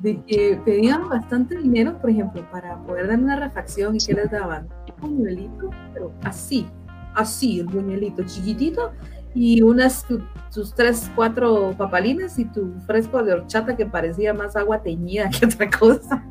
de 0.00 0.20
que 0.24 0.60
pedían 0.64 1.08
bastante 1.08 1.56
dinero, 1.58 1.96
por 1.98 2.10
ejemplo, 2.10 2.44
para 2.50 2.76
poder 2.84 3.08
dar 3.08 3.18
una 3.18 3.36
refacción 3.36 3.96
y 3.96 3.98
que 3.98 4.14
les 4.14 4.30
daban 4.30 4.66
un 5.02 5.16
buñuelito, 5.16 5.70
pero 5.92 6.12
así, 6.24 6.66
así, 7.14 7.60
el 7.60 7.66
buñuelito 7.66 8.22
chiquitito 8.24 8.92
y 9.34 9.62
unas 9.62 10.04
tu- 10.06 10.22
tus 10.52 10.74
tres, 10.74 11.10
cuatro 11.14 11.74
papalines 11.76 12.38
y 12.38 12.44
tu 12.46 12.72
fresco 12.86 13.22
de 13.22 13.34
horchata 13.34 13.76
que 13.76 13.86
parecía 13.86 14.32
más 14.34 14.56
agua 14.56 14.82
teñida 14.82 15.28
que 15.30 15.46
otra 15.46 15.68
cosa. 15.70 16.22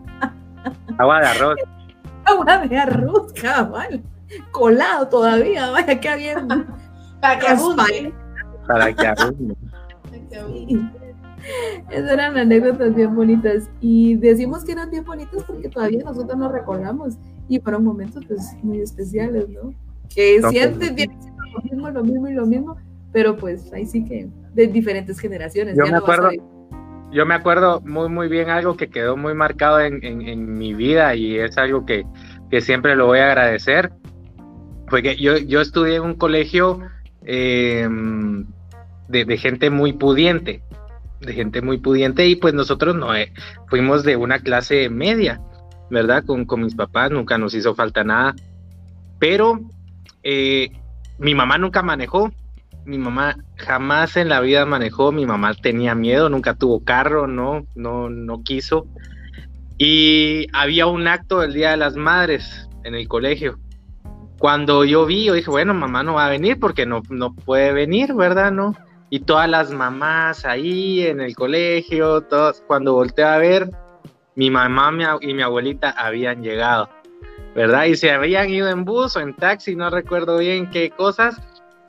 Agua 0.98 1.20
de 1.22 1.28
arroz. 1.28 1.56
Agua 2.26 2.58
de 2.68 2.78
arroz, 2.78 3.34
cabal. 3.34 4.04
Colado 4.52 5.08
todavía, 5.08 5.70
vaya 5.72 6.00
que 6.00 6.16
bien. 6.16 6.48
Para 7.22 7.40
que 7.40 7.48
abunde. 7.48 8.14
Para 8.68 8.94
que 8.94 9.08
abunde. 9.08 9.56
Esas 11.90 12.12
eran 12.12 12.38
anécdotas 12.38 12.96
bien 12.96 13.16
bonitas. 13.16 13.70
Y 13.82 14.16
decimos 14.16 14.64
que 14.64 14.74
eran 14.74 14.90
bien 14.92 15.04
bonitas 15.06 15.44
porque 15.44 15.70
todavía 15.70 16.04
nosotros 16.04 16.38
nos 16.38 16.52
recordamos. 16.52 17.16
Y 17.48 17.60
fueron 17.60 17.84
momentos 17.84 18.24
pues 18.28 18.42
muy 18.62 18.80
especiales, 18.82 19.48
¿no? 19.50 19.74
Que 20.14 20.40
No, 20.40 20.50
siempre 20.50 20.90
viene 20.92 21.16
siendo 21.20 21.44
lo 21.54 21.62
mismo, 21.64 21.90
lo 21.90 22.04
mismo 22.04 22.28
y 22.28 22.34
lo 22.34 22.46
mismo. 22.46 22.78
Pero 23.12 23.36
pues 23.36 23.72
ahí 23.74 23.86
sí 23.86 24.06
que 24.06 24.28
de 24.54 24.68
diferentes 24.68 25.20
generaciones. 25.20 25.76
Yo 25.78 25.86
ya 25.86 25.92
me 25.92 25.98
a 25.98 26.00
acuerdo-. 26.00 26.30
Yo 27.12 27.26
me 27.26 27.34
acuerdo 27.34 27.82
muy, 27.82 28.08
muy 28.08 28.28
bien 28.28 28.50
algo 28.52 28.78
que 28.78 28.88
quedó 28.88 29.18
muy 29.18 29.34
marcado 29.34 29.80
en, 29.80 30.04
en- 30.06 30.22
en 30.22 30.58
mi 30.60 30.76
vida 30.76 31.16
y 31.16 31.40
es 31.40 31.58
algo 31.58 31.84
que, 31.84 32.06
que 32.52 32.62
siempre 32.62 32.96
lo 32.96 33.08
voy 33.08 33.18
a 33.18 33.26
agradecer. 33.32 33.92
Fue 34.90 35.02
que 35.02 35.16
yo, 35.16 35.38
yo 35.38 35.60
estudié 35.60 35.96
en 35.96 36.04
un 36.04 36.14
colegio 36.14 36.82
eh, 37.26 37.88
de, 39.08 39.26
de 39.26 39.38
gente 39.38 39.72
muy 39.72 39.94
pudiente, 39.94 40.62
de 41.22 41.34
gente 41.34 41.62
muy 41.62 41.78
pudiente 41.78 42.28
y 42.28 42.36
pues 42.36 42.54
nosotros 42.54 42.96
no 42.96 43.16
eh, 43.16 43.34
fuimos 43.68 44.04
de 44.04 44.16
una 44.16 44.40
clase 44.40 44.90
media, 44.90 45.42
¿verdad? 45.90 46.24
Con, 46.26 46.46
con 46.46 46.62
mis 46.64 46.76
papás 46.76 47.12
nunca 47.12 47.38
nos 47.38 47.54
hizo 47.54 47.76
falta 47.76 48.04
nada, 48.04 48.36
pero 49.20 49.60
eh, 50.24 50.72
mi 51.18 51.36
mamá 51.36 51.58
nunca 51.58 51.82
manejó, 51.82 52.32
mi 52.86 52.98
mamá 52.98 53.38
jamás 53.58 54.18
en 54.18 54.30
la 54.30 54.40
vida 54.40 54.66
manejó, 54.66 55.12
mi 55.12 55.26
mamá 55.26 55.54
tenía 55.54 55.96
miedo, 55.96 56.30
nunca 56.30 56.56
tuvo 56.56 56.84
carro, 56.84 57.28
no, 57.28 57.66
no, 57.76 58.10
no 58.10 58.44
quiso. 58.44 58.88
Y 59.78 60.48
había 60.54 60.88
un 60.88 61.08
acto 61.08 61.40
del 61.40 61.54
Día 61.54 61.72
de 61.72 61.78
las 61.78 61.96
Madres 61.96 62.68
en 62.84 62.96
el 62.96 63.08
colegio. 63.08 63.60
Cuando 64.38 64.86
yo 64.86 65.06
vi, 65.06 65.26
yo 65.26 65.34
dije, 65.34 65.50
bueno, 65.50 65.74
mamá 65.74 66.04
no 66.04 66.16
va 66.16 66.26
a 66.26 66.30
venir 66.30 66.60
porque 66.60 66.86
no, 66.86 67.02
no 67.10 67.34
puede 67.34 67.74
venir, 67.74 68.14
¿verdad? 68.14 68.52
No. 68.52 68.76
Y 69.10 69.22
todas 69.22 69.50
las 69.50 69.72
mamás 69.72 70.46
ahí 70.46 71.06
en 71.08 71.20
el 71.22 71.36
colegio, 71.36 72.22
todas, 72.22 72.64
cuando 72.68 72.94
volteé 72.94 73.26
a 73.26 73.38
ver, 73.38 73.70
mi 74.36 74.50
mamá 74.52 74.92
y 75.22 75.34
mi 75.34 75.42
abuelita 75.42 75.90
habían 75.92 76.44
llegado, 76.44 76.90
¿verdad? 77.56 77.86
Y 77.86 77.96
se 77.96 78.12
habían 78.12 78.50
ido 78.50 78.70
en 78.70 78.86
bus 78.86 79.16
o 79.16 79.20
en 79.20 79.34
taxi, 79.36 79.76
no 79.76 79.90
recuerdo 79.90 80.38
bien 80.38 80.70
qué 80.70 80.92
cosas, 80.92 81.42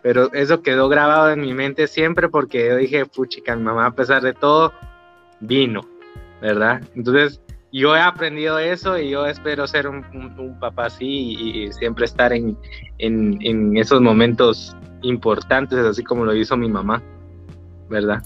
pero 0.03 0.33
eso 0.33 0.63
quedó 0.63 0.89
grabado 0.89 1.31
en 1.31 1.43
mi 1.43 1.53
mente 1.53 1.87
siempre 1.87 2.29
porque 2.31 2.69
yo 2.69 2.77
dije, 2.77 3.05
puchica, 3.05 3.55
mi 3.55 3.63
mamá 3.65 3.87
a 3.87 3.91
pesar 3.95 4.23
de 4.23 4.33
todo 4.33 4.73
vino, 5.41 5.83
¿verdad? 6.41 6.81
Entonces 6.97 7.41
yo 7.71 7.95
he 7.95 8.01
aprendido 8.01 8.59
eso 8.59 8.99
y 8.99 9.11
yo 9.11 9.27
espero 9.27 9.67
ser 9.67 9.87
un, 9.87 10.05
un- 10.15 10.35
un 10.41 10.59
papá 10.59 10.87
así 10.87 11.07
y, 11.39 11.65
y 11.65 11.73
siempre 11.75 12.07
estar 12.07 12.33
en, 12.33 12.57
en, 12.99 13.39
en 13.43 13.77
esos 13.77 14.01
momentos 14.01 14.75
importantes, 15.03 15.79
así 15.79 16.03
como 16.05 16.25
lo 16.25 16.35
hizo 16.35 16.57
mi 16.57 16.69
mamá, 16.69 17.03
¿verdad? 17.89 18.23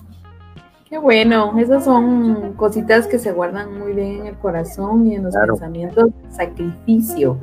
Qué 0.88 0.98
bueno, 0.98 1.58
esas 1.58 1.84
son 1.84 2.52
cositas 2.54 3.06
que 3.06 3.18
se 3.18 3.32
guardan 3.32 3.78
muy 3.78 3.94
bien 3.94 4.20
en 4.20 4.26
el 4.26 4.34
corazón 4.38 5.06
y 5.06 5.16
en 5.16 5.24
los 5.24 5.34
Claro. 5.34 5.54
pensamientos, 5.54 6.10
sacrificio, 6.30 7.38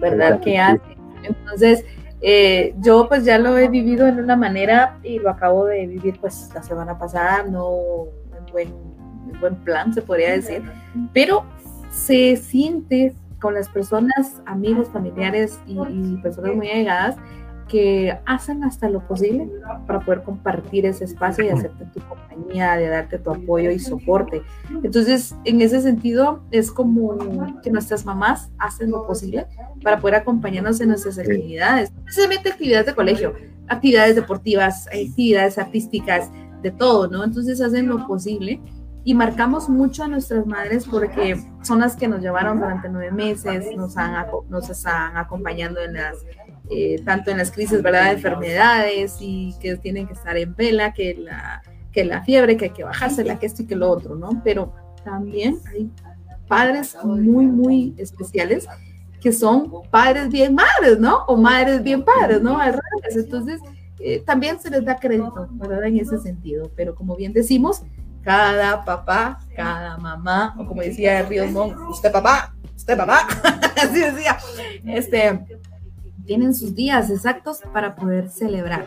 ¿verdad? 0.00 0.40
Que 0.40 0.58
hacen. 0.58 0.80
Entonces, 1.24 1.84
eh, 2.20 2.74
yo 2.80 3.08
pues 3.08 3.24
ya 3.24 3.38
lo 3.38 3.58
he 3.58 3.68
vivido 3.68 4.06
en 4.06 4.18
una 4.20 4.36
manera 4.36 4.98
y 5.02 5.18
lo 5.18 5.30
acabo 5.30 5.64
de 5.66 5.86
vivir 5.86 6.18
pues 6.20 6.50
la 6.54 6.62
semana 6.62 6.96
pasada, 6.98 7.42
no 7.44 7.70
en 8.38 8.52
buen, 8.52 8.68
en 9.32 9.40
buen 9.40 9.56
plan 9.64 9.92
se 9.92 10.02
podría 10.02 10.30
decir, 10.32 10.62
pero 11.12 11.44
se 11.90 12.36
siente 12.36 13.14
con 13.40 13.54
las 13.54 13.68
personas, 13.68 14.40
amigos, 14.46 14.88
familiares 14.92 15.58
y, 15.66 15.72
y 15.80 16.16
personas 16.22 16.54
muy 16.54 16.68
allegadas 16.70 17.16
que 17.72 18.18
hacen 18.26 18.64
hasta 18.64 18.90
lo 18.90 19.00
posible 19.08 19.48
para 19.86 20.00
poder 20.00 20.22
compartir 20.24 20.84
ese 20.84 21.04
espacio 21.04 21.42
y 21.42 21.48
hacerte 21.48 21.86
tu 21.86 22.00
compañía, 22.06 22.76
de 22.76 22.86
darte 22.86 23.18
tu 23.18 23.30
apoyo 23.30 23.70
y 23.70 23.78
soporte. 23.78 24.42
Entonces, 24.82 25.34
en 25.46 25.62
ese 25.62 25.80
sentido, 25.80 26.42
es 26.50 26.70
como 26.70 27.16
que 27.62 27.70
nuestras 27.70 28.04
mamás 28.04 28.50
hacen 28.58 28.90
lo 28.90 29.06
posible 29.06 29.46
para 29.82 29.98
poder 30.00 30.16
acompañarnos 30.16 30.82
en 30.82 30.88
nuestras 30.88 31.18
actividades, 31.18 31.90
no 31.92 32.02
necesariamente 32.02 32.50
actividades 32.50 32.84
de 32.84 32.94
colegio, 32.94 33.32
actividades 33.68 34.16
deportivas, 34.16 34.86
actividades 34.88 35.56
artísticas, 35.56 36.30
de 36.60 36.72
todo, 36.72 37.08
¿no? 37.08 37.24
Entonces 37.24 37.58
hacen 37.62 37.88
lo 37.88 38.06
posible 38.06 38.60
y 39.02 39.14
marcamos 39.14 39.68
mucho 39.68 40.04
a 40.04 40.08
nuestras 40.08 40.46
madres 40.46 40.86
porque 40.86 41.36
son 41.62 41.80
las 41.80 41.96
que 41.96 42.06
nos 42.06 42.20
llevaron 42.20 42.60
durante 42.60 42.88
nueve 42.90 43.10
meses, 43.10 43.74
nos, 43.76 43.96
han, 43.96 44.26
nos 44.50 44.68
están 44.70 45.16
acompañando 45.16 45.80
en 45.80 45.94
las, 45.94 46.18
eh, 46.70 47.02
tanto 47.04 47.30
en 47.30 47.38
las 47.38 47.50
crisis, 47.50 47.82
¿verdad?, 47.82 48.06
de 48.06 48.12
enfermedades 48.12 49.16
y 49.20 49.54
que 49.60 49.76
tienen 49.76 50.06
que 50.06 50.14
estar 50.14 50.36
en 50.36 50.54
vela, 50.54 50.92
que 50.92 51.14
la, 51.14 51.62
que 51.92 52.04
la 52.04 52.22
fiebre, 52.22 52.56
que 52.56 52.66
hay 52.66 52.70
que 52.70 52.84
bajársela, 52.84 53.38
que 53.38 53.46
esto 53.46 53.62
y 53.62 53.66
que 53.66 53.76
lo 53.76 53.90
otro, 53.90 54.14
¿no? 54.14 54.40
Pero 54.44 54.72
también 55.04 55.58
hay 55.70 55.90
padres 56.48 56.96
muy, 57.04 57.46
muy 57.46 57.94
especiales 57.98 58.66
que 59.20 59.32
son 59.32 59.70
padres 59.90 60.28
bien 60.28 60.54
madres, 60.54 60.98
¿no? 60.98 61.24
O 61.26 61.36
madres 61.36 61.82
bien 61.82 62.04
padres, 62.04 62.42
¿no? 62.42 62.58
Entonces, 63.14 63.60
eh, 64.00 64.20
también 64.26 64.60
se 64.60 64.68
les 64.68 64.84
da 64.84 64.96
crédito, 64.96 65.48
¿verdad? 65.52 65.84
En 65.84 65.98
ese 65.98 66.18
sentido. 66.18 66.70
Pero 66.74 66.94
como 66.94 67.14
bien 67.14 67.32
decimos, 67.32 67.82
cada 68.22 68.84
papá, 68.84 69.38
cada 69.54 69.96
mamá, 69.96 70.54
o 70.58 70.66
como 70.66 70.82
decía 70.82 71.22
Ríos 71.22 71.50
Montt, 71.52 71.76
usted 71.88 72.10
papá, 72.10 72.54
usted 72.76 72.96
papá, 72.96 73.28
así 73.82 74.00
decía, 74.00 74.38
este, 74.86 75.40
tienen 76.24 76.54
sus 76.54 76.74
días 76.74 77.10
exactos 77.10 77.60
para 77.72 77.94
poder 77.94 78.28
celebrar. 78.28 78.86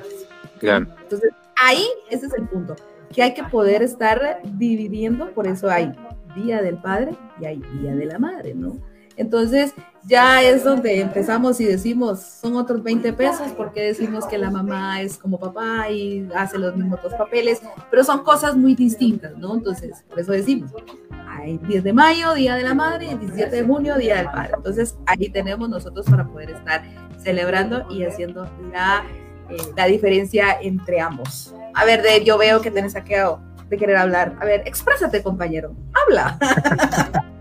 Claro. 0.60 0.88
Entonces, 1.02 1.32
ahí 1.62 1.86
ese 2.10 2.28
es 2.28 2.34
el 2.34 2.48
punto, 2.48 2.76
que 3.14 3.24
hay 3.24 3.34
que 3.34 3.44
poder 3.44 3.82
estar 3.84 4.42
dividiendo, 4.44 5.32
por 5.32 5.48
eso 5.48 5.70
hay 5.70 5.92
Día 6.36 6.62
del 6.62 6.78
Padre 6.78 7.16
y 7.40 7.46
hay 7.46 7.62
Día 7.80 7.96
de 7.96 8.06
la 8.06 8.20
Madre, 8.20 8.54
¿no? 8.54 8.78
Entonces, 9.18 9.74
ya 10.04 10.44
es 10.44 10.64
donde 10.64 11.00
empezamos 11.00 11.60
y 11.62 11.66
decimos, 11.66 12.20
son 12.20 12.58
otros 12.58 12.84
20 12.84 13.14
pesos, 13.14 13.54
porque 13.56 13.82
decimos 13.82 14.26
que 14.26 14.38
la 14.38 14.52
mamá 14.52 15.02
es 15.02 15.18
como 15.18 15.40
papá 15.40 15.90
y 15.90 16.28
hace 16.36 16.58
los 16.58 16.76
mismos 16.76 17.02
dos 17.02 17.14
papeles, 17.14 17.62
pero 17.90 18.04
son 18.04 18.24
cosas 18.24 18.58
muy 18.58 18.76
distintas, 18.76 19.38
¿no? 19.38 19.54
Entonces, 19.56 20.04
por 20.10 20.20
eso 20.20 20.34
decimos, 20.34 20.72
hay 21.36 21.58
10 21.58 21.84
de 21.84 21.94
mayo, 21.94 22.34
Día 22.34 22.56
de 22.56 22.64
la 22.64 22.74
Madre, 22.74 23.06
y 23.06 23.10
el 23.10 23.20
17 23.20 23.56
de 23.56 23.64
junio, 23.64 23.96
Día 23.98 24.18
del 24.18 24.26
Padre. 24.28 24.52
Entonces, 24.56 24.98
ahí 25.06 25.30
tenemos 25.30 25.70
nosotros 25.70 26.06
para 26.10 26.26
poder 26.26 26.52
estar 26.52 26.84
celebrando 27.18 27.86
y 27.90 28.04
haciendo 28.04 28.50
la, 28.72 29.04
eh, 29.50 29.58
la 29.76 29.86
diferencia 29.86 30.58
entre 30.62 31.00
ambos. 31.00 31.54
A 31.74 31.86
ver, 31.86 32.04
Dave, 32.04 32.24
yo 32.24 32.38
veo 32.38 32.62
que 32.62 32.72
tenés 32.72 32.94
saqueo 32.94 33.42
de 33.70 33.78
querer 33.78 33.98
hablar. 33.98 34.36
A 34.40 34.46
ver, 34.46 34.64
exprésate, 34.66 35.22
compañero. 35.24 35.74
Habla. 35.94 36.38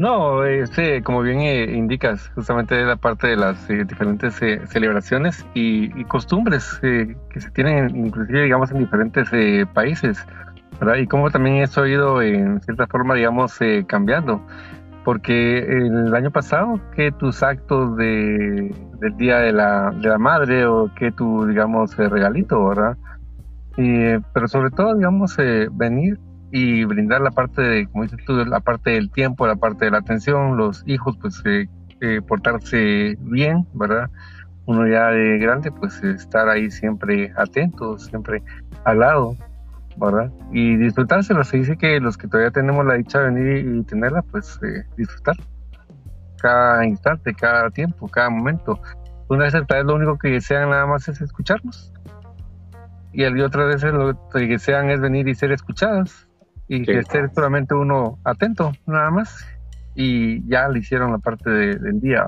No, 0.00 0.40
sí, 0.74 1.02
como 1.02 1.20
bien 1.20 1.40
eh, 1.40 1.64
indicas, 1.76 2.30
justamente 2.34 2.80
es 2.80 2.86
la 2.86 2.96
parte 2.96 3.26
de 3.26 3.36
las 3.36 3.68
eh, 3.68 3.84
diferentes 3.84 4.40
eh, 4.40 4.62
celebraciones 4.66 5.44
y, 5.52 5.90
y 6.00 6.04
costumbres 6.06 6.80
eh, 6.82 7.14
que 7.28 7.38
se 7.38 7.50
tienen, 7.50 7.94
inclusive, 8.06 8.44
digamos, 8.44 8.70
en 8.70 8.78
diferentes 8.78 9.28
eh, 9.32 9.66
países, 9.74 10.24
Y 10.98 11.06
cómo 11.06 11.30
también 11.30 11.56
eso 11.56 11.82
ha 11.82 11.88
ido, 11.88 12.22
en 12.22 12.60
cierta 12.62 12.86
forma, 12.86 13.14
digamos, 13.14 13.60
eh, 13.60 13.84
cambiando. 13.86 14.40
Porque 15.04 15.58
el 15.58 16.14
año 16.14 16.30
pasado, 16.30 16.80
que 16.94 17.10
tus 17.12 17.42
actos 17.42 17.96
de, 17.96 18.74
del 19.00 19.16
Día 19.16 19.38
de 19.38 19.52
la, 19.52 19.90
de 19.90 20.08
la 20.08 20.18
Madre 20.18 20.66
o 20.66 20.90
que 20.94 21.10
tu, 21.12 21.46
digamos, 21.46 21.98
eh, 21.98 22.08
regalito, 22.08 22.66
¿verdad? 22.66 22.96
Eh, 23.76 24.20
pero 24.34 24.48
sobre 24.48 24.70
todo, 24.70 24.94
digamos, 24.96 25.38
eh, 25.38 25.68
venir 25.72 26.18
y 26.52 26.84
brindar 26.84 27.20
la 27.20 27.30
parte 27.30 27.62
de, 27.62 27.86
como 27.86 28.04
dices 28.04 28.18
tú, 28.26 28.34
la 28.44 28.60
parte 28.60 28.90
del 28.90 29.10
tiempo, 29.10 29.46
la 29.46 29.56
parte 29.56 29.86
de 29.86 29.92
la 29.92 29.98
atención, 29.98 30.56
los 30.56 30.82
hijos, 30.86 31.16
pues 31.20 31.40
eh, 31.44 31.68
eh, 32.00 32.20
portarse 32.26 33.16
bien, 33.20 33.66
¿verdad? 33.74 34.10
Uno 34.66 34.86
ya 34.86 35.08
de 35.08 35.38
grande, 35.38 35.70
pues 35.70 36.02
estar 36.02 36.48
ahí 36.48 36.70
siempre 36.70 37.32
atento, 37.36 37.98
siempre 37.98 38.42
al 38.84 39.00
lado, 39.00 39.36
¿verdad? 39.96 40.30
Y 40.52 40.76
disfrutárselo. 40.76 41.44
Se 41.44 41.58
dice 41.58 41.76
que 41.76 42.00
los 42.00 42.16
que 42.16 42.28
todavía 42.28 42.50
tenemos 42.50 42.84
la 42.86 42.94
dicha 42.94 43.20
de 43.20 43.30
venir 43.30 43.66
y 43.76 43.82
tenerla, 43.84 44.22
pues 44.22 44.58
eh, 44.62 44.84
disfrutar 44.96 45.36
cada 46.40 46.86
instante, 46.86 47.34
cada 47.34 47.70
tiempo, 47.70 48.08
cada 48.08 48.30
momento. 48.30 48.80
Una 49.28 49.44
vez 49.44 49.52
tal 49.52 49.64
vez 49.68 49.84
lo 49.84 49.94
único 49.94 50.18
que 50.18 50.28
desean 50.28 50.70
nada 50.70 50.86
más 50.86 51.08
es 51.08 51.20
escucharnos. 51.20 51.92
Y 53.12 53.24
y 53.24 53.40
otras 53.42 53.66
veces 53.74 53.92
lo 53.92 54.28
que 54.30 54.46
desean 54.46 54.90
es 54.90 55.00
venir 55.00 55.28
y 55.28 55.34
ser 55.34 55.52
escuchadas. 55.52 56.26
Y 56.68 56.84
que 56.84 56.98
esté 57.00 57.28
solamente 57.34 57.74
uno 57.74 58.18
atento, 58.24 58.72
nada 58.86 59.10
más. 59.10 59.44
Y 59.94 60.48
ya 60.48 60.68
le 60.68 60.78
hicieron 60.78 61.10
la 61.12 61.18
parte 61.18 61.50
de- 61.50 61.76
del 61.76 62.00
día. 62.00 62.24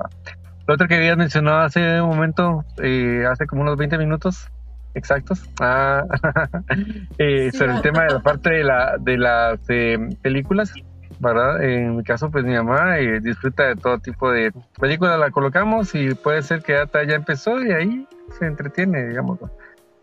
Lo 0.66 0.74
otro 0.74 0.88
que 0.88 0.96
habías 0.96 1.16
mencionado 1.16 1.60
hace 1.60 2.00
un 2.00 2.08
momento, 2.08 2.64
eh, 2.82 3.24
hace 3.30 3.46
como 3.46 3.62
unos 3.62 3.76
20 3.76 3.98
minutos 3.98 4.50
exactos, 4.94 5.48
ah, 5.60 6.04
eh, 7.18 7.50
Sí, 7.52 7.58
sobre 7.58 7.74
el 7.74 7.82
tema 7.82 8.04
de 8.04 8.10
la 8.14 8.20
parte 8.20 8.50
de, 8.50 8.64
la, 8.64 8.96
de 8.98 9.18
las 9.18 9.60
eh, 9.68 9.98
películas, 10.22 10.72
¿verdad? 11.18 11.62
En 11.62 11.96
mi 11.96 12.04
caso, 12.04 12.30
pues 12.30 12.44
mi 12.44 12.54
mamá 12.54 12.98
eh, 12.98 13.20
disfruta 13.20 13.68
de 13.68 13.76
todo 13.76 13.98
tipo 13.98 14.30
de 14.30 14.52
películas, 14.80 15.18
la 15.18 15.30
colocamos 15.30 15.94
y 15.94 16.14
puede 16.14 16.42
ser 16.42 16.62
que 16.62 16.76
hasta 16.76 17.04
ya 17.04 17.14
empezó 17.14 17.62
y 17.62 17.72
ahí 17.72 18.08
se 18.38 18.46
entretiene, 18.46 19.06
digamos. 19.08 19.38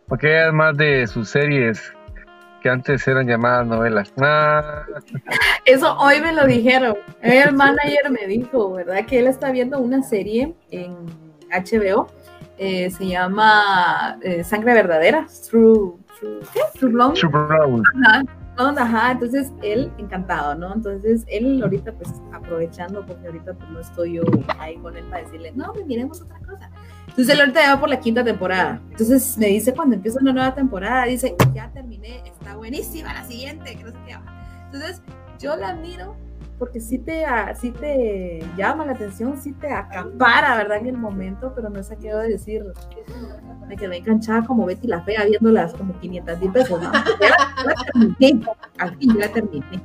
Porque 0.07 0.27
ella 0.27 0.47
es 0.47 0.53
más 0.53 0.77
de 0.77 1.05
sus 1.07 1.29
series 1.29 1.93
que 2.61 2.69
antes 2.69 3.07
eran 3.07 3.27
llamadas 3.27 3.67
novelas. 3.67 4.13
Ah, 4.19 4.83
Eso 5.65 5.95
hoy 5.97 6.21
me 6.21 6.33
lo 6.33 6.45
dijeron. 6.45 6.95
El 7.21 7.53
manager 7.55 8.09
me 8.11 8.27
dijo, 8.27 8.73
¿verdad? 8.73 9.05
Que 9.05 9.19
él 9.19 9.27
está 9.27 9.51
viendo 9.51 9.79
una 9.79 10.03
serie 10.03 10.53
en 10.71 10.95
HBO. 11.51 12.07
Eh, 12.59 12.91
se 12.91 13.07
llama 13.07 14.19
eh, 14.21 14.43
Sangre 14.43 14.73
Verdadera. 14.73 15.25
True, 15.49 15.93
True, 16.19 16.39
¿qué? 16.53 16.61
True. 16.77 17.15
Super 17.15 17.47
Bowl. 17.47 17.81
Ajá, 18.05 18.23
ajá, 18.57 19.11
entonces 19.13 19.51
él 19.63 19.91
encantado, 19.97 20.55
¿no? 20.55 20.73
Entonces 20.73 21.23
él 21.27 21.61
ahorita 21.63 21.93
pues 21.93 22.13
aprovechando 22.33 23.05
porque 23.05 23.27
ahorita 23.27 23.53
pues 23.53 23.69
no 23.69 23.79
estoy 23.79 24.13
yo 24.15 24.23
ahí 24.59 24.75
con 24.77 24.97
él 24.97 25.05
para 25.05 25.23
decirle, 25.23 25.53
no, 25.55 25.71
pues 25.71 25.85
miremos 25.85 26.21
otra 26.21 26.37
cosa. 26.39 26.69
Entonces 27.07 27.29
él 27.33 27.39
ahorita 27.39 27.61
ya 27.61 27.75
va 27.75 27.79
por 27.79 27.89
la 27.89 27.99
quinta 27.99 28.23
temporada. 28.23 28.81
Entonces 28.91 29.37
me 29.37 29.47
dice 29.47 29.73
cuando 29.73 29.95
empieza 29.95 30.19
una 30.21 30.33
nueva 30.33 30.53
temporada, 30.53 31.05
dice, 31.05 31.35
ya 31.53 31.71
terminé, 31.71 32.21
está 32.25 32.57
buenísima 32.57 33.13
la 33.13 33.23
siguiente, 33.23 33.77
que 33.77 33.83
no 33.85 33.91
sé 33.91 33.97
qué. 34.05 34.17
Entonces 34.65 35.01
yo 35.39 35.55
la 35.55 35.73
miro 35.75 36.17
porque 36.59 36.81
sí 36.81 36.99
te, 36.99 37.23
ah, 37.25 37.55
sí 37.55 37.71
te 37.71 38.43
llama 38.57 38.85
la 38.85 38.91
atención, 38.91 39.41
sí 39.41 39.53
te 39.53 39.71
acapara, 39.71 40.57
¿verdad? 40.57 40.77
En 40.77 40.87
el 40.87 40.97
momento, 40.97 41.53
pero 41.55 41.69
no 41.69 41.81
sé 41.81 41.97
qué 41.97 42.13
de 42.13 42.27
decir. 42.27 42.63
Me 43.67 43.77
quedé 43.77 43.97
enganchada 43.97 44.43
como 44.43 44.65
Betty 44.65 44.87
la 44.87 45.01
Fea 45.01 45.23
viéndolas 45.25 45.73
como 45.73 45.97
500 45.99 46.39
mil 46.39 46.51
pesos, 46.51 46.81
¿no? 46.81 46.91
Ya 47.21 47.29
la, 47.29 47.53
ya 47.57 47.63
la 47.65 47.83
terminé, 47.85 48.45
al 48.77 48.97
fin 48.97 49.13
ya 49.13 49.27
la 49.27 49.31
terminé. 49.31 49.79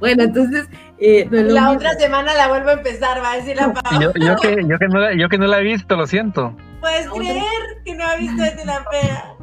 Bueno, 0.00 0.22
entonces, 0.22 0.68
eh, 0.98 1.26
no 1.30 1.36
La 1.42 1.44
mismo. 1.62 1.70
otra 1.72 1.92
semana 1.94 2.34
la 2.34 2.48
vuelvo 2.48 2.70
a 2.70 2.72
empezar, 2.74 3.22
va 3.22 3.32
a 3.32 3.36
decir 3.36 3.56
la 3.56 3.72
Pau. 3.72 4.00
Yo, 4.00 4.12
yo 4.14 4.36
que, 4.36 4.56
yo, 4.66 4.78
que 4.78 4.88
no 4.88 4.98
la, 5.00 5.14
yo 5.14 5.28
que 5.28 5.38
no 5.38 5.46
la 5.46 5.60
he 5.60 5.62
visto, 5.64 5.96
lo 5.96 6.06
siento. 6.06 6.54
¿Puedes 6.80 7.08
creer 7.08 7.42
que 7.84 7.94
no 7.94 8.04
ha 8.04 8.16
visto 8.16 8.42
desde 8.42 8.64
la 8.64 8.84
fea? 8.90 9.33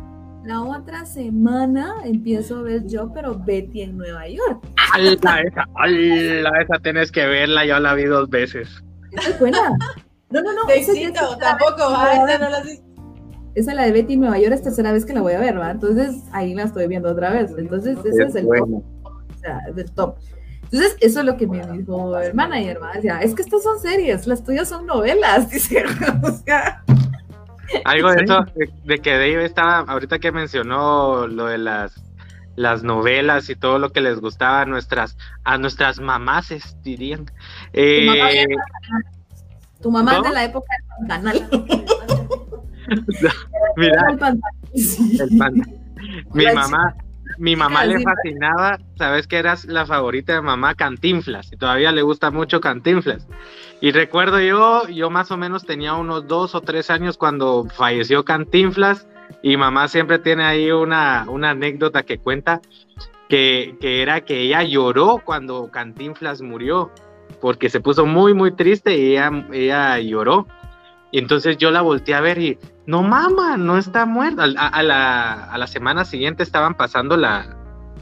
La 0.43 0.61
otra 0.61 1.05
semana 1.05 1.93
empiezo 2.03 2.57
a 2.57 2.61
ver 2.63 2.87
yo, 2.87 3.11
pero 3.13 3.37
Betty 3.37 3.83
en 3.83 3.97
Nueva 3.97 4.27
York. 4.27 4.65
¡Hala, 4.93 5.11
esa! 5.11 5.65
¡Hala, 5.75 6.61
esa 6.61 6.79
tenés 6.81 7.11
que 7.11 7.25
verla! 7.27 7.65
Yo 7.65 7.79
la 7.79 7.93
vi 7.93 8.05
dos 8.05 8.29
veces. 8.29 8.83
Esa 9.11 9.29
es 9.29 9.39
buena. 9.39 9.59
No, 10.31 10.41
no, 10.41 10.53
no. 10.53 10.61
Tampoco, 11.39 11.83
ah, 11.95 12.25
esa 12.25 12.37
no 12.39 12.49
la. 12.49 12.63
Esa 13.53 13.71
es 13.71 13.77
la 13.77 13.83
de 13.83 13.91
Betty 13.91 14.13
en 14.13 14.21
Nueva 14.21 14.39
York, 14.39 14.53
es 14.53 14.63
tercera 14.63 14.93
vez 14.93 15.05
que 15.05 15.13
la 15.13 15.21
voy 15.21 15.33
a 15.33 15.39
ver, 15.39 15.59
¿va? 15.59 15.71
Entonces 15.71 16.23
ahí 16.31 16.53
la 16.53 16.63
estoy 16.63 16.87
viendo 16.87 17.11
otra 17.11 17.31
vez. 17.31 17.51
Entonces, 17.57 17.97
ese 18.05 18.23
es 18.23 18.35
el 18.35 18.47
top. 18.47 18.83
O 19.03 19.39
sea, 19.41 19.59
es 19.69 19.77
el 19.77 19.91
top. 19.91 20.15
Entonces, 20.63 20.95
eso 21.01 21.19
es 21.19 21.25
lo 21.25 21.35
que 21.35 21.47
me 21.47 21.59
dijo 21.67 22.17
el 22.17 22.33
manager, 22.33 22.81
¿va? 22.81 22.93
Decía, 22.93 23.19
es 23.19 23.35
que 23.35 23.41
estas 23.41 23.61
son 23.61 23.77
series, 23.79 24.25
las 24.25 24.43
tuyas 24.43 24.69
son 24.69 24.85
novelas, 24.85 25.49
dice. 25.51 25.83
O 26.23 26.31
sea, 26.31 26.81
Algo 27.85 28.11
de 28.11 28.23
eso, 28.23 28.45
de, 28.55 28.69
de 28.83 28.99
que 28.99 29.11
Dave 29.11 29.45
estaba, 29.45 29.79
ahorita 29.79 30.19
que 30.19 30.31
mencionó 30.31 31.27
lo 31.27 31.45
de 31.45 31.57
las 31.57 32.01
las 32.55 32.83
novelas 32.83 33.49
y 33.49 33.55
todo 33.55 33.79
lo 33.79 33.91
que 33.91 34.01
les 34.01 34.19
gustaba 34.19 34.61
a 34.61 34.65
nuestras, 34.65 35.17
a 35.43 35.57
nuestras 35.57 35.99
mamases, 35.99 36.77
dirían. 36.83 37.25
Eh, 37.73 38.45
tu 39.81 39.89
mamá, 39.89 40.17
es 40.17 40.23
de 40.23 40.31
la 40.31 40.43
época 40.43 40.67
del 40.77 41.07
Pantanal. 41.07 41.49
Mira, 43.77 44.05
Mi 46.33 46.45
mamá, 46.45 46.95
mi 47.41 47.55
mamá 47.55 47.85
le 47.85 47.99
fascinaba, 47.99 48.77
sabes 48.99 49.25
que 49.25 49.37
eras 49.37 49.65
la 49.65 49.87
favorita 49.87 50.35
de 50.35 50.41
mamá 50.41 50.75
Cantinflas 50.75 51.51
y 51.51 51.57
todavía 51.57 51.91
le 51.91 52.03
gusta 52.03 52.29
mucho 52.29 52.61
Cantinflas. 52.61 53.27
Y 53.81 53.89
recuerdo 53.89 54.39
yo, 54.39 54.87
yo 54.87 55.09
más 55.09 55.31
o 55.31 55.37
menos 55.37 55.65
tenía 55.65 55.95
unos 55.95 56.27
dos 56.27 56.53
o 56.53 56.61
tres 56.61 56.91
años 56.91 57.17
cuando 57.17 57.65
falleció 57.73 58.23
Cantinflas 58.23 59.07
y 59.41 59.57
mamá 59.57 59.87
siempre 59.87 60.19
tiene 60.19 60.43
ahí 60.43 60.69
una, 60.69 61.25
una 61.27 61.49
anécdota 61.49 62.03
que 62.03 62.19
cuenta 62.19 62.61
que, 63.27 63.75
que, 63.81 64.03
era 64.03 64.21
que 64.21 64.41
ella 64.41 64.61
lloró 64.61 65.19
cuando 65.25 65.71
Cantinflas 65.71 66.43
murió 66.43 66.91
porque 67.41 67.71
se 67.71 67.79
puso 67.79 68.05
muy 68.05 68.35
muy 68.35 68.51
triste 68.51 68.95
y 68.95 69.13
ella, 69.13 69.47
ella 69.51 69.97
lloró. 69.99 70.45
Y 71.09 71.17
entonces 71.17 71.57
yo 71.57 71.71
la 71.71 71.81
volteé 71.81 72.13
a 72.13 72.21
ver 72.21 72.37
y, 72.37 72.59
no 72.91 73.03
mamá, 73.03 73.55
no 73.55 73.77
está 73.77 74.05
muerta. 74.05 74.43
A, 74.43 74.83
la, 74.83 75.45
a 75.45 75.57
la, 75.57 75.67
semana 75.67 76.03
siguiente 76.03 76.43
estaban 76.43 76.75
pasando 76.75 77.15
la, 77.15 77.55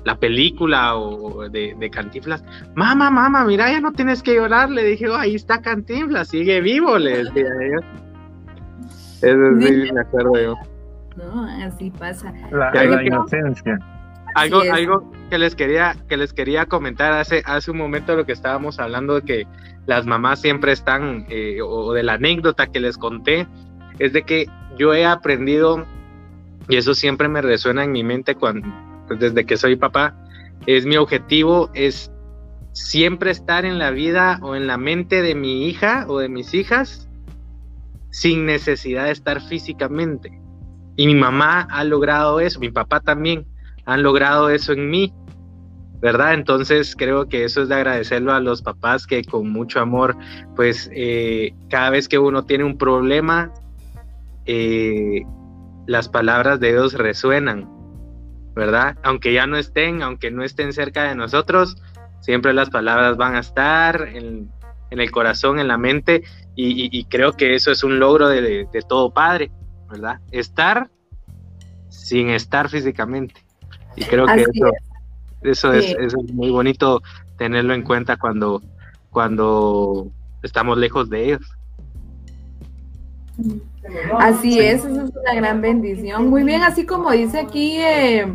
la 0.03 0.16
película 0.18 0.95
o, 0.95 1.48
de, 1.48 1.76
de, 1.78 1.90
Cantinflas. 1.91 2.44
Mamá, 2.74 3.11
mamá, 3.11 3.45
mira, 3.45 3.72
ya 3.72 3.80
no 3.82 3.91
tienes 3.91 4.24
que 4.24 4.34
llorar. 4.34 4.72
Le 4.72 4.84
dije, 4.84 5.07
oh, 5.07 5.16
ahí 5.16 5.36
está 5.36 5.61
Cantinflas, 5.61 6.30
sigue 6.30 6.60
vivo, 6.61 6.98
le 6.98 7.24
decía. 7.24 7.45
Eso 9.22 9.60
sí, 9.60 9.91
me 9.94 10.02
acuerdo 10.02 10.34
yo. 10.41 10.56
No, 11.18 11.44
así 11.64 11.91
pasa. 11.91 12.34
La, 12.52 12.72
la 12.74 13.03
inocencia. 13.03 13.78
Algo, 14.34 14.61
algo 14.61 15.11
que 15.30 15.38
les 15.38 15.53
quería, 15.53 15.95
que 16.07 16.18
les 16.18 16.34
quería 16.34 16.66
comentar 16.66 17.14
hace, 17.14 17.44
hace 17.45 17.70
un 17.70 17.78
momento 17.78 18.16
lo 18.16 18.26
que 18.26 18.32
estábamos 18.32 18.80
hablando 18.80 19.16
de 19.16 19.22
que 19.22 19.48
las 19.86 20.07
mamás 20.07 20.41
siempre 20.41 20.72
están, 20.72 21.28
eh, 21.30 21.60
o 21.61 21.94
de 21.94 22.02
la 22.02 22.14
anécdota 22.14 22.68
que 22.68 22.80
les 22.80 22.98
conté, 22.98 23.48
es 23.99 24.13
de 24.13 24.23
que 24.23 24.47
yo 24.77 24.93
he 24.93 25.05
aprendido, 25.05 25.85
y 26.67 26.77
eso 26.77 26.93
siempre 26.93 27.27
me 27.27 27.41
resuena 27.41 27.84
en 27.84 27.91
mi 27.91 28.03
mente 28.03 28.35
cuando, 28.35 28.67
desde 29.09 29.45
que 29.45 29.57
soy 29.57 29.76
papá, 29.76 30.15
es 30.65 30.85
mi 30.85 30.97
objetivo, 30.97 31.69
es 31.73 32.11
siempre 32.73 33.31
estar 33.31 33.65
en 33.65 33.80
la 33.80 33.91
vida 33.91 34.39
o 34.41 34.55
en 34.55 34.67
la 34.67 34.77
mente 34.77 35.21
de 35.21 35.35
mi 35.35 35.67
hija 35.67 36.05
o 36.07 36.19
de 36.19 36.30
mis 36.30 36.53
hijas 36.53 37.09
sin 38.11 38.45
necesidad 38.45 39.05
de 39.05 39.11
estar 39.11 39.41
físicamente. 39.41 40.31
Y 40.95 41.07
mi 41.07 41.15
mamá 41.15 41.67
ha 41.71 41.84
logrado 41.84 42.39
eso, 42.39 42.59
mi 42.59 42.69
papá 42.69 42.99
también 42.99 43.45
han 43.85 44.03
logrado 44.03 44.49
eso 44.49 44.73
en 44.73 44.89
mí. 44.89 45.13
¿verdad? 46.01 46.34
Entonces 46.34 46.95
creo 46.95 47.27
que 47.27 47.43
eso 47.43 47.61
es 47.61 47.69
de 47.69 47.76
agradecerlo 47.76 48.34
a 48.34 48.39
los 48.39 48.61
papás 48.61 49.05
que 49.05 49.23
con 49.23 49.51
mucho 49.51 49.80
amor, 49.80 50.15
pues 50.55 50.89
eh, 50.93 51.53
cada 51.69 51.89
vez 51.89 52.07
que 52.07 52.17
uno 52.17 52.45
tiene 52.45 52.63
un 52.63 52.77
problema, 52.77 53.53
eh, 54.51 55.27
las 55.85 56.09
palabras 56.09 56.59
de 56.59 56.71
Dios 56.71 56.93
resuenan, 56.93 57.69
¿verdad? 58.55 58.97
Aunque 59.03 59.31
ya 59.31 59.45
no 59.45 59.57
estén, 59.57 60.01
aunque 60.01 60.31
no 60.31 60.43
estén 60.43 60.73
cerca 60.73 61.03
de 61.03 61.13
nosotros, 61.13 61.77
siempre 62.19 62.51
las 62.53 62.71
palabras 62.71 63.15
van 63.15 63.35
a 63.35 63.41
estar 63.41 64.07
en, 64.07 64.49
el 64.89 65.11
corazón, 65.11 65.59
en 65.59 65.67
la 65.67 65.77
mente, 65.77 66.23
y, 66.55 67.03
creo 67.05 67.34
que 67.34 67.53
eso 67.53 67.71
es 67.71 67.84
un 67.84 67.99
logro 67.99 68.27
de, 68.27 68.67
todo 68.88 69.13
padre, 69.13 69.51
¿verdad? 69.88 70.19
Estar 70.31 70.89
sin 71.89 72.31
estar 72.31 72.69
físicamente. 72.69 73.45
Y 73.95 74.03
creo 74.05 74.26
que 74.26 74.41
eso... 74.41 74.71
Eso, 75.41 75.71
es, 75.73 75.95
muy 76.34 76.49
bonito 76.49 77.01
tenerlo 77.38 77.73
en 77.76 77.84
cuenta 77.84 78.17
cuando, 78.17 78.63
cuando 79.11 80.11
estamos 80.41 80.77
lejos 80.80 81.09
de 81.09 81.26
ellos. 81.26 81.41
Así 84.20 84.60
es, 84.60 84.86
eso 84.86 85.03
es 85.03 85.11
una 85.16 85.34
gran 85.36 85.61
bendición. 85.61 86.30
Muy 86.30 86.44
bien, 86.44 86.61
así 86.64 86.86
como 86.86 87.11
dice 87.11 87.40
aquí 87.40 87.78
eh, 87.78 88.28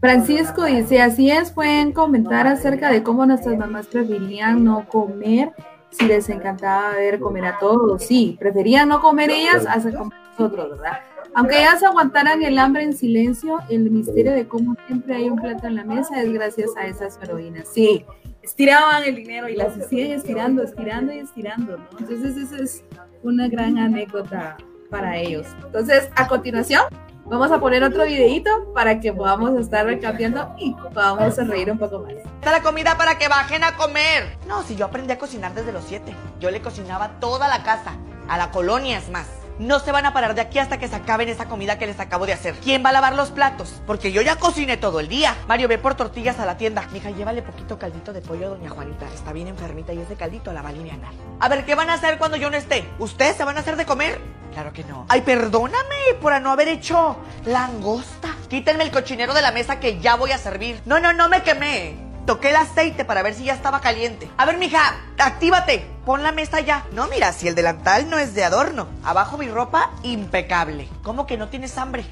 Francisco, 0.00 0.64
dice, 0.64 1.00
así 1.00 1.30
es, 1.30 1.50
pueden 1.50 1.92
comentar 1.92 2.46
acerca 2.46 2.90
de 2.90 3.02
cómo 3.02 3.26
nuestras 3.26 3.56
mamás 3.56 3.86
preferían 3.86 4.62
no 4.64 4.86
comer, 4.88 5.52
si 5.90 6.06
les 6.06 6.28
encantaba 6.28 6.90
ver 6.90 7.18
comer 7.18 7.46
a 7.46 7.58
todos, 7.58 8.04
sí, 8.04 8.36
preferían 8.38 8.88
no 8.88 9.00
comer 9.00 9.30
ellas, 9.30 9.66
hacer 9.66 9.94
comer 9.94 10.18
nosotros, 10.30 10.70
¿verdad? 10.70 10.98
Aunque 11.34 11.58
ellas 11.58 11.82
aguantaran 11.82 12.42
el 12.42 12.58
hambre 12.58 12.82
en 12.82 12.94
silencio, 12.94 13.58
el 13.68 13.90
misterio 13.90 14.32
de 14.32 14.46
cómo 14.46 14.74
siempre 14.86 15.16
hay 15.16 15.28
un 15.28 15.38
plato 15.38 15.66
en 15.66 15.74
la 15.74 15.84
mesa 15.84 16.22
es 16.22 16.32
gracias 16.32 16.70
a 16.78 16.86
esas 16.86 17.18
heroínas. 17.22 17.68
Sí, 17.68 18.04
estiraban 18.42 19.02
el 19.02 19.16
dinero 19.16 19.48
y 19.48 19.56
las 19.56 19.74
siguen 19.88 20.12
estirando, 20.12 20.62
estirando 20.62 21.12
y 21.12 21.18
estirando, 21.18 21.76
¿no? 21.76 21.86
Entonces 21.98 22.36
esa 22.36 22.62
es 22.62 22.84
una 23.22 23.48
gran 23.48 23.76
anécdota 23.76 24.56
para 24.90 25.16
ellos. 25.16 25.46
Entonces, 25.64 26.10
a 26.16 26.28
continuación, 26.28 26.82
vamos 27.24 27.50
a 27.50 27.60
poner 27.60 27.82
otro 27.82 28.04
videito 28.04 28.72
para 28.74 29.00
que 29.00 29.12
podamos 29.12 29.58
estar 29.58 29.86
recambiando 29.86 30.54
y 30.58 30.74
podamos 30.74 31.36
reír 31.36 31.70
un 31.70 31.78
poco 31.78 32.00
más. 32.00 32.12
Está 32.12 32.52
la 32.52 32.62
comida 32.62 32.96
para 32.96 33.18
que 33.18 33.28
bajen 33.28 33.64
a 33.64 33.76
comer. 33.76 34.36
No, 34.46 34.62
si 34.62 34.76
yo 34.76 34.86
aprendí 34.86 35.12
a 35.12 35.18
cocinar 35.18 35.54
desde 35.54 35.72
los 35.72 35.84
siete. 35.84 36.14
Yo 36.40 36.50
le 36.50 36.60
cocinaba 36.60 37.18
toda 37.20 37.48
la 37.48 37.62
casa, 37.62 37.96
a 38.28 38.38
la 38.38 38.50
colonia 38.50 38.98
es 38.98 39.10
más. 39.10 39.26
No 39.58 39.80
se 39.80 39.92
van 39.92 40.06
a 40.06 40.12
parar 40.12 40.34
de 40.34 40.40
aquí 40.40 40.58
hasta 40.58 40.78
que 40.78 40.88
se 40.88 40.96
acaben 40.96 41.28
esa 41.28 41.46
comida 41.46 41.78
que 41.78 41.86
les 41.86 42.00
acabo 42.00 42.26
de 42.26 42.32
hacer. 42.32 42.54
¿Quién 42.56 42.84
va 42.84 42.90
a 42.90 42.92
lavar 42.92 43.14
los 43.14 43.30
platos? 43.30 43.80
Porque 43.86 44.12
yo 44.12 44.22
ya 44.22 44.36
cociné 44.36 44.76
todo 44.76 45.00
el 45.00 45.08
día. 45.08 45.36
Mario, 45.48 45.68
ve 45.68 45.78
por 45.78 45.94
tortillas 45.94 46.38
a 46.38 46.46
la 46.46 46.56
tienda. 46.56 46.86
Mija, 46.92 47.10
llévale 47.10 47.42
poquito 47.42 47.78
caldito 47.78 48.12
de 48.12 48.20
pollo 48.20 48.46
a 48.46 48.50
doña 48.50 48.70
Juanita. 48.70 49.06
Está 49.14 49.32
bien 49.32 49.48
enfermita 49.48 49.92
y 49.92 50.00
ese 50.00 50.14
caldito 50.14 50.52
la 50.52 50.62
va 50.62 50.68
a 50.68 50.72
aliviar. 50.72 50.96
A 51.40 51.48
ver, 51.48 51.64
¿qué 51.64 51.74
van 51.74 51.90
a 51.90 51.94
hacer 51.94 52.18
cuando 52.18 52.36
yo 52.36 52.50
no 52.50 52.56
esté? 52.56 52.88
¿Ustedes 52.98 53.36
se 53.36 53.44
van 53.44 53.56
a 53.56 53.60
hacer 53.60 53.76
de 53.76 53.86
comer? 53.86 54.20
Claro 54.52 54.72
que 54.72 54.84
no. 54.84 55.06
Ay, 55.08 55.22
perdóname 55.22 56.14
por 56.20 56.40
no 56.40 56.50
haber 56.50 56.68
hecho 56.68 57.16
langosta. 57.44 58.28
Quítenme 58.48 58.84
el 58.84 58.90
cochinero 58.90 59.34
de 59.34 59.42
la 59.42 59.52
mesa 59.52 59.80
que 59.80 60.00
ya 60.00 60.16
voy 60.16 60.32
a 60.32 60.38
servir. 60.38 60.80
No, 60.86 61.00
no, 61.00 61.12
no 61.12 61.28
me 61.28 61.42
quemé. 61.42 62.05
Toqué 62.26 62.50
el 62.50 62.56
aceite 62.56 63.04
para 63.04 63.22
ver 63.22 63.34
si 63.34 63.44
ya 63.44 63.54
estaba 63.54 63.80
caliente. 63.80 64.28
A 64.36 64.44
ver, 64.46 64.58
mija, 64.58 64.96
actívate. 65.16 65.86
Pon 66.04 66.24
la 66.24 66.32
mesa 66.32 66.58
ya. 66.58 66.84
No, 66.90 67.06
mira, 67.06 67.32
si 67.32 67.46
el 67.46 67.54
delantal 67.54 68.10
no 68.10 68.18
es 68.18 68.34
de 68.34 68.42
adorno. 68.42 68.88
Abajo 69.04 69.38
mi 69.38 69.48
ropa 69.48 69.92
impecable. 70.02 70.88
¿Cómo 71.04 71.24
que 71.24 71.36
no 71.36 71.48
tienes 71.48 71.78
hambre? 71.78 72.04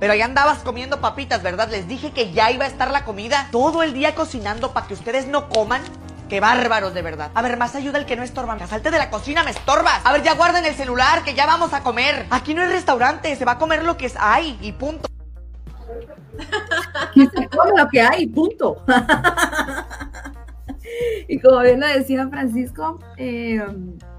Pero 0.00 0.14
ahí 0.14 0.22
andabas 0.22 0.60
comiendo 0.60 1.02
papitas, 1.02 1.42
¿verdad? 1.42 1.68
Les 1.68 1.86
dije 1.86 2.12
que 2.12 2.32
ya 2.32 2.50
iba 2.50 2.64
a 2.64 2.68
estar 2.68 2.90
la 2.90 3.04
comida 3.04 3.48
todo 3.52 3.82
el 3.82 3.92
día 3.92 4.14
cocinando 4.14 4.72
para 4.72 4.86
que 4.86 4.94
ustedes 4.94 5.26
no 5.26 5.50
coman. 5.50 5.82
Qué 6.30 6.40
bárbaros, 6.40 6.94
de 6.94 7.02
verdad. 7.02 7.30
A 7.34 7.42
ver, 7.42 7.58
más 7.58 7.74
ayuda 7.74 7.98
el 7.98 8.06
que 8.06 8.16
no 8.16 8.22
estorba. 8.22 8.58
Salte 8.66 8.90
de 8.90 8.98
la 8.98 9.10
cocina, 9.10 9.42
me 9.44 9.50
estorbas. 9.50 10.00
A 10.04 10.12
ver, 10.12 10.22
ya 10.22 10.34
guarden 10.34 10.64
el 10.64 10.76
celular, 10.76 11.24
que 11.24 11.34
ya 11.34 11.44
vamos 11.44 11.74
a 11.74 11.82
comer. 11.82 12.26
Aquí 12.30 12.54
no 12.54 12.62
es 12.62 12.70
restaurante, 12.70 13.36
se 13.36 13.44
va 13.44 13.52
a 13.52 13.58
comer 13.58 13.84
lo 13.84 13.98
que 13.98 14.10
hay 14.18 14.58
y 14.62 14.72
punto. 14.72 15.08
Y 17.14 17.26
se 17.26 17.48
lo 17.76 17.88
que 17.90 18.00
hay, 18.00 18.26
punto. 18.26 18.82
y 21.28 21.38
como 21.40 21.60
bien 21.60 21.80
lo 21.80 21.86
decía 21.86 22.28
Francisco, 22.28 22.98
eh, 23.16 23.60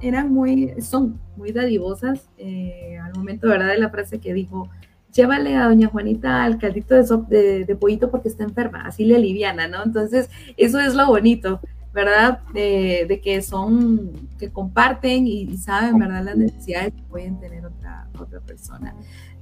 eran 0.01 0.31
muy, 0.31 0.73
son 0.81 1.19
muy 1.35 1.51
dadivosas 1.51 2.29
eh, 2.37 2.97
al 3.01 3.13
momento, 3.13 3.47
¿verdad? 3.47 3.69
De 3.69 3.79
la 3.79 3.89
frase 3.89 4.19
que 4.19 4.33
dijo, 4.33 4.69
llévale 5.13 5.55
a 5.55 5.65
doña 5.65 5.87
Juanita 5.87 6.43
al 6.43 6.57
caldito 6.57 6.95
de, 6.95 7.65
de, 7.65 7.75
pollito 7.75 8.11
porque 8.11 8.29
está 8.29 8.43
enferma, 8.43 8.85
así 8.85 9.05
le 9.05 9.15
aliviana, 9.15 9.67
¿no? 9.67 9.83
Entonces, 9.83 10.29
eso 10.57 10.79
es 10.79 10.93
lo 10.95 11.07
bonito, 11.07 11.59
¿verdad? 11.93 12.39
de 12.53 13.21
que 13.23 13.41
son, 13.41 14.29
que 14.37 14.51
comparten 14.51 15.25
y, 15.27 15.57
saben, 15.57 15.97
¿verdad? 15.97 16.23
Las 16.23 16.37
necesidades 16.37 16.93
que 16.93 17.03
pueden 17.03 17.39
tener 17.39 17.65
otra, 17.65 18.07
otra 18.17 18.39
persona. 18.41 18.95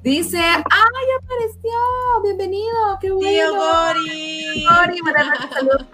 Dice, 0.07 0.37
¡ay, 0.39 0.63
apareció! 1.21 2.23
Bienvenido, 2.23 2.97
qué 3.01 3.11
bueno. 3.11 3.29
Tío 3.29 3.55
Gori. 3.55 4.63
Gori, 4.63 4.99
saludos, 5.53 5.85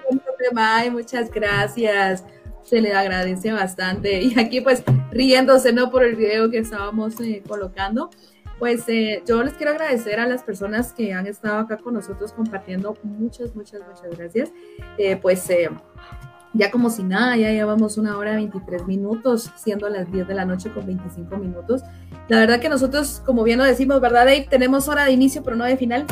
muchas 0.92 1.32
gracias. 1.32 2.24
Se 2.62 2.80
le 2.80 2.94
agradece 2.94 3.52
bastante. 3.54 4.22
Y 4.22 4.40
aquí, 4.40 4.62
pues, 4.62 4.84
riéndose, 5.10 5.74
¿no? 5.74 5.90
Por 5.90 6.04
el 6.04 6.16
video 6.16 6.52
que 6.52 6.60
estábamos 6.60 7.20
eh, 7.22 7.42
colocando. 7.48 8.12
Pues 8.60 8.88
eh, 8.88 9.24
yo 9.26 9.42
les 9.44 9.56
quiero 9.56 9.72
agradecer 9.72 10.20
a 10.20 10.28
las 10.28 10.44
personas 10.44 10.94
que 10.94 11.12
han 11.12 11.26
estado 11.26 11.62
acá 11.62 11.78
con 11.78 11.96
nosotros 11.96 12.34
compartiendo. 12.34 12.96
Muchas, 13.02 13.56
muchas, 13.56 13.82
muchas 13.82 14.16
gracias. 14.16 14.52
Eh, 15.00 15.16
pues 15.16 15.50
ya 16.54 16.70
como 16.70 16.92
si 16.92 17.02
nada, 17.02 17.36
ya 17.36 17.50
llevamos 17.50 17.98
una 17.98 18.16
hora 18.16 18.36
23 18.36 18.86
minutos, 18.86 19.52
siendo 19.56 19.90
las 19.90 20.12
10 20.12 20.28
de 20.28 20.36
la 20.36 20.46
noche 20.46 20.72
con 20.72 20.86
25 20.86 21.36
minutos. 21.38 21.82
La 22.30 22.40
verdad 22.40 22.60
que 22.60 22.70
nosotros, 22.70 23.22
como 23.26 23.44
bien 23.44 23.60
lo 23.60 23.66
decimos, 23.66 24.00
¿verdad, 24.00 24.26
Dave? 24.26 24.48
Tenemos 24.50 24.88
hora 24.88 25.06
de 25.06 25.12
inicio, 25.12 25.44
pero 25.44 25.58
no 25.58 25.66
de 25.66 25.76
final. 25.76 26.06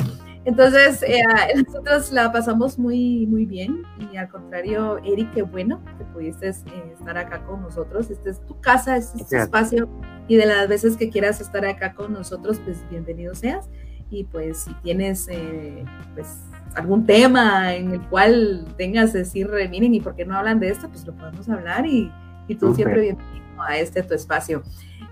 Entonces, 0.43 1.03
eh, 1.03 1.21
nosotros 1.65 2.11
la 2.11 2.31
pasamos 2.31 2.77
muy, 2.77 3.25
muy 3.27 3.45
bien. 3.45 3.83
Y 4.11 4.17
al 4.17 4.27
contrario, 4.27 4.97
Eric, 5.05 5.31
qué 5.33 5.41
bueno 5.43 5.81
que 5.97 6.03
pudiste 6.05 6.49
eh, 6.49 6.93
estar 6.93 7.17
acá 7.17 7.45
con 7.45 7.61
nosotros. 7.61 8.09
Esta 8.09 8.29
es 8.29 8.45
tu 8.45 8.59
casa, 8.59 8.97
este 8.97 9.21
es 9.21 9.29
tu 9.29 9.35
espacio. 9.37 9.89
Y 10.27 10.35
de 10.35 10.45
las 10.45 10.67
veces 10.67 10.97
que 10.97 11.09
quieras 11.09 11.39
estar 11.39 11.65
acá 11.65 11.93
con 11.93 12.13
nosotros, 12.13 12.59
pues 12.63 12.77
bienvenido 12.89 13.33
seas. 13.33 13.69
Y 14.09 14.25
pues 14.25 14.63
si 14.63 14.73
tienes, 14.75 15.29
eh, 15.29 15.85
pues 16.13 16.39
algún 16.75 17.05
tema 17.05 17.73
en 17.73 17.91
el 17.91 18.01
cual 18.09 18.65
tengas 18.77 19.11
que 19.11 19.19
decir, 19.19 19.49
miren, 19.69 19.93
¿y 19.93 20.01
por 20.01 20.15
qué 20.15 20.25
no 20.25 20.35
hablan 20.35 20.59
de 20.59 20.69
esto? 20.69 20.89
Pues 20.89 21.05
lo 21.05 21.13
podemos 21.13 21.47
hablar 21.47 21.85
y, 21.85 22.11
y 22.49 22.55
tú 22.55 22.75
siempre 22.75 23.01
bienvenido 23.01 23.61
a 23.61 23.77
este 23.77 24.03
tu 24.03 24.13
espacio. 24.13 24.63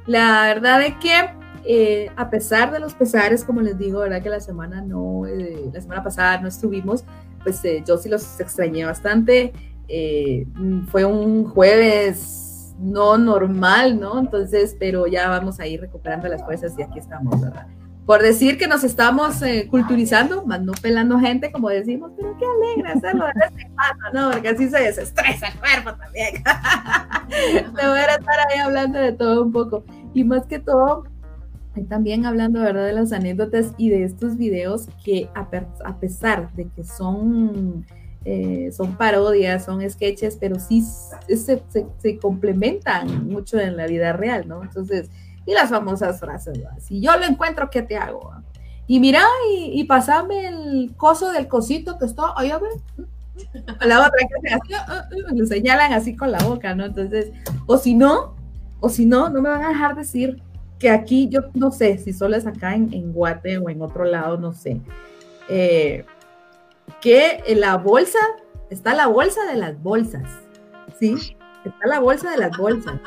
La 0.10 0.42
verdad 0.48 0.82
es 0.82 0.96
que 0.96 1.14
eh, 1.66 2.10
a 2.16 2.32
pesar 2.32 2.72
de 2.72 2.80
los 2.80 2.96
pesares, 2.96 3.44
como 3.44 3.62
les 3.62 3.78
digo, 3.78 4.00
verdad 4.00 4.24
que 4.24 4.30
la 4.30 4.40
semana 4.40 4.82
no, 4.82 5.28
eh, 5.28 5.70
la 5.72 5.80
semana 5.80 6.04
pasada 6.04 6.42
no 6.42 6.48
estuvimos, 6.48 7.04
pues 7.44 7.64
eh, 7.64 7.84
yo 7.86 7.96
sí 7.96 8.10
los 8.10 8.40
extrañé 8.40 8.86
bastante. 8.86 9.54
fue 10.88 11.06
un 11.06 11.46
jueves 11.46 12.74
no 12.80 13.20
normal, 13.20 14.00
¿no? 14.00 14.18
Entonces, 14.18 14.76
pero 14.80 15.06
ya 15.06 15.30
vamos 15.30 15.60
a 15.60 15.68
ir 15.68 15.80
recuperando 15.80 16.28
las 16.28 16.44
fuerzas 16.44 16.74
y 16.80 16.82
aquí 16.82 16.98
estamos, 16.98 17.40
¿verdad? 17.40 17.68
Por 18.10 18.24
decir 18.24 18.58
que 18.58 18.66
nos 18.66 18.84
estamos 18.84 19.36
culturizando, 19.70 20.44
más 20.44 20.60
no 20.64 20.72
pelando 20.82 21.20
gente, 21.20 21.52
como 21.52 21.70
decimos, 21.70 22.12
pero 22.18 22.36
qué 22.40 22.44
alegre 22.44 22.94
hacerlo 22.94 23.28
de 23.28 23.34
vez 23.34 23.64
en 23.64 23.72
cuando, 23.76 24.20
¿no? 24.20 24.32
Porque 24.32 24.50
así 24.50 24.68
se 24.68 24.80
desestresa 24.80 25.50
el 25.50 25.60
cuerpo 25.60 25.94
también. 25.96 26.34
de 27.54 27.88
voy 27.88 28.00
a 28.00 28.16
estar 28.16 28.36
ahí 28.50 28.58
hablando 28.58 28.98
de 28.98 29.12
todo 29.12 29.44
un 29.44 29.52
poco. 29.52 29.84
Y 30.16 30.24
más 30.24 30.48
que 30.48 30.58
todo, 30.58 31.04
también 31.88 32.26
hablando 32.26 32.62
¿verdad? 32.62 32.88
de 32.88 32.94
las 32.94 33.12
anécdotas 33.12 33.74
y 33.78 33.90
de 33.90 34.06
estos 34.06 34.38
videos 34.38 34.88
que 35.06 35.30
a, 35.36 36.00
pesar 36.00 36.52
de 36.54 36.68
que 36.76 36.84
son, 36.84 37.86
eh, 38.26 38.72
son 38.72 38.98
parodias, 38.98 39.66
son 39.66 39.88
sketches, 39.88 40.36
pero 40.36 40.56
sí 40.60 40.84
se, 41.28 41.62
se, 42.00 42.18
complementan 42.18 43.28
mucho 43.28 43.60
en 43.60 43.78
la 43.78 43.86
vida 43.86 44.14
real, 44.14 44.48
¿no? 44.48 44.64
Entonces, 44.64 45.12
y 45.46 45.54
las 45.54 45.70
famosas 45.70 46.20
frases, 46.20 46.60
si 46.80 47.02
yo 47.02 47.18
lo 47.18 47.26
encuentro, 47.26 47.70
¿qué 47.70 47.82
te 47.82 47.98
hago? 47.98 48.32
Y 48.88 49.00
mira, 49.00 49.24
y, 49.52 49.80
y 49.80 49.84
pasame 49.84 50.48
el 50.48 50.94
coso 50.98 51.32
del 51.32 51.48
cosito 51.48 51.98
que 51.98 52.06
está, 52.06 52.34
ahí 52.36 52.50
a 52.50 52.58
ver, 52.58 52.72
la 53.86 54.00
otra 54.00 54.28
que 54.28 54.50
hace, 54.50 54.74
uh, 54.74 55.30
uh, 55.30 55.34
uh, 55.34 55.38
lo 55.38 55.46
señalan 55.46 55.94
así 55.94 56.16
con 56.16 56.32
la 56.32 56.40
boca, 56.40 56.76
¿no? 56.76 56.86
Entonces, 56.86 57.32
o 57.66 57.78
si 57.78 57.96
no, 57.96 58.36
o 58.80 58.90
si 58.90 59.06
no, 59.06 59.30
no 59.30 59.42
me 59.42 59.50
van 59.50 59.64
a 59.64 59.70
dejar 59.70 59.96
decir 59.96 60.42
que 60.78 60.90
aquí 60.90 61.28
yo 61.30 61.42
no 61.54 61.72
sé 61.72 61.98
si 61.98 62.14
solo 62.14 62.36
es 62.36 62.48
acá 62.48 62.74
en, 62.76 63.12
Guate 63.12 63.58
o 63.58 63.70
en 63.70 63.82
otro 63.82 64.06
lado, 64.06 64.38
no 64.38 64.54
sé, 64.54 64.82
eh, 65.50 66.06
que 67.02 67.44
en 67.46 67.62
la 67.62 67.78
bolsa, 67.78 68.20
está 68.70 68.94
la 68.94 69.08
bolsa 69.08 69.46
de 69.46 69.58
las 69.58 69.82
bolsas, 69.82 70.28
¿sí? 71.00 71.16
Está 71.66 71.88
la 71.88 72.00
bolsa 72.00 72.32
de 72.32 72.38
las 72.38 72.58
bolsas. 72.58 73.00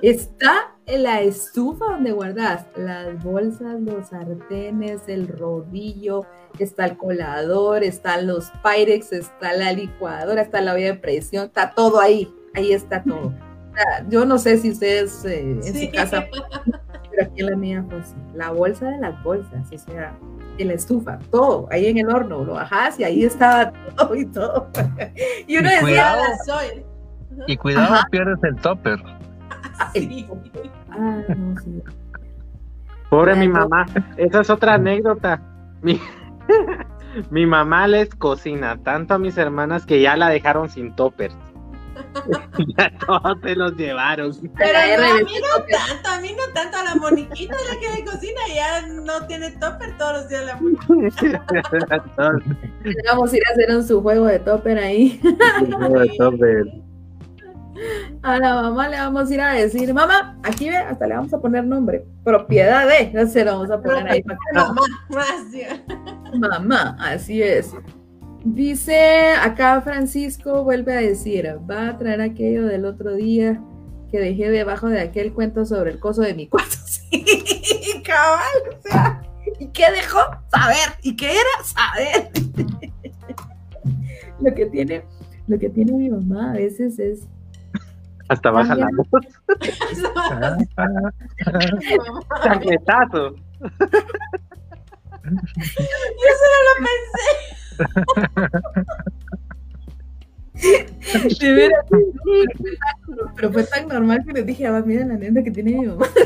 Está 0.00 0.71
en 0.71 0.71
la 0.86 1.20
estufa 1.20 1.84
donde 1.86 2.12
guardas 2.12 2.66
las 2.76 3.22
bolsas, 3.22 3.80
los 3.80 4.08
sartenes, 4.08 5.02
el 5.06 5.28
rodillo, 5.28 6.26
está 6.58 6.86
el 6.86 6.96
colador, 6.96 7.84
están 7.84 8.26
los 8.26 8.50
pyrex, 8.62 9.12
está 9.12 9.52
la 9.54 9.72
licuadora, 9.72 10.42
está 10.42 10.60
la 10.60 10.74
olla 10.74 10.86
de 10.86 10.94
presión, 10.94 11.46
está 11.46 11.72
todo 11.74 12.00
ahí, 12.00 12.34
ahí 12.54 12.72
está 12.72 13.02
todo. 13.02 13.32
yo 14.08 14.24
no 14.24 14.38
sé 14.38 14.58
si 14.58 14.70
ustedes 14.70 15.24
eh, 15.24 15.40
en 15.40 15.62
su 15.62 15.90
casa 15.92 16.26
pero 17.10 17.24
aquí 17.24 17.40
en 17.40 17.46
la 17.50 17.56
mía, 17.56 17.84
pues 17.88 18.14
la 18.34 18.50
bolsa 18.50 18.88
de 18.90 18.98
las 18.98 19.22
bolsas, 19.22 19.70
o 19.72 19.78
sea, 19.78 20.16
en 20.58 20.68
la 20.68 20.74
estufa, 20.74 21.18
todo, 21.30 21.68
ahí 21.70 21.86
en 21.86 21.98
el 21.98 22.08
horno, 22.08 22.44
lo 22.44 22.54
bajas 22.54 22.98
y 22.98 23.04
ahí 23.04 23.24
estaba 23.24 23.72
todo 23.96 24.14
y 24.14 24.26
todo. 24.26 24.68
y 25.46 25.58
uno 25.58 25.68
y 25.68 25.70
decía, 25.70 25.80
cuidado, 25.80 26.22
soy. 26.46 26.84
Y 27.46 27.56
cuidado, 27.56 27.96
pierdes 28.10 28.42
el 28.42 28.56
topper. 28.56 28.98
Ah, 30.90 31.22
Pobre 33.10 33.34
mi 33.36 33.48
mamá, 33.48 33.84
esa 34.16 34.40
es 34.40 34.50
otra 34.50 34.74
anécdota. 34.74 35.42
Mi, 35.82 36.00
mi 37.30 37.44
mamá 37.44 37.86
les 37.86 38.14
cocina 38.14 38.78
tanto 38.82 39.14
a 39.14 39.18
mis 39.18 39.36
hermanas 39.36 39.84
que 39.84 40.00
ya 40.00 40.16
la 40.16 40.30
dejaron 40.30 40.70
sin 40.70 40.94
topper. 40.96 41.30
ya 42.78 42.90
todos 43.06 43.40
te 43.42 43.54
los 43.54 43.76
llevaron. 43.76 44.32
Pero 44.56 44.78
a 44.78 45.16
mí 45.18 45.34
no 45.40 45.64
tanto, 45.64 46.08
a 46.08 46.20
mí 46.20 46.34
no 46.34 46.52
tanto, 46.54 46.78
a 46.78 46.84
la 46.84 46.94
Moniquita 46.94 47.54
la 47.68 47.78
que 47.78 47.90
le 47.90 48.04
cocina 48.04 48.40
ya 48.54 48.86
no 48.86 49.26
tiene 49.26 49.50
topper 49.52 49.96
todos 49.98 50.12
los 50.14 50.28
días 50.28 50.46
la 50.46 50.56
Moniquita. 50.56 51.44
Vamos 53.08 53.32
a 53.32 53.36
ir 53.36 53.42
a 53.46 53.52
hacer 53.52 53.76
un 53.76 53.84
su 53.84 54.00
juego 54.00 54.26
de 54.26 54.38
topper 54.38 54.78
ahí. 54.78 55.20
juego 55.68 55.98
de 56.00 56.08
topper. 56.16 56.66
A 58.22 58.38
la 58.38 58.54
mamá 58.54 58.88
le 58.88 58.96
vamos 58.98 59.30
a 59.30 59.34
ir 59.34 59.40
a 59.40 59.52
decir, 59.52 59.92
mamá, 59.92 60.38
aquí 60.42 60.68
ve, 60.68 60.76
hasta 60.76 61.06
le 61.06 61.14
vamos 61.14 61.32
a 61.32 61.40
poner 61.40 61.64
nombre, 61.64 62.04
propiedad 62.24 62.86
de, 62.86 63.10
no 63.12 63.26
se 63.26 63.44
lo 63.44 63.52
vamos 63.52 63.70
a 63.70 63.80
poner 63.80 64.08
ahí. 64.08 64.22
Mamá, 64.54 64.82
Mamá, 66.38 66.96
así 67.00 67.42
es. 67.42 67.72
Dice 68.44 69.34
acá 69.40 69.80
Francisco, 69.82 70.64
vuelve 70.64 70.96
a 70.96 71.00
decir, 71.00 71.48
va 71.70 71.88
a 71.88 71.98
traer 71.98 72.20
aquello 72.20 72.66
del 72.66 72.84
otro 72.84 73.14
día 73.14 73.60
que 74.10 74.18
dejé 74.18 74.50
debajo 74.50 74.88
de 74.88 75.00
aquel 75.00 75.32
cuento 75.32 75.64
sobre 75.64 75.92
el 75.92 75.98
coso 75.98 76.22
de 76.22 76.34
mi 76.34 76.46
cuarto. 76.48 76.76
Sí, 77.12 78.02
cabal, 78.04 78.78
o 78.78 78.82
sea, 78.88 79.22
¿y 79.58 79.66
qué 79.68 79.84
dejó? 79.92 80.18
Saber. 80.50 80.98
¿Y 81.02 81.14
qué 81.14 81.30
era? 81.30 81.64
Saber. 81.64 82.30
lo 84.40 84.54
que 84.54 84.66
tiene, 84.66 85.04
lo 85.46 85.58
que 85.58 85.68
tiene 85.68 85.92
mi 85.92 86.08
mamá 86.08 86.52
a 86.52 86.54
veces 86.54 86.98
es 86.98 87.28
hasta 88.32 88.50
baja 88.50 88.74
la 88.74 88.88
voz. 88.96 89.08
Chaquetazo. 92.42 93.36
Yo 95.24 96.30
solo 96.40 96.56
lo 96.68 96.74
pensé. 96.84 97.28
De 101.40 101.52
veras, 101.52 101.84
pero 103.36 103.52
fue 103.52 103.64
tan 103.64 103.88
normal 103.88 104.24
que 104.26 104.32
les 104.32 104.46
dije, 104.46 104.66
ah, 104.66 104.82
mira 104.84 105.04
la 105.04 105.14
nena 105.14 105.42
que 105.42 105.50
tiene 105.50 105.72
mi 105.72 105.86
mamá. 105.86 106.06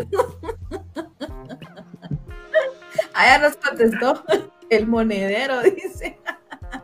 Allá 3.14 3.38
nos 3.38 3.56
contestó 3.56 4.22
el 4.68 4.86
monedero, 4.86 5.62
dice. 5.62 6.18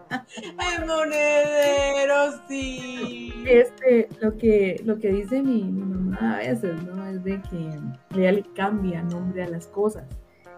El 0.78 0.86
monedero, 0.86 2.38
sí. 2.48 3.32
Este, 3.46 4.08
lo 4.20 4.36
que, 4.36 4.80
lo 4.84 4.98
que 4.98 5.08
dice 5.12 5.42
mi, 5.42 5.62
mamá 5.62 6.36
a 6.36 6.38
veces, 6.38 6.82
¿no? 6.84 7.06
Es 7.06 7.22
de 7.24 7.40
que 7.42 8.18
ella 8.18 8.32
le 8.32 8.42
cambia 8.54 9.02
nombre 9.02 9.42
a 9.42 9.48
las 9.48 9.66
cosas. 9.66 10.04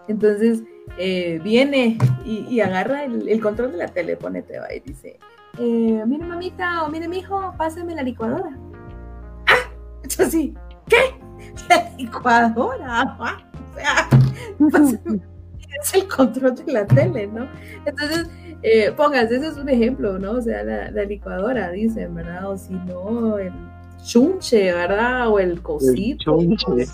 Entonces, 0.07 0.63
eh, 0.97 1.39
viene 1.43 1.97
y, 2.23 2.59
agarra 2.59 3.03
el, 3.05 3.41
control 3.41 3.71
de 3.71 3.77
la 3.77 3.87
tele, 3.87 4.17
ponete, 4.17 4.59
va 4.59 4.71
y 4.73 4.79
dice, 4.81 5.17
eh, 5.57 6.03
mire 6.05 6.25
mamita 6.25 6.83
o 6.83 6.89
mire 6.89 7.07
mi 7.07 7.19
hijo, 7.19 7.53
pásame 7.57 7.95
la 7.95 8.03
licuadora. 8.03 8.55
Ah, 9.47 9.71
hecho 10.03 10.23
así, 10.23 10.53
¿qué? 10.87 11.15
La 11.69 11.89
licuadora, 11.97 13.17
o 13.19 13.75
sea, 13.75 14.09
es 15.81 15.93
el 15.93 16.07
control 16.07 16.55
de 16.55 16.71
la 16.71 16.85
tele, 16.85 17.27
¿no? 17.27 17.47
Entonces, 17.85 18.29
eh, 18.63 18.91
póngase, 18.91 19.37
ese 19.37 19.47
es 19.47 19.57
un 19.57 19.69
ejemplo, 19.69 20.17
¿no? 20.17 20.31
O 20.31 20.41
sea, 20.41 20.63
la, 20.63 21.03
licuadora, 21.03 21.71
dicen, 21.71 22.15
¿verdad? 22.15 22.49
O 22.49 22.57
si 22.57 22.73
no, 22.73 23.37
el 23.37 23.53
chunche, 24.03 24.73
¿verdad? 24.73 25.29
O 25.29 25.39
el 25.39 25.61
cosito. 25.61 26.39
El 26.39 26.57
chunche. 26.57 26.87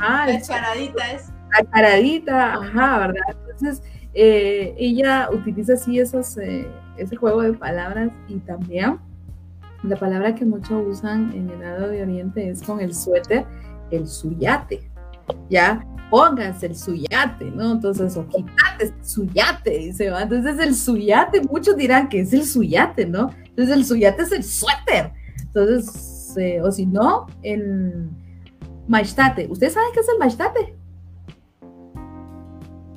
la 0.00 0.40
charadita 0.40 1.12
es 1.12 1.30
la 1.56 1.70
caradita, 1.70 2.54
ajá, 2.54 2.98
¿verdad? 2.98 3.22
Entonces, 3.28 3.82
eh, 4.14 4.74
ella 4.78 5.28
utiliza 5.30 5.74
así 5.74 5.98
esos, 5.98 6.36
eh, 6.38 6.66
ese 6.96 7.16
juego 7.16 7.42
de 7.42 7.52
palabras 7.52 8.10
y 8.28 8.38
también 8.38 8.98
la 9.82 9.96
palabra 9.96 10.34
que 10.34 10.44
muchos 10.44 10.86
usan 10.86 11.32
en 11.32 11.50
el 11.50 11.60
lado 11.60 11.88
de 11.88 12.02
Oriente 12.02 12.48
es 12.48 12.62
con 12.62 12.80
el 12.80 12.94
suéter, 12.94 13.44
el 13.90 14.06
suyate, 14.08 14.90
¿ya? 15.48 15.84
Pónganse 16.10 16.66
el 16.66 16.76
suyate, 16.76 17.50
¿no? 17.50 17.72
Entonces, 17.72 18.16
o 18.16 18.26
quitate 18.28 18.84
el 18.84 19.04
suyate, 19.04 19.70
dice, 19.78 20.10
¿va? 20.10 20.22
Entonces, 20.22 20.58
el 20.58 20.74
suyate, 20.74 21.42
muchos 21.42 21.76
dirán 21.76 22.08
que 22.08 22.20
es 22.20 22.32
el 22.32 22.44
suyate, 22.44 23.06
¿no? 23.06 23.30
Entonces, 23.44 23.76
el 23.76 23.84
suyate 23.84 24.22
es 24.22 24.32
el 24.32 24.44
suéter. 24.44 25.12
Entonces, 25.38 26.34
eh, 26.36 26.60
o 26.62 26.70
si 26.70 26.86
no, 26.86 27.26
el 27.42 28.08
maestate. 28.88 29.46
¿Ustedes 29.50 29.72
saben 29.74 29.90
qué 29.92 30.00
es 30.00 30.08
el 30.08 30.18
maestate? 30.18 30.76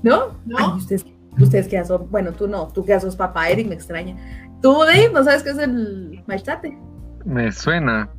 ¿No? 0.03 0.37
¿No? 0.45 0.75
ustedes, 0.75 1.05
ustedes 1.37 1.67
que 1.67 1.83
son, 1.83 2.09
bueno, 2.09 2.31
tú 2.31 2.47
no, 2.47 2.67
tú 2.67 2.85
que 2.85 2.99
sos 2.99 3.15
papá, 3.15 3.49
Eric, 3.49 3.67
me 3.67 3.75
extraña. 3.75 4.15
¿Tú, 4.61 4.73
Dave, 4.79 5.09
no 5.13 5.23
sabes 5.23 5.43
qué 5.43 5.49
es 5.49 5.57
el 5.57 6.23
maestate? 6.27 6.77
Me 7.25 7.51
suena. 7.51 8.09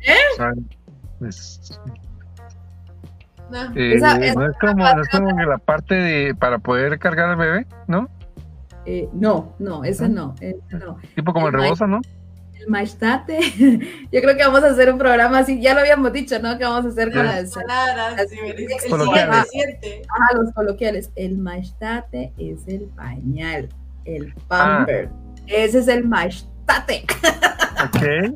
¿Eh? 0.00 0.14
No. 3.50 3.62
Eh, 3.74 3.94
es, 3.94 4.02
como, 4.60 4.86
es 4.86 5.08
como 5.08 5.36
que 5.36 5.44
la 5.44 5.58
parte 5.58 5.94
de 5.94 6.34
para 6.34 6.58
poder 6.58 6.98
cargar 6.98 7.30
al 7.30 7.36
bebé, 7.36 7.66
¿no? 7.86 8.08
Eh, 8.84 9.08
no, 9.12 9.54
no, 9.58 9.84
esa 9.84 10.08
no, 10.08 10.34
no. 10.70 10.96
Tipo 11.14 11.32
como 11.32 11.48
el, 11.48 11.54
el 11.54 11.60
rebozo, 11.60 11.86
¿no? 11.86 12.00
Maestate. 12.66 13.38
Yo 14.12 14.20
creo 14.20 14.36
que 14.36 14.44
vamos 14.44 14.62
a 14.62 14.68
hacer 14.68 14.92
un 14.92 14.98
programa 14.98 15.38
así, 15.38 15.60
ya 15.60 15.74
lo 15.74 15.80
habíamos 15.80 16.12
dicho, 16.12 16.38
¿no? 16.40 16.58
Que 16.58 16.64
vamos 16.64 16.86
a 16.86 16.88
hacer 16.88 17.12
con 17.12 17.24
las, 17.24 17.52
palabras, 17.52 18.26
coloquiales. 18.88 19.46
los 20.34 20.52
coloquiales. 20.54 21.10
El 21.16 21.38
maestate 21.38 22.32
es 22.36 22.66
el 22.66 22.88
pañal. 22.96 23.68
el 24.04 24.34
pamper. 24.48 25.10
Ese 25.46 25.78
es 25.78 25.88
el 25.88 26.04
mashtate. 26.06 27.04
Ok. 27.78 28.34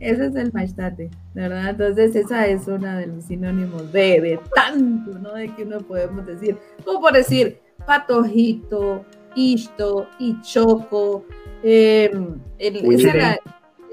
Ese 0.00 0.26
es 0.26 0.34
el 0.34 0.50
mashtate, 0.52 1.10
¿verdad? 1.34 1.68
Entonces 1.70 2.16
esa 2.16 2.46
es 2.46 2.66
una 2.66 2.98
de 2.98 3.06
los 3.06 3.24
sinónimos 3.24 3.92
de, 3.92 4.20
de 4.20 4.40
tanto, 4.54 5.18
¿no? 5.18 5.34
De 5.34 5.48
que 5.54 5.62
uno 5.64 5.78
podemos 5.80 6.24
decir, 6.26 6.56
como 6.84 7.00
por 7.02 7.12
decir, 7.12 7.58
patojito, 7.86 9.04
isto, 9.36 10.08
ichoco, 10.18 11.24
eh, 11.62 12.10
el, 12.58 12.76
ese 12.76 12.96
Chile. 12.96 13.10
era 13.10 13.38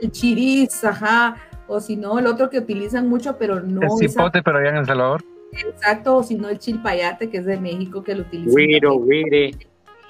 el 0.01 0.11
chiriz, 0.11 0.84
ajá, 0.84 1.35
o 1.67 1.79
si 1.81 1.95
no, 1.97 2.17
el 2.19 2.27
otro 2.27 2.49
que 2.49 2.59
utilizan 2.59 3.09
mucho, 3.09 3.38
pero 3.38 3.59
no 3.61 3.81
El 3.81 3.88
esa- 3.88 3.97
cipote, 4.07 4.41
pero 4.41 4.59
allá 4.59 4.69
en 4.69 4.77
El 4.77 4.85
Salvador. 4.85 5.23
exacto, 5.51 6.17
o 6.17 6.23
si 6.23 6.35
no 6.35 6.47
el 6.49 6.57
chilpayate, 6.59 7.29
que 7.29 7.38
es 7.39 7.45
de 7.45 7.59
México, 7.59 8.01
que 8.03 8.15
lo 8.15 8.21
utilizan. 8.21 8.55
Guiro, 8.55 8.99
guire. 9.01 9.51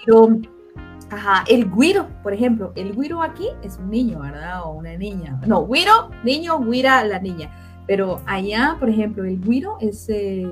Guiro, 0.06 0.40
Ajá, 1.10 1.44
el 1.48 1.66
güiro, 1.70 2.08
por 2.22 2.34
ejemplo, 2.34 2.74
el 2.76 2.94
güiro 2.94 3.22
aquí 3.22 3.48
es 3.64 3.78
un 3.78 3.90
niño, 3.90 4.20
¿verdad? 4.20 4.64
O 4.66 4.72
una 4.74 4.96
niña. 4.98 5.40
No, 5.48 5.62
güiro, 5.62 6.10
niño, 6.24 6.58
güira, 6.60 7.04
la 7.06 7.20
niña. 7.20 7.50
Pero 7.88 8.20
allá, 8.26 8.76
por 8.80 8.90
ejemplo, 8.90 9.24
el 9.24 9.40
güiro 9.40 9.78
es, 9.80 10.10
eh, 10.10 10.46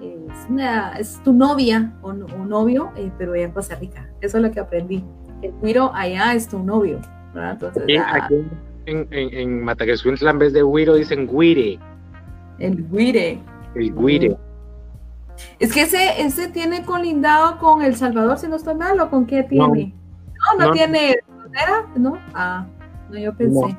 es, 0.00 0.46
una- 0.48 0.92
es 0.98 1.20
tu 1.22 1.34
novia 1.34 1.92
o, 2.00 2.08
o 2.10 2.44
novio, 2.46 2.90
eh, 2.96 3.10
pero 3.18 3.34
allá 3.34 3.44
en 3.44 3.52
Costa 3.52 3.74
Rica. 3.76 4.08
Eso 4.22 4.38
es 4.38 4.42
lo 4.42 4.50
que 4.50 4.60
aprendí. 4.60 5.04
El 5.42 5.52
güiro 5.60 5.90
allá 5.94 6.32
es 6.34 6.48
tu 6.48 6.58
novio, 6.60 6.98
¿verdad? 7.34 7.52
Entonces, 7.52 7.82
Aquí, 7.82 7.96
ah, 7.98 8.12
aquí 8.24 8.34
en, 8.86 9.06
en, 9.10 9.34
en 9.34 9.64
en 10.30 10.38
vez 10.38 10.52
de 10.54 10.62
guiro, 10.62 10.94
dicen 10.94 11.26
guire. 11.28 11.78
el 12.58 12.82
güire. 12.84 13.38
El 13.74 13.94
guire. 13.94 14.36
Es 15.58 15.72
que 15.72 15.82
ese, 15.82 16.20
ese 16.22 16.48
tiene 16.48 16.84
colindado 16.84 17.58
con 17.58 17.82
El 17.82 17.96
Salvador, 17.96 18.38
si 18.38 18.48
no 18.48 18.56
estoy 18.56 18.74
mal, 18.74 18.98
o 19.00 19.10
con 19.10 19.26
qué 19.26 19.42
tiene. 19.42 19.94
No, 20.54 20.58
no, 20.58 20.66
No. 20.66 20.72
tiene 20.72 21.16
frontera, 21.26 21.86
¿no? 21.96 22.18
Ah, 22.34 22.66
no, 23.10 23.18
yo 23.18 23.34
pensé. 23.36 23.76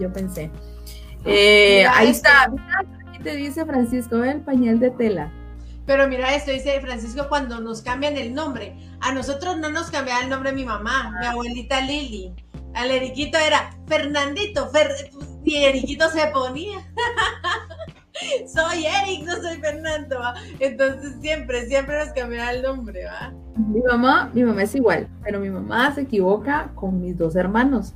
Yo 0.00 0.12
pensé. 0.12 0.50
Eh, 1.24 1.78
Mira 1.80 1.96
ahí 1.98 2.08
esto. 2.10 2.28
está. 2.28 2.48
Mira, 2.48 2.84
aquí 3.08 3.18
te 3.22 3.36
dice 3.36 3.64
Francisco, 3.64 4.22
el 4.24 4.40
pañal 4.40 4.80
de 4.80 4.90
tela. 4.90 5.30
Pero 5.86 6.06
mira 6.08 6.34
esto, 6.34 6.50
dice 6.52 6.80
Francisco, 6.80 7.26
cuando 7.28 7.60
nos 7.60 7.82
cambian 7.82 8.16
el 8.16 8.34
nombre. 8.34 8.76
A 9.00 9.12
nosotros 9.12 9.56
no 9.58 9.68
nos 9.70 9.90
cambiaba 9.90 10.22
el 10.22 10.28
nombre 10.30 10.52
mi 10.52 10.64
mamá, 10.64 11.12
mi 11.20 11.26
abuelita 11.26 11.80
Lili. 11.80 12.32
Al 12.74 12.90
Eriquito 12.90 13.36
era 13.36 13.70
Fernandito, 13.86 14.70
Fer- 14.72 15.10
y 15.44 15.56
Eriquito 15.56 16.08
se 16.08 16.26
ponía. 16.28 16.78
soy 18.46 18.84
Eric, 18.86 19.26
no 19.26 19.36
soy 19.36 19.58
Fernando. 19.58 20.18
Entonces 20.60 21.16
siempre, 21.20 21.66
siempre 21.66 21.98
nos 21.98 22.12
cambiaba 22.12 22.52
el 22.52 22.62
nombre, 22.62 23.04
¿va? 23.04 23.32
Mi 23.56 23.80
mamá, 23.80 24.30
mi 24.32 24.44
mamá 24.44 24.62
es 24.62 24.74
igual, 24.74 25.08
pero 25.22 25.40
mi 25.40 25.50
mamá 25.50 25.94
se 25.94 26.02
equivoca 26.02 26.70
con 26.74 27.00
mis 27.00 27.16
dos 27.16 27.36
hermanos. 27.36 27.94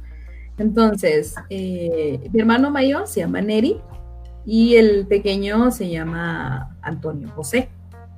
Entonces, 0.59 1.35
eh, 1.51 2.29
mi 2.33 2.41
hermano 2.41 2.71
mayor 2.71 3.07
se 3.07 3.21
llama 3.21 3.41
Neri 3.41 3.81
y 4.45 4.77
el 4.77 5.07
pequeño 5.07 5.71
se 5.71 5.91
llama 5.91 6.77
Antonio 6.83 7.29
José. 7.31 7.69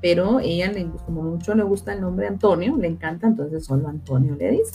Pero 0.00 0.38
ella, 0.38 0.70
le, 0.70 0.88
como 1.04 1.22
mucho 1.22 1.56
le 1.56 1.64
gusta 1.64 1.92
el 1.92 2.00
nombre 2.00 2.28
Antonio, 2.28 2.76
le 2.76 2.86
encanta, 2.86 3.26
entonces 3.26 3.64
solo 3.64 3.88
Antonio 3.88 4.36
le 4.36 4.52
dice. 4.52 4.72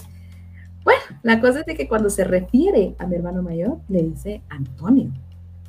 Bueno, 0.84 1.02
la 1.22 1.40
cosa 1.40 1.62
es 1.62 1.66
de 1.66 1.76
que 1.76 1.88
cuando 1.88 2.10
se 2.10 2.26
refiere 2.26 2.94
a 3.00 3.08
mi 3.08 3.16
hermano 3.16 3.42
mayor, 3.42 3.78
le 3.88 4.04
dice 4.04 4.42
Antonio. 4.50 5.14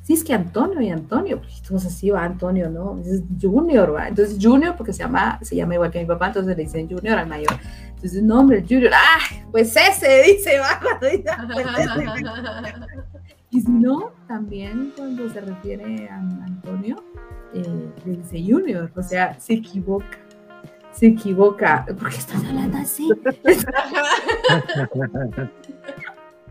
Sí, 0.05 0.13
es 0.13 0.23
que 0.23 0.35
Antonio 0.35 0.79
y 0.81 0.91
Antonio, 0.91 1.41
pues 1.41 1.57
entonces 1.63 1.91
así 1.91 2.11
va 2.11 2.23
Antonio, 2.23 2.69
¿no? 2.69 2.99
Es 2.99 3.23
Junior, 3.41 3.95
¿va? 3.95 4.07
Entonces 4.07 4.37
Junior, 4.39 4.75
porque 4.77 4.93
se 4.93 4.99
llama, 4.99 5.39
se 5.41 5.55
llama 5.55 5.73
igual 5.73 5.89
que 5.89 5.99
mi 5.99 6.05
papá, 6.05 6.27
entonces 6.27 6.55
le 6.55 6.63
dicen 6.63 6.87
Junior 6.87 7.17
al 7.17 7.25
mayor. 7.25 7.49
Entonces, 7.87 8.21
no, 8.21 8.41
hombre, 8.41 8.63
Junior, 8.69 8.91
¡ah! 8.93 9.17
Pues 9.49 9.75
ese, 9.75 10.21
dice, 10.21 10.59
va, 10.59 10.79
cuando 10.83 11.07
dice, 11.07 11.23
"Ah, 11.31 11.47
pues 11.51 11.65
ese". 11.79 12.05
Y 13.49 13.61
si 13.61 13.71
no, 13.71 14.11
también 14.27 14.93
cuando 14.95 15.27
se 15.27 15.41
refiere 15.41 16.07
a 16.07 16.19
Antonio, 16.19 17.03
eh, 17.55 17.89
le 18.05 18.17
dice 18.17 18.43
Junior, 18.47 18.91
o 18.95 19.01
sea, 19.01 19.33
se 19.39 19.53
equivoca. 19.53 20.19
Se 20.91 21.07
equivoca. 21.07 21.83
¿Por 21.83 22.11
qué 22.11 22.17
estás 22.17 22.45
hablando 22.45 22.77
así? 22.77 23.09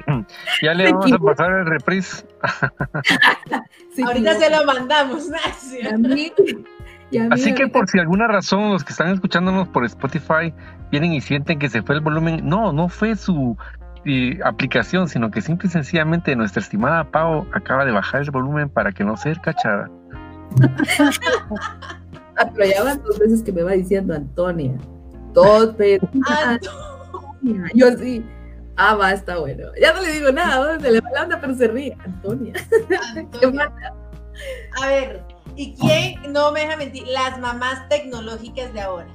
Ya 0.63 0.75
le 0.75 0.93
vamos 0.93 1.13
a 1.13 1.19
pasar 1.19 1.53
el 1.53 1.67
reprise. 1.67 2.27
Se 3.95 4.03
Ahorita 4.03 4.35
se 4.35 4.51
lo 4.51 4.65
mandamos, 4.65 5.29
Nancy. 5.29 5.79
Y 5.83 5.87
a 5.87 5.97
mí- 5.99 6.33
y 7.11 7.19
a 7.19 7.23
mí 7.25 7.29
Así 7.31 7.55
que 7.55 7.69
por 7.69 7.89
si 7.89 7.99
alguna 8.01 8.27
razón 8.27 8.71
los 8.73 8.83
que 8.83 8.91
están 8.93 9.09
escuchándonos 9.13 9.69
por 9.69 9.85
Spotify 9.85 10.53
vienen 10.91 11.13
y 11.13 11.21
sienten 11.21 11.59
que 11.61 11.69
se 11.69 11.83
fue 11.83 11.95
el 11.95 12.01
volumen, 12.01 12.41
no, 12.49 12.73
no 12.73 12.89
fue 12.89 13.15
su 13.15 13.57
eh, 14.05 14.39
aplicación, 14.45 15.09
sino 15.09 15.31
que 15.31 15.41
simple 15.43 15.69
y 15.69 15.71
sencillamente 15.71 16.35
nuestra 16.35 16.61
estimada 16.61 17.05
Pau 17.05 17.47
acaba 17.53 17.85
de 17.85 17.93
bajar 17.93 18.23
el 18.23 18.31
volumen 18.33 18.69
para 18.69 18.91
que 18.93 19.05
no 19.05 19.17
sea 19.17 19.35
cachada. 19.37 19.89
Ah, 22.37 22.51
pero 22.53 22.69
ya 22.69 22.83
van 22.83 23.01
dos 23.05 23.17
veces 23.21 23.45
que 23.45 23.53
me 23.53 23.63
va 23.63 23.71
diciendo 23.73 24.13
Antonia. 24.13 24.73
Dos 25.33 25.77
veces. 25.77 26.09
Antonia. 26.45 27.71
Yo 27.75 27.87
así. 27.89 28.25
Ah, 28.77 28.95
va, 28.95 29.13
está 29.13 29.39
bueno. 29.39 29.69
Ya 29.81 29.93
no 29.93 30.01
le 30.03 30.13
digo 30.13 30.33
nada, 30.33 30.75
¿no? 30.77 30.81
se 30.81 30.91
le 30.91 31.01
va 31.01 31.11
la 31.11 31.23
onda, 31.23 31.41
pero 31.41 31.55
se 31.55 31.69
ríe. 31.69 31.97
Antonia. 32.05 32.53
¿Qué 32.89 32.97
Antonio. 33.21 33.53
pasa? 33.53 33.95
A 34.83 34.87
ver, 34.89 35.23
¿y 35.55 35.75
quién 35.77 36.33
no 36.33 36.51
me 36.53 36.61
deja 36.61 36.77
mentir? 36.77 37.07
Las 37.07 37.39
mamás 37.39 37.89
tecnológicas 37.89 38.73
de 38.73 38.81
ahora. 38.81 39.07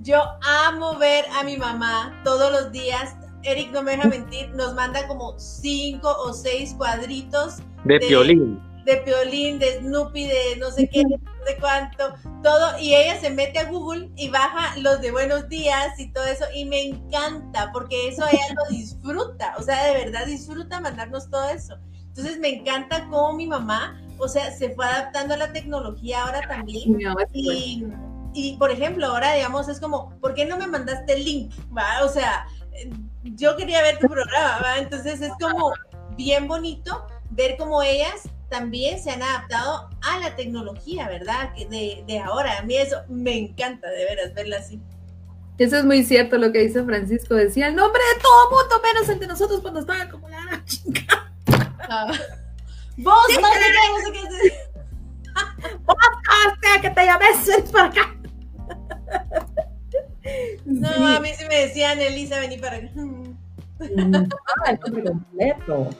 Yo 0.00 0.22
amo 0.66 0.96
ver 0.98 1.24
a 1.38 1.42
mi 1.42 1.56
mamá 1.56 2.20
todos 2.24 2.52
los 2.52 2.70
días. 2.70 3.16
Eric 3.42 3.70
no 3.72 3.82
me 3.82 3.92
deja 3.96 4.08
mentir, 4.08 4.50
nos 4.54 4.74
manda 4.74 5.06
como 5.08 5.38
cinco 5.38 6.08
o 6.24 6.32
seis 6.32 6.74
cuadritos 6.76 7.56
De 7.84 7.94
De- 7.94 8.00
piolín. 8.06 8.60
De 8.86 8.98
Piolín, 8.98 9.58
de 9.58 9.80
Snoopy, 9.80 10.28
de 10.28 10.56
no 10.58 10.70
sé 10.70 10.88
qué, 10.88 11.02
no 11.02 11.18
sé 11.44 11.56
cuánto, 11.60 12.14
todo, 12.42 12.78
y 12.78 12.94
ella 12.94 13.20
se 13.20 13.30
mete 13.30 13.58
a 13.58 13.68
Google 13.68 14.10
y 14.14 14.28
baja 14.28 14.76
los 14.78 15.00
de 15.00 15.10
buenos 15.10 15.48
días 15.48 15.98
y 15.98 16.12
todo 16.12 16.24
eso, 16.24 16.44
y 16.54 16.64
me 16.64 16.82
encanta, 16.82 17.70
porque 17.72 18.08
eso 18.08 18.24
ella 18.30 18.54
lo 18.54 18.76
disfruta, 18.76 19.54
o 19.58 19.62
sea, 19.62 19.86
de 19.86 20.04
verdad 20.04 20.24
disfruta 20.26 20.80
mandarnos 20.80 21.28
todo 21.28 21.48
eso. 21.48 21.76
Entonces 22.06 22.38
me 22.38 22.48
encanta 22.48 23.08
cómo 23.10 23.32
mi 23.32 23.48
mamá, 23.48 24.00
o 24.18 24.28
sea, 24.28 24.52
se 24.52 24.70
fue 24.70 24.86
adaptando 24.86 25.34
a 25.34 25.36
la 25.36 25.52
tecnología 25.52 26.22
ahora 26.22 26.40
también. 26.48 26.96
Mi 26.96 27.04
mamá 27.04 27.22
es 27.24 27.30
igual. 27.34 27.56
Y, 27.56 27.86
y, 28.34 28.56
por 28.56 28.70
ejemplo, 28.70 29.06
ahora 29.06 29.34
digamos, 29.34 29.68
es 29.68 29.80
como, 29.80 30.18
¿por 30.20 30.34
qué 30.34 30.46
no 30.46 30.56
me 30.56 30.68
mandaste 30.68 31.12
el 31.14 31.24
link? 31.24 31.52
¿Va? 31.76 32.04
O 32.04 32.08
sea, 32.08 32.46
yo 33.24 33.56
quería 33.56 33.82
ver 33.82 33.98
tu 33.98 34.06
programa, 34.06 34.60
¿va? 34.62 34.78
Entonces 34.78 35.20
es 35.20 35.32
como 35.40 35.72
bien 36.16 36.46
bonito 36.46 37.04
ver 37.30 37.56
cómo 37.58 37.82
ellas 37.82 38.22
también 38.48 39.02
se 39.02 39.10
han 39.10 39.22
adaptado 39.22 39.90
a 40.02 40.18
la 40.20 40.36
tecnología, 40.36 41.08
¿verdad? 41.08 41.52
Que 41.54 41.66
de, 41.66 42.04
de 42.06 42.18
ahora. 42.20 42.58
A 42.58 42.62
mí 42.62 42.76
eso 42.76 42.96
me 43.08 43.36
encanta, 43.36 43.90
de 43.90 44.04
veras, 44.04 44.34
verla 44.34 44.58
así. 44.58 44.80
Eso 45.58 45.76
es 45.78 45.84
muy 45.84 46.04
cierto 46.04 46.36
lo 46.38 46.52
que 46.52 46.58
dice 46.60 46.84
Francisco. 46.84 47.34
Decía 47.34 47.68
el 47.68 47.76
nombre 47.76 48.00
de 48.14 48.20
todo 48.20 48.50
mundo, 48.50 48.74
menos 48.82 49.08
el 49.08 49.18
de 49.18 49.26
nosotros 49.26 49.60
cuando 49.60 49.80
estaba 49.80 50.08
como 50.08 50.28
la 50.28 50.62
chica. 50.64 51.32
Ah. 51.88 52.12
Vos. 52.98 53.14
¡Hasta 55.34 56.80
que 56.82 56.90
te 56.90 57.04
llames 57.04 57.50
para 57.72 57.86
acá! 57.88 58.14
No, 60.64 60.88
Sí. 60.88 61.16
a 61.16 61.20
mí 61.20 61.28
sí 61.36 61.44
me 61.48 61.66
decían, 61.66 62.00
Elisa, 62.00 62.40
vení 62.40 62.58
para 62.58 62.76
acá. 62.78 62.88
Ah, 62.96 64.70
el 64.70 64.78
nombre 64.80 65.04
completo. 65.04 65.90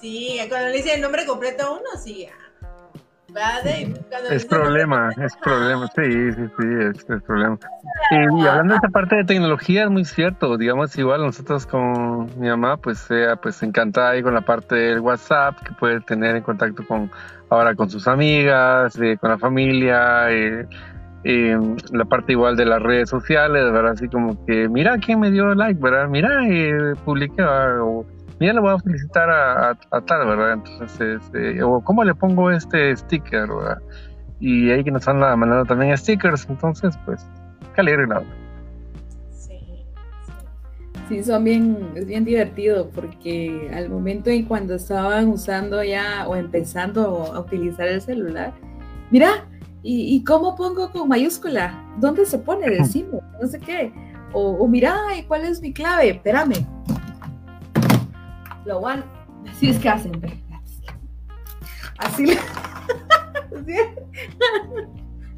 Sí, 0.00 0.38
cuando 0.48 0.68
le 0.68 0.76
dicen 0.76 0.96
el 0.96 1.00
nombre 1.00 1.24
completo 1.26 1.66
a 1.66 1.70
uno, 1.72 1.90
sí. 2.02 2.26
ah. 2.26 2.46
Es 4.30 4.46
nombre 4.46 4.46
problema, 4.46 5.10
es 5.22 5.36
problema, 5.36 5.88
sí, 5.94 6.32
sí, 6.32 6.42
sí, 6.58 6.66
es, 6.80 7.10
es 7.10 7.22
problema. 7.22 7.58
Y, 8.10 8.14
y 8.16 8.46
hablando 8.46 8.74
de 8.74 8.78
esa 8.78 8.88
parte 8.88 9.16
de 9.16 9.24
tecnología, 9.24 9.84
es 9.84 9.90
muy 9.90 10.04
cierto, 10.04 10.56
digamos, 10.56 10.96
igual 10.96 11.22
nosotros 11.22 11.66
con 11.66 12.26
mi 12.40 12.48
mamá, 12.48 12.76
pues 12.78 12.98
sea 12.98 13.36
pues 13.36 13.62
encantada 13.62 14.10
ahí 14.10 14.22
con 14.22 14.32
la 14.32 14.40
parte 14.40 14.74
del 14.74 15.00
WhatsApp, 15.00 15.60
que 15.62 15.72
puede 15.74 16.00
tener 16.00 16.36
en 16.36 16.42
contacto 16.42 16.86
con 16.86 17.10
ahora 17.50 17.74
con 17.74 17.90
sus 17.90 18.08
amigas, 18.08 18.98
eh, 19.00 19.18
con 19.20 19.30
la 19.30 19.38
familia, 19.38 20.30
eh, 20.30 20.66
eh, 21.24 21.58
la 21.92 22.04
parte 22.04 22.32
igual 22.32 22.56
de 22.56 22.64
las 22.64 22.82
redes 22.82 23.10
sociales, 23.10 23.70
¿verdad? 23.72 23.92
Así 23.92 24.08
como 24.08 24.44
que, 24.46 24.68
mira 24.68 24.96
quién 24.98 25.20
me 25.20 25.30
dio 25.30 25.54
like, 25.54 25.80
¿verdad? 25.80 26.08
Mira, 26.08 26.46
eh, 26.48 26.94
publiqué, 27.04 27.42
¿verdad? 27.42 27.80
o 27.82 28.06
mira, 28.40 28.52
le 28.52 28.60
voy 28.60 28.70
a 28.74 28.78
felicitar 28.78 29.28
a, 29.30 29.70
a- 29.70 29.78
a 29.90 30.00
tal, 30.02 30.26
¿verdad? 30.26 30.52
Entonces, 30.54 31.22
este, 31.22 31.62
o 31.62 31.80
cómo 31.82 32.04
le 32.04 32.14
pongo 32.14 32.50
este 32.50 32.96
sticker, 32.96 33.48
¿verdad? 33.48 33.78
Y 34.40 34.70
ahí 34.70 34.84
que 34.84 34.90
nos 34.90 35.06
anda 35.08 35.34
mandando 35.36 35.64
también 35.64 35.96
stickers, 35.96 36.46
entonces, 36.48 36.96
pues, 37.06 37.26
qué 37.74 37.80
alegre 37.80 38.06
la 38.06 38.22
Sí, 39.30 39.58
Sí, 41.08 41.22
son 41.22 41.44
bien, 41.44 41.92
es 41.94 42.06
bien 42.06 42.24
divertido 42.24 42.90
porque 42.90 43.70
al 43.72 43.88
momento 43.88 44.28
en 44.30 44.44
cuando 44.44 44.74
estaban 44.74 45.28
usando 45.28 45.82
ya 45.84 46.26
o 46.28 46.34
empezando 46.36 47.32
a 47.32 47.40
utilizar 47.40 47.86
el 47.88 48.00
celular, 48.00 48.52
mira, 49.10 49.46
¿y, 49.82 50.16
y 50.16 50.24
cómo 50.24 50.56
pongo 50.56 50.90
con 50.90 51.08
mayúscula? 51.08 51.72
¿Dónde 51.98 52.26
se 52.26 52.38
pone? 52.38 52.68
Decimos, 52.70 53.22
no 53.40 53.46
sé 53.48 53.60
qué. 53.60 53.92
o, 54.32 54.50
o 54.58 54.68
mira, 54.68 54.96
¿y 55.16 55.22
¿cuál 55.22 55.44
es 55.44 55.62
mi 55.62 55.72
clave? 55.72 56.10
Espérame. 56.10 56.66
Lo 58.66 58.80
van, 58.80 59.04
así 59.48 59.70
es 59.70 59.78
que 59.78 59.88
hacen. 59.88 60.12
Así 61.98 62.26
le- 62.26 62.38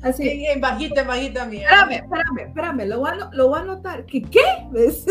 Así. 0.03 0.29
En, 0.29 0.53
en 0.57 0.61
bajita, 0.61 1.01
en 1.03 1.07
bajita, 1.09 1.43
amiga. 1.43 1.69
Espérame, 1.69 1.93
espérame, 2.05 2.39
espérame, 2.49 2.85
lo 2.89 3.01
voy 3.01 3.11
a, 3.11 3.31
lo 3.33 3.49
voy 3.49 3.59
a 3.59 3.63
anotar. 3.63 4.07
¿Qué 4.07 4.23
qué? 4.23 4.41
¿Ves? 4.71 5.05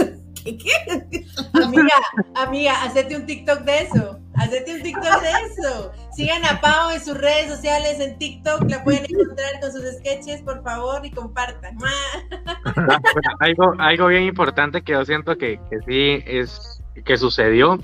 ¿Qué 0.43 0.57
qué? 0.57 1.25
Amiga, 1.61 1.93
amiga, 2.35 2.83
hacete 2.83 3.17
un 3.17 3.25
TikTok 3.25 3.59
de 3.61 3.81
eso. 3.81 4.19
Hacete 4.35 4.75
un 4.75 4.81
TikTok 4.83 5.21
de 5.21 5.29
eso. 5.51 5.91
Sigan 6.15 6.45
a 6.45 6.61
Pau 6.61 6.91
en 6.91 7.01
sus 7.03 7.17
redes 7.17 7.49
sociales, 7.53 7.99
en 7.99 8.17
TikTok, 8.17 8.69
la 8.69 8.83
pueden 8.83 9.03
encontrar 9.09 9.59
con 9.61 9.71
sus 9.71 9.83
sketches, 9.99 10.41
por 10.43 10.63
favor, 10.63 11.05
y 11.05 11.11
compartan. 11.11 11.75
Bueno, 11.77 13.29
algo, 13.39 13.73
algo 13.79 14.07
bien 14.07 14.23
importante 14.23 14.81
que 14.83 14.93
yo 14.93 15.03
siento 15.05 15.37
que, 15.37 15.59
que 15.69 15.79
sí 15.85 16.23
es 16.25 16.81
que 17.03 17.17
sucedió 17.17 17.77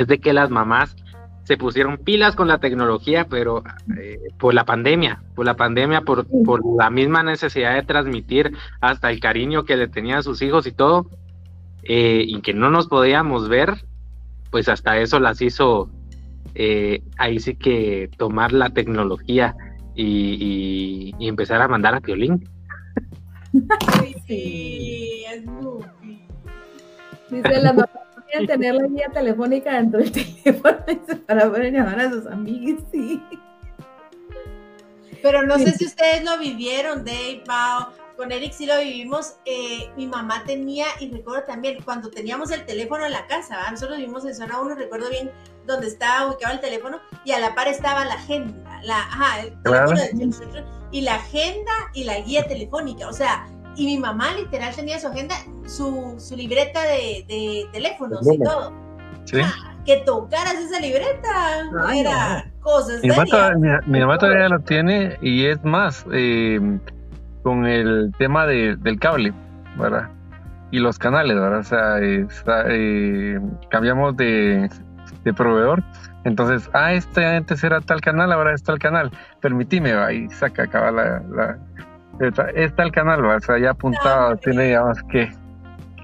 es 0.00 0.06
de 0.06 0.18
que 0.18 0.32
las 0.32 0.50
mamás 0.50 0.96
se 1.44 1.56
pusieron 1.56 1.98
pilas 1.98 2.36
con 2.36 2.46
la 2.48 2.58
tecnología, 2.58 3.26
pero 3.28 3.62
eh, 3.98 4.18
por 4.38 4.54
la 4.54 4.64
pandemia, 4.64 5.22
por 5.34 5.46
la 5.46 5.56
pandemia, 5.56 6.02
por, 6.02 6.26
por 6.44 6.60
la 6.76 6.90
misma 6.90 7.22
necesidad 7.22 7.74
de 7.74 7.82
transmitir 7.82 8.52
hasta 8.80 9.10
el 9.10 9.18
cariño 9.20 9.64
que 9.64 9.76
le 9.76 9.88
tenían 9.88 10.18
a 10.18 10.22
sus 10.22 10.42
hijos 10.42 10.66
y 10.66 10.72
todo, 10.72 11.06
eh, 11.82 12.22
y 12.24 12.40
que 12.42 12.54
no 12.54 12.70
nos 12.70 12.86
podíamos 12.86 13.48
ver, 13.48 13.74
pues 14.50 14.68
hasta 14.68 14.98
eso 14.98 15.18
las 15.18 15.40
hizo 15.42 15.90
eh, 16.54 17.02
ahí 17.18 17.40
sí 17.40 17.54
que 17.56 18.10
tomar 18.16 18.52
la 18.52 18.70
tecnología 18.70 19.54
y, 19.94 20.04
y- 20.40 21.14
y 21.18 21.28
empezar 21.28 21.60
a 21.62 21.68
mandar 21.68 21.94
a 21.94 22.00
violín. 22.00 22.48
Sí, 24.28 25.24
es. 25.28 25.42
Dice 27.30 27.60
la 27.62 27.72
mamá 27.72 27.88
tener 28.46 28.74
la 28.74 28.86
guía 28.86 29.08
telefónica 29.12 29.72
dentro 29.74 30.00
del 30.00 30.12
teléfono 30.42 30.78
para 31.26 31.48
poder 31.50 31.72
llamar 31.72 32.00
a 32.00 32.10
sus 32.10 32.26
amigos, 32.26 32.82
sí. 32.92 33.22
Pero 35.22 35.42
no 35.42 35.58
sé 35.58 35.72
si 35.72 35.84
ustedes 35.86 36.24
lo 36.24 36.38
vivieron, 36.38 37.04
Dave, 37.04 37.42
Pau. 37.46 37.88
Con 38.16 38.32
Eric 38.32 38.52
sí 38.52 38.66
lo 38.66 38.78
vivimos. 38.78 39.36
eh, 39.46 39.90
mi 39.96 40.06
mamá 40.06 40.44
tenía, 40.44 40.84
y 40.98 41.10
recuerdo 41.10 41.44
también, 41.44 41.82
cuando 41.82 42.10
teníamos 42.10 42.50
el 42.50 42.64
teléfono 42.66 43.04
en 43.06 43.12
la 43.12 43.26
casa, 43.26 43.56
¿verdad? 43.56 43.70
nosotros 43.72 43.96
vivimos 43.98 44.24
en 44.26 44.34
zona 44.34 44.60
1, 44.60 44.74
recuerdo 44.74 45.08
bien 45.10 45.30
donde 45.66 45.86
estaba 45.88 46.26
ubicado 46.28 46.54
el 46.54 46.60
teléfono, 46.60 47.00
y 47.24 47.32
a 47.32 47.38
la 47.38 47.54
par 47.54 47.68
estaba 47.68 48.04
la 48.04 48.14
agenda, 48.14 48.80
la, 48.82 48.98
ajá, 48.98 49.40
el 49.40 49.52
Claro. 49.62 49.94
teléfono 49.94 50.00
de- 50.50 50.64
y 50.92 51.00
la 51.02 51.14
agenda 51.14 51.72
y 51.94 52.04
la 52.04 52.20
guía 52.20 52.46
telefónica. 52.46 53.08
O 53.08 53.12
sea, 53.12 53.46
y 53.80 53.86
mi 53.86 53.98
mamá 53.98 54.34
literal 54.34 54.74
tenía 54.76 54.98
su 54.98 55.08
agenda, 55.08 55.34
su, 55.66 56.14
su 56.18 56.36
libreta 56.36 56.82
de, 56.82 57.24
de 57.26 57.66
teléfonos 57.72 58.20
y 58.30 58.38
todo. 58.38 58.72
Sí. 59.24 59.38
Que 59.86 60.02
tocaras 60.04 60.54
esa 60.54 60.78
libreta 60.80 61.62
Ay, 61.86 62.00
era 62.00 62.50
cosas 62.60 63.00
Mi 63.02 63.08
mamá, 63.08 63.24
todavía, 63.24 63.80
mi, 63.86 63.92
mi 63.92 64.00
mamá 64.00 64.18
todavía 64.18 64.48
lo 64.50 64.60
tiene 64.60 65.16
y 65.22 65.46
es 65.46 65.64
más, 65.64 66.04
eh, 66.12 66.60
con 67.42 67.64
el 67.64 68.12
tema 68.18 68.46
de- 68.46 68.76
del 68.76 68.98
cable, 68.98 69.32
¿verdad? 69.78 70.10
Y 70.70 70.78
los 70.80 70.98
canales, 70.98 71.34
¿verdad? 71.34 71.60
O 71.60 71.64
sea, 71.64 71.98
está, 72.00 72.64
eh, 72.68 73.40
cambiamos 73.70 74.14
de, 74.18 74.68
de 75.24 75.32
proveedor. 75.32 75.82
Entonces, 76.24 76.68
ah, 76.74 76.92
este 76.92 77.24
antes 77.24 77.64
era 77.64 77.80
tal 77.80 78.02
canal, 78.02 78.30
ahora 78.30 78.52
es 78.54 78.62
tal 78.62 78.78
canal. 78.78 79.10
Permitime, 79.40 79.94
va, 79.94 80.12
y 80.12 80.28
saca 80.28 80.64
acaba 80.64 80.90
la, 80.90 81.22
la 81.34 81.58
letra. 82.20 82.50
es 82.54 82.74
tal 82.76 82.92
canal, 82.92 83.24
¿va? 83.24 83.36
o 83.36 83.40
sea, 83.40 83.58
ya 83.58 83.70
apuntado, 83.70 84.36
tiene, 84.36 84.64
digamos, 84.66 84.98
qué 85.10 85.28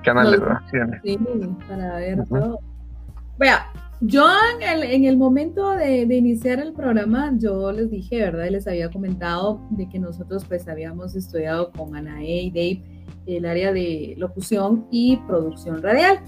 canales, 0.04 0.40
No. 0.40 0.60
Sí, 1.02 1.18
para 1.68 1.96
ver 1.96 2.20
Ujú. 2.20 2.38
todo. 2.38 2.60
Vea, 3.38 3.66
yo 4.00 4.26
en 4.54 4.62
el, 4.62 4.82
en 4.82 5.04
el 5.04 5.16
momento 5.16 5.70
de, 5.70 6.06
de 6.06 6.16
iniciar 6.16 6.58
el 6.60 6.72
programa, 6.72 7.32
yo 7.36 7.72
les 7.72 7.90
dije, 7.90 8.20
¿verdad? 8.20 8.48
Les 8.50 8.66
había 8.66 8.90
comentado 8.90 9.60
de 9.70 9.88
que 9.88 9.98
nosotros 9.98 10.44
pues 10.44 10.68
habíamos 10.68 11.14
estudiado 11.16 11.70
con 11.72 11.96
Anae 11.96 12.42
y 12.42 12.50
Dave 12.50 12.96
el 13.26 13.44
área 13.44 13.72
de 13.72 14.14
locución 14.16 14.86
y 14.90 15.16
producción 15.26 15.82
radial. 15.82 16.20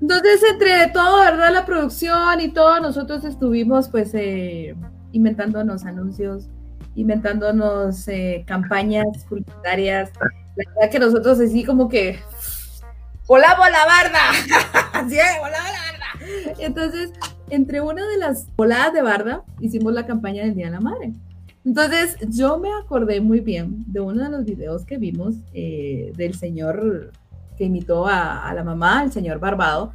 Entonces, 0.00 0.42
entre 0.50 0.90
todo, 0.92 1.20
¿verdad? 1.20 1.52
La 1.52 1.64
producción 1.64 2.40
y 2.40 2.48
todo, 2.48 2.80
nosotros 2.80 3.24
estuvimos 3.24 3.88
pues 3.88 4.12
eh, 4.14 4.74
inventándonos 5.12 5.84
anuncios, 5.84 6.48
inventándonos 6.94 8.06
eh, 8.08 8.44
campañas 8.46 9.06
publicitarias. 9.28 10.10
La 10.56 10.64
verdad 10.74 10.90
que 10.90 10.98
nosotros 10.98 11.40
así 11.40 11.64
como 11.64 11.88
que 11.88 12.18
volamos 13.26 13.66
la 13.70 13.86
barda. 13.86 14.20
Es, 15.02 15.38
volamos 15.40 15.70
la 15.72 15.82
barda. 15.90 16.54
Entonces, 16.58 17.12
entre 17.50 17.80
una 17.80 18.06
de 18.06 18.18
las 18.18 18.46
voladas 18.56 18.92
de 18.92 19.02
barda, 19.02 19.42
hicimos 19.60 19.92
la 19.92 20.06
campaña 20.06 20.44
del 20.44 20.54
Día 20.54 20.66
de 20.66 20.72
la 20.72 20.80
Madre. 20.80 21.12
Entonces, 21.64 22.16
yo 22.28 22.58
me 22.58 22.68
acordé 22.72 23.20
muy 23.20 23.40
bien 23.40 23.84
de 23.86 24.00
uno 24.00 24.22
de 24.22 24.30
los 24.30 24.44
videos 24.44 24.84
que 24.84 24.98
vimos 24.98 25.34
eh, 25.52 26.12
del 26.16 26.34
señor 26.34 27.12
que 27.56 27.64
imitó 27.64 28.06
a, 28.06 28.48
a 28.48 28.54
la 28.54 28.64
mamá, 28.64 29.02
el 29.04 29.12
señor 29.12 29.38
Barbado, 29.38 29.92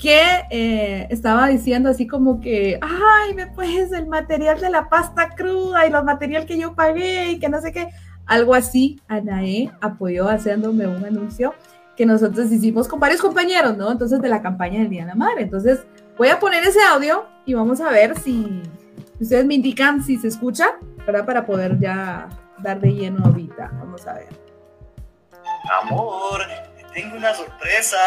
que 0.00 0.20
eh, 0.50 1.06
estaba 1.10 1.48
diciendo 1.48 1.88
así 1.88 2.06
como 2.06 2.40
que, 2.40 2.78
ay, 2.80 3.34
me 3.34 3.46
pues 3.48 3.92
el 3.92 4.06
material 4.06 4.60
de 4.60 4.70
la 4.70 4.88
pasta 4.88 5.30
cruda 5.30 5.86
y 5.86 5.90
los 5.90 6.04
material 6.04 6.46
que 6.46 6.58
yo 6.58 6.74
pagué 6.74 7.32
y 7.32 7.38
que 7.38 7.48
no 7.48 7.60
sé 7.60 7.72
qué, 7.72 7.88
algo 8.26 8.54
así. 8.54 9.00
Anae 9.08 9.70
apoyó 9.80 10.28
haciéndome 10.28 10.86
un 10.86 11.04
anuncio 11.04 11.54
que 11.96 12.06
nosotros 12.06 12.50
hicimos 12.50 12.88
con 12.88 13.00
varios 13.00 13.20
compañeros, 13.20 13.76
¿no? 13.76 13.90
Entonces, 13.90 14.20
de 14.20 14.28
la 14.28 14.42
campaña 14.42 14.80
del 14.80 14.88
Día 14.88 15.02
de 15.02 15.08
la 15.08 15.14
Madre. 15.14 15.42
Entonces, 15.42 15.80
voy 16.16 16.28
a 16.28 16.40
poner 16.40 16.64
ese 16.64 16.82
audio 16.82 17.26
y 17.44 17.54
vamos 17.54 17.80
a 17.80 17.90
ver 17.90 18.18
si 18.18 18.62
ustedes 19.20 19.44
me 19.44 19.54
indican 19.54 20.02
si 20.02 20.16
se 20.16 20.28
escucha, 20.28 20.68
¿verdad? 21.06 21.26
Para 21.26 21.44
poder 21.44 21.78
ya 21.78 22.28
dar 22.58 22.80
de 22.80 22.92
lleno 22.92 23.24
ahorita. 23.24 23.70
Vamos 23.78 24.06
a 24.06 24.14
ver. 24.14 24.28
Amor, 25.82 26.40
te 26.76 27.00
tengo 27.00 27.16
una 27.16 27.34
sorpresa. 27.34 27.98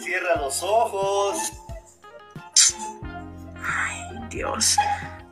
Cierra 0.00 0.36
los 0.36 0.62
ojos. 0.62 1.52
Ay, 3.62 4.28
Dios. 4.30 4.76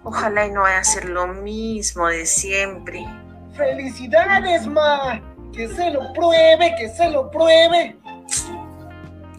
Ojalá 0.04 0.46
y 0.46 0.50
no 0.50 0.62
vaya 0.62 0.78
a 0.78 0.84
ser 0.84 1.06
lo 1.06 1.26
mismo 1.26 2.06
de 2.06 2.26
siempre. 2.26 3.06
¡Felicidades, 3.56 4.66
ma! 4.66 5.20
¡Que 5.52 5.68
se 5.68 5.90
lo 5.90 6.12
pruebe, 6.12 6.74
que 6.78 6.88
se 6.90 7.08
lo 7.10 7.30
pruebe! 7.30 7.98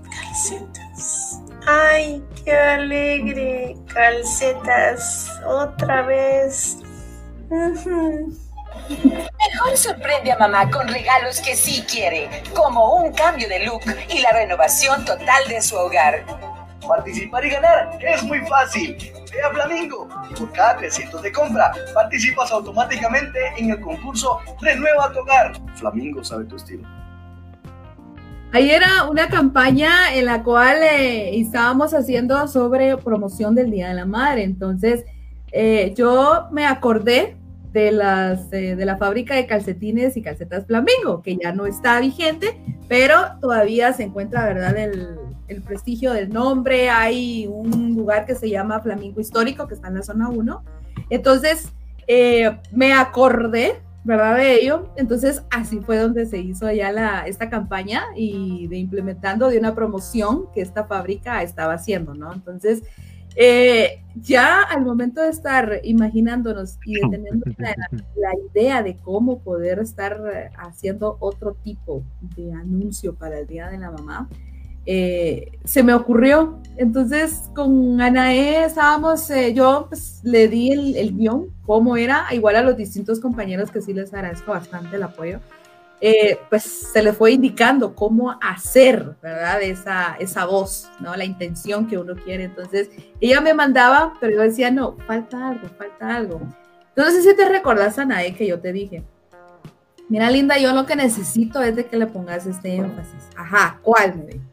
Calcetas. 0.10 1.39
Ay, 1.65 2.23
qué 2.43 2.57
alegre. 2.57 3.77
Calcetas. 3.93 5.30
Otra 5.45 6.01
vez. 6.01 6.80
Ujú. 7.49 8.35
Mejor 8.89 9.77
sorprende 9.77 10.31
a 10.31 10.37
mamá 10.37 10.69
con 10.71 10.87
regalos 10.87 11.39
que 11.41 11.55
sí 11.55 11.83
quiere, 11.87 12.27
como 12.55 12.95
un 12.95 13.13
cambio 13.13 13.47
de 13.47 13.65
look 13.65 13.81
y 14.09 14.19
la 14.21 14.31
renovación 14.31 15.05
total 15.05 15.47
de 15.47 15.61
su 15.61 15.75
hogar. 15.75 16.25
Participar 16.87 17.45
y 17.45 17.49
ganar 17.51 17.99
es 18.01 18.23
muy 18.23 18.39
fácil. 18.47 18.97
Ve 19.31 19.43
a 19.43 19.51
Flamingo. 19.51 20.09
Por 20.37 20.51
cada 20.53 20.77
300 20.77 21.21
de 21.21 21.31
compra, 21.31 21.71
participas 21.93 22.51
automáticamente 22.51 23.39
en 23.57 23.69
el 23.69 23.79
concurso 23.79 24.39
Renueva 24.59 25.11
tu 25.13 25.19
hogar. 25.19 25.53
Flamingo 25.75 26.23
sabe 26.23 26.45
tu 26.45 26.55
estilo. 26.55 26.87
Ahí 28.51 28.71
era 28.71 29.03
una 29.07 29.29
campaña 29.29 30.15
en 30.15 30.25
la 30.25 30.41
cual 30.41 30.81
eh, 30.81 31.39
estábamos 31.39 31.93
haciendo 31.93 32.47
sobre 32.47 32.97
promoción 32.97 33.53
del 33.53 33.69
Día 33.69 33.89
de 33.89 33.93
la 33.93 34.05
Madre. 34.05 34.43
Entonces, 34.43 35.05
eh, 35.51 35.93
yo 35.95 36.47
me 36.51 36.65
acordé 36.65 37.38
de, 37.71 37.91
las, 37.91 38.51
eh, 38.51 38.75
de 38.75 38.85
la 38.85 38.97
fábrica 38.97 39.35
de 39.35 39.45
calcetines 39.45 40.17
y 40.17 40.21
calcetas 40.21 40.65
Flamingo, 40.65 41.21
que 41.21 41.37
ya 41.37 41.51
no 41.51 41.65
está 41.65 41.99
vigente, 41.99 42.61
pero 42.87 43.15
todavía 43.41 43.93
se 43.93 44.03
encuentra, 44.03 44.45
¿verdad?, 44.45 44.77
el, 44.77 45.17
el 45.47 45.61
prestigio 45.61 46.13
del 46.13 46.29
nombre. 46.29 46.89
Hay 46.89 47.47
un 47.47 47.95
lugar 47.95 48.25
que 48.25 48.35
se 48.35 48.49
llama 48.49 48.79
Flamingo 48.81 49.19
Histórico, 49.19 49.67
que 49.67 49.75
está 49.75 49.89
en 49.89 49.95
la 49.95 50.03
zona 50.03 50.29
1. 50.29 50.63
Entonces, 51.09 51.69
eh, 52.07 52.57
me 52.71 52.93
acordé 52.93 53.81
¿verdad? 54.03 54.37
De 54.37 54.55
ello. 54.55 54.89
Entonces, 54.95 55.43
así 55.51 55.79
fue 55.81 55.97
donde 55.97 56.25
se 56.25 56.37
hizo 56.37 56.71
ya 56.71 56.91
la, 56.91 57.27
esta 57.27 57.49
campaña 57.49 58.05
y 58.15 58.67
de 58.67 58.77
implementando 58.77 59.49
de 59.49 59.59
una 59.59 59.75
promoción 59.75 60.51
que 60.53 60.61
esta 60.61 60.85
fábrica 60.85 61.43
estaba 61.43 61.73
haciendo, 61.73 62.13
¿no? 62.13 62.33
Entonces, 62.33 62.83
eh, 63.41 64.03
ya 64.15 64.63
al 64.63 64.83
momento 64.83 65.21
de 65.21 65.29
estar 65.29 65.79
imaginándonos 65.83 66.77
y 66.85 66.93
de 66.99 67.07
tener 67.09 67.33
la, 67.57 67.73
la, 68.17 68.31
idea 68.51 68.83
de 68.83 68.97
cómo 68.97 69.39
poder 69.39 69.79
estar 69.79 70.51
haciendo 70.57 71.15
otro 71.21 71.53
tipo 71.63 72.03
de 72.35 72.51
anuncio 72.51 73.15
para 73.15 73.39
el 73.39 73.47
Día 73.47 73.69
de 73.69 73.77
la 73.77 73.91
Mamá, 73.91 74.27
eh, 74.85 75.51
se 75.63 75.83
me 75.83 75.93
ocurrió. 75.93 76.59
Entonces, 76.75 77.49
con 77.55 78.01
Anae 78.01 78.65
estábamos, 78.65 79.29
eh, 79.29 79.53
yo 79.53 79.85
pues, 79.87 80.19
le 80.23 80.49
di 80.49 80.71
el, 80.71 80.97
el, 80.97 81.15
guion, 81.15 81.47
cómo 81.65 81.95
era, 81.95 82.25
igual 82.31 82.57
a 82.57 82.61
los 82.61 82.75
distintos 82.75 83.21
compañeros 83.21 83.71
que 83.71 83.81
sí 83.81 83.93
les 83.93 84.13
agradezco 84.13 84.51
bastante 84.51 84.97
el 84.97 85.03
apoyo. 85.03 85.39
Eh, 86.01 86.39
pues 86.49 86.63
se 86.63 87.03
le 87.03 87.11
fue 87.11 87.34
indicando 87.34 87.93
cómo 87.93 88.38
hacer, 88.41 89.15
¿verdad? 89.21 89.61
Esa, 89.61 90.15
esa 90.19 90.45
voz, 90.45 90.89
¿no? 90.99 91.15
La 91.15 91.26
intención 91.26 91.88
que 91.88 91.97
uno 91.97 92.15
quiere. 92.15 92.45
Entonces, 92.45 92.89
ella 93.19 93.41
me 93.41 93.53
mandaba, 93.53 94.13
pero 94.19 94.35
yo 94.35 94.41
decía, 94.41 94.71
no, 94.71 94.95
falta 95.05 95.49
algo, 95.49 95.67
falta 95.77 96.15
algo. 96.15 96.41
Entonces, 96.95 97.23
si 97.26 97.35
te 97.35 97.47
recordás, 97.47 97.99
Anae, 97.99 98.34
que 98.34 98.47
yo 98.47 98.59
te 98.59 98.71
dije, 98.71 99.03
mira, 100.07 100.31
Linda, 100.31 100.57
yo 100.57 100.73
lo 100.73 100.85
que 100.85 100.95
necesito 100.95 101.61
es 101.61 101.76
de 101.76 101.85
que 101.85 101.97
le 101.97 102.07
pongas 102.07 102.45
este 102.45 102.76
énfasis. 102.76 103.27
Ajá, 103.35 103.80
¿cuál? 103.81 104.15
Me 104.15 104.26
dijo. 104.26 104.45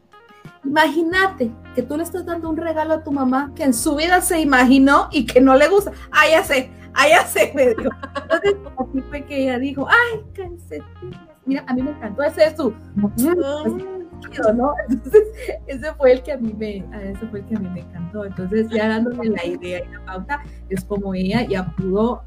Imagínate 0.64 1.52
que 1.76 1.82
tú 1.82 1.96
le 1.96 2.02
estás 2.02 2.26
dando 2.26 2.50
un 2.50 2.56
regalo 2.56 2.94
a 2.94 3.04
tu 3.04 3.12
mamá 3.12 3.52
que 3.54 3.62
en 3.62 3.72
su 3.72 3.94
vida 3.94 4.20
se 4.20 4.40
imaginó 4.40 5.08
y 5.12 5.24
que 5.24 5.40
no 5.40 5.54
le 5.54 5.68
gusta. 5.68 5.92
Ah, 6.10 6.28
ya 6.28 6.42
sé, 6.42 6.70
ah, 6.92 7.08
ya 7.08 7.24
sé, 7.24 7.52
me 7.54 7.68
dijo. 7.68 7.90
Entonces, 8.20 8.56
así 8.76 9.00
fue 9.08 9.24
que 9.24 9.44
ella 9.44 9.58
dijo, 9.60 9.86
ay, 9.88 10.24
calcetines. 10.34 11.35
Mira, 11.46 11.64
a 11.66 11.74
mí 11.74 11.82
me 11.82 11.92
encantó 11.92 12.22
ese 12.22 12.44
es 12.44 12.56
su. 12.56 12.74
¿no? 12.96 14.74
Entonces, 14.88 15.22
ese 15.66 15.94
fue 15.94 16.12
el 16.12 16.22
que 16.22 16.32
a 16.32 16.36
mí 16.38 16.52
me, 16.58 16.78
ese 17.10 17.26
fue 17.28 17.40
el 17.40 17.46
que 17.46 17.54
a 17.54 17.58
mí 17.60 17.68
me 17.68 17.80
encantó. 17.80 18.24
Entonces, 18.24 18.68
ya 18.68 18.88
dándole 18.88 19.30
la 19.30 19.44
idea 19.44 19.84
y 19.84 19.88
la 19.92 20.04
pauta, 20.04 20.42
es 20.68 20.84
como 20.84 21.14
ella 21.14 21.42
ya 21.42 21.66
pudo 21.76 22.24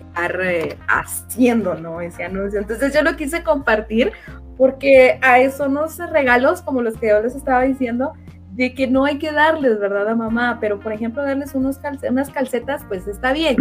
estar 0.00 0.40
eh, 0.42 0.78
haciendo, 0.88 1.74
¿no? 1.74 2.00
Ese 2.00 2.24
anuncio. 2.24 2.60
Entonces, 2.60 2.94
yo 2.94 3.02
lo 3.02 3.16
quise 3.16 3.42
compartir 3.42 4.12
porque 4.56 5.18
a 5.22 5.40
eso 5.40 5.68
nos 5.68 5.98
regalos 6.10 6.62
como 6.62 6.82
los 6.82 6.96
que 6.96 7.08
yo 7.08 7.20
les 7.20 7.34
estaba 7.34 7.62
diciendo, 7.62 8.12
de 8.52 8.74
que 8.74 8.86
no 8.86 9.04
hay 9.06 9.18
que 9.18 9.32
darles, 9.32 9.80
¿verdad? 9.80 10.08
A 10.10 10.14
mamá, 10.14 10.58
pero 10.60 10.78
por 10.78 10.92
ejemplo, 10.92 11.22
darles 11.24 11.54
unos 11.54 11.80
unas 12.08 12.30
calcetas, 12.30 12.84
pues 12.86 13.06
está 13.06 13.32
bien, 13.32 13.56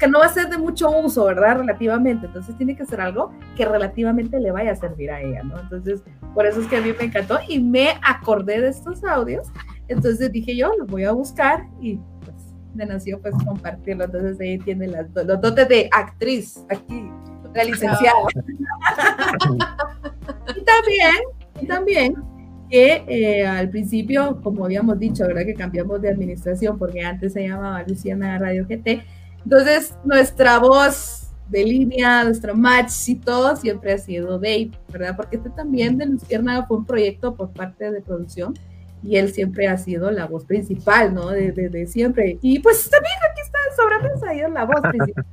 que 0.00 0.08
no 0.08 0.18
va 0.18 0.26
a 0.26 0.32
ser 0.32 0.48
de 0.48 0.56
mucho 0.56 0.90
uso, 0.90 1.26
¿verdad? 1.26 1.58
Relativamente, 1.58 2.26
entonces 2.26 2.56
tiene 2.56 2.74
que 2.74 2.86
ser 2.86 3.02
algo 3.02 3.32
que 3.54 3.66
relativamente 3.66 4.40
le 4.40 4.50
vaya 4.50 4.72
a 4.72 4.76
servir 4.76 5.10
a 5.10 5.20
ella, 5.20 5.42
¿no? 5.42 5.60
Entonces, 5.60 6.02
por 6.34 6.46
eso 6.46 6.62
es 6.62 6.68
que 6.68 6.78
a 6.78 6.80
mí 6.80 6.92
me 6.98 7.04
encantó 7.04 7.38
y 7.46 7.60
me 7.60 7.90
acordé 8.02 8.62
de 8.62 8.68
estos 8.68 9.04
audios, 9.04 9.48
entonces 9.88 10.32
dije 10.32 10.56
yo, 10.56 10.72
los 10.78 10.88
voy 10.88 11.04
a 11.04 11.12
buscar 11.12 11.66
y 11.80 12.00
pues 12.24 12.34
me 12.74 12.86
nació 12.86 13.20
pues 13.20 13.34
compartirlo, 13.44 14.04
entonces 14.04 14.40
ahí 14.40 14.58
tiene 14.58 14.88
las, 14.88 15.06
los 15.14 15.40
dotes 15.40 15.68
de 15.68 15.90
actriz, 15.92 16.64
aquí, 16.70 17.10
la 17.54 17.64
licenciada. 17.64 18.16
y 20.56 20.64
también, 20.64 21.16
y 21.60 21.66
también 21.66 22.14
que 22.70 23.04
eh, 23.08 23.46
al 23.46 23.68
principio, 23.68 24.40
como 24.42 24.64
habíamos 24.64 24.98
dicho, 24.98 25.26
¿verdad? 25.26 25.44
Que 25.44 25.54
cambiamos 25.54 26.00
de 26.00 26.08
administración 26.08 26.78
porque 26.78 27.02
antes 27.02 27.32
se 27.32 27.46
llamaba 27.46 27.82
Luciana 27.82 28.38
Radio 28.38 28.64
GT. 28.64 29.02
Entonces, 29.44 29.94
nuestra 30.04 30.58
voz 30.58 31.30
de 31.48 31.64
línea, 31.64 32.24
nuestro 32.24 32.54
match 32.54 33.08
y 33.08 33.16
todo 33.16 33.56
siempre 33.56 33.92
ha 33.92 33.98
sido 33.98 34.38
Dave, 34.38 34.70
¿verdad? 34.92 35.16
Porque 35.16 35.36
este 35.36 35.50
también 35.50 35.98
de 35.98 36.06
Luciana 36.06 36.64
fue 36.66 36.78
un 36.78 36.86
proyecto 36.86 37.34
por 37.34 37.50
parte 37.50 37.90
de 37.90 38.00
producción 38.00 38.54
y 39.02 39.16
él 39.16 39.32
siempre 39.32 39.66
ha 39.66 39.76
sido 39.76 40.10
la 40.10 40.26
voz 40.26 40.44
principal, 40.44 41.12
¿no? 41.12 41.30
De, 41.30 41.50
de, 41.52 41.86
siempre. 41.86 42.38
Y 42.42 42.58
pues 42.60 42.88
también 42.88 43.14
aquí 43.30 43.40
está 43.40 43.58
sobre 43.76 44.08
mesa, 44.08 44.28
ahí 44.28 44.40
es 44.40 44.50
la 44.50 44.64
voz 44.64 44.80
principal. 44.80 45.24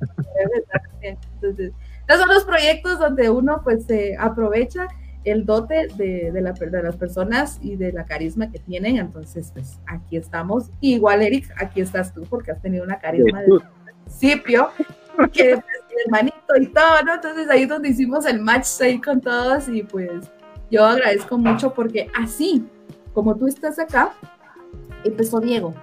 Entonces, 1.02 1.74
esos 2.08 2.22
son 2.22 2.30
los 2.30 2.46
proyectos 2.46 3.00
donde 3.00 3.30
uno 3.30 3.62
pues 3.64 3.86
se 3.86 4.16
aprovecha 4.18 4.88
el 5.24 5.46
dote 5.46 5.88
de, 5.98 6.32
de, 6.32 6.42
la, 6.42 6.54
de, 6.54 6.84
las 6.84 6.96
personas 6.96 7.60
y 7.62 7.76
de 7.76 7.92
la 7.92 8.06
carisma 8.06 8.50
que 8.50 8.60
tienen. 8.60 8.98
Entonces, 8.98 9.52
pues 9.54 9.80
aquí 9.86 10.16
estamos. 10.16 10.72
Igual, 10.80 11.22
Eric, 11.22 11.54
aquí 11.58 11.82
estás 11.82 12.14
tú 12.14 12.24
porque 12.30 12.52
has 12.52 12.62
tenido 12.62 12.86
una 12.86 13.00
carisma 13.00 13.42
desde 13.42 13.56
el 13.56 13.77
principio, 14.08 14.70
porque 15.16 15.56
pues, 15.62 16.04
hermanito 16.06 16.56
y 16.60 16.68
todo, 16.68 17.04
¿no? 17.06 17.16
Entonces 17.16 17.50
ahí 17.50 17.64
es 17.64 17.70
donde 17.70 17.90
hicimos 17.90 18.26
el 18.26 18.40
match 18.40 18.82
ahí 18.82 19.00
con 19.00 19.22
todos 19.22 19.68
y 19.70 19.84
pues 19.84 20.12
yo 20.70 20.86
agradezco 20.86 21.38
mucho 21.38 21.74
porque 21.74 22.10
así 22.20 22.66
como 23.14 23.36
tú 23.36 23.48
estás 23.48 23.80
acá, 23.80 24.14
empezó 25.04 25.40
Diego. 25.40 25.74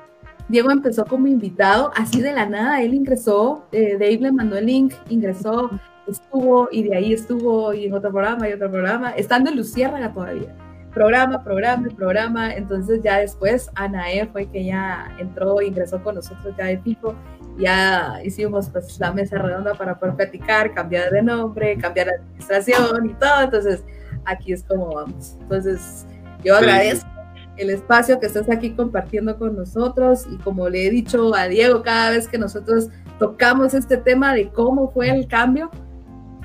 Diego 0.48 0.70
empezó 0.70 1.06
como 1.06 1.26
invitado, 1.26 1.90
así 1.96 2.20
de 2.20 2.32
la 2.32 2.46
nada, 2.46 2.82
él 2.82 2.94
ingresó, 2.94 3.66
eh, 3.72 3.92
Dave 3.92 4.18
le 4.20 4.32
mandó 4.32 4.58
el 4.58 4.66
link, 4.66 4.92
ingresó, 5.08 5.70
estuvo 6.06 6.68
y 6.70 6.82
de 6.82 6.96
ahí 6.96 7.12
estuvo 7.14 7.72
y 7.72 7.86
en 7.86 7.94
otro 7.94 8.10
programa 8.10 8.48
y 8.48 8.52
otro 8.52 8.70
programa, 8.70 9.10
estando 9.12 9.50
en 9.50 9.56
Luciérnaga 9.56 10.12
todavía. 10.12 10.54
Programa, 10.92 11.42
programa, 11.42 11.88
programa. 11.96 12.54
Entonces 12.54 13.02
ya 13.02 13.18
después 13.18 13.68
Anae 13.74 14.28
fue 14.28 14.46
que 14.46 14.64
ya 14.64 15.12
entró, 15.18 15.60
ingresó 15.60 16.00
con 16.00 16.14
nosotros 16.14 16.54
ya 16.56 16.66
de 16.66 16.78
pico. 16.78 17.16
Ya 17.58 18.20
hicimos 18.24 18.68
pues 18.68 18.98
la 18.98 19.12
mesa 19.12 19.38
redonda 19.38 19.74
para 19.74 19.98
poder 19.98 20.16
platicar, 20.16 20.74
cambiar 20.74 21.10
de 21.10 21.22
nombre, 21.22 21.76
cambiar 21.78 22.08
administración 22.08 23.10
y 23.10 23.14
todo. 23.14 23.42
Entonces 23.42 23.84
aquí 24.24 24.52
es 24.52 24.62
como 24.64 24.94
vamos. 24.94 25.36
Entonces 25.40 26.06
yo 26.42 26.56
agradezco 26.56 27.08
el 27.56 27.70
espacio 27.70 28.18
que 28.18 28.26
estás 28.26 28.50
aquí 28.50 28.72
compartiendo 28.72 29.38
con 29.38 29.56
nosotros 29.56 30.26
y 30.30 30.36
como 30.38 30.68
le 30.68 30.86
he 30.86 30.90
dicho 30.90 31.34
a 31.34 31.46
Diego 31.46 31.82
cada 31.82 32.10
vez 32.10 32.26
que 32.26 32.38
nosotros 32.38 32.88
tocamos 33.18 33.74
este 33.74 33.96
tema 33.96 34.34
de 34.34 34.48
cómo 34.50 34.90
fue 34.90 35.10
el 35.10 35.28
cambio, 35.28 35.70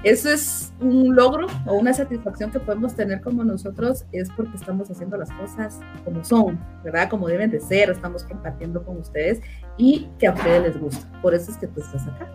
eso 0.03 0.29
es 0.29 0.73
un 0.79 1.15
logro 1.15 1.47
o 1.65 1.73
una 1.73 1.93
satisfacción 1.93 2.51
que 2.51 2.59
podemos 2.59 2.95
tener 2.95 3.21
como 3.21 3.43
nosotros, 3.43 4.05
es 4.11 4.29
porque 4.31 4.55
estamos 4.55 4.89
haciendo 4.89 5.17
las 5.17 5.31
cosas 5.31 5.79
como 6.05 6.23
son, 6.23 6.59
¿verdad? 6.83 7.09
Como 7.09 7.27
deben 7.27 7.51
de 7.51 7.59
ser, 7.59 7.89
estamos 7.89 8.23
compartiendo 8.23 8.83
con 8.83 8.97
ustedes 8.97 9.41
y 9.77 10.07
que 10.17 10.27
a 10.27 10.33
ustedes 10.33 10.63
les 10.63 10.79
gusta. 10.79 11.05
Por 11.21 11.33
eso 11.33 11.51
es 11.51 11.57
que 11.57 11.67
tú 11.67 11.81
estás 11.81 12.07
acá. 12.07 12.29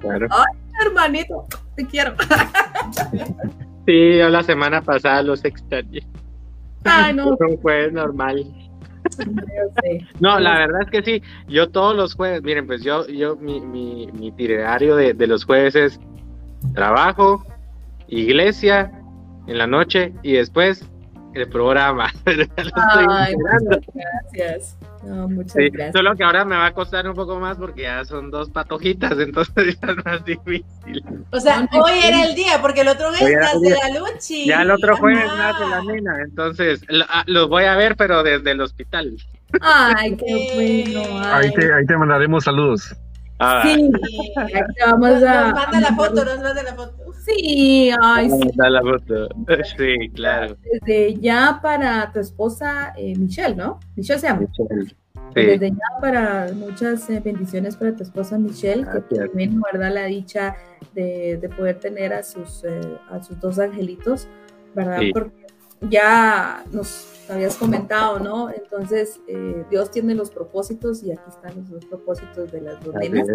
Claro. 0.00 0.28
Ay, 0.30 0.58
hermanito, 0.84 1.46
te 1.74 1.86
quiero. 1.86 2.14
Sí, 3.86 4.18
yo 4.18 4.28
la 4.28 4.42
semana 4.42 4.82
pasada 4.82 5.22
los 5.22 5.44
extrañé. 5.44 6.00
Ay, 6.82 7.14
no. 7.14 7.36
Fue 7.62 7.88
normal. 7.92 8.44
No, 10.18 10.40
la 10.40 10.58
verdad 10.58 10.82
es 10.82 10.90
que 10.90 11.02
sí. 11.04 11.22
Yo 11.46 11.68
todos 11.70 11.94
los 11.94 12.14
jueves, 12.16 12.42
miren, 12.42 12.66
pues 12.66 12.82
yo, 12.82 13.06
yo, 13.06 13.36
mi, 13.36 13.60
mi, 13.60 14.10
mi 14.12 14.26
itinerario 14.28 14.96
de, 14.96 15.14
de 15.14 15.26
los 15.28 15.44
jueves 15.44 15.76
es 15.76 16.00
trabajo, 16.74 17.44
iglesia 18.08 18.90
en 19.46 19.58
la 19.58 19.66
noche 19.66 20.12
y 20.22 20.32
después 20.32 20.84
el 21.36 21.48
programa. 21.48 22.12
Ay, 22.26 23.34
muchas 23.36 23.84
gracias. 23.94 24.78
No, 25.04 25.28
muchas 25.28 25.54
gracias. 25.54 25.92
Solo 25.92 26.16
que 26.16 26.24
ahora 26.24 26.44
me 26.44 26.56
va 26.56 26.66
a 26.66 26.72
costar 26.72 27.06
un 27.06 27.14
poco 27.14 27.38
más 27.38 27.58
porque 27.58 27.82
ya 27.82 28.04
son 28.04 28.30
dos 28.30 28.50
patojitas, 28.50 29.12
entonces 29.18 29.78
ya 29.80 29.92
es 29.92 30.04
más 30.04 30.24
difícil. 30.24 31.04
O 31.30 31.38
sea, 31.38 31.68
hoy 31.72 32.00
era 32.02 32.24
el 32.24 32.34
día, 32.34 32.60
porque 32.60 32.80
el 32.80 32.88
otro 32.88 33.10
mes 33.12 33.22
nace 33.22 33.70
la 33.70 33.98
Luchi. 33.98 34.46
Ya 34.46 34.62
el 34.62 34.70
otro 34.70 34.96
jueves 34.96 35.26
nace 35.36 35.66
la 35.66 35.82
nena, 35.82 36.22
entonces 36.22 36.80
ah, 37.08 37.24
los 37.26 37.48
voy 37.48 37.64
a 37.64 37.76
ver, 37.76 37.96
pero 37.96 38.22
desde 38.22 38.52
el 38.52 38.60
hospital. 38.60 39.16
Ay, 39.60 40.16
qué 40.16 40.84
bueno. 40.86 41.20
Ahí, 41.32 41.52
te, 41.52 41.72
ahí 41.72 41.86
te 41.86 41.96
mandaremos 41.96 42.44
saludos. 42.44 42.96
Ah, 43.38 43.62
sí, 43.64 43.90
vamos 44.86 45.22
a. 45.22 45.44
Nos 45.44 45.54
manda 45.54 45.80
la 45.80 45.94
foto, 45.94 46.24
nos 46.24 46.40
manda 46.40 46.62
la 46.62 46.74
foto. 46.74 47.12
Sí, 47.24 47.90
ay, 48.02 48.30
sí. 48.30 48.50
la 48.56 48.80
foto. 48.80 49.28
Sí, 49.76 50.10
claro. 50.14 50.56
Desde 50.62 51.18
ya 51.20 51.58
para 51.62 52.10
tu 52.12 52.20
esposa 52.20 52.94
eh, 52.96 53.14
Michelle, 53.16 53.56
¿no? 53.56 53.80
Michelle 53.94 54.20
se 54.20 54.26
llama. 54.28 54.40
Michelle. 54.40 54.96
Desde 55.34 55.70
ya 55.70 56.00
para 56.00 56.50
muchas 56.54 57.10
eh, 57.10 57.20
bendiciones 57.22 57.76
para 57.76 57.94
tu 57.94 58.04
esposa 58.04 58.38
Michelle, 58.38 58.86
que 59.08 59.16
también 59.16 59.60
guarda 59.60 59.90
la 59.90 60.04
dicha 60.04 60.56
de, 60.94 61.36
de 61.36 61.48
poder 61.50 61.78
tener 61.78 62.14
a 62.14 62.22
sus, 62.22 62.64
eh, 62.64 62.80
a 63.10 63.22
sus 63.22 63.38
dos 63.38 63.58
angelitos, 63.58 64.28
¿verdad? 64.74 65.00
Sí. 65.00 65.10
Porque 65.12 65.46
ya 65.90 66.64
nos 66.72 67.15
habías 67.28 67.56
comentado, 67.56 68.18
¿no? 68.20 68.50
Entonces, 68.50 69.20
eh, 69.28 69.64
Dios 69.70 69.90
tiene 69.90 70.14
los 70.14 70.30
propósitos 70.30 71.02
y 71.02 71.12
aquí 71.12 71.22
están 71.28 71.56
los 71.56 71.68
dos 71.70 71.84
propósitos 71.86 72.52
de 72.52 72.60
las 72.60 72.82
dos 72.84 72.94
nenas, 72.94 73.26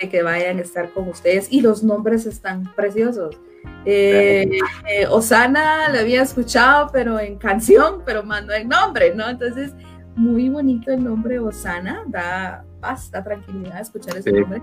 de 0.00 0.08
que 0.08 0.22
vayan 0.22 0.58
a 0.58 0.62
estar 0.62 0.90
con 0.92 1.08
ustedes 1.08 1.52
y 1.52 1.60
los 1.60 1.82
nombres 1.82 2.26
están 2.26 2.72
preciosos. 2.74 3.36
Eh, 3.84 4.48
eh, 4.88 5.06
Osana 5.08 5.88
la 5.88 6.00
había 6.00 6.22
escuchado, 6.22 6.88
pero 6.92 7.18
en 7.18 7.36
canción, 7.38 8.02
pero 8.04 8.22
mandó 8.22 8.52
el 8.54 8.68
nombre, 8.68 9.14
¿no? 9.14 9.28
Entonces, 9.28 9.72
muy 10.14 10.48
bonito 10.48 10.90
el 10.92 11.02
nombre 11.02 11.38
Osana, 11.38 12.02
da 12.08 12.64
paz, 12.80 13.10
da 13.10 13.22
tranquilidad 13.22 13.80
escuchar 13.80 14.16
ese 14.16 14.30
Sí. 14.30 14.36
nombre. 14.40 14.62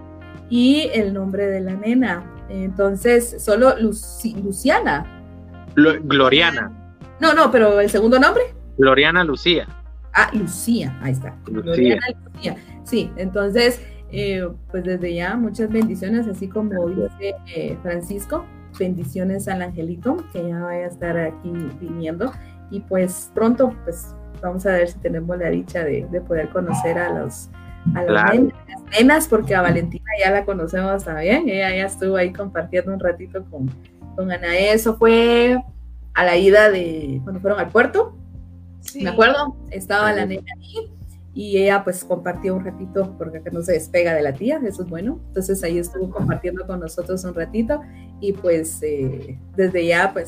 Y 0.49 0.89
el 0.93 1.13
nombre 1.13 1.45
de 1.47 1.61
la 1.61 1.73
nena. 1.73 2.23
Entonces, 2.49 3.35
solo 3.39 3.77
Luci- 3.77 4.41
Luciana. 4.43 5.05
Glo- 5.75 5.99
Gloriana. 6.03 6.71
No, 7.19 7.33
no, 7.33 7.51
pero 7.51 7.79
el 7.79 7.89
segundo 7.89 8.17
nombre. 8.19 8.43
Gloriana 8.79 9.23
Lucía. 9.23 9.67
Ah, 10.13 10.29
Lucía, 10.33 10.97
ahí 11.01 11.11
está. 11.11 11.35
Lucía. 11.45 11.61
Gloriana 11.61 12.05
Lucía. 12.33 12.55
Sí, 12.83 13.11
entonces, 13.17 13.81
eh, 14.11 14.47
pues 14.71 14.83
desde 14.83 15.13
ya 15.13 15.35
muchas 15.35 15.69
bendiciones, 15.69 16.27
así 16.27 16.47
como 16.47 16.87
dice 16.87 17.35
eh, 17.55 17.77
Francisco, 17.83 18.45
bendiciones 18.79 19.47
al 19.47 19.61
angelito 19.61 20.17
que 20.33 20.47
ya 20.47 20.59
vaya 20.61 20.85
a 20.85 20.87
estar 20.87 21.17
aquí 21.17 21.51
viniendo 21.79 22.31
y 22.71 22.79
pues 22.79 23.31
pronto, 23.35 23.75
pues 23.83 24.15
vamos 24.41 24.65
a 24.65 24.71
ver 24.71 24.87
si 24.87 24.97
tenemos 24.99 25.37
la 25.37 25.49
dicha 25.49 25.83
de, 25.83 26.07
de 26.09 26.21
poder 26.21 26.49
conocer 26.49 26.97
a 26.97 27.19
los 27.19 27.49
a 27.95 28.01
las 28.03 28.05
Claro. 28.07 28.33
nenas, 28.33 28.53
las 28.67 28.99
nenas, 28.99 29.27
porque 29.27 29.55
a 29.55 29.61
Valentina 29.61 30.05
ya 30.23 30.31
la 30.31 30.43
conocemos 30.45 31.03
también, 31.03 31.47
ella 31.49 31.69
ya 31.75 31.85
estuvo 31.85 32.15
ahí 32.17 32.31
compartiendo 32.33 32.93
un 32.93 32.99
ratito 32.99 33.43
con, 33.49 33.69
con 34.15 34.31
Anaé. 34.31 34.73
Eso 34.73 34.97
fue 34.97 35.57
a 36.13 36.23
la 36.25 36.35
ida 36.37 36.69
de 36.69 37.21
cuando 37.23 37.39
fueron 37.41 37.59
al 37.59 37.69
puerto. 37.69 38.15
Me 38.95 39.09
acuerdo, 39.09 39.55
estaba 39.71 40.11
la 40.13 40.25
nena 40.25 40.43
ahí 40.57 40.91
y 41.33 41.57
ella 41.57 41.83
pues 41.83 42.03
compartió 42.03 42.55
un 42.55 42.65
ratito 42.65 43.15
porque 43.17 43.37
acá 43.37 43.49
no 43.51 43.61
se 43.61 43.73
despega 43.73 44.13
de 44.13 44.21
la 44.21 44.33
tía, 44.33 44.59
eso 44.65 44.83
es 44.83 44.89
bueno. 44.89 45.19
Entonces 45.27 45.63
ahí 45.63 45.77
estuvo 45.77 46.09
compartiendo 46.09 46.65
con 46.65 46.79
nosotros 46.79 47.23
un 47.23 47.35
ratito 47.35 47.81
y 48.19 48.33
pues 48.33 48.81
eh, 48.83 49.37
desde 49.55 49.85
ya 49.85 50.11
pues 50.11 50.27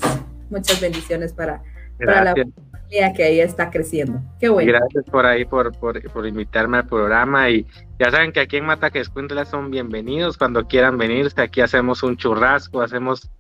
muchas 0.50 0.80
bendiciones 0.80 1.34
para, 1.34 1.64
para 1.98 2.24
la 2.24 2.32
familia 2.34 3.14
que 3.14 3.24
ahí 3.24 3.40
está 3.40 3.70
creciendo. 3.70 4.22
Qué 4.40 4.50
bueno. 4.50 4.72
Gracias 4.72 5.06
por 5.06 5.26
ahí, 5.26 5.44
por, 5.46 5.78
por, 5.80 6.02
por 6.12 6.28
invitarme 6.28 6.78
al 6.78 6.88
programa 6.88 7.50
y 7.50 7.66
ya 8.00 8.12
saben 8.12 8.32
que 8.32 8.42
aquí 8.42 8.58
en 8.58 8.66
Mata 8.66 8.90
que 8.92 9.00
Escuintla 9.00 9.46
son 9.46 9.72
bienvenidos 9.72 10.38
cuando 10.38 10.68
quieran 10.68 10.98
venirse. 10.98 11.42
Aquí 11.42 11.62
hacemos 11.62 12.04
un 12.04 12.18
churrasco, 12.18 12.82
hacemos 12.82 13.32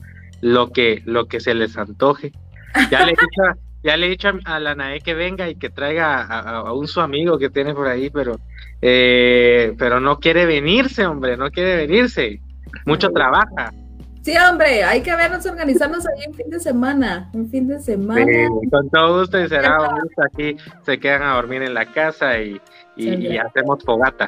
lo 0.41 0.71
que, 0.71 1.03
lo 1.05 1.27
que 1.27 1.39
se 1.39 1.53
les 1.53 1.77
antoje. 1.77 2.31
Ya 2.89 3.05
le 3.05 3.11
dicho, 3.21 3.61
ya 3.83 3.97
le 3.97 4.07
he 4.07 4.09
dicho 4.09 4.29
a, 4.45 4.59
la 4.59 4.75
NAE 4.75 5.01
que 5.01 5.13
venga 5.13 5.49
y 5.49 5.55
que 5.55 5.69
traiga 5.69 6.21
a, 6.21 6.73
un 6.73 6.87
su 6.87 7.01
amigo 7.01 7.37
que 7.37 7.49
tiene 7.49 7.73
por 7.73 7.87
ahí, 7.87 8.09
pero, 8.09 8.39
eh, 8.81 9.73
pero 9.77 9.99
no 9.99 10.19
quiere 10.19 10.45
venirse, 10.45 11.05
hombre, 11.05 11.37
no 11.37 11.49
quiere 11.49 11.75
venirse. 11.75 12.39
Mucho 12.85 13.09
trabaja. 13.09 13.73
Sí, 14.21 14.33
hombre, 14.37 14.83
hay 14.83 15.01
que 15.01 15.15
vernos, 15.15 15.43
organizarnos 15.47 16.05
ahí 16.07 16.27
un 16.27 16.35
fin 16.35 16.49
de 16.49 16.59
semana, 16.59 17.29
un 17.33 17.49
fin 17.49 17.67
de 17.67 17.79
semana. 17.79 18.23
con 18.69 18.87
todo 18.89 19.19
gusto 19.19 19.39
y 19.39 19.49
será 19.49 19.77
gusto 19.77 20.21
aquí, 20.23 20.55
se 20.83 20.99
quedan 20.99 21.23
a 21.23 21.35
dormir 21.35 21.63
en 21.63 21.73
la 21.73 21.87
casa 21.87 22.39
y, 22.39 22.61
y, 22.95 23.37
hacemos 23.37 23.83
fogata. 23.83 24.27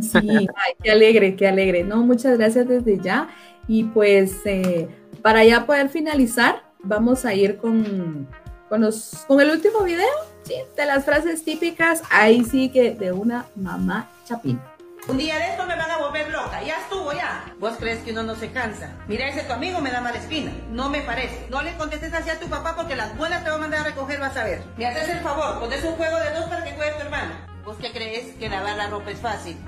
Sí, 0.00 0.18
ay, 0.22 0.72
qué 0.80 0.92
alegre, 0.92 1.34
qué 1.34 1.48
alegre. 1.48 1.82
No, 1.82 1.96
muchas 2.04 2.38
gracias 2.38 2.68
desde 2.68 3.00
ya. 3.00 3.28
Y 3.66 3.84
pues 3.84 4.40
eh, 4.46 4.88
para 5.20 5.44
ya 5.44 5.66
poder 5.66 5.88
finalizar, 5.88 6.62
vamos 6.84 7.24
a 7.24 7.34
ir 7.34 7.56
con, 7.56 8.28
con, 8.68 8.80
los, 8.80 9.24
con 9.26 9.40
el 9.40 9.50
último 9.50 9.82
video, 9.82 10.06
¿sí? 10.44 10.54
De 10.76 10.86
las 10.86 11.04
frases 11.04 11.44
típicas, 11.44 12.02
ahí 12.10 12.44
sí 12.44 12.68
que 12.70 12.92
de 12.92 13.12
una 13.12 13.46
mamá 13.54 14.10
chapina. 14.26 14.60
Un 15.06 15.18
día 15.18 15.38
de 15.38 15.50
esto 15.50 15.66
me 15.66 15.76
van 15.76 15.90
a 15.90 15.98
volver 15.98 16.30
loca, 16.30 16.62
ya 16.62 16.80
estuvo 16.80 17.12
ya. 17.12 17.44
¿Vos 17.58 17.74
crees 17.78 18.02
que 18.02 18.12
uno 18.12 18.22
no 18.22 18.34
se 18.36 18.50
cansa? 18.52 18.90
Mira, 19.06 19.28
ese 19.28 19.42
tu 19.42 19.52
amigo 19.52 19.80
me 19.82 19.90
da 19.90 20.00
mala 20.00 20.16
espina, 20.16 20.50
no 20.70 20.88
me 20.88 21.02
parece. 21.02 21.46
No 21.50 21.60
le 21.60 21.76
contestes 21.76 22.14
así 22.14 22.30
a 22.30 22.40
tu 22.40 22.48
papá 22.48 22.74
porque 22.74 22.96
las 22.96 23.14
buenas 23.18 23.44
te 23.44 23.50
va 23.50 23.56
a 23.56 23.58
mandar 23.58 23.80
a 23.80 23.84
recoger, 23.84 24.18
vas 24.18 24.36
a 24.38 24.44
ver. 24.44 24.62
Me 24.78 24.86
haces 24.86 25.10
el 25.10 25.20
favor, 25.20 25.60
pones 25.60 25.84
un 25.84 25.92
juego 25.96 26.16
de 26.20 26.30
dos 26.30 26.44
para 26.46 26.64
que 26.64 26.72
juegue 26.72 26.92
tu 26.92 27.02
hermano. 27.02 27.34
¿Vos 27.66 27.76
qué 27.78 27.92
crees 27.92 28.34
que 28.36 28.48
lavar 28.48 28.76
la 28.76 28.88
ropa 28.88 29.10
es 29.10 29.18
fácil? 29.18 29.58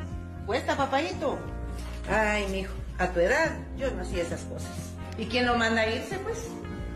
Cuesta, 0.46 0.74
papadito. 0.74 1.38
Ay, 2.10 2.46
mijo, 2.48 2.72
a 2.98 3.08
tu 3.08 3.20
edad 3.20 3.58
yo 3.76 3.90
no 3.90 4.02
hacía 4.02 4.22
esas 4.22 4.40
cosas. 4.44 4.70
¿Y 5.18 5.26
quién 5.26 5.44
lo 5.44 5.56
manda 5.56 5.82
a 5.82 5.86
irse, 5.86 6.18
pues? 6.18 6.48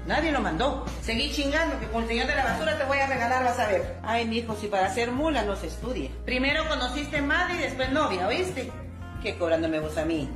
Nadie 0.07 0.33
lo 0.33 0.41
mandó. 0.41 0.87
Seguí 1.03 1.31
chingando 1.31 1.79
que 1.79 1.87
con 1.89 2.03
el 2.03 2.09
señor 2.09 2.27
de 2.27 2.35
la 2.35 2.45
basura 2.45 2.79
te 2.79 2.85
voy 2.85 2.99
a 2.99 3.07
regalar, 3.07 3.45
vas 3.45 3.59
a 3.59 3.67
ver. 3.67 3.99
Ay, 4.03 4.27
mijo, 4.27 4.57
si 4.57 4.67
para 4.67 4.93
ser 4.93 5.13
mula 5.13 5.43
no 5.43 5.57
se 5.57 5.67
estudia. 5.67 6.11
Primero 6.25 6.67
conociste 6.69 7.21
madre 7.21 7.57
y 7.57 7.59
después 7.59 7.91
novia, 7.91 8.27
¿oíste? 8.27 8.73
¿Qué 9.23 9.37
cobrándome 9.37 9.79
vos 9.81 9.97
a 9.99 10.05
mí? 10.05 10.29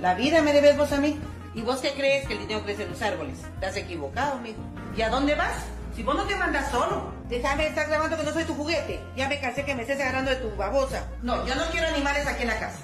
¿La 0.00 0.14
vida 0.14 0.42
me 0.42 0.52
debes 0.52 0.76
vos 0.76 0.92
a 0.92 1.00
mí? 1.00 1.18
¿Y 1.54 1.62
vos 1.62 1.80
qué 1.80 1.92
crees 1.92 2.26
que 2.26 2.34
el 2.34 2.40
dinero 2.40 2.62
crece 2.62 2.84
en 2.84 2.90
los 2.90 3.02
árboles? 3.02 3.38
Has 3.66 3.76
equivocado, 3.76 4.38
mijo. 4.38 4.60
¿Y 4.96 5.02
a 5.02 5.08
dónde 5.08 5.34
vas? 5.34 5.54
Si 5.96 6.02
vos 6.02 6.14
no 6.14 6.24
te 6.24 6.36
mandas 6.36 6.70
solo, 6.70 7.12
déjame 7.28 7.66
estar 7.66 7.88
grabando 7.88 8.16
que 8.16 8.22
no 8.22 8.32
soy 8.32 8.44
tu 8.44 8.54
juguete. 8.54 9.00
Ya 9.16 9.28
me 9.28 9.40
cansé 9.40 9.64
que 9.64 9.74
me 9.74 9.82
estés 9.82 9.98
agarrando 10.00 10.30
de 10.30 10.36
tu 10.36 10.54
babosa. 10.54 11.08
No, 11.22 11.44
yo 11.46 11.54
no 11.54 11.64
quiero 11.72 11.88
animales 11.88 12.26
aquí 12.26 12.42
en 12.42 12.48
la 12.48 12.60
casa. 12.60 12.78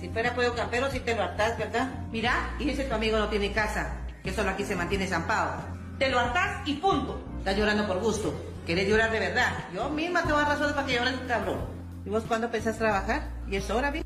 Si 0.00 0.08
fuera 0.08 0.34
puedo 0.34 0.54
campero, 0.54 0.90
si 0.90 1.00
te 1.00 1.14
lo 1.14 1.22
hartás, 1.22 1.56
¿verdad? 1.58 1.90
Mira, 2.10 2.50
y 2.58 2.70
ese 2.70 2.84
tu 2.84 2.94
amigo 2.94 3.18
no 3.18 3.28
tiene 3.28 3.52
casa 3.52 4.05
que 4.26 4.32
solo 4.32 4.50
aquí 4.50 4.64
se 4.64 4.74
mantiene 4.74 5.06
zampado. 5.06 5.52
Te 6.00 6.10
lo 6.10 6.18
hartás 6.18 6.66
y 6.66 6.74
punto. 6.74 7.24
Estás 7.38 7.56
llorando 7.56 7.86
por 7.86 8.00
gusto. 8.00 8.34
Querés 8.66 8.88
llorar 8.88 9.12
de 9.12 9.20
verdad. 9.20 9.52
Yo 9.72 9.88
misma 9.88 10.24
te 10.24 10.32
voy 10.32 10.42
a 10.42 10.46
razón 10.46 10.74
para 10.74 10.84
que 10.84 10.94
llores, 10.94 11.14
cabrón. 11.28 11.58
¿Y 12.04 12.10
vos 12.10 12.24
cuándo 12.26 12.50
pensás 12.50 12.76
trabajar? 12.76 13.28
¿Y 13.48 13.54
es 13.54 13.70
hora, 13.70 13.92
bien? 13.92 14.04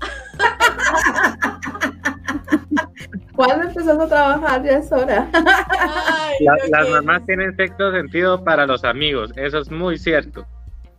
¿Cuándo 3.36 3.68
empezás 3.68 3.98
a 3.98 4.08
trabajar? 4.08 4.64
Ya 4.64 4.78
es 4.78 4.90
hora. 4.90 5.28
las 6.70 6.88
mamás 6.88 7.26
tienen 7.26 7.54
sexto 7.54 7.92
sentido 7.92 8.42
para 8.42 8.66
los 8.66 8.84
amigos, 8.84 9.32
eso 9.36 9.58
es 9.58 9.70
muy 9.70 9.98
cierto. 9.98 10.46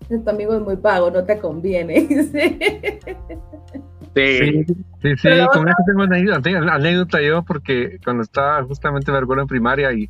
Este 0.09 0.29
amigo 0.29 0.55
es 0.55 0.61
muy 0.61 0.75
pago, 0.77 1.11
no 1.11 1.23
te 1.23 1.39
conviene. 1.39 2.07
Sí, 4.15 4.65
sí, 5.01 5.15
sí, 5.17 5.29
con 5.53 5.69
eso 5.69 5.77
tengo 5.85 6.03
una 6.03 6.17
anécdota, 6.17 6.73
anécdota 6.73 7.21
yo 7.21 7.43
porque 7.43 7.99
cuando 8.03 8.23
estaba 8.23 8.63
justamente 8.63 9.11
Vergolo 9.11 9.43
en 9.43 9.47
primaria 9.47 9.93
y, 9.93 10.09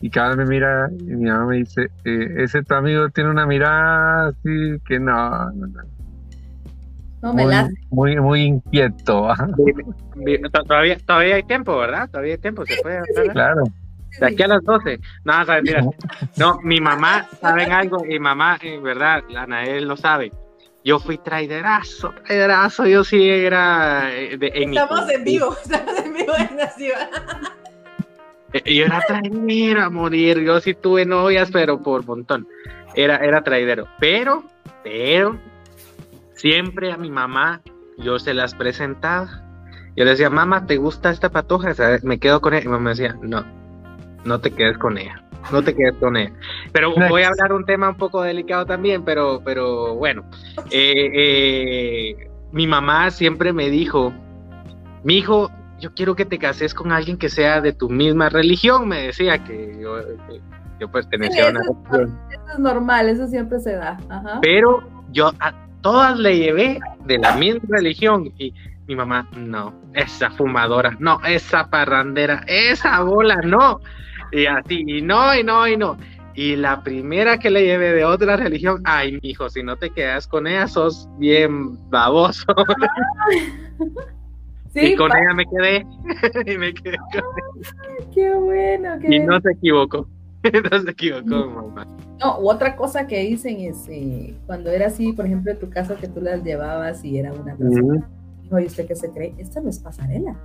y 0.00 0.10
cada 0.10 0.34
vez 0.34 0.36
me 0.36 0.44
mira 0.44 0.90
y 0.92 1.04
mi 1.16 1.30
mamá 1.30 1.46
me 1.46 1.56
dice, 1.56 1.90
eh, 2.04 2.34
ese 2.36 2.62
tu 2.62 2.74
amigo 2.74 3.08
tiene 3.08 3.30
una 3.30 3.46
mirada 3.46 4.28
así 4.28 4.78
que 4.86 5.00
no, 5.00 5.50
no, 5.52 5.66
no. 7.22 7.32
muy, 7.32 7.54
muy, 7.90 8.16
muy, 8.20 8.42
inquieto. 8.42 9.28
todavía, 10.66 10.98
todavía 10.98 11.36
hay 11.36 11.42
tiempo, 11.44 11.78
¿verdad? 11.78 12.10
Todavía 12.10 12.34
hay 12.34 12.40
tiempo, 12.40 12.64
se 12.66 12.80
puede 12.82 12.98
hablar. 12.98 13.32
Claro. 13.32 13.64
De 14.18 14.26
aquí 14.26 14.42
a 14.42 14.48
las 14.48 14.64
12. 14.64 14.98
No, 15.24 15.32
mira. 15.62 15.84
No, 16.36 16.58
mi 16.62 16.80
mamá, 16.80 17.28
¿saben 17.40 17.70
algo? 17.72 18.04
Mi 18.04 18.18
mamá, 18.18 18.58
en 18.60 18.82
verdad, 18.82 19.22
Anael 19.36 19.86
lo 19.86 19.96
sabe 19.96 20.32
yo 20.84 20.98
fui 20.98 21.18
traiderazo, 21.18 22.12
traiderazo, 22.24 22.86
yo 22.86 23.04
sí 23.04 23.28
era... 23.28 24.10
Eh, 24.12 24.38
estamos 24.40 25.10
en 25.10 25.24
vivo, 25.24 25.56
estamos 25.62 25.98
en 25.98 26.14
vivo 26.14 26.32
en 26.36 26.56
la 26.56 26.70
ciudad. 26.70 27.10
Eh, 28.52 28.74
yo 28.74 28.86
era 28.86 29.00
traidero 29.06 29.82
a 29.82 29.90
morir, 29.90 30.40
yo 30.40 30.60
sí 30.60 30.74
tuve 30.74 31.04
novias, 31.04 31.50
pero 31.50 31.82
por 31.82 32.06
montón. 32.06 32.48
Era, 32.94 33.16
era 33.16 33.42
traidero. 33.42 33.86
Pero, 34.00 34.44
pero, 34.82 35.38
siempre 36.34 36.92
a 36.92 36.96
mi 36.96 37.10
mamá 37.10 37.60
yo 37.98 38.18
se 38.18 38.32
las 38.32 38.54
presentaba. 38.54 39.44
Yo 39.96 40.04
le 40.04 40.12
decía, 40.12 40.30
mamá, 40.30 40.66
¿te 40.66 40.78
gusta 40.78 41.10
esta 41.10 41.28
patoja? 41.28 41.74
me 42.02 42.18
quedo 42.18 42.40
con 42.40 42.54
ella. 42.54 42.64
Y 42.64 42.68
mamá 42.68 42.84
me 42.84 42.90
decía, 42.90 43.16
no, 43.20 43.44
no 44.24 44.40
te 44.40 44.50
quedes 44.50 44.78
con 44.78 44.98
ella 44.98 45.22
no 45.52 45.62
te 45.62 45.74
quedes 45.74 45.94
con 45.96 46.16
él. 46.16 46.32
Pero 46.72 46.94
voy 46.94 47.22
a 47.22 47.28
hablar 47.28 47.52
un 47.52 47.64
tema 47.64 47.88
un 47.88 47.96
poco 47.96 48.22
delicado 48.22 48.66
también, 48.66 49.04
pero, 49.04 49.42
pero 49.44 49.94
bueno. 49.94 50.24
Eh, 50.70 51.10
eh, 51.14 52.30
mi 52.52 52.66
mamá 52.66 53.10
siempre 53.10 53.52
me 53.52 53.70
dijo, 53.70 54.12
mi 55.02 55.18
hijo, 55.18 55.50
yo 55.78 55.92
quiero 55.94 56.14
que 56.14 56.24
te 56.24 56.38
cases 56.38 56.74
con 56.74 56.92
alguien 56.92 57.16
que 57.16 57.28
sea 57.28 57.60
de 57.60 57.72
tu 57.72 57.88
misma 57.88 58.28
religión, 58.28 58.88
me 58.88 59.02
decía 59.06 59.42
que 59.42 59.78
yo, 59.80 59.96
yo 60.78 60.90
pertenecía 60.90 61.46
a 61.46 61.50
una 61.50 61.60
religión. 61.60 62.18
Eso 62.30 62.52
es 62.52 62.58
normal, 62.58 63.08
eso 63.08 63.26
siempre 63.26 63.58
se 63.60 63.72
da. 63.72 63.98
Pero 64.42 64.82
yo 65.10 65.32
a 65.40 65.54
todas 65.80 66.18
le 66.18 66.38
llevé 66.38 66.78
de 67.06 67.18
la 67.18 67.34
misma 67.36 67.62
religión 67.68 68.32
y 68.36 68.52
mi 68.86 68.96
mamá, 68.96 69.28
no, 69.36 69.72
esa 69.94 70.30
fumadora, 70.32 70.96
no, 70.98 71.20
esa 71.24 71.70
parrandera, 71.70 72.42
esa 72.46 73.00
bola, 73.00 73.36
no. 73.36 73.80
Y 74.32 74.46
así, 74.46 74.84
y 74.86 75.02
no, 75.02 75.34
y 75.34 75.42
no, 75.42 75.66
y 75.66 75.76
no. 75.76 75.96
Y 76.34 76.54
la 76.56 76.82
primera 76.82 77.38
que 77.38 77.50
le 77.50 77.64
llevé 77.64 77.92
de 77.92 78.04
otra 78.04 78.36
religión, 78.36 78.80
ay, 78.84 79.18
hijo, 79.22 79.48
si 79.50 79.62
no 79.62 79.76
te 79.76 79.90
quedas 79.90 80.26
con 80.26 80.46
ella, 80.46 80.68
sos 80.68 81.08
bien 81.18 81.76
baboso. 81.90 82.46
y 84.74 84.96
con 84.96 85.10
ella 85.10 85.34
me 85.34 85.44
quedé. 85.46 85.86
y 86.52 86.56
me 86.56 86.72
quedé 86.72 86.96
con 86.96 87.08
ella. 87.16 87.26
Qué 88.14 88.34
bueno. 88.34 88.96
y 89.08 89.18
no 89.20 89.40
se 89.40 89.52
equivocó. 89.52 90.08
no 90.44 90.80
se 90.80 90.90
equivocó, 90.90 91.50
mamá. 91.50 91.86
No, 92.20 92.38
otra 92.38 92.76
cosa 92.76 93.06
que 93.06 93.18
dicen 93.20 93.60
es 93.60 93.88
eh, 93.88 94.34
cuando 94.46 94.70
era 94.70 94.86
así, 94.86 95.12
por 95.12 95.26
ejemplo, 95.26 95.52
en 95.52 95.58
tu 95.58 95.68
caso 95.68 95.96
que 95.96 96.06
tú 96.06 96.20
las 96.20 96.44
llevabas 96.44 97.04
y 97.04 97.18
era 97.18 97.32
una 97.32 97.56
persona. 97.56 98.08
Oye, 98.50 98.66
¿usted 98.66 98.86
qué 98.86 98.96
se 98.96 99.10
cree? 99.10 99.34
Esta 99.38 99.60
no 99.60 99.70
es 99.70 99.78
pasarela. 99.78 100.36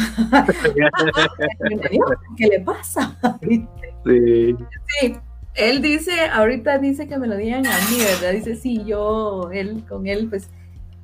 ¿Qué 2.36 2.46
le 2.46 2.60
pasa? 2.60 3.16
Sí. 3.40 3.66
sí. 4.04 4.56
Él 5.54 5.82
dice, 5.82 6.12
ahorita 6.32 6.78
dice 6.78 7.08
que 7.08 7.18
me 7.18 7.26
lo 7.26 7.36
digan 7.36 7.66
a 7.66 7.76
mí, 7.90 7.98
¿verdad? 7.98 8.32
Dice, 8.32 8.56
sí, 8.56 8.84
yo, 8.84 9.50
él, 9.52 9.84
con 9.88 10.06
él, 10.06 10.28
pues, 10.28 10.48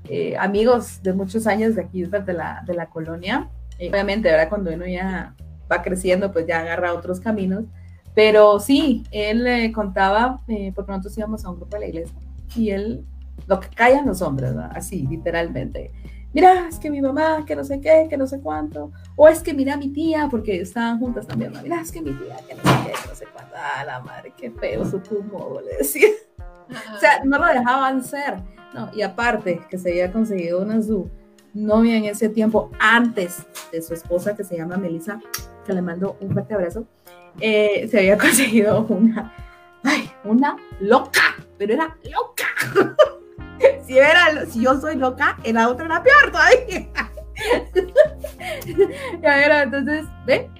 eh, 0.08 0.36
amigos 0.38 1.02
de 1.02 1.12
muchos 1.12 1.46
años 1.46 1.74
de 1.74 1.82
aquí, 1.82 2.04
de 2.04 2.32
la, 2.32 2.62
de 2.66 2.74
la 2.74 2.86
colonia. 2.86 3.50
obviamente, 3.78 4.30
¿verdad? 4.30 4.48
Cuando 4.48 4.72
uno 4.72 4.86
ya 4.86 5.34
va 5.70 5.82
creciendo, 5.82 6.32
pues 6.32 6.46
ya 6.46 6.60
agarra 6.60 6.94
otros 6.94 7.20
caminos. 7.20 7.64
Pero 8.14 8.60
sí, 8.60 9.04
él 9.10 9.44
le 9.44 9.72
contaba, 9.72 10.40
eh, 10.48 10.72
porque 10.74 10.92
nosotros 10.92 11.18
íbamos 11.18 11.44
a 11.44 11.50
un 11.50 11.56
grupo 11.56 11.76
de 11.76 11.80
la 11.80 11.88
iglesia, 11.88 12.16
y 12.54 12.70
él, 12.70 13.04
lo 13.46 13.60
que 13.60 13.68
callan 13.68 14.06
los 14.06 14.22
hombres, 14.22 14.54
¿verdad? 14.54 14.72
Así, 14.74 15.06
literalmente 15.06 15.90
mira, 16.36 16.68
es 16.68 16.78
que 16.78 16.90
mi 16.90 17.00
mamá, 17.00 17.46
que 17.46 17.56
no 17.56 17.64
sé 17.64 17.80
qué, 17.80 18.08
que 18.10 18.16
no 18.18 18.26
sé 18.26 18.40
cuánto, 18.42 18.92
o 19.16 19.26
es 19.26 19.42
que 19.42 19.54
mira 19.54 19.78
mi 19.78 19.88
tía, 19.88 20.28
porque 20.30 20.60
estaban 20.60 20.98
juntas 20.98 21.26
también, 21.26 21.50
mira, 21.62 21.80
es 21.80 21.90
que 21.90 22.02
mi 22.02 22.12
tía, 22.12 22.36
que 22.46 22.54
no 22.54 22.62
sé 22.62 22.76
qué, 22.84 22.92
que 22.92 23.08
no 23.08 23.14
sé 23.14 23.24
cuánto, 23.32 23.54
ah, 23.56 23.82
la 23.86 24.00
madre, 24.00 24.34
qué 24.36 24.50
feo 24.50 24.84
su 24.84 25.00
modo, 25.32 25.62
le 25.62 25.78
decía. 25.78 26.08
O 26.94 26.98
sea, 26.98 27.24
no 27.24 27.38
lo 27.38 27.46
dejaban 27.46 28.04
ser, 28.04 28.34
no, 28.74 28.90
y 28.92 29.00
aparte, 29.00 29.62
que 29.70 29.78
se 29.78 29.88
había 29.88 30.12
conseguido 30.12 30.60
una 30.60 30.82
su 30.82 31.08
novia 31.54 31.96
en 31.96 32.04
ese 32.04 32.28
tiempo, 32.28 32.70
antes 32.78 33.46
de 33.72 33.80
su 33.80 33.94
esposa, 33.94 34.36
que 34.36 34.44
se 34.44 34.58
llama 34.58 34.76
Melissa, 34.76 35.18
que 35.64 35.72
le 35.72 35.80
mando 35.80 36.18
un 36.20 36.32
fuerte 36.32 36.52
abrazo, 36.52 36.84
eh, 37.40 37.88
se 37.90 37.98
había 37.98 38.18
conseguido 38.18 38.84
una, 38.90 39.32
ay, 39.84 40.10
una 40.22 40.54
loca, 40.80 41.34
pero 41.56 41.72
era 41.72 41.96
loca. 42.04 43.06
si, 43.86 43.98
era, 43.98 44.46
si 44.46 44.62
yo 44.62 44.80
soy 44.80 44.96
loca, 44.96 45.38
la 45.44 45.68
otra 45.68 45.86
era 45.86 46.02
peor 46.02 46.30
todavía. 46.30 46.88
ya 49.22 49.44
era, 49.44 49.62
entonces, 49.62 50.06
¿ve? 50.26 50.50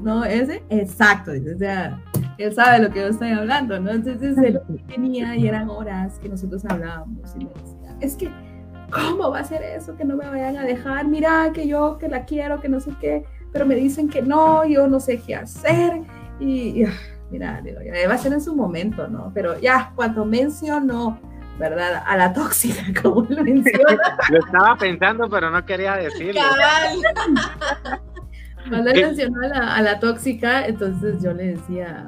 No, 0.00 0.24
ese, 0.24 0.62
exacto, 0.70 1.32
o 1.32 1.58
sea, 1.58 2.00
él 2.38 2.54
sabe 2.54 2.82
lo 2.82 2.90
que 2.90 3.00
yo 3.00 3.08
estoy 3.08 3.30
hablando, 3.30 3.78
¿no? 3.78 3.90
Entonces 3.90 4.36
él 4.38 4.60
venía 4.88 5.36
y 5.36 5.46
eran 5.46 5.68
horas 5.68 6.18
que 6.18 6.28
nosotros 6.28 6.64
hablábamos 6.64 7.34
y 7.36 7.44
me 7.44 7.50
decía, 7.50 7.96
es 8.00 8.16
que, 8.16 8.30
¿cómo 8.90 9.30
va 9.30 9.40
a 9.40 9.44
ser 9.44 9.62
eso? 9.62 9.94
Que 9.96 10.04
no 10.04 10.16
me 10.16 10.26
vayan 10.26 10.56
a 10.56 10.64
dejar, 10.64 11.06
mira, 11.06 11.50
que 11.52 11.66
yo 11.66 11.98
que 11.98 12.08
la 12.08 12.24
quiero, 12.24 12.60
que 12.60 12.68
no 12.68 12.80
sé 12.80 12.92
qué, 13.00 13.24
pero 13.52 13.66
me 13.66 13.74
dicen 13.74 14.08
que 14.08 14.22
no, 14.22 14.64
yo 14.64 14.86
no 14.88 15.00
sé 15.00 15.18
qué 15.18 15.34
hacer 15.34 16.00
y, 16.38 16.84
ah, 16.84 16.92
mira, 17.30 17.60
digo, 17.62 17.80
ya 17.82 18.08
va 18.08 18.14
a 18.14 18.18
ser 18.18 18.32
en 18.32 18.40
su 18.40 18.56
momento, 18.56 19.06
¿no? 19.06 19.30
Pero 19.34 19.58
ya, 19.60 19.92
cuando 19.94 20.24
mencionó, 20.24 21.20
¿verdad? 21.60 22.02
A 22.06 22.16
la 22.16 22.32
tóxica, 22.32 22.82
como 23.02 23.26
lo 23.28 23.44
menciona. 23.44 24.18
Lo 24.30 24.38
estaba 24.38 24.76
pensando, 24.76 25.28
pero 25.28 25.50
no 25.50 25.64
quería 25.64 25.94
decirlo. 25.96 26.40
Cuando 28.68 28.90
él 28.90 29.02
mencionó 29.02 29.42
a 29.42 29.48
la, 29.48 29.76
a 29.76 29.82
la 29.82 30.00
tóxica, 30.00 30.66
entonces 30.66 31.22
yo 31.22 31.32
le 31.32 31.54
decía, 31.54 32.06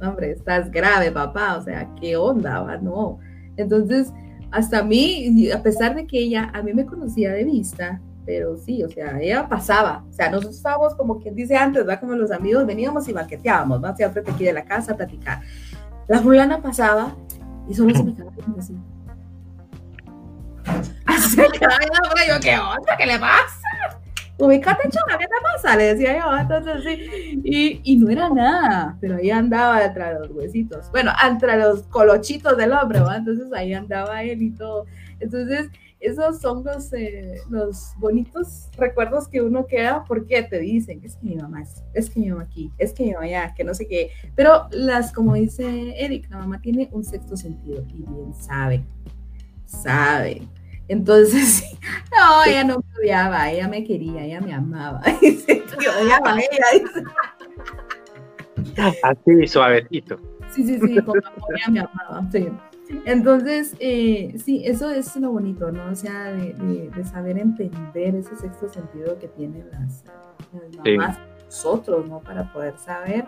hombre, 0.00 0.32
estás 0.32 0.70
grave, 0.70 1.10
papá, 1.10 1.56
o 1.56 1.62
sea, 1.62 1.88
¿qué 2.00 2.16
onda? 2.16 2.60
Va? 2.60 2.76
No. 2.76 3.18
Entonces, 3.56 4.12
hasta 4.50 4.80
a 4.80 4.84
mí, 4.84 5.50
a 5.50 5.62
pesar 5.62 5.94
de 5.94 6.06
que 6.06 6.18
ella 6.18 6.50
a 6.52 6.62
mí 6.62 6.72
me 6.72 6.86
conocía 6.86 7.32
de 7.32 7.44
vista, 7.44 8.00
pero 8.26 8.56
sí, 8.56 8.82
o 8.82 8.88
sea, 8.88 9.20
ella 9.20 9.48
pasaba, 9.48 10.04
o 10.08 10.12
sea, 10.12 10.30
nosotros 10.30 10.56
estábamos 10.56 10.94
como 10.94 11.18
quien 11.18 11.34
dice 11.34 11.56
antes, 11.56 11.86
va 11.86 12.00
como 12.00 12.14
los 12.14 12.30
amigos 12.30 12.66
veníamos 12.66 13.08
y 13.08 13.12
banqueteábamos, 13.12 13.80
¿no? 13.80 13.88
Hacia 13.88 14.10
frente 14.10 14.30
aquí 14.30 14.44
de 14.44 14.52
la 14.52 14.64
casa 14.64 14.92
a 14.92 14.96
platicar. 14.96 15.40
La 16.08 16.20
fulana 16.20 16.60
pasaba 16.60 17.16
y 17.68 17.74
solo 17.74 17.94
se 17.94 18.04
me 18.04 18.14
quedaba 18.16 18.32
así. 18.58 18.76
Así 21.06 21.30
se 21.36 21.48
quedaba 21.48 21.78
yo, 22.28 22.40
¿qué 22.40 22.58
onda? 22.58 22.96
¿Qué 22.96 23.06
le 23.06 23.18
pasa? 23.18 23.60
ubícate 24.36 24.88
chona, 24.90 25.18
¿qué 25.18 25.26
te 25.26 25.42
pasa? 25.42 25.76
Le 25.76 25.94
decía 25.94 26.18
yo, 26.18 26.36
entonces 26.36 26.82
sí, 26.84 27.40
y, 27.44 27.80
y, 27.84 27.96
no 27.96 28.10
era 28.10 28.28
nada, 28.28 28.96
pero 29.00 29.16
ahí 29.16 29.30
andaba 29.30 29.84
entre 29.84 30.14
los 30.14 30.30
huesitos, 30.30 30.90
bueno, 30.90 31.12
entre 31.24 31.56
los 31.56 31.82
colochitos 31.84 32.56
del 32.56 32.72
hombre, 32.72 33.00
¿va? 33.00 33.16
entonces 33.16 33.52
ahí 33.52 33.72
andaba 33.72 34.22
él 34.22 34.42
y 34.42 34.50
todo, 34.50 34.86
entonces 35.20 35.70
esos 36.04 36.40
son 36.40 36.64
los, 36.64 36.92
eh, 36.92 37.40
los 37.48 37.94
bonitos 37.98 38.68
recuerdos 38.76 39.26
que 39.26 39.40
uno 39.40 39.66
queda 39.66 40.04
porque 40.06 40.42
te 40.42 40.58
dicen, 40.58 41.00
es 41.02 41.16
que 41.16 41.26
mi 41.26 41.36
mamá 41.36 41.62
es, 41.62 41.82
es 41.94 42.10
que 42.10 42.20
mi 42.20 42.30
mamá 42.30 42.42
aquí, 42.42 42.70
es 42.78 42.92
que 42.92 43.04
mi 43.04 43.12
mamá 43.12 43.24
allá, 43.24 43.54
que 43.54 43.64
no 43.64 43.74
sé 43.74 43.86
qué, 43.86 44.10
pero 44.34 44.68
las, 44.70 45.12
como 45.12 45.34
dice 45.34 45.94
Eric, 45.98 46.28
la 46.30 46.38
mamá 46.38 46.60
tiene 46.60 46.88
un 46.92 47.04
sexto 47.04 47.36
sentido 47.36 47.84
y 47.88 48.02
bien 48.02 48.34
sabe, 48.34 48.84
sabe, 49.64 50.42
entonces, 50.88 51.64
no, 52.12 52.44
ella 52.44 52.64
no 52.64 52.78
me 52.78 53.00
odiaba, 53.00 53.50
ella 53.50 53.68
me 53.68 53.84
quería, 53.84 54.24
ella 54.24 54.40
me 54.40 54.52
amaba. 54.52 55.00
odiaba 56.02 56.36
ella. 56.38 56.64
Así, 59.02 59.46
suavecito. 59.46 60.18
Sí, 60.50 60.64
sí, 60.64 60.78
sí, 60.78 61.00
como 61.02 61.20
ella 61.56 61.68
me 61.70 61.80
amaba, 61.80 62.28
sí. 62.30 62.48
Entonces, 63.04 63.74
eh, 63.80 64.34
sí, 64.42 64.62
eso 64.64 64.90
es 64.90 65.14
lo 65.16 65.32
bonito, 65.32 65.70
¿no? 65.70 65.90
O 65.90 65.94
sea, 65.94 66.32
de, 66.32 66.90
de, 66.94 67.04
saber 67.04 67.38
entender 67.38 68.14
ese 68.14 68.36
sexto 68.36 68.68
sentido 68.68 69.18
que 69.18 69.28
tienen 69.28 69.68
las, 69.70 70.04
las 70.52 70.86
mamás, 70.86 71.18
nosotros, 71.46 72.08
¿no? 72.08 72.20
Para 72.20 72.52
poder 72.52 72.78
saber. 72.78 73.26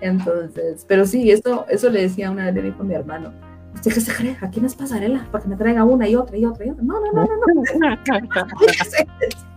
Entonces, 0.00 0.84
pero 0.86 1.04
sí, 1.06 1.30
eso, 1.30 1.66
eso 1.68 1.90
le 1.90 2.02
decía 2.02 2.30
una 2.30 2.46
vez, 2.46 2.54
le 2.54 2.62
dijo 2.62 2.84
mi 2.84 2.94
hermano, 2.94 3.32
¿Usted 3.74 3.92
qué 3.94 4.00
se 4.00 4.14
cree? 4.14 4.36
Aquí 4.40 4.60
no 4.60 4.66
es 4.66 4.74
pasarela 4.74 5.26
para 5.30 5.42
que 5.42 5.48
me 5.48 5.56
traiga 5.56 5.84
una 5.84 6.08
y 6.08 6.16
otra 6.16 6.36
y 6.36 6.44
otra 6.44 6.66
y 6.66 6.70
otra. 6.70 6.82
No, 6.82 7.00
no, 7.00 7.12
no, 7.12 7.24
no. 7.24 7.36
no. 7.78 7.96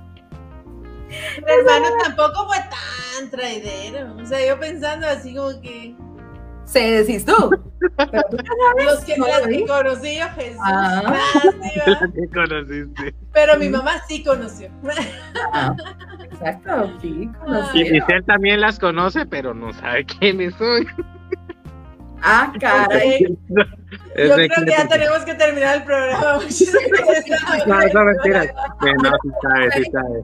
Mi 1.45 1.51
hermano 1.51 1.87
tampoco 2.03 2.47
fue 2.47 2.57
tan 2.57 3.29
traidero. 3.29 4.15
O 4.15 4.25
sea, 4.25 4.45
yo 4.47 4.59
pensando 4.59 5.07
así 5.07 5.35
como 5.35 5.59
que. 5.61 5.95
Se 6.65 6.79
decís 6.79 7.25
tú. 7.25 7.33
Pero 7.97 8.23
tú 8.29 8.37
sabes, 8.37 8.85
Los 8.85 8.99
que, 9.01 9.17
no 9.17 9.27
las 9.27 9.41
conocí 9.41 10.17
yo, 10.17 10.25
Jesús. 10.35 10.61
Ah. 10.63 11.15
Las 11.85 12.11
que 12.11 12.27
conociste. 12.33 13.15
Pero 13.33 13.57
mi 13.57 13.69
mamá 13.69 14.01
sí 14.07 14.23
conoció. 14.23 14.69
Ah, 15.51 15.75
exacto, 16.23 16.91
sí 17.01 17.29
conoció. 17.39 17.81
Y 17.81 17.85
Giselle 17.85 18.23
también 18.23 18.61
las 18.61 18.79
conoce, 18.79 19.25
pero 19.25 19.53
no 19.53 19.73
sabe 19.73 20.05
quiénes 20.05 20.55
soy. 20.55 20.87
Ah, 22.25 22.53
caray. 22.57 23.19
Yo 23.19 23.35
creo 24.15 24.47
que 24.47 24.71
ya 24.71 24.87
tenemos 24.87 25.19
que 25.25 25.35
terminar 25.35 25.77
el 25.77 25.83
programa. 25.83 26.39
no, 27.67 27.79
no, 27.93 28.03
mentira. 28.05 28.45
No, 28.81 29.11
sí 29.21 29.29
sabe, 29.41 29.71
sí 29.71 29.83
sabe. 29.91 30.23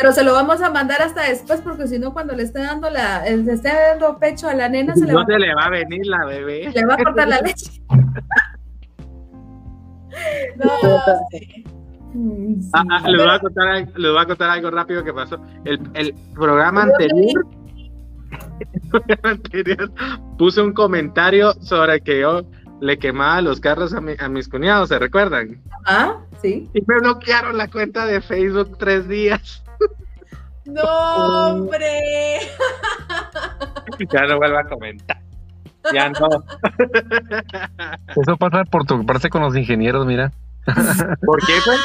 Pero 0.00 0.12
se 0.12 0.24
lo 0.24 0.32
vamos 0.32 0.62
a 0.62 0.70
mandar 0.70 1.02
hasta 1.02 1.24
después 1.24 1.60
porque 1.60 1.86
si 1.86 1.98
no 1.98 2.14
cuando 2.14 2.34
le 2.34 2.44
esté 2.44 2.60
dando 2.60 2.88
la, 2.88 3.22
le 3.24 3.52
esté 3.52 3.68
dando 3.68 4.18
pecho 4.18 4.48
a 4.48 4.54
la 4.54 4.68
nena 4.68 4.94
se 4.94 5.04
le 5.04 5.12
no 5.12 5.18
va, 5.18 5.26
se 5.26 5.38
le 5.38 5.54
va 5.54 5.64
a 5.64 5.70
venir 5.70 6.06
la 6.06 6.24
bebé. 6.24 6.72
Le 6.74 6.86
va 6.86 6.94
a 6.94 6.96
cortar 6.96 7.28
la 7.28 7.40
leche. 7.40 7.82
no, 10.56 10.70
sí. 11.30 11.64
Ah, 12.72 12.82
ah, 12.90 13.08
les, 13.08 13.22
voy 13.22 13.30
a 13.30 13.38
contar, 13.38 13.88
les 13.94 14.12
voy 14.12 14.20
a 14.20 14.26
contar 14.26 14.50
algo 14.50 14.70
rápido 14.70 15.04
que 15.04 15.12
pasó. 15.12 15.38
El, 15.64 15.80
el 15.94 16.14
programa 16.34 16.84
anterior 16.84 17.46
anterior 19.22 19.92
puse 20.38 20.62
un 20.62 20.72
comentario 20.72 21.52
sobre 21.60 22.00
que 22.00 22.20
yo 22.20 22.42
le 22.80 22.98
quemaba 22.98 23.42
los 23.42 23.60
carros 23.60 23.92
a, 23.92 24.00
mi, 24.00 24.14
a 24.18 24.28
mis 24.28 24.48
cuñados, 24.48 24.88
¿se 24.88 24.98
recuerdan? 24.98 25.60
Ah, 25.84 26.16
sí. 26.40 26.70
Y 26.72 26.80
me 26.86 27.00
bloquearon 27.00 27.58
la 27.58 27.68
cuenta 27.68 28.06
de 28.06 28.22
Facebook 28.22 28.78
tres 28.78 29.06
días. 29.06 29.62
No, 30.64 31.48
hombre. 31.48 32.40
Ya 34.10 34.22
no 34.22 34.38
vuelvo 34.38 34.58
a 34.58 34.64
comentar. 34.64 35.20
Ya 35.92 36.08
no. 36.08 36.28
Eso 38.16 38.36
pasa 38.38 38.64
por 38.64 38.86
tu 38.86 39.04
parte 39.04 39.28
con 39.28 39.42
los 39.42 39.54
ingenieros, 39.54 40.06
mira. 40.06 40.32
¿Por 41.26 41.46
qué, 41.46 41.52
pues? 41.64 41.78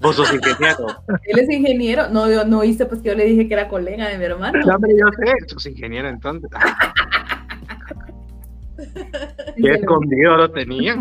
Vos 0.00 0.16
sos 0.16 0.32
ingeniero. 0.32 0.86
Él 1.24 1.38
es 1.38 1.50
ingeniero. 1.50 2.08
No, 2.08 2.26
no 2.44 2.58
oíste 2.60 2.86
pues 2.86 3.00
que 3.00 3.10
yo 3.10 3.14
le 3.14 3.26
dije 3.26 3.46
que 3.46 3.54
era 3.54 3.68
colega 3.68 4.08
de 4.08 4.18
mi 4.18 4.24
hermano. 4.24 4.58
No, 4.64 4.74
hombre, 4.74 4.92
yo 4.98 5.06
sé, 5.12 5.32
sos 5.46 5.66
ingeniero 5.66 6.08
entonces. 6.08 6.50
Qué 9.56 9.70
escondido 9.72 10.36
lo 10.36 10.50
tenía. 10.50 10.96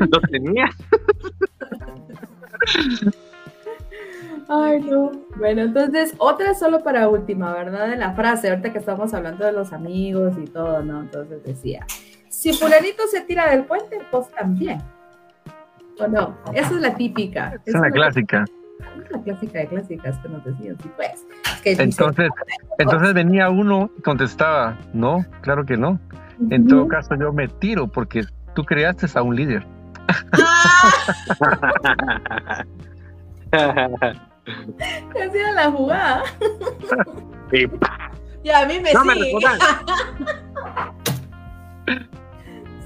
Lo 0.00 0.20
tenía. 0.30 0.70
Ay, 4.48 4.80
no. 4.80 5.12
Bueno, 5.36 5.62
entonces, 5.62 6.14
otra 6.18 6.54
solo 6.54 6.82
para 6.82 7.08
última, 7.08 7.52
¿verdad? 7.52 7.88
De 7.88 7.96
la 7.96 8.12
frase, 8.12 8.50
ahorita 8.50 8.72
que 8.72 8.78
estamos 8.78 9.14
hablando 9.14 9.46
de 9.46 9.52
los 9.52 9.72
amigos 9.72 10.34
y 10.38 10.44
todo, 10.44 10.82
¿no? 10.82 11.00
Entonces 11.00 11.42
decía, 11.44 11.86
si 12.28 12.52
fulanito 12.52 13.04
se 13.10 13.22
tira 13.22 13.50
del 13.50 13.64
puente, 13.64 13.98
pues 14.10 14.28
también. 14.30 14.82
¿O 15.98 16.08
no? 16.08 16.36
Esa 16.52 16.74
es 16.74 16.80
la 16.80 16.94
típica. 16.94 17.54
Esa 17.64 17.78
es 17.78 17.82
la 17.82 17.90
clásica. 17.90 18.44
Es 19.02 19.10
la 19.10 19.22
clásica 19.22 19.58
de 19.60 19.66
clásicas 19.68 20.18
que 20.18 20.28
nos 20.28 20.44
decían, 20.44 20.76
sí, 20.82 20.90
pues. 20.96 21.26
entonces, 21.64 22.28
entonces 22.78 23.14
venía 23.14 23.48
uno 23.48 23.90
y 23.96 24.02
contestaba, 24.02 24.76
no, 24.92 25.24
claro 25.40 25.64
que 25.64 25.76
no. 25.76 25.98
En 26.50 26.66
todo 26.66 26.88
caso, 26.88 27.14
yo 27.14 27.32
me 27.32 27.46
tiro 27.46 27.86
porque 27.86 28.24
tú 28.54 28.64
creaste 28.64 29.06
a 29.14 29.22
un 29.22 29.36
líder. 29.36 29.64
Hacía 35.10 35.52
la 35.52 35.70
jugada. 35.70 36.24
y 38.42 38.50
a 38.50 38.66
mí 38.66 38.80
me 38.80 38.92
no 38.92 39.02
sigue. 39.02 39.38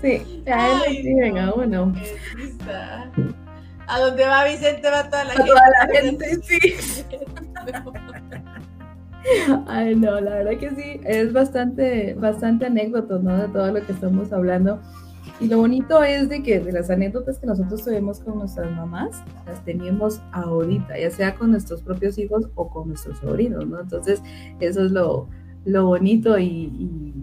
Sí, 0.01 0.45
a 0.47 0.69
él 0.69 0.79
le 0.87 0.95
siguen 1.03 1.39
a 1.39 1.53
uno. 1.53 1.93
A 3.89 3.99
donde 3.99 4.25
va 4.25 4.45
Vicente 4.45 4.89
va 4.89 5.11
toda 5.11 5.25
la 5.25 5.33
a 5.33 5.37
gente. 5.37 5.51
Toda 5.51 5.71
la 5.71 5.89
gente, 5.93 6.41
sí. 6.43 6.61
Ay, 9.67 9.97
no, 9.97 10.21
la 10.21 10.37
verdad 10.37 10.59
que 10.59 10.71
sí, 10.71 11.01
es 11.05 11.33
bastante, 11.33 12.15
bastante 12.15 12.67
anécdota, 12.67 13.19
¿no? 13.21 13.37
De 13.37 13.49
todo 13.49 13.73
lo 13.73 13.85
que 13.85 13.91
estamos 13.93 14.33
hablando. 14.33 14.81
Y 15.41 15.47
lo 15.47 15.59
bonito 15.59 16.03
es 16.03 16.29
de 16.29 16.43
que 16.43 16.59
de 16.59 16.73
las 16.73 16.91
anécdotas 16.91 17.39
que 17.39 17.47
nosotros 17.47 17.85
tuvimos 17.85 18.19
con 18.21 18.39
nuestras 18.39 18.71
mamás, 18.73 19.23
las 19.47 19.65
teníamos 19.65 20.21
ahorita, 20.33 20.99
ya 20.99 21.11
sea 21.11 21.35
con 21.37 21.53
nuestros 21.53 21.83
propios 21.83 22.19
hijos 22.19 22.49
o 22.57 22.69
con 22.69 22.89
nuestros 22.89 23.19
sobrinos, 23.19 23.67
¿no? 23.67 23.81
Entonces, 23.81 24.21
eso 24.59 24.85
es 24.85 24.91
lo, 24.91 25.29
lo 25.65 25.87
bonito 25.87 26.39
y, 26.39 26.73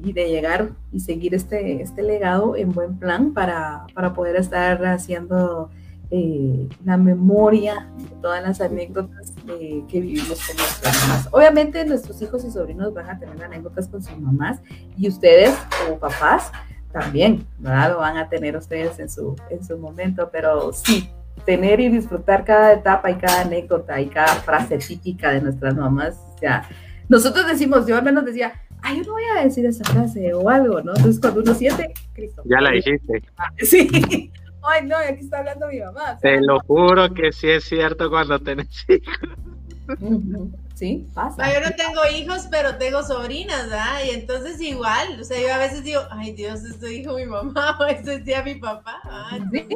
y, 0.04 0.14
de 0.14 0.30
llegar 0.30 0.72
y 0.94 1.02
seguir 1.02 1.34
este, 1.34 1.82
este 1.82 2.04
legado 2.04 2.56
en 2.56 2.72
buen 2.72 2.98
plan 3.00 3.34
para, 3.34 3.86
para 3.94 4.14
poder 4.14 4.38
estar 4.38 4.86
haciendo 4.86 5.70
eh, 6.12 6.70
la 6.86 6.96
memoria 6.96 7.90
de 7.98 8.16
todas 8.22 8.42
las 8.44 8.62
anécdotas 8.62 9.34
eh, 9.50 9.84
que 9.90 10.00
vivimos 10.00 10.46
con 10.48 10.56
nuestras 10.56 11.02
mamás. 11.02 11.28
Obviamente 11.32 11.84
nuestros 11.86 12.22
hijos 12.22 12.46
y 12.46 12.52
sobrinos 12.52 12.94
van 12.94 13.10
a 13.10 13.20
tener 13.20 13.44
anécdotas 13.44 13.88
con 13.88 14.04
sus 14.04 14.18
mamás 14.18 14.62
y 14.96 15.10
ustedes 15.10 15.54
como 15.84 15.98
papás 15.98 16.52
también, 16.96 17.46
¿verdad? 17.60 17.92
Lo 17.92 17.98
van 17.98 18.16
a 18.16 18.30
tener 18.30 18.56
ustedes 18.56 18.98
en 19.00 19.10
su, 19.10 19.36
en 19.50 19.62
su 19.66 19.78
momento, 19.78 20.30
pero 20.32 20.72
sí, 20.72 21.10
tener 21.46 21.82
y 21.82 21.90
disfrutar 21.90 22.46
cada 22.46 22.72
etapa 22.72 23.12
y 23.12 23.16
cada 23.16 23.42
anécdota 23.42 24.00
y 24.00 24.08
cada 24.08 24.34
frase 24.36 24.78
típica 24.78 25.32
de 25.32 25.42
nuestras 25.42 25.76
mamás. 25.76 26.16
O 26.34 26.38
sea, 26.38 26.70
nosotros 27.10 27.48
decimos, 27.48 27.86
yo 27.86 27.98
al 27.98 28.04
menos 28.04 28.24
decía, 28.24 28.54
ay, 28.82 29.00
yo 29.00 29.04
no 29.04 29.12
voy 29.12 29.24
a 29.38 29.44
decir 29.44 29.66
esa 29.66 29.84
frase 29.84 30.34
o 30.34 30.50
algo, 30.50 30.82
¿no? 30.82 30.94
Entonces 30.96 31.20
cuando 31.20 31.42
uno 31.42 31.54
siente, 31.54 31.94
Cristo. 32.14 32.44
Ya 32.46 32.62
la 32.62 32.72
dijiste. 32.72 33.22
Sí. 33.58 34.32
Ay, 34.64 34.88
no, 34.88 34.96
aquí 34.96 35.20
está 35.20 35.40
hablando 35.40 35.68
mi 35.68 35.80
mamá. 35.80 36.18
Te 36.22 36.40
lo 36.40 36.60
juro 36.62 37.14
que 37.14 37.34
sí 37.34 37.50
es 37.50 37.66
cierto 37.66 38.10
cuando 38.10 38.40
tenés 38.40 38.86
hijos. 38.88 40.50
Sí, 40.76 41.08
pasa. 41.14 41.54
yo 41.54 41.62
no 41.62 41.74
tengo 41.78 42.02
hijos, 42.14 42.50
pero 42.52 42.76
tengo 42.76 43.02
sobrinas, 43.02 43.70
¿verdad? 43.70 44.04
Y 44.06 44.10
entonces 44.10 44.60
igual, 44.60 45.22
o 45.22 45.24
sea, 45.24 45.42
yo 45.42 45.54
a 45.54 45.58
veces 45.58 45.86
digo, 45.86 46.02
ay 46.12 46.34
Dios, 46.34 46.66
esto 46.66 46.88
dijo 46.88 47.16
mi 47.16 47.26
mamá, 47.26 47.78
o 47.80 47.86
esto 47.86 48.12
decía 48.12 48.44
mi 48.44 48.56
papá. 48.56 49.02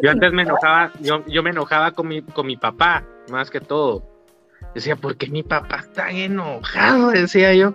Yo 0.04 0.12
antes 0.12 0.34
me 0.34 0.42
enojaba, 0.42 0.92
yo, 1.00 1.26
yo 1.26 1.42
me 1.42 1.52
enojaba 1.52 1.94
con 1.94 2.10
mi, 2.10 2.22
con 2.22 2.46
mi 2.46 2.58
papá, 2.58 3.06
más 3.30 3.50
que 3.50 3.62
todo. 3.62 4.04
Decía, 4.76 4.98
¿por 4.98 5.16
qué 5.16 5.28
mi 5.28 5.42
papá 5.42 5.78
está 5.78 6.12
enojado? 6.12 7.12
Decía 7.12 7.54
yo. 7.54 7.74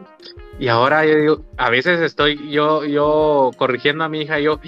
Y 0.58 0.68
ahora 0.68 1.06
yo 1.06 1.16
digo, 1.16 1.44
a 1.56 1.70
veces 1.70 2.00
estoy 2.00 2.50
yo, 2.50 2.84
yo 2.84 3.52
corrigiendo 3.56 4.04
a 4.04 4.10
mi 4.10 4.20
hija, 4.20 4.38
yo, 4.38 4.60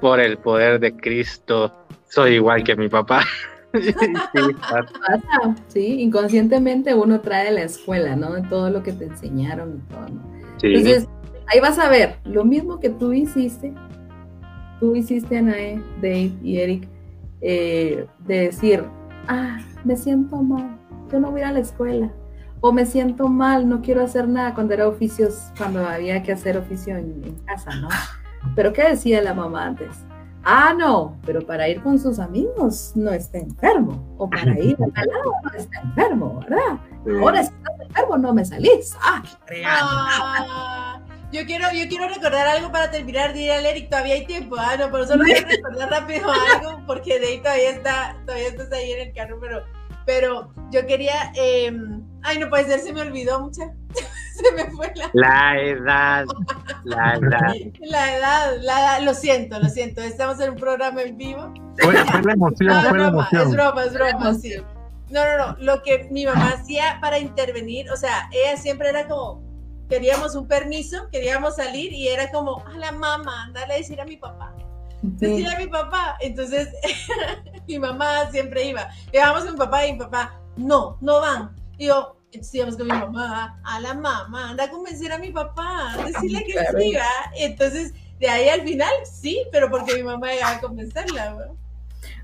por 0.00 0.18
el 0.18 0.38
poder 0.38 0.80
de 0.80 0.96
Cristo, 0.96 1.74
soy 2.08 2.36
igual 2.36 2.64
que 2.64 2.74
mi 2.74 2.88
papá. 2.88 3.22
sí, 3.82 3.92
pasa, 4.60 5.54
sí, 5.68 6.00
inconscientemente 6.00 6.94
uno 6.94 7.20
trae 7.20 7.50
la 7.52 7.62
escuela, 7.62 8.16
¿no? 8.16 8.32
De 8.32 8.42
todo 8.42 8.70
lo 8.70 8.82
que 8.82 8.92
te 8.92 9.06
enseñaron 9.06 9.76
y 9.78 9.92
todo. 9.92 10.06
Entonces, 10.62 11.08
ahí 11.46 11.60
vas 11.60 11.78
a 11.78 11.88
ver, 11.88 12.16
lo 12.24 12.44
mismo 12.44 12.80
que 12.80 12.90
tú 12.90 13.12
hiciste, 13.12 13.72
tú 14.80 14.96
hiciste, 14.96 15.38
Anae, 15.38 15.82
Dave 15.96 16.32
y 16.42 16.58
Eric, 16.58 16.88
eh, 17.40 18.06
de 18.26 18.40
decir, 18.40 18.84
ah, 19.28 19.58
me 19.84 19.96
siento 19.96 20.36
mal, 20.36 20.78
yo 21.10 21.20
no 21.20 21.30
voy 21.30 21.42
a 21.42 21.52
la 21.52 21.60
escuela, 21.60 22.10
o 22.60 22.72
me 22.72 22.86
siento 22.86 23.28
mal, 23.28 23.68
no 23.68 23.82
quiero 23.82 24.02
hacer 24.02 24.28
nada 24.28 24.54
cuando 24.54 24.74
era 24.74 24.88
oficios, 24.88 25.52
cuando 25.56 25.86
había 25.86 26.22
que 26.22 26.32
hacer 26.32 26.56
oficio 26.56 26.96
en 26.96 27.36
casa, 27.44 27.70
¿no? 27.76 27.88
Pero 28.54 28.72
¿qué 28.72 28.82
decía 28.88 29.22
la 29.22 29.34
mamá 29.34 29.66
antes? 29.66 30.07
Ah, 30.44 30.74
no, 30.76 31.16
pero 31.26 31.44
para 31.44 31.68
ir 31.68 31.82
con 31.82 31.98
sus 31.98 32.18
amigos 32.18 32.92
no 32.94 33.12
está 33.12 33.38
enfermo. 33.38 34.14
O 34.18 34.28
para 34.28 34.58
ir 34.58 34.74
a 34.74 34.94
tal 34.94 35.06
lado 35.12 35.32
no 35.42 35.50
está 35.58 35.80
enfermo, 35.80 36.40
¿verdad? 36.40 36.78
Ahora 37.20 37.42
si 37.42 37.52
estás 37.54 37.80
enfermo 37.80 38.18
no 38.18 38.34
me 38.34 38.44
salís. 38.44 38.96
Ah, 39.00 39.22
ah, 39.66 41.00
yo 41.32 41.44
quiero, 41.44 41.66
yo 41.72 41.88
quiero 41.88 42.08
recordar 42.08 42.46
algo 42.46 42.72
para 42.72 42.90
terminar. 42.90 43.32
Diré 43.32 43.52
al 43.52 43.66
Eric, 43.66 43.90
todavía 43.90 44.14
hay 44.14 44.26
tiempo. 44.26 44.56
Ah, 44.58 44.76
no, 44.78 44.90
pero 44.90 45.06
solo 45.06 45.24
quiero 45.24 45.48
recordar 45.48 45.90
rápido 45.90 46.30
algo 46.30 46.82
porque 46.86 47.18
de 47.18 47.26
ahí 47.26 47.38
todavía 47.38 47.70
está, 47.70 48.16
todavía 48.24 48.48
estás 48.48 48.72
ahí 48.72 48.92
en 48.92 49.08
el 49.08 49.14
carro, 49.14 49.38
pero, 49.40 49.64
pero 50.06 50.54
yo 50.70 50.86
quería, 50.86 51.32
eh, 51.34 51.72
ay, 52.22 52.38
no 52.38 52.48
puede 52.48 52.64
ser, 52.64 52.80
se 52.80 52.92
me 52.92 53.02
olvidó 53.02 53.40
mucha. 53.40 53.72
se 54.44 54.52
me 54.52 54.70
fue 54.70 54.92
la... 54.94 55.10
La 55.12 55.60
edad, 55.60 56.26
la 56.84 57.14
edad. 57.14 57.54
La 57.80 58.16
edad, 58.16 58.56
la 58.60 58.80
edad, 58.80 59.02
lo 59.02 59.14
siento, 59.14 59.58
lo 59.58 59.68
siento, 59.68 60.02
estamos 60.02 60.40
en 60.40 60.50
un 60.50 60.56
programa 60.56 61.02
en 61.02 61.16
vivo. 61.16 61.52
Fue, 61.78 61.92
la 61.92 62.32
emoción, 62.32 62.68
no, 62.68 62.88
fue 62.88 62.98
la 62.98 63.08
emoción. 63.08 63.42
Es 63.42 63.52
broma, 63.52 63.84
es 63.84 63.92
broma, 63.94 64.34
sí. 64.34 64.54
No, 65.10 65.24
no, 65.24 65.38
no, 65.38 65.56
lo 65.60 65.82
que 65.82 66.08
mi 66.10 66.26
mamá 66.26 66.50
hacía 66.50 66.98
para 67.00 67.18
intervenir, 67.18 67.90
o 67.90 67.96
sea, 67.96 68.28
ella 68.32 68.56
siempre 68.60 68.90
era 68.90 69.08
como, 69.08 69.42
queríamos 69.88 70.34
un 70.34 70.46
permiso, 70.46 71.08
queríamos 71.10 71.56
salir 71.56 71.92
y 71.92 72.08
era 72.08 72.30
como, 72.30 72.64
a 72.66 72.76
la 72.76 72.92
mamá, 72.92 73.44
andale 73.44 73.74
a 73.74 73.76
decir 73.78 74.00
a 74.00 74.04
mi 74.04 74.16
papá. 74.16 74.54
Decirle 75.00 75.54
a 75.54 75.58
mi 75.58 75.68
papá. 75.68 76.16
Entonces, 76.20 76.68
mi 77.68 77.78
mamá 77.78 78.30
siempre 78.30 78.64
iba. 78.64 78.88
Llevamos 79.12 79.46
a 79.46 79.52
mi 79.52 79.56
papá 79.56 79.86
y 79.86 79.92
mi 79.92 79.98
papá, 79.98 80.40
no, 80.56 80.98
no 81.00 81.20
van. 81.20 81.56
Y 81.78 81.86
yo, 81.86 82.17
entonces 82.30 82.54
íbamos 82.54 82.76
con 82.76 82.86
mi 82.86 82.92
mamá, 82.92 83.60
a 83.64 83.80
la 83.80 83.94
mamá, 83.94 84.50
anda 84.50 84.64
a 84.64 84.70
convencer 84.70 85.10
a 85.12 85.18
mi 85.18 85.30
papá, 85.30 85.96
decirle 86.06 86.44
que 86.44 86.52
siga. 86.78 87.06
Entonces, 87.36 87.94
de 88.20 88.28
ahí 88.28 88.48
al 88.48 88.62
final, 88.62 88.92
sí, 89.10 89.46
pero 89.50 89.70
porque 89.70 89.94
mi 89.94 90.02
mamá 90.02 90.34
iba 90.34 90.50
a 90.50 90.60
convencerla. 90.60 91.52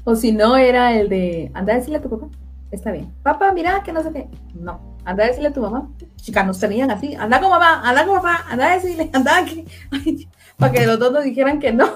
O 0.05 0.15
si 0.15 0.33
no, 0.33 0.57
era 0.57 0.93
el 0.93 1.09
de, 1.09 1.51
anda 1.55 1.73
a 1.73 1.77
decirle 1.77 1.99
a 1.99 2.03
tu 2.03 2.11
papá, 2.11 2.27
está 2.71 2.93
bien. 2.93 3.15
Papá, 3.23 3.53
mira, 3.53 3.83
que 3.83 3.93
no 3.93 4.03
sé 4.03 4.13
qué. 4.13 4.29
No, 4.55 4.99
anda 5.07 5.25
a 5.25 5.29
decirle 5.29 5.49
a 5.49 5.53
tu 5.53 5.63
mamá. 5.63 5.89
Chicas, 6.17 6.47
nos 6.47 6.61
tenían 6.61 6.91
así, 6.91 7.15
anda 7.15 7.41
con 7.41 7.49
mamá, 7.49 7.81
anda 7.89 8.05
con 8.05 8.17
papá, 8.17 8.45
anda 8.49 8.73
a 8.73 8.75
decirle, 8.75 9.09
anda 9.13 9.39
aquí. 9.39 9.67
para 10.59 10.73
que 10.73 10.87
los 10.87 10.99
dos 10.99 11.13
nos 11.13 11.25
dijeran 11.25 11.59
que 11.61 11.73
no. 11.73 11.89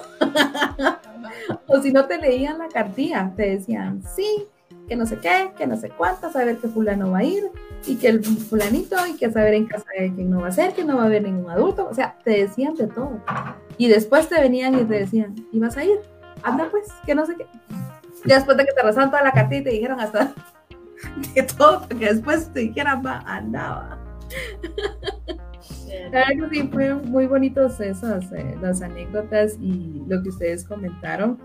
o 1.66 1.82
si 1.82 1.92
no 1.92 2.06
te 2.06 2.16
leían 2.16 2.58
la 2.58 2.68
cartilla, 2.68 3.32
te 3.36 3.50
decían, 3.50 4.02
sí, 4.16 4.46
que 4.88 4.96
no 4.96 5.06
sé 5.06 5.18
qué, 5.18 5.52
que 5.56 5.66
no 5.66 5.76
sé 5.76 5.90
cuántas, 5.90 6.32
saber 6.32 6.56
que 6.58 6.68
fulano 6.68 7.10
va 7.10 7.18
a 7.18 7.24
ir, 7.24 7.44
y 7.86 7.96
que 7.96 8.08
el 8.08 8.24
fulanito, 8.24 8.96
y 9.06 9.16
que 9.16 9.30
saber 9.30 9.54
en 9.54 9.66
casa 9.66 9.84
de 9.98 10.12
quién 10.14 10.30
no 10.30 10.40
va 10.40 10.48
a 10.48 10.52
ser, 10.52 10.72
que 10.72 10.84
no 10.84 10.96
va 10.96 11.02
a 11.02 11.06
haber 11.06 11.22
ningún 11.22 11.50
adulto, 11.50 11.88
o 11.88 11.94
sea, 11.94 12.16
te 12.24 12.30
decían 12.30 12.74
de 12.74 12.86
todo. 12.86 13.20
Y 13.76 13.88
después 13.88 14.28
te 14.28 14.40
venían 14.40 14.74
y 14.74 14.84
te 14.84 14.94
decían, 14.94 15.34
¿y 15.52 15.58
vas 15.58 15.76
a 15.76 15.84
ir? 15.84 16.00
Anda 16.42 16.68
pues, 16.70 16.88
que 17.04 17.14
no 17.14 17.26
sé 17.26 17.36
qué. 17.36 17.46
Y 18.24 18.28
después 18.28 18.56
de 18.56 18.64
que 18.64 18.72
te 18.72 18.82
rezaban 18.82 19.10
toda 19.10 19.22
la 19.22 19.32
cartita 19.32 19.60
y 19.60 19.64
te 19.64 19.70
dijeron 19.70 20.00
hasta 20.00 20.32
de 21.34 21.42
todo, 21.42 21.86
porque 21.86 22.06
después 22.06 22.52
te 22.52 22.60
dijeran, 22.60 23.02
va, 23.04 23.18
andaba. 23.26 23.98
La 26.10 26.26
verdad 26.26 26.48
que 26.50 26.56
sí, 26.56 26.68
fue 26.72 26.94
muy 26.94 27.26
bonitos 27.26 27.80
esas, 27.80 28.30
eh, 28.32 28.56
las 28.60 28.82
anécdotas 28.82 29.56
y 29.60 30.02
lo 30.06 30.22
que 30.22 30.28
ustedes 30.30 30.64
comentaron, 30.64 31.38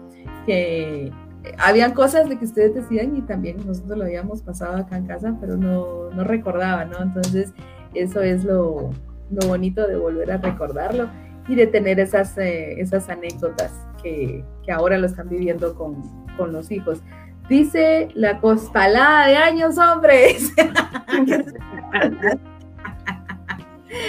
que 0.46 1.12
habían 1.58 1.94
cosas 1.94 2.30
de 2.30 2.38
que 2.38 2.46
ustedes 2.46 2.74
decían 2.74 3.16
y 3.18 3.22
también 3.22 3.58
nosotros 3.66 3.98
lo 3.98 4.06
habíamos 4.06 4.42
pasado 4.42 4.78
acá 4.78 4.98
en 4.98 5.06
casa, 5.06 5.36
pero 5.40 5.58
no, 5.58 6.10
no 6.12 6.24
recordaba, 6.24 6.86
¿no? 6.86 7.02
Entonces, 7.02 7.54
eso 7.94 8.22
es 8.22 8.44
lo, 8.44 8.92
lo, 9.30 9.48
bonito 9.48 9.88
de 9.88 9.98
volver 9.98 10.32
a 10.32 10.38
recordarlo 10.38 11.10
y 11.48 11.56
de 11.56 11.68
tener 11.68 12.00
esas, 12.00 12.38
eh, 12.38 12.80
esas 12.80 13.10
anécdotas 13.10 13.72
que, 14.02 14.44
que, 14.66 14.72
ahora 14.72 14.98
lo 14.98 15.06
están 15.06 15.30
viviendo 15.30 15.76
con, 15.76 16.02
con, 16.38 16.54
los 16.54 16.72
hijos. 16.72 17.02
Dice 17.50 18.08
la 18.14 18.40
costalada 18.40 19.28
de 19.28 19.36
años, 19.36 19.78
hombres. 19.78 20.54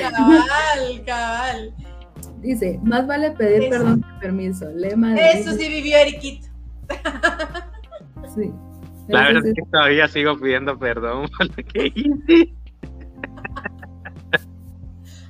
cabal, 0.00 1.02
cabal. 1.04 1.74
Dice, 2.40 2.78
más 2.82 3.06
vale 3.06 3.32
pedir 3.32 3.70
perdón 3.70 4.02
que 4.02 4.20
permiso. 4.20 4.68
Lema 4.70 5.16
Eso 5.16 5.52
sí 5.52 5.68
vivió 5.68 5.96
Eriquito. 5.96 6.53
Sí. 8.34 8.50
La 9.08 9.26
verdad 9.26 9.46
es 9.46 9.54
que 9.54 9.62
todavía 9.70 10.08
sigo 10.08 10.38
pidiendo 10.38 10.78
perdón 10.78 11.28
por 11.36 11.46
lo 11.46 11.54
que 11.54 11.86
hice. 11.94 12.54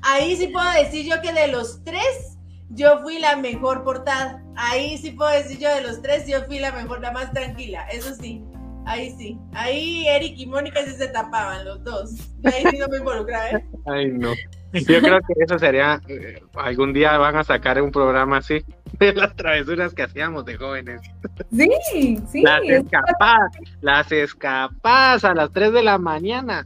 Ahí 0.02 0.36
sí 0.36 0.48
puedo 0.48 0.70
decir 0.72 1.10
yo 1.10 1.20
que 1.22 1.32
de 1.32 1.48
los 1.48 1.82
tres, 1.82 2.39
yo 2.70 3.01
fui 3.01 3.18
la 3.18 3.36
mejor 3.36 3.82
portada. 3.85 4.43
Ahí 4.56 4.98
sí 4.98 5.12
puedo 5.12 5.31
decir 5.31 5.59
yo 5.59 5.74
de 5.74 5.82
los 5.82 6.02
tres, 6.02 6.26
yo 6.26 6.44
fui 6.44 6.59
la 6.59 6.72
mejor, 6.72 7.01
la 7.01 7.10
más 7.10 7.32
tranquila. 7.32 7.86
Eso 7.89 8.14
sí, 8.14 8.44
ahí 8.86 9.10
sí. 9.18 9.39
Ahí 9.55 10.06
Eric 10.06 10.35
y 10.36 10.47
Mónica 10.47 10.85
sí 10.85 10.93
se 10.93 11.09
tapaban 11.09 11.64
los 11.64 11.82
dos. 11.82 12.12
ahí 12.44 12.64
sí 12.70 12.78
no 12.78 12.86
me 12.89 12.98
involucraba, 12.98 13.51
¿eh? 13.51 13.64
Ay, 13.86 14.12
no. 14.12 14.35
Yo 14.72 15.01
creo 15.01 15.20
que 15.20 15.44
eso 15.44 15.59
sería, 15.59 16.01
eh, 16.09 16.43
algún 16.55 16.93
día 16.93 17.16
van 17.16 17.36
a 17.36 17.44
sacar 17.44 17.81
un 17.81 17.90
programa 17.90 18.39
así 18.39 18.64
de 18.98 19.12
las 19.12 19.36
travesuras 19.36 19.94
que 19.94 20.02
hacíamos 20.02 20.44
de 20.44 20.56
jóvenes. 20.56 21.00
Sí, 21.50 22.20
sí. 22.30 22.42
Las 22.42 22.62
escapadas, 22.64 23.52
las 23.80 24.12
escapadas 24.12 25.24
a 25.24 25.34
las 25.34 25.50
3 25.52 25.72
de 25.72 25.82
la 25.82 25.98
mañana. 25.98 26.64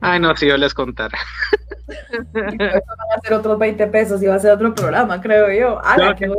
Ay, 0.00 0.20
no, 0.20 0.36
si 0.36 0.46
yo 0.46 0.56
les 0.56 0.74
contara. 0.74 1.18
van 2.32 2.60
a 2.60 3.20
ser 3.22 3.32
otros 3.32 3.58
20 3.58 3.86
pesos 3.88 4.22
y 4.22 4.26
va 4.26 4.36
a 4.36 4.38
ser 4.38 4.52
otro 4.52 4.74
programa, 4.74 5.20
creo 5.20 5.52
yo. 5.52 5.80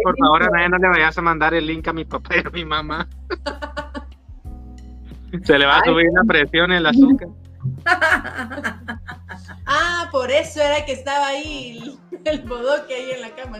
por 0.04 0.18
favor, 0.18 0.44
a 0.44 0.50
nadie 0.50 0.70
no 0.70 0.78
le 0.78 0.88
vayas 0.88 1.18
a 1.18 1.22
mandar 1.22 1.54
el 1.54 1.68
link 1.68 1.88
a 1.88 1.94
mi 1.94 2.06
papá 2.06 2.38
y 2.38 2.48
a 2.48 2.50
mi 2.50 2.66
mamá. 2.66 3.08
Se 5.44 5.60
le 5.60 5.66
va 5.66 5.78
a 5.78 5.84
subir 5.84 6.08
la 6.12 6.24
presión 6.24 6.72
el 6.72 6.86
azúcar. 6.86 7.28
ah, 9.66 10.08
por 10.12 10.32
eso 10.32 10.62
era 10.62 10.86
que 10.86 10.94
estaba 10.94 11.28
ahí 11.28 12.00
el, 12.26 12.42
bodoque 12.42 12.96
ahí 12.96 13.12
en 13.12 13.22
la 13.22 13.36
cama. 13.36 13.60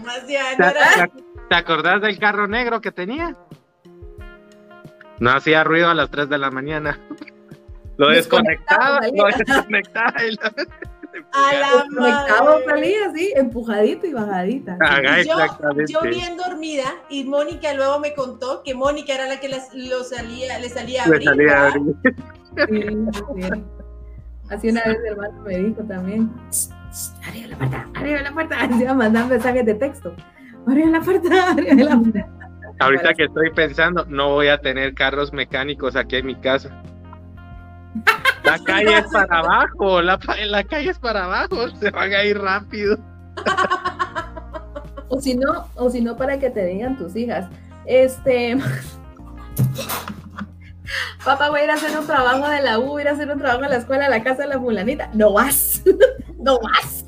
¿Te, 1.50 1.56
acordás 1.56 2.02
del 2.02 2.18
carro 2.20 2.48
negro 2.48 2.80
que 2.82 2.92
tenía? 2.92 3.36
No 5.20 5.32
hacía 5.32 5.64
ruido 5.64 5.90
a 5.90 5.94
las 5.96 6.10
3 6.10 6.30
de 6.30 6.38
la 6.38 6.52
mañana. 6.52 7.00
Lo 7.98 8.08
desconectaba, 8.10 9.02
lo 9.14 9.26
desconectaba 9.26 10.24
y 10.26 10.32
lo 10.36 10.42
A 11.34 11.54
la 11.54 11.86
madre. 11.90 12.66
salía 12.66 13.08
así, 13.10 13.34
empujadito 13.36 14.08
y 14.08 14.14
bajadita. 14.14 14.78
Haga 14.80 15.22
Yo, 15.22 15.36
yo 15.86 16.02
bien 16.10 16.38
dormida 16.38 16.86
y 17.10 17.26
Mónica 17.26 17.74
luego 17.74 18.00
me 18.00 18.14
contó 18.14 18.64
que 18.64 18.74
Mónica 18.74 19.14
era 19.16 19.28
la 19.28 19.42
que 19.42 19.50
les- 19.50 19.74
lo 19.74 20.04
salía, 20.06 20.58
le 20.60 20.70
salía 20.70 21.04
a 21.04 21.08
Le 21.10 21.16
abrir. 21.16 21.28
salía 21.30 21.58
a 21.62 21.68
abrir. 21.68 21.96
Sí, 22.70 23.42
sí. 23.42 23.64
Así 24.50 24.70
una 24.70 24.82
vez 24.86 24.98
mi 25.02 25.10
hermano 25.10 25.42
me 25.42 25.58
dijo 25.58 25.82
también, 25.84 26.32
"Tss, 26.52 26.70
tss, 26.92 27.14
arriba 27.28 27.48
la 27.50 27.58
puerta, 27.58 27.88
arriba 27.96 28.22
la 28.22 28.32
puerta. 28.32 28.68
Se 28.70 28.82
iba 28.82 28.92
a 28.92 28.96
mandar 28.96 29.28
mensajes 29.28 29.66
de 29.66 29.74
texto. 29.74 30.16
Arriba 30.68 30.90
la 30.90 31.02
puerta, 31.02 31.52
arriba 31.52 31.84
la 31.84 31.98
puerta. 31.98 32.28
Ahorita 32.80 33.14
que 33.14 33.26
estoy 33.26 33.52
pensando, 33.52 34.06
no 34.06 34.30
voy 34.30 34.48
a 34.48 34.60
tener 34.60 34.94
carros 34.94 35.34
mecánicos 35.34 35.96
aquí 35.96 36.18
en 36.18 36.28
mi 36.28 36.36
casa. 36.36 36.70
La 38.44 38.58
calle 38.66 39.00
es 39.00 39.08
para 39.12 39.40
abajo, 39.40 40.02
la, 40.02 40.20
la 40.48 40.64
calle 40.64 40.92
es 40.92 41.00
para 41.00 41.26
abajo, 41.26 41.70
se 41.70 41.92
van 41.92 42.14
a 42.14 42.24
ir 42.24 42.40
rápido. 42.40 42.98
O 45.10 45.20
si 45.20 45.36
no, 45.36 45.68
o 45.76 45.90
si 45.90 46.02
no 46.02 46.16
para 46.16 46.40
que 46.40 46.50
te 46.50 46.66
digan 46.66 46.98
tus 46.98 47.16
hijas, 47.16 47.50
este, 47.86 48.56
papá 51.26 51.50
voy 51.50 51.62
a 51.62 51.64
ir 51.66 51.72
a 51.72 51.74
hacer 51.74 51.98
un 51.98 52.06
trabajo 52.06 52.48
de 52.48 52.62
la 52.62 52.80
U, 52.80 52.86
voy 52.86 53.02
a 53.02 53.04
ir 53.04 53.10
a 53.10 53.12
hacer 53.14 53.32
un 53.32 53.40
trabajo 53.40 53.64
en 53.64 53.72
la 53.72 53.78
escuela, 53.78 54.06
a 54.06 54.10
la 54.10 54.24
casa 54.24 54.44
de 54.44 54.50
la 54.50 54.60
fulanita. 54.60 55.10
No 55.14 55.34
vas, 55.34 55.84
no 56.38 56.60
vas. 56.62 57.06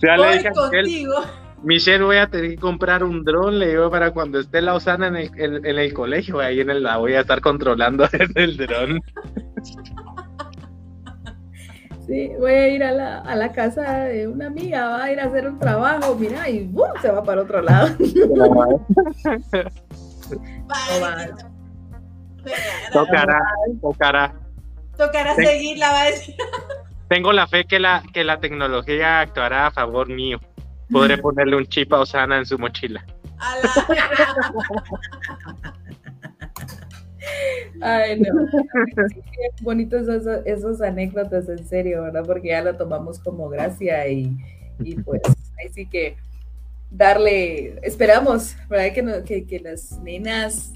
Ya 0.00 0.16
le 0.16 0.18
Voy 0.18 0.38
dije 0.38 0.48
a 0.48 1.41
Michelle, 1.64 2.02
voy 2.04 2.16
a 2.16 2.26
tener 2.28 2.50
que 2.50 2.56
comprar 2.56 3.04
un 3.04 3.24
dron, 3.24 3.58
le 3.58 3.68
digo, 3.68 3.90
para 3.90 4.10
cuando 4.10 4.40
esté 4.40 4.60
la 4.60 4.74
Osana 4.74 5.06
en 5.08 5.16
el, 5.16 5.30
en, 5.36 5.64
en 5.64 5.78
el 5.78 5.92
colegio, 5.94 6.40
ahí 6.40 6.60
en 6.60 6.70
el, 6.70 6.82
la 6.82 6.96
voy 6.96 7.14
a 7.14 7.20
estar 7.20 7.40
controlando 7.40 8.06
desde 8.12 8.42
el 8.44 8.56
dron. 8.56 9.00
Sí, 12.06 12.30
voy 12.38 12.50
a 12.52 12.68
ir 12.68 12.82
a 12.82 12.90
la, 12.92 13.18
a 13.20 13.36
la 13.36 13.52
casa 13.52 14.04
de 14.04 14.26
una 14.26 14.48
amiga, 14.48 14.88
va 14.88 15.04
a 15.04 15.12
ir 15.12 15.20
a 15.20 15.24
hacer 15.26 15.46
un 15.48 15.58
trabajo, 15.60 16.16
mira, 16.16 16.48
y 16.48 16.64
¡bum! 16.66 16.88
se 17.00 17.10
va 17.10 17.22
para 17.22 17.42
otro 17.42 17.62
lado. 17.62 17.88
Vale, 21.00 21.30
Tocará, 22.92 23.38
tocará. 23.80 24.34
Tocará 24.98 25.34
Sí. 25.36 25.44
seguirla, 25.46 25.92
va 25.92 26.02
a 26.02 26.06
decir. 26.06 26.34
Tengo 27.08 27.32
la 27.32 27.46
fe 27.46 27.64
que 27.66 27.78
la, 27.78 28.02
que 28.12 28.24
la 28.24 28.40
tecnología 28.40 29.20
actuará 29.20 29.68
a 29.68 29.70
favor 29.70 30.08
mío. 30.08 30.40
Podré 30.92 31.18
ponerle 31.18 31.56
un 31.56 31.66
chip 31.66 31.92
a 31.92 32.00
Osana 32.00 32.38
en 32.38 32.46
su 32.46 32.58
mochila. 32.58 33.04
Ay, 37.80 38.20
no. 38.20 38.46
Sí, 39.08 39.20
bonitos 39.62 40.08
esos, 40.08 40.40
esos 40.44 40.80
anécdotas, 40.82 41.48
en 41.48 41.66
serio, 41.66 42.02
¿verdad? 42.02 42.24
Porque 42.26 42.48
ya 42.48 42.62
lo 42.62 42.76
tomamos 42.76 43.18
como 43.18 43.48
gracia 43.48 44.06
y, 44.08 44.36
y 44.80 44.96
pues 44.96 45.22
ahí 45.58 45.68
sí 45.72 45.86
que 45.86 46.16
darle, 46.90 47.78
esperamos, 47.82 48.56
¿verdad? 48.68 48.92
Que, 48.92 49.02
no- 49.02 49.24
que, 49.24 49.46
que 49.46 49.60
las 49.60 49.98
nenas, 50.00 50.72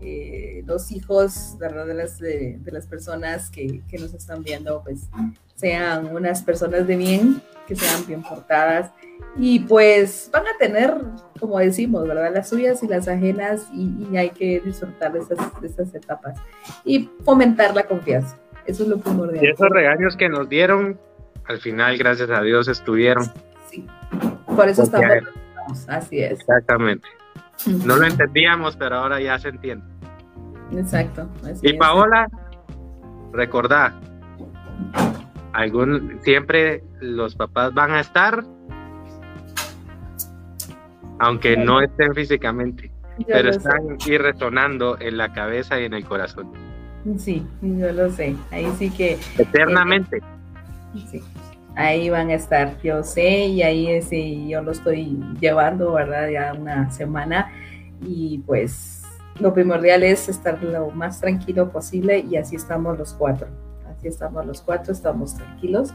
eh, 0.00 0.62
los 0.66 0.90
hijos, 0.90 1.56
¿verdad? 1.58 1.86
De 1.86 1.94
las, 1.94 2.18
de, 2.18 2.58
de 2.58 2.72
las 2.72 2.86
personas 2.86 3.50
que, 3.50 3.82
que 3.88 3.98
nos 3.98 4.12
están 4.14 4.42
viendo, 4.42 4.82
pues 4.82 5.08
sean 5.54 6.06
unas 6.14 6.42
personas 6.42 6.86
de 6.86 6.96
bien, 6.96 7.42
que 7.66 7.76
sean 7.76 8.06
bien 8.06 8.22
portadas 8.22 8.90
y 9.36 9.60
pues 9.60 10.28
van 10.32 10.44
a 10.46 10.56
tener, 10.58 10.94
como 11.38 11.58
decimos, 11.58 12.06
¿verdad? 12.06 12.32
Las 12.34 12.48
suyas 12.48 12.82
y 12.82 12.88
las 12.88 13.08
ajenas 13.08 13.68
y, 13.72 14.08
y 14.10 14.16
hay 14.16 14.30
que 14.30 14.60
disfrutar 14.60 15.12
de 15.12 15.20
esas, 15.20 15.38
de 15.60 15.66
esas 15.68 15.94
etapas 15.94 16.38
y 16.84 17.08
fomentar 17.24 17.74
la 17.74 17.84
confianza. 17.84 18.36
Eso 18.66 18.82
es 18.82 18.88
lo 18.88 18.98
primordial. 18.98 19.44
Y 19.44 19.48
esos 19.48 19.68
regaños 19.70 20.16
que 20.16 20.28
nos 20.28 20.48
dieron, 20.48 20.98
al 21.46 21.58
final, 21.60 21.96
gracias 21.96 22.30
a 22.30 22.42
Dios, 22.42 22.68
estuvieron. 22.68 23.24
Por 24.54 24.68
eso 24.68 24.82
Porque- 24.90 25.06
estamos, 25.06 25.34
estamos, 25.48 25.88
así 25.88 26.20
es. 26.20 26.32
Exactamente. 26.32 27.08
No 27.84 27.96
lo 27.96 28.06
entendíamos, 28.06 28.76
pero 28.76 28.96
ahora 28.96 29.20
ya 29.20 29.38
se 29.38 29.48
entiende. 29.48 29.84
Exacto. 30.72 31.28
Y. 31.62 31.74
Paola, 31.74 32.28
recordá, 33.32 33.94
algún, 35.52 36.18
siempre 36.22 36.82
los 37.00 37.34
papás 37.34 37.74
van 37.74 37.92
a 37.92 38.00
estar, 38.00 38.44
aunque 41.20 41.56
no 41.56 41.80
estén 41.80 42.14
físicamente, 42.14 42.90
Yo 43.18 43.26
pero 43.28 43.52
sé. 43.52 43.58
están 43.58 43.96
y 44.06 44.18
resonando 44.18 44.98
en 45.00 45.16
la 45.16 45.32
cabeza 45.32 45.80
y 45.80 45.84
en 45.84 45.94
el 45.94 46.04
corazón, 46.04 46.50
Sí, 47.16 47.46
yo 47.62 47.90
lo 47.92 48.10
sé. 48.10 48.36
Ahí 48.50 48.70
sí 48.78 48.90
que 48.90 49.18
eternamente. 49.38 50.20
Sí, 51.10 51.22
ahí 51.76 52.10
van 52.10 52.28
a 52.28 52.34
estar, 52.34 52.76
yo 52.82 53.02
sé, 53.02 53.46
y 53.46 53.62
ahí 53.62 53.86
es, 53.88 54.12
y 54.12 54.48
yo 54.50 54.60
lo 54.62 54.72
estoy 54.72 55.18
llevando, 55.40 55.92
¿verdad? 55.92 56.28
Ya 56.28 56.52
una 56.52 56.90
semana, 56.90 57.50
y 58.06 58.38
pues 58.46 59.02
lo 59.38 59.54
primordial 59.54 60.02
es 60.02 60.28
estar 60.28 60.62
lo 60.62 60.90
más 60.90 61.20
tranquilo 61.20 61.70
posible, 61.70 62.18
y 62.18 62.36
así 62.36 62.56
estamos 62.56 62.98
los 62.98 63.14
cuatro, 63.14 63.46
así 63.90 64.08
estamos 64.08 64.44
los 64.44 64.60
cuatro, 64.60 64.92
estamos 64.92 65.36
tranquilos, 65.36 65.94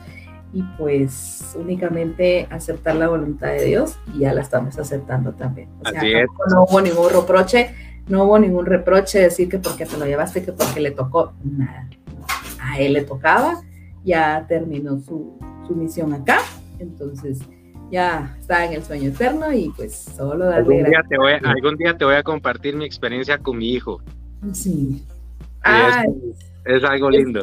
y 0.53 0.61
pues 0.77 1.55
únicamente 1.59 2.47
aceptar 2.49 2.95
la 2.95 3.07
voluntad 3.09 3.47
de 3.49 3.65
Dios, 3.65 3.97
y 4.13 4.19
ya 4.19 4.33
la 4.33 4.41
estamos 4.41 4.77
aceptando 4.79 5.33
también. 5.33 5.69
O 5.83 5.89
sea, 5.89 5.99
Así 5.99 6.13
es. 6.13 6.25
tampoco 6.27 6.43
no 6.49 6.63
hubo 6.63 6.81
ningún 6.81 7.09
reproche, 7.09 7.69
no 8.07 8.23
hubo 8.23 8.39
ningún 8.39 8.65
reproche 8.65 9.19
decir 9.19 9.49
que 9.49 9.59
porque 9.59 9.85
te 9.85 9.97
lo 9.97 10.05
llevaste, 10.05 10.43
que 10.43 10.51
porque 10.53 10.79
le 10.79 10.91
tocó, 10.91 11.33
nada. 11.43 11.89
A 12.61 12.79
él 12.79 12.93
le 12.93 13.01
tocaba, 13.03 13.61
ya 14.03 14.45
terminó 14.47 14.99
su, 14.99 15.37
su 15.67 15.75
misión 15.75 16.13
acá, 16.13 16.39
entonces 16.79 17.39
ya 17.91 18.35
está 18.39 18.65
en 18.65 18.73
el 18.73 18.83
sueño 18.83 19.09
eterno 19.09 19.51
y 19.53 19.69
pues 19.75 19.93
solo 19.95 20.45
darle 20.45 20.77
Algún 20.79 20.89
día, 20.91 21.01
te 21.07 21.17
voy, 21.17 21.31
a- 21.33 21.37
algún 21.49 21.75
día 21.75 21.97
te 21.97 22.05
voy 22.05 22.15
a 22.15 22.23
compartir 22.23 22.75
mi 22.75 22.85
experiencia 22.85 23.37
con 23.37 23.57
mi 23.57 23.69
hijo. 23.73 24.01
Sí. 24.53 25.03
Es, 25.63 26.75
es 26.77 26.83
algo 26.83 27.09
lindo. 27.09 27.41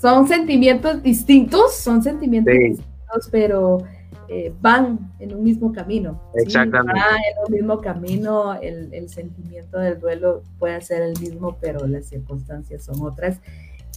Son 0.00 0.26
sentimientos 0.28 1.02
distintos, 1.02 1.74
son 1.76 2.02
sentimientos 2.02 2.52
Sí. 2.54 2.58
distintos, 2.70 3.28
pero 3.30 3.78
eh, 4.28 4.52
van 4.60 5.12
en 5.18 5.34
un 5.34 5.42
mismo 5.42 5.72
camino. 5.72 6.20
¿sí? 6.34 6.42
Exactamente. 6.44 7.00
Van 7.00 7.16
en 7.18 7.44
un 7.46 7.52
mismo 7.52 7.80
camino, 7.80 8.54
el, 8.60 8.92
el 8.94 9.08
sentimiento 9.08 9.78
del 9.78 9.98
duelo 9.98 10.42
puede 10.58 10.80
ser 10.80 11.02
el 11.02 11.18
mismo, 11.20 11.56
pero 11.60 11.86
las 11.86 12.06
circunstancias 12.06 12.84
son 12.84 13.00
otras. 13.02 13.40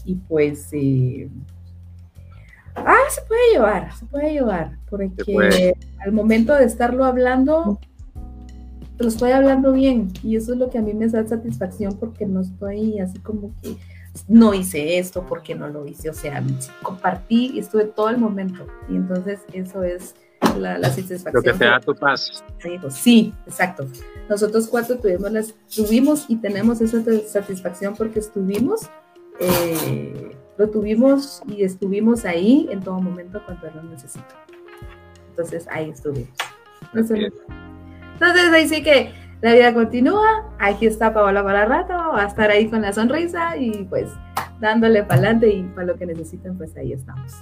Y 0.05 0.15
pues, 0.15 0.69
eh, 0.73 1.29
ah, 2.75 2.95
se 3.09 3.21
puede 3.21 3.51
llevar, 3.53 3.93
se 3.95 4.05
puede 4.05 4.33
llevar, 4.33 4.77
porque 4.89 5.23
puede. 5.33 5.75
al 6.03 6.11
momento 6.11 6.53
de 6.55 6.65
estarlo 6.65 7.05
hablando, 7.05 7.79
lo 8.99 9.07
estoy 9.07 9.31
hablando 9.31 9.71
bien 9.71 10.09
y 10.23 10.35
eso 10.35 10.53
es 10.53 10.59
lo 10.59 10.69
que 10.69 10.77
a 10.77 10.81
mí 10.81 10.93
me 10.93 11.07
da 11.07 11.25
satisfacción 11.27 11.97
porque 11.99 12.25
no 12.25 12.41
estoy 12.41 12.99
así 12.99 13.19
como 13.19 13.51
que 13.61 13.75
no 14.27 14.53
hice 14.53 14.97
esto, 14.99 15.25
porque 15.27 15.55
no 15.55 15.67
lo 15.69 15.87
hice, 15.87 16.09
o 16.09 16.13
sea, 16.13 16.43
compartí 16.81 17.51
y 17.55 17.59
estuve 17.59 17.85
todo 17.85 18.09
el 18.09 18.17
momento 18.17 18.67
y 18.89 18.95
entonces 18.95 19.39
eso 19.53 19.83
es 19.83 20.15
la, 20.59 20.77
la 20.77 20.89
satisfacción. 20.89 21.33
Lo 21.33 21.41
que 21.41 21.53
te 21.53 21.65
da 21.65 21.79
tu 21.79 21.95
paz. 21.95 22.43
Sí, 22.91 23.33
exacto. 23.47 23.87
Nosotros 24.29 24.67
cuatro 24.67 24.97
tuvimos, 24.99 25.31
las, 25.31 25.53
tuvimos 25.73 26.25
y 26.27 26.35
tenemos 26.35 26.79
esa 26.81 27.01
satisfacción 27.27 27.95
porque 27.95 28.19
estuvimos, 28.19 28.89
eh, 29.39 30.35
lo 30.57 30.69
tuvimos 30.69 31.41
y 31.47 31.63
estuvimos 31.63 32.25
ahí 32.25 32.67
en 32.69 32.81
todo 32.81 32.99
momento 33.01 33.41
cuando 33.45 33.67
lo 33.71 33.83
necesitó. 33.83 34.35
Entonces 35.29 35.65
ahí 35.71 35.89
estuvimos. 35.89 36.29
Eso 36.93 37.15
es 37.15 37.21
lo- 37.21 37.53
Entonces 38.13 38.53
ahí 38.53 38.67
sí 38.67 38.83
que 38.83 39.11
la 39.43 39.53
vida 39.53 39.73
continúa, 39.73 40.49
aquí 40.57 40.85
está 40.87 41.13
Paola 41.13 41.43
para 41.43 41.65
rato, 41.65 41.93
va 41.93 42.23
a 42.23 42.27
estar 42.27 42.49
ahí 42.49 42.69
con 42.69 42.81
la 42.81 42.93
sonrisa 42.93 43.57
y 43.57 43.83
pues 43.85 44.09
dándole 44.59 45.03
para 45.03 45.15
adelante 45.19 45.49
y 45.49 45.63
para 45.63 45.87
lo 45.87 45.95
que 45.95 46.05
necesiten, 46.05 46.57
pues 46.57 46.75
ahí 46.77 46.93
estamos. 46.93 47.33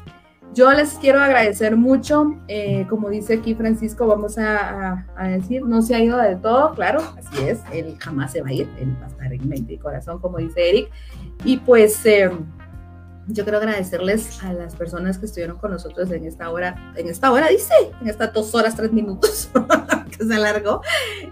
Yo 0.53 0.69
les 0.73 0.95
quiero 0.95 1.21
agradecer 1.21 1.77
mucho, 1.77 2.35
eh, 2.49 2.85
como 2.89 3.09
dice 3.09 3.35
aquí 3.35 3.55
Francisco, 3.55 4.05
vamos 4.07 4.37
a, 4.37 4.57
a- 4.93 5.05
a 5.15 5.27
decir, 5.29 5.63
no 5.63 5.81
se 5.81 5.95
ha 5.95 5.99
ido 5.99 6.17
del 6.17 6.41
todo, 6.41 6.73
claro, 6.73 6.99
así 7.17 7.43
es, 7.47 7.61
él 7.71 7.95
jamás 7.99 8.31
se 8.33 8.41
va 8.41 8.49
a 8.49 8.53
ir, 8.53 8.67
él 8.79 8.93
va 8.99 9.05
a 9.05 9.09
estar 9.09 9.31
en 9.31 9.47
mente 9.47 9.73
y 9.73 9.77
corazón, 9.77 10.19
como 10.19 10.39
dice 10.39 10.69
Eric, 10.69 10.89
y 11.45 11.57
pues 11.57 12.05
eh, 12.05 12.29
yo 13.33 13.43
quiero 13.43 13.57
agradecerles 13.57 14.43
a 14.43 14.53
las 14.53 14.75
personas 14.75 15.17
que 15.17 15.25
estuvieron 15.25 15.57
con 15.57 15.71
nosotros 15.71 16.11
en 16.11 16.25
esta 16.25 16.49
hora, 16.49 16.93
en 16.95 17.07
esta 17.07 17.31
hora 17.31 17.47
dice, 17.47 17.73
en 18.01 18.07
estas 18.09 18.33
dos 18.33 18.53
horas, 18.55 18.75
tres 18.75 18.91
minutos 18.91 19.49
que 20.17 20.25
se 20.25 20.33
alargó, 20.33 20.81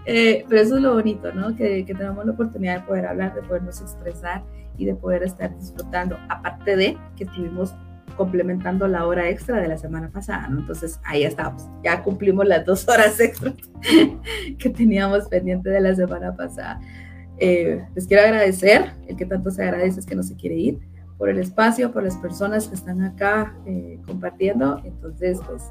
Eh, 0.05 0.45
pero 0.47 0.61
eso 0.61 0.77
es 0.77 0.81
lo 0.81 0.93
bonito, 0.93 1.31
¿no? 1.33 1.55
Que, 1.55 1.85
que 1.85 1.93
tenemos 1.93 2.25
la 2.25 2.31
oportunidad 2.31 2.81
de 2.81 2.87
poder 2.87 3.05
hablar, 3.05 3.35
de 3.35 3.41
podernos 3.41 3.81
expresar 3.81 4.43
y 4.77 4.85
de 4.85 4.95
poder 4.95 5.23
estar 5.23 5.55
disfrutando, 5.57 6.17
aparte 6.29 6.75
de 6.75 6.97
que 7.15 7.25
estuvimos 7.25 7.73
complementando 8.15 8.87
la 8.87 9.05
hora 9.05 9.29
extra 9.29 9.61
de 9.61 9.67
la 9.67 9.77
semana 9.77 10.09
pasada, 10.09 10.47
¿no? 10.49 10.59
Entonces 10.59 10.99
ahí 11.05 11.23
estamos, 11.23 11.67
ya 11.83 12.03
cumplimos 12.03 12.45
las 12.45 12.65
dos 12.65 12.87
horas 12.89 13.19
extras 13.19 13.53
que 14.59 14.69
teníamos 14.69 15.27
pendiente 15.27 15.69
de 15.69 15.79
la 15.79 15.95
semana 15.95 16.35
pasada. 16.35 16.81
Eh, 17.37 17.81
les 17.95 18.07
quiero 18.07 18.23
agradecer, 18.23 18.91
el 19.07 19.15
que 19.15 19.25
tanto 19.25 19.49
se 19.51 19.63
agradece 19.63 20.01
es 20.01 20.05
que 20.05 20.15
no 20.15 20.23
se 20.23 20.35
quiere 20.35 20.55
ir, 20.55 20.79
por 21.19 21.29
el 21.29 21.37
espacio, 21.37 21.91
por 21.91 22.01
las 22.01 22.15
personas 22.15 22.69
que 22.69 22.75
están 22.75 23.03
acá 23.03 23.53
eh, 23.65 23.99
compartiendo. 24.07 24.81
Entonces, 24.85 25.39
pues 25.45 25.63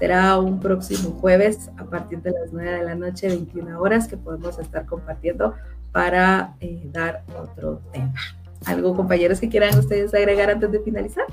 será 0.00 0.38
un 0.38 0.58
próximo 0.60 1.12
jueves 1.20 1.70
a 1.78 1.84
partir 1.84 2.20
de 2.20 2.32
las 2.32 2.52
9 2.52 2.70
de 2.70 2.84
la 2.84 2.96
noche, 2.96 3.28
21 3.28 3.80
horas, 3.80 4.08
que 4.08 4.16
podemos 4.16 4.58
estar 4.58 4.84
compartiendo 4.84 5.54
para 5.92 6.56
eh, 6.60 6.82
dar 6.92 7.22
otro 7.40 7.80
tema. 7.92 8.12
¿Algo, 8.66 8.96
compañeros, 8.96 9.38
que 9.38 9.48
quieran 9.48 9.78
ustedes 9.78 10.12
agregar 10.12 10.50
antes 10.50 10.72
de 10.72 10.80
finalizar? 10.80 11.26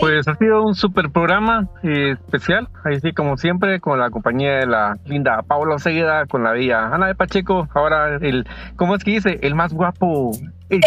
Pues 0.00 0.26
ha 0.28 0.34
sido 0.34 0.62
un 0.64 0.74
super 0.74 1.10
programa 1.10 1.68
eh, 1.82 2.12
especial, 2.12 2.68
ahí 2.84 3.00
sí 3.00 3.12
como 3.12 3.36
siempre, 3.36 3.80
con 3.80 3.98
la 3.98 4.10
compañía 4.10 4.56
de 4.58 4.66
la 4.66 4.98
linda 5.04 5.42
Paula 5.42 5.78
Seguida, 5.78 6.26
con 6.26 6.42
la 6.42 6.52
vía 6.52 6.86
Ana 6.86 7.06
de 7.06 7.14
Pacheco, 7.14 7.68
ahora 7.74 8.16
el, 8.16 8.46
¿cómo 8.76 8.94
es 8.94 9.04
que 9.04 9.12
dice? 9.12 9.38
El 9.42 9.54
más 9.54 9.72
guapo, 9.72 10.32
el, 10.68 10.80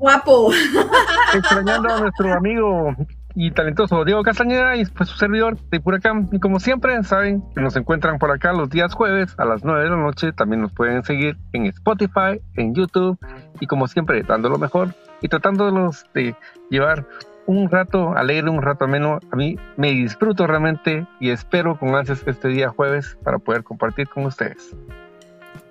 guapo. 0.00 0.52
Extrañando 1.34 1.92
a 1.92 2.00
nuestro 2.00 2.32
amigo 2.32 2.94
y 3.34 3.50
talentoso 3.50 4.04
Diego 4.04 4.22
Castañeda 4.22 4.76
y 4.76 4.86
pues 4.86 5.08
su 5.08 5.16
servidor 5.18 5.58
de 5.70 5.80
Puracán. 5.80 6.28
Y 6.32 6.38
como 6.38 6.60
siempre, 6.60 7.02
saben 7.02 7.42
que 7.54 7.60
nos 7.60 7.76
encuentran 7.76 8.18
por 8.18 8.30
acá 8.30 8.52
los 8.52 8.70
días 8.70 8.94
jueves 8.94 9.34
a 9.38 9.44
las 9.44 9.64
9 9.64 9.84
de 9.84 9.90
la 9.90 9.96
noche. 9.96 10.32
También 10.32 10.62
nos 10.62 10.72
pueden 10.72 11.04
seguir 11.04 11.36
en 11.52 11.66
Spotify, 11.66 12.40
en 12.54 12.74
YouTube 12.74 13.18
y 13.60 13.66
como 13.66 13.88
siempre, 13.88 14.22
dando 14.22 14.48
lo 14.48 14.58
mejor 14.58 14.94
y 15.20 15.28
tratándolos 15.28 16.06
de 16.14 16.34
llevar 16.70 17.04
un 17.46 17.70
rato 17.70 18.12
alegre, 18.16 18.50
un 18.50 18.62
rato 18.62 18.84
ameno. 18.84 19.20
A 19.30 19.36
mí 19.36 19.56
me 19.76 19.92
disfruto 19.92 20.46
realmente 20.46 21.06
y 21.20 21.30
espero 21.30 21.78
con 21.78 21.94
ansias 21.94 22.22
este 22.26 22.48
día 22.48 22.68
jueves 22.68 23.16
para 23.22 23.38
poder 23.38 23.64
compartir 23.64 24.08
con 24.08 24.26
ustedes. 24.26 24.74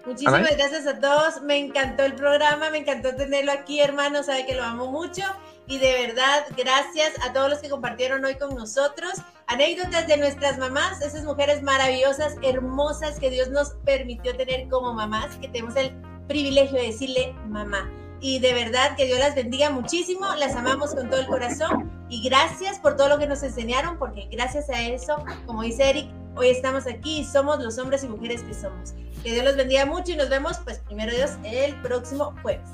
Muchísimas 0.06 0.56
gracias 0.56 0.86
a 0.88 1.00
todos. 1.00 1.42
Me 1.42 1.58
encantó 1.58 2.04
el 2.04 2.14
programa, 2.14 2.70
me 2.70 2.78
encantó 2.80 3.16
tenerlo 3.16 3.52
aquí, 3.52 3.80
hermano. 3.82 4.24
Sabe 4.24 4.46
que 4.46 4.56
lo 4.56 4.64
amo 4.64 4.92
mucho. 4.92 5.24
Y 5.68 5.80
de 5.80 6.08
verdad, 6.08 6.46
gracias 6.56 7.14
a 7.28 7.34
todos 7.34 7.50
los 7.50 7.60
que 7.60 7.70
compartieron 7.70 8.24
hoy 8.24 8.36
con 8.36 8.56
nosotros. 8.56 9.14
Anécdotas 9.48 10.08
de 10.08 10.18
nuestras 10.18 10.60
mamás, 10.60 11.02
esas 11.02 11.24
mujeres 11.24 11.64
maravillosas, 11.64 12.36
hermosas 12.44 13.20
que 13.20 13.32
Dios 13.32 13.50
nos 13.50 13.72
permitió 13.84 14.36
tener 14.38 14.68
como 14.70 14.94
mamás, 14.94 15.36
que 15.38 15.48
tenemos 15.48 15.76
el 15.76 15.92
privilegio 16.28 16.80
de 16.80 16.88
decirle 16.88 17.34
mamá 17.48 17.90
y 18.26 18.40
de 18.40 18.56
verdad 18.56 18.96
que 18.98 19.06
Dios 19.06 19.20
las 19.20 19.36
bendiga 19.36 19.70
muchísimo, 19.70 20.26
las 20.40 20.56
amamos 20.56 20.96
con 20.96 21.12
todo 21.12 21.20
el 21.20 21.28
corazón 21.28 21.92
y 22.10 22.28
gracias 22.28 22.80
por 22.80 22.96
todo 22.96 23.08
lo 23.08 23.20
que 23.20 23.28
nos 23.28 23.44
enseñaron, 23.44 24.00
porque 24.00 24.28
gracias 24.32 24.68
a 24.72 24.82
eso, 24.82 25.24
como 25.46 25.62
dice 25.62 25.92
Eric, 25.92 26.08
hoy 26.36 26.48
estamos 26.48 26.88
aquí 26.88 27.20
y 27.20 27.24
somos 27.24 27.64
los 27.64 27.78
hombres 27.78 28.04
y 28.04 28.08
mujeres 28.08 28.42
que 28.42 28.56
somos. 28.56 28.96
Que 29.24 29.32
Dios 29.32 29.46
los 29.46 29.56
bendiga 29.56 29.86
mucho 29.86 30.14
y 30.14 30.16
nos 30.16 30.28
vemos, 30.28 30.58
pues 30.64 30.80
primero 30.80 31.14
Dios, 31.16 31.38
el 31.44 31.76
próximo 31.84 32.34
jueves. 32.42 32.68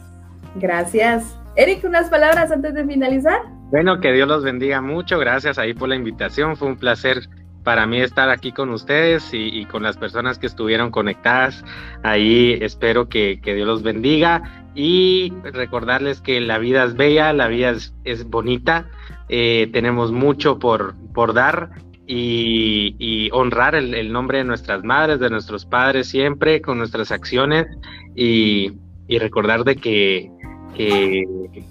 Gracias. 0.56 1.26
Eric, 1.58 1.84
unas 1.84 2.08
palabras 2.08 2.50
antes 2.50 2.74
de 2.74 2.86
finalizar. 2.86 3.42
Bueno, 3.72 4.00
que 4.00 4.14
Dios 4.14 4.30
los 4.30 4.46
bendiga 4.46 4.80
mucho, 4.80 5.20
gracias 5.20 5.58
ahí 5.58 5.74
por 5.74 5.90
la 5.90 5.96
invitación, 5.96 6.56
fue 6.56 6.70
un 6.70 6.78
placer 6.78 7.28
para 7.64 7.86
mí 7.86 8.00
estar 8.00 8.30
aquí 8.30 8.52
con 8.52 8.70
ustedes 8.70 9.30
y, 9.34 9.66
con 9.66 9.84
las 9.84 9.98
personas 9.98 10.40
que 10.40 10.48
estuvieron 10.48 10.92
conectadas. 10.92 11.64
Ahí 12.04 12.58
espero 12.62 13.08
que, 13.10 13.40
Dios 13.44 13.68
los 13.68 13.84
bendiga 13.84 14.66
y 14.76 15.34
recordarles 15.44 16.22
que 16.22 16.40
la 16.42 16.58
vida 16.58 16.84
es 16.84 16.96
bella, 16.96 17.34
la 17.34 17.48
vida 17.48 17.74
es, 18.04 18.30
bonita, 18.30 18.90
eh, 19.30 19.70
tenemos 19.72 20.12
mucho 20.12 20.60
por, 20.60 20.96
por 21.14 21.34
dar 21.34 21.72
y, 22.08 23.30
honrar 23.32 23.76
el, 23.76 24.12
nombre 24.12 24.40
de 24.40 24.44
nuestras 24.44 24.84
madres, 24.84 25.20
de 25.20 25.30
nuestros 25.30 25.66
padres 25.66 26.08
siempre 26.08 26.62
con 26.62 26.78
nuestras 26.78 27.12
acciones 27.12 27.68
y, 28.16 28.74
recordar 29.08 29.66
de 29.66 29.76
que, 29.76 30.32
que, 30.74 31.26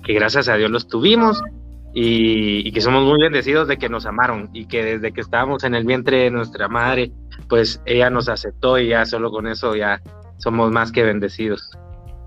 que 0.04 0.12
gracias 0.12 0.48
a 0.48 0.56
Dios 0.56 0.70
los 0.70 0.88
tuvimos 0.88 1.42
y, 1.92 2.70
que 2.72 2.80
somos 2.80 3.04
muy 3.04 3.20
bendecidos 3.20 3.68
de 3.68 3.76
que 3.76 3.88
nos 3.88 4.06
amaron 4.06 4.48
y 4.52 4.66
que 4.66 4.84
desde 4.84 5.12
que 5.12 5.20
estábamos 5.20 5.64
en 5.64 5.74
el 5.74 5.84
vientre 5.84 6.18
de 6.18 6.30
nuestra 6.30 6.68
madre, 6.68 7.10
pues 7.48 7.80
ella 7.84 8.10
nos 8.10 8.28
aceptó 8.28 8.78
y 8.78 8.88
ya 8.88 9.04
solo 9.04 9.30
con 9.30 9.46
eso 9.46 9.74
ya 9.74 10.00
somos 10.38 10.70
más 10.70 10.92
que 10.92 11.02
bendecidos. 11.02 11.70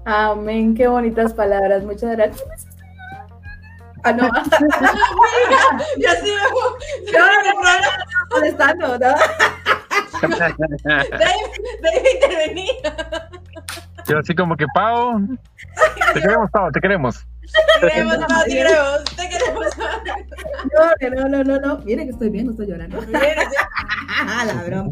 Amén, 0.05 0.75
qué 0.75 0.87
bonitas 0.87 1.33
palabras, 1.33 1.83
muchas 1.83 2.11
gracias. 2.17 2.67
Ah, 4.03 4.11
no. 4.11 4.27
¿no? 4.27 4.33
Debe 11.81 12.11
intervenir. 12.15 12.75
Yo 14.07 14.17
así 14.19 14.35
como 14.35 14.57
que, 14.57 14.65
Pau, 14.73 15.21
te 16.13 16.21
queremos, 16.21 16.51
Pau, 16.51 16.69
te 16.71 16.81
queremos. 16.81 17.25
Te 17.53 17.87
queremos, 17.87 18.17
te 18.45 18.51
queremos, 18.51 19.03
te 19.15 19.29
queremos. 19.29 19.67
No, 21.11 21.27
no, 21.27 21.43
no, 21.43 21.59
no, 21.59 21.77
Miren 21.79 22.07
que 22.07 22.11
estoy 22.11 22.29
bien, 22.29 22.45
no 22.45 22.51
estoy 22.51 22.67
llorando. 22.67 22.99
La 23.11 24.63
broma. 24.65 24.91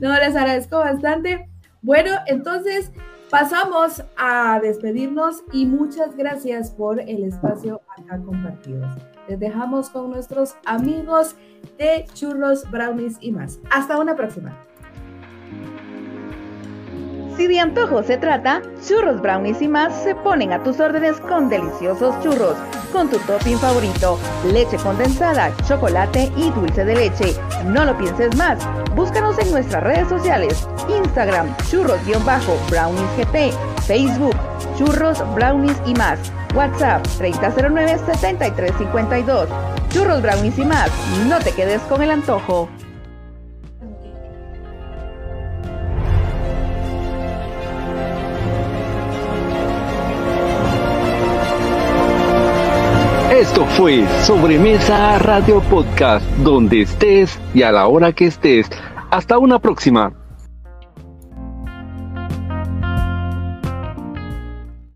No, 0.00 0.14
les 0.14 0.34
agradezco 0.34 0.78
bastante. 0.78 1.48
Bueno, 1.82 2.12
entonces 2.26 2.90
pasamos 3.30 4.02
a 4.16 4.58
despedirnos 4.60 5.42
y 5.52 5.66
muchas 5.66 6.16
gracias 6.16 6.70
por 6.70 7.00
el 7.00 7.24
espacio 7.24 7.82
acá 7.96 8.18
compartido. 8.18 8.88
Les 9.28 9.38
dejamos 9.38 9.90
con 9.90 10.10
nuestros 10.10 10.56
amigos 10.64 11.36
de 11.76 12.06
churros, 12.14 12.68
brownies 12.70 13.18
y 13.20 13.30
más. 13.32 13.60
Hasta 13.70 13.98
una 13.98 14.16
próxima. 14.16 14.67
Si 17.38 17.46
de 17.46 17.60
antojo 17.60 18.02
se 18.02 18.16
trata, 18.16 18.62
churros, 18.84 19.22
brownies 19.22 19.62
y 19.62 19.68
más 19.68 19.94
se 20.02 20.16
ponen 20.16 20.52
a 20.52 20.60
tus 20.64 20.80
órdenes 20.80 21.20
con 21.20 21.48
deliciosos 21.48 22.20
churros, 22.20 22.56
con 22.92 23.08
tu 23.08 23.16
topping 23.18 23.56
favorito, 23.58 24.18
leche 24.52 24.76
condensada, 24.78 25.52
chocolate 25.64 26.32
y 26.36 26.50
dulce 26.50 26.84
de 26.84 26.96
leche. 26.96 27.36
No 27.66 27.84
lo 27.84 27.96
pienses 27.96 28.36
más, 28.36 28.58
búscanos 28.96 29.38
en 29.38 29.52
nuestras 29.52 29.84
redes 29.84 30.08
sociales, 30.08 30.66
Instagram, 30.88 31.56
churros-browniesgp, 31.70 33.52
Facebook, 33.86 34.34
churros, 34.76 35.22
brownies 35.36 35.80
y 35.86 35.94
más, 35.94 36.18
WhatsApp 36.56 37.06
3009-7352. 37.20 39.46
Churros, 39.90 40.22
brownies 40.22 40.58
y 40.58 40.64
más, 40.64 40.90
no 41.28 41.38
te 41.38 41.52
quedes 41.52 41.80
con 41.82 42.02
el 42.02 42.10
antojo. 42.10 42.68
Esto 53.38 53.64
fue 53.66 54.04
Sobremesa 54.24 55.16
Radio 55.20 55.60
Podcast, 55.60 56.26
donde 56.38 56.82
estés 56.82 57.38
y 57.54 57.62
a 57.62 57.70
la 57.70 57.86
hora 57.86 58.12
que 58.12 58.26
estés. 58.26 58.68
Hasta 59.12 59.38
una 59.38 59.60
próxima. 59.60 60.17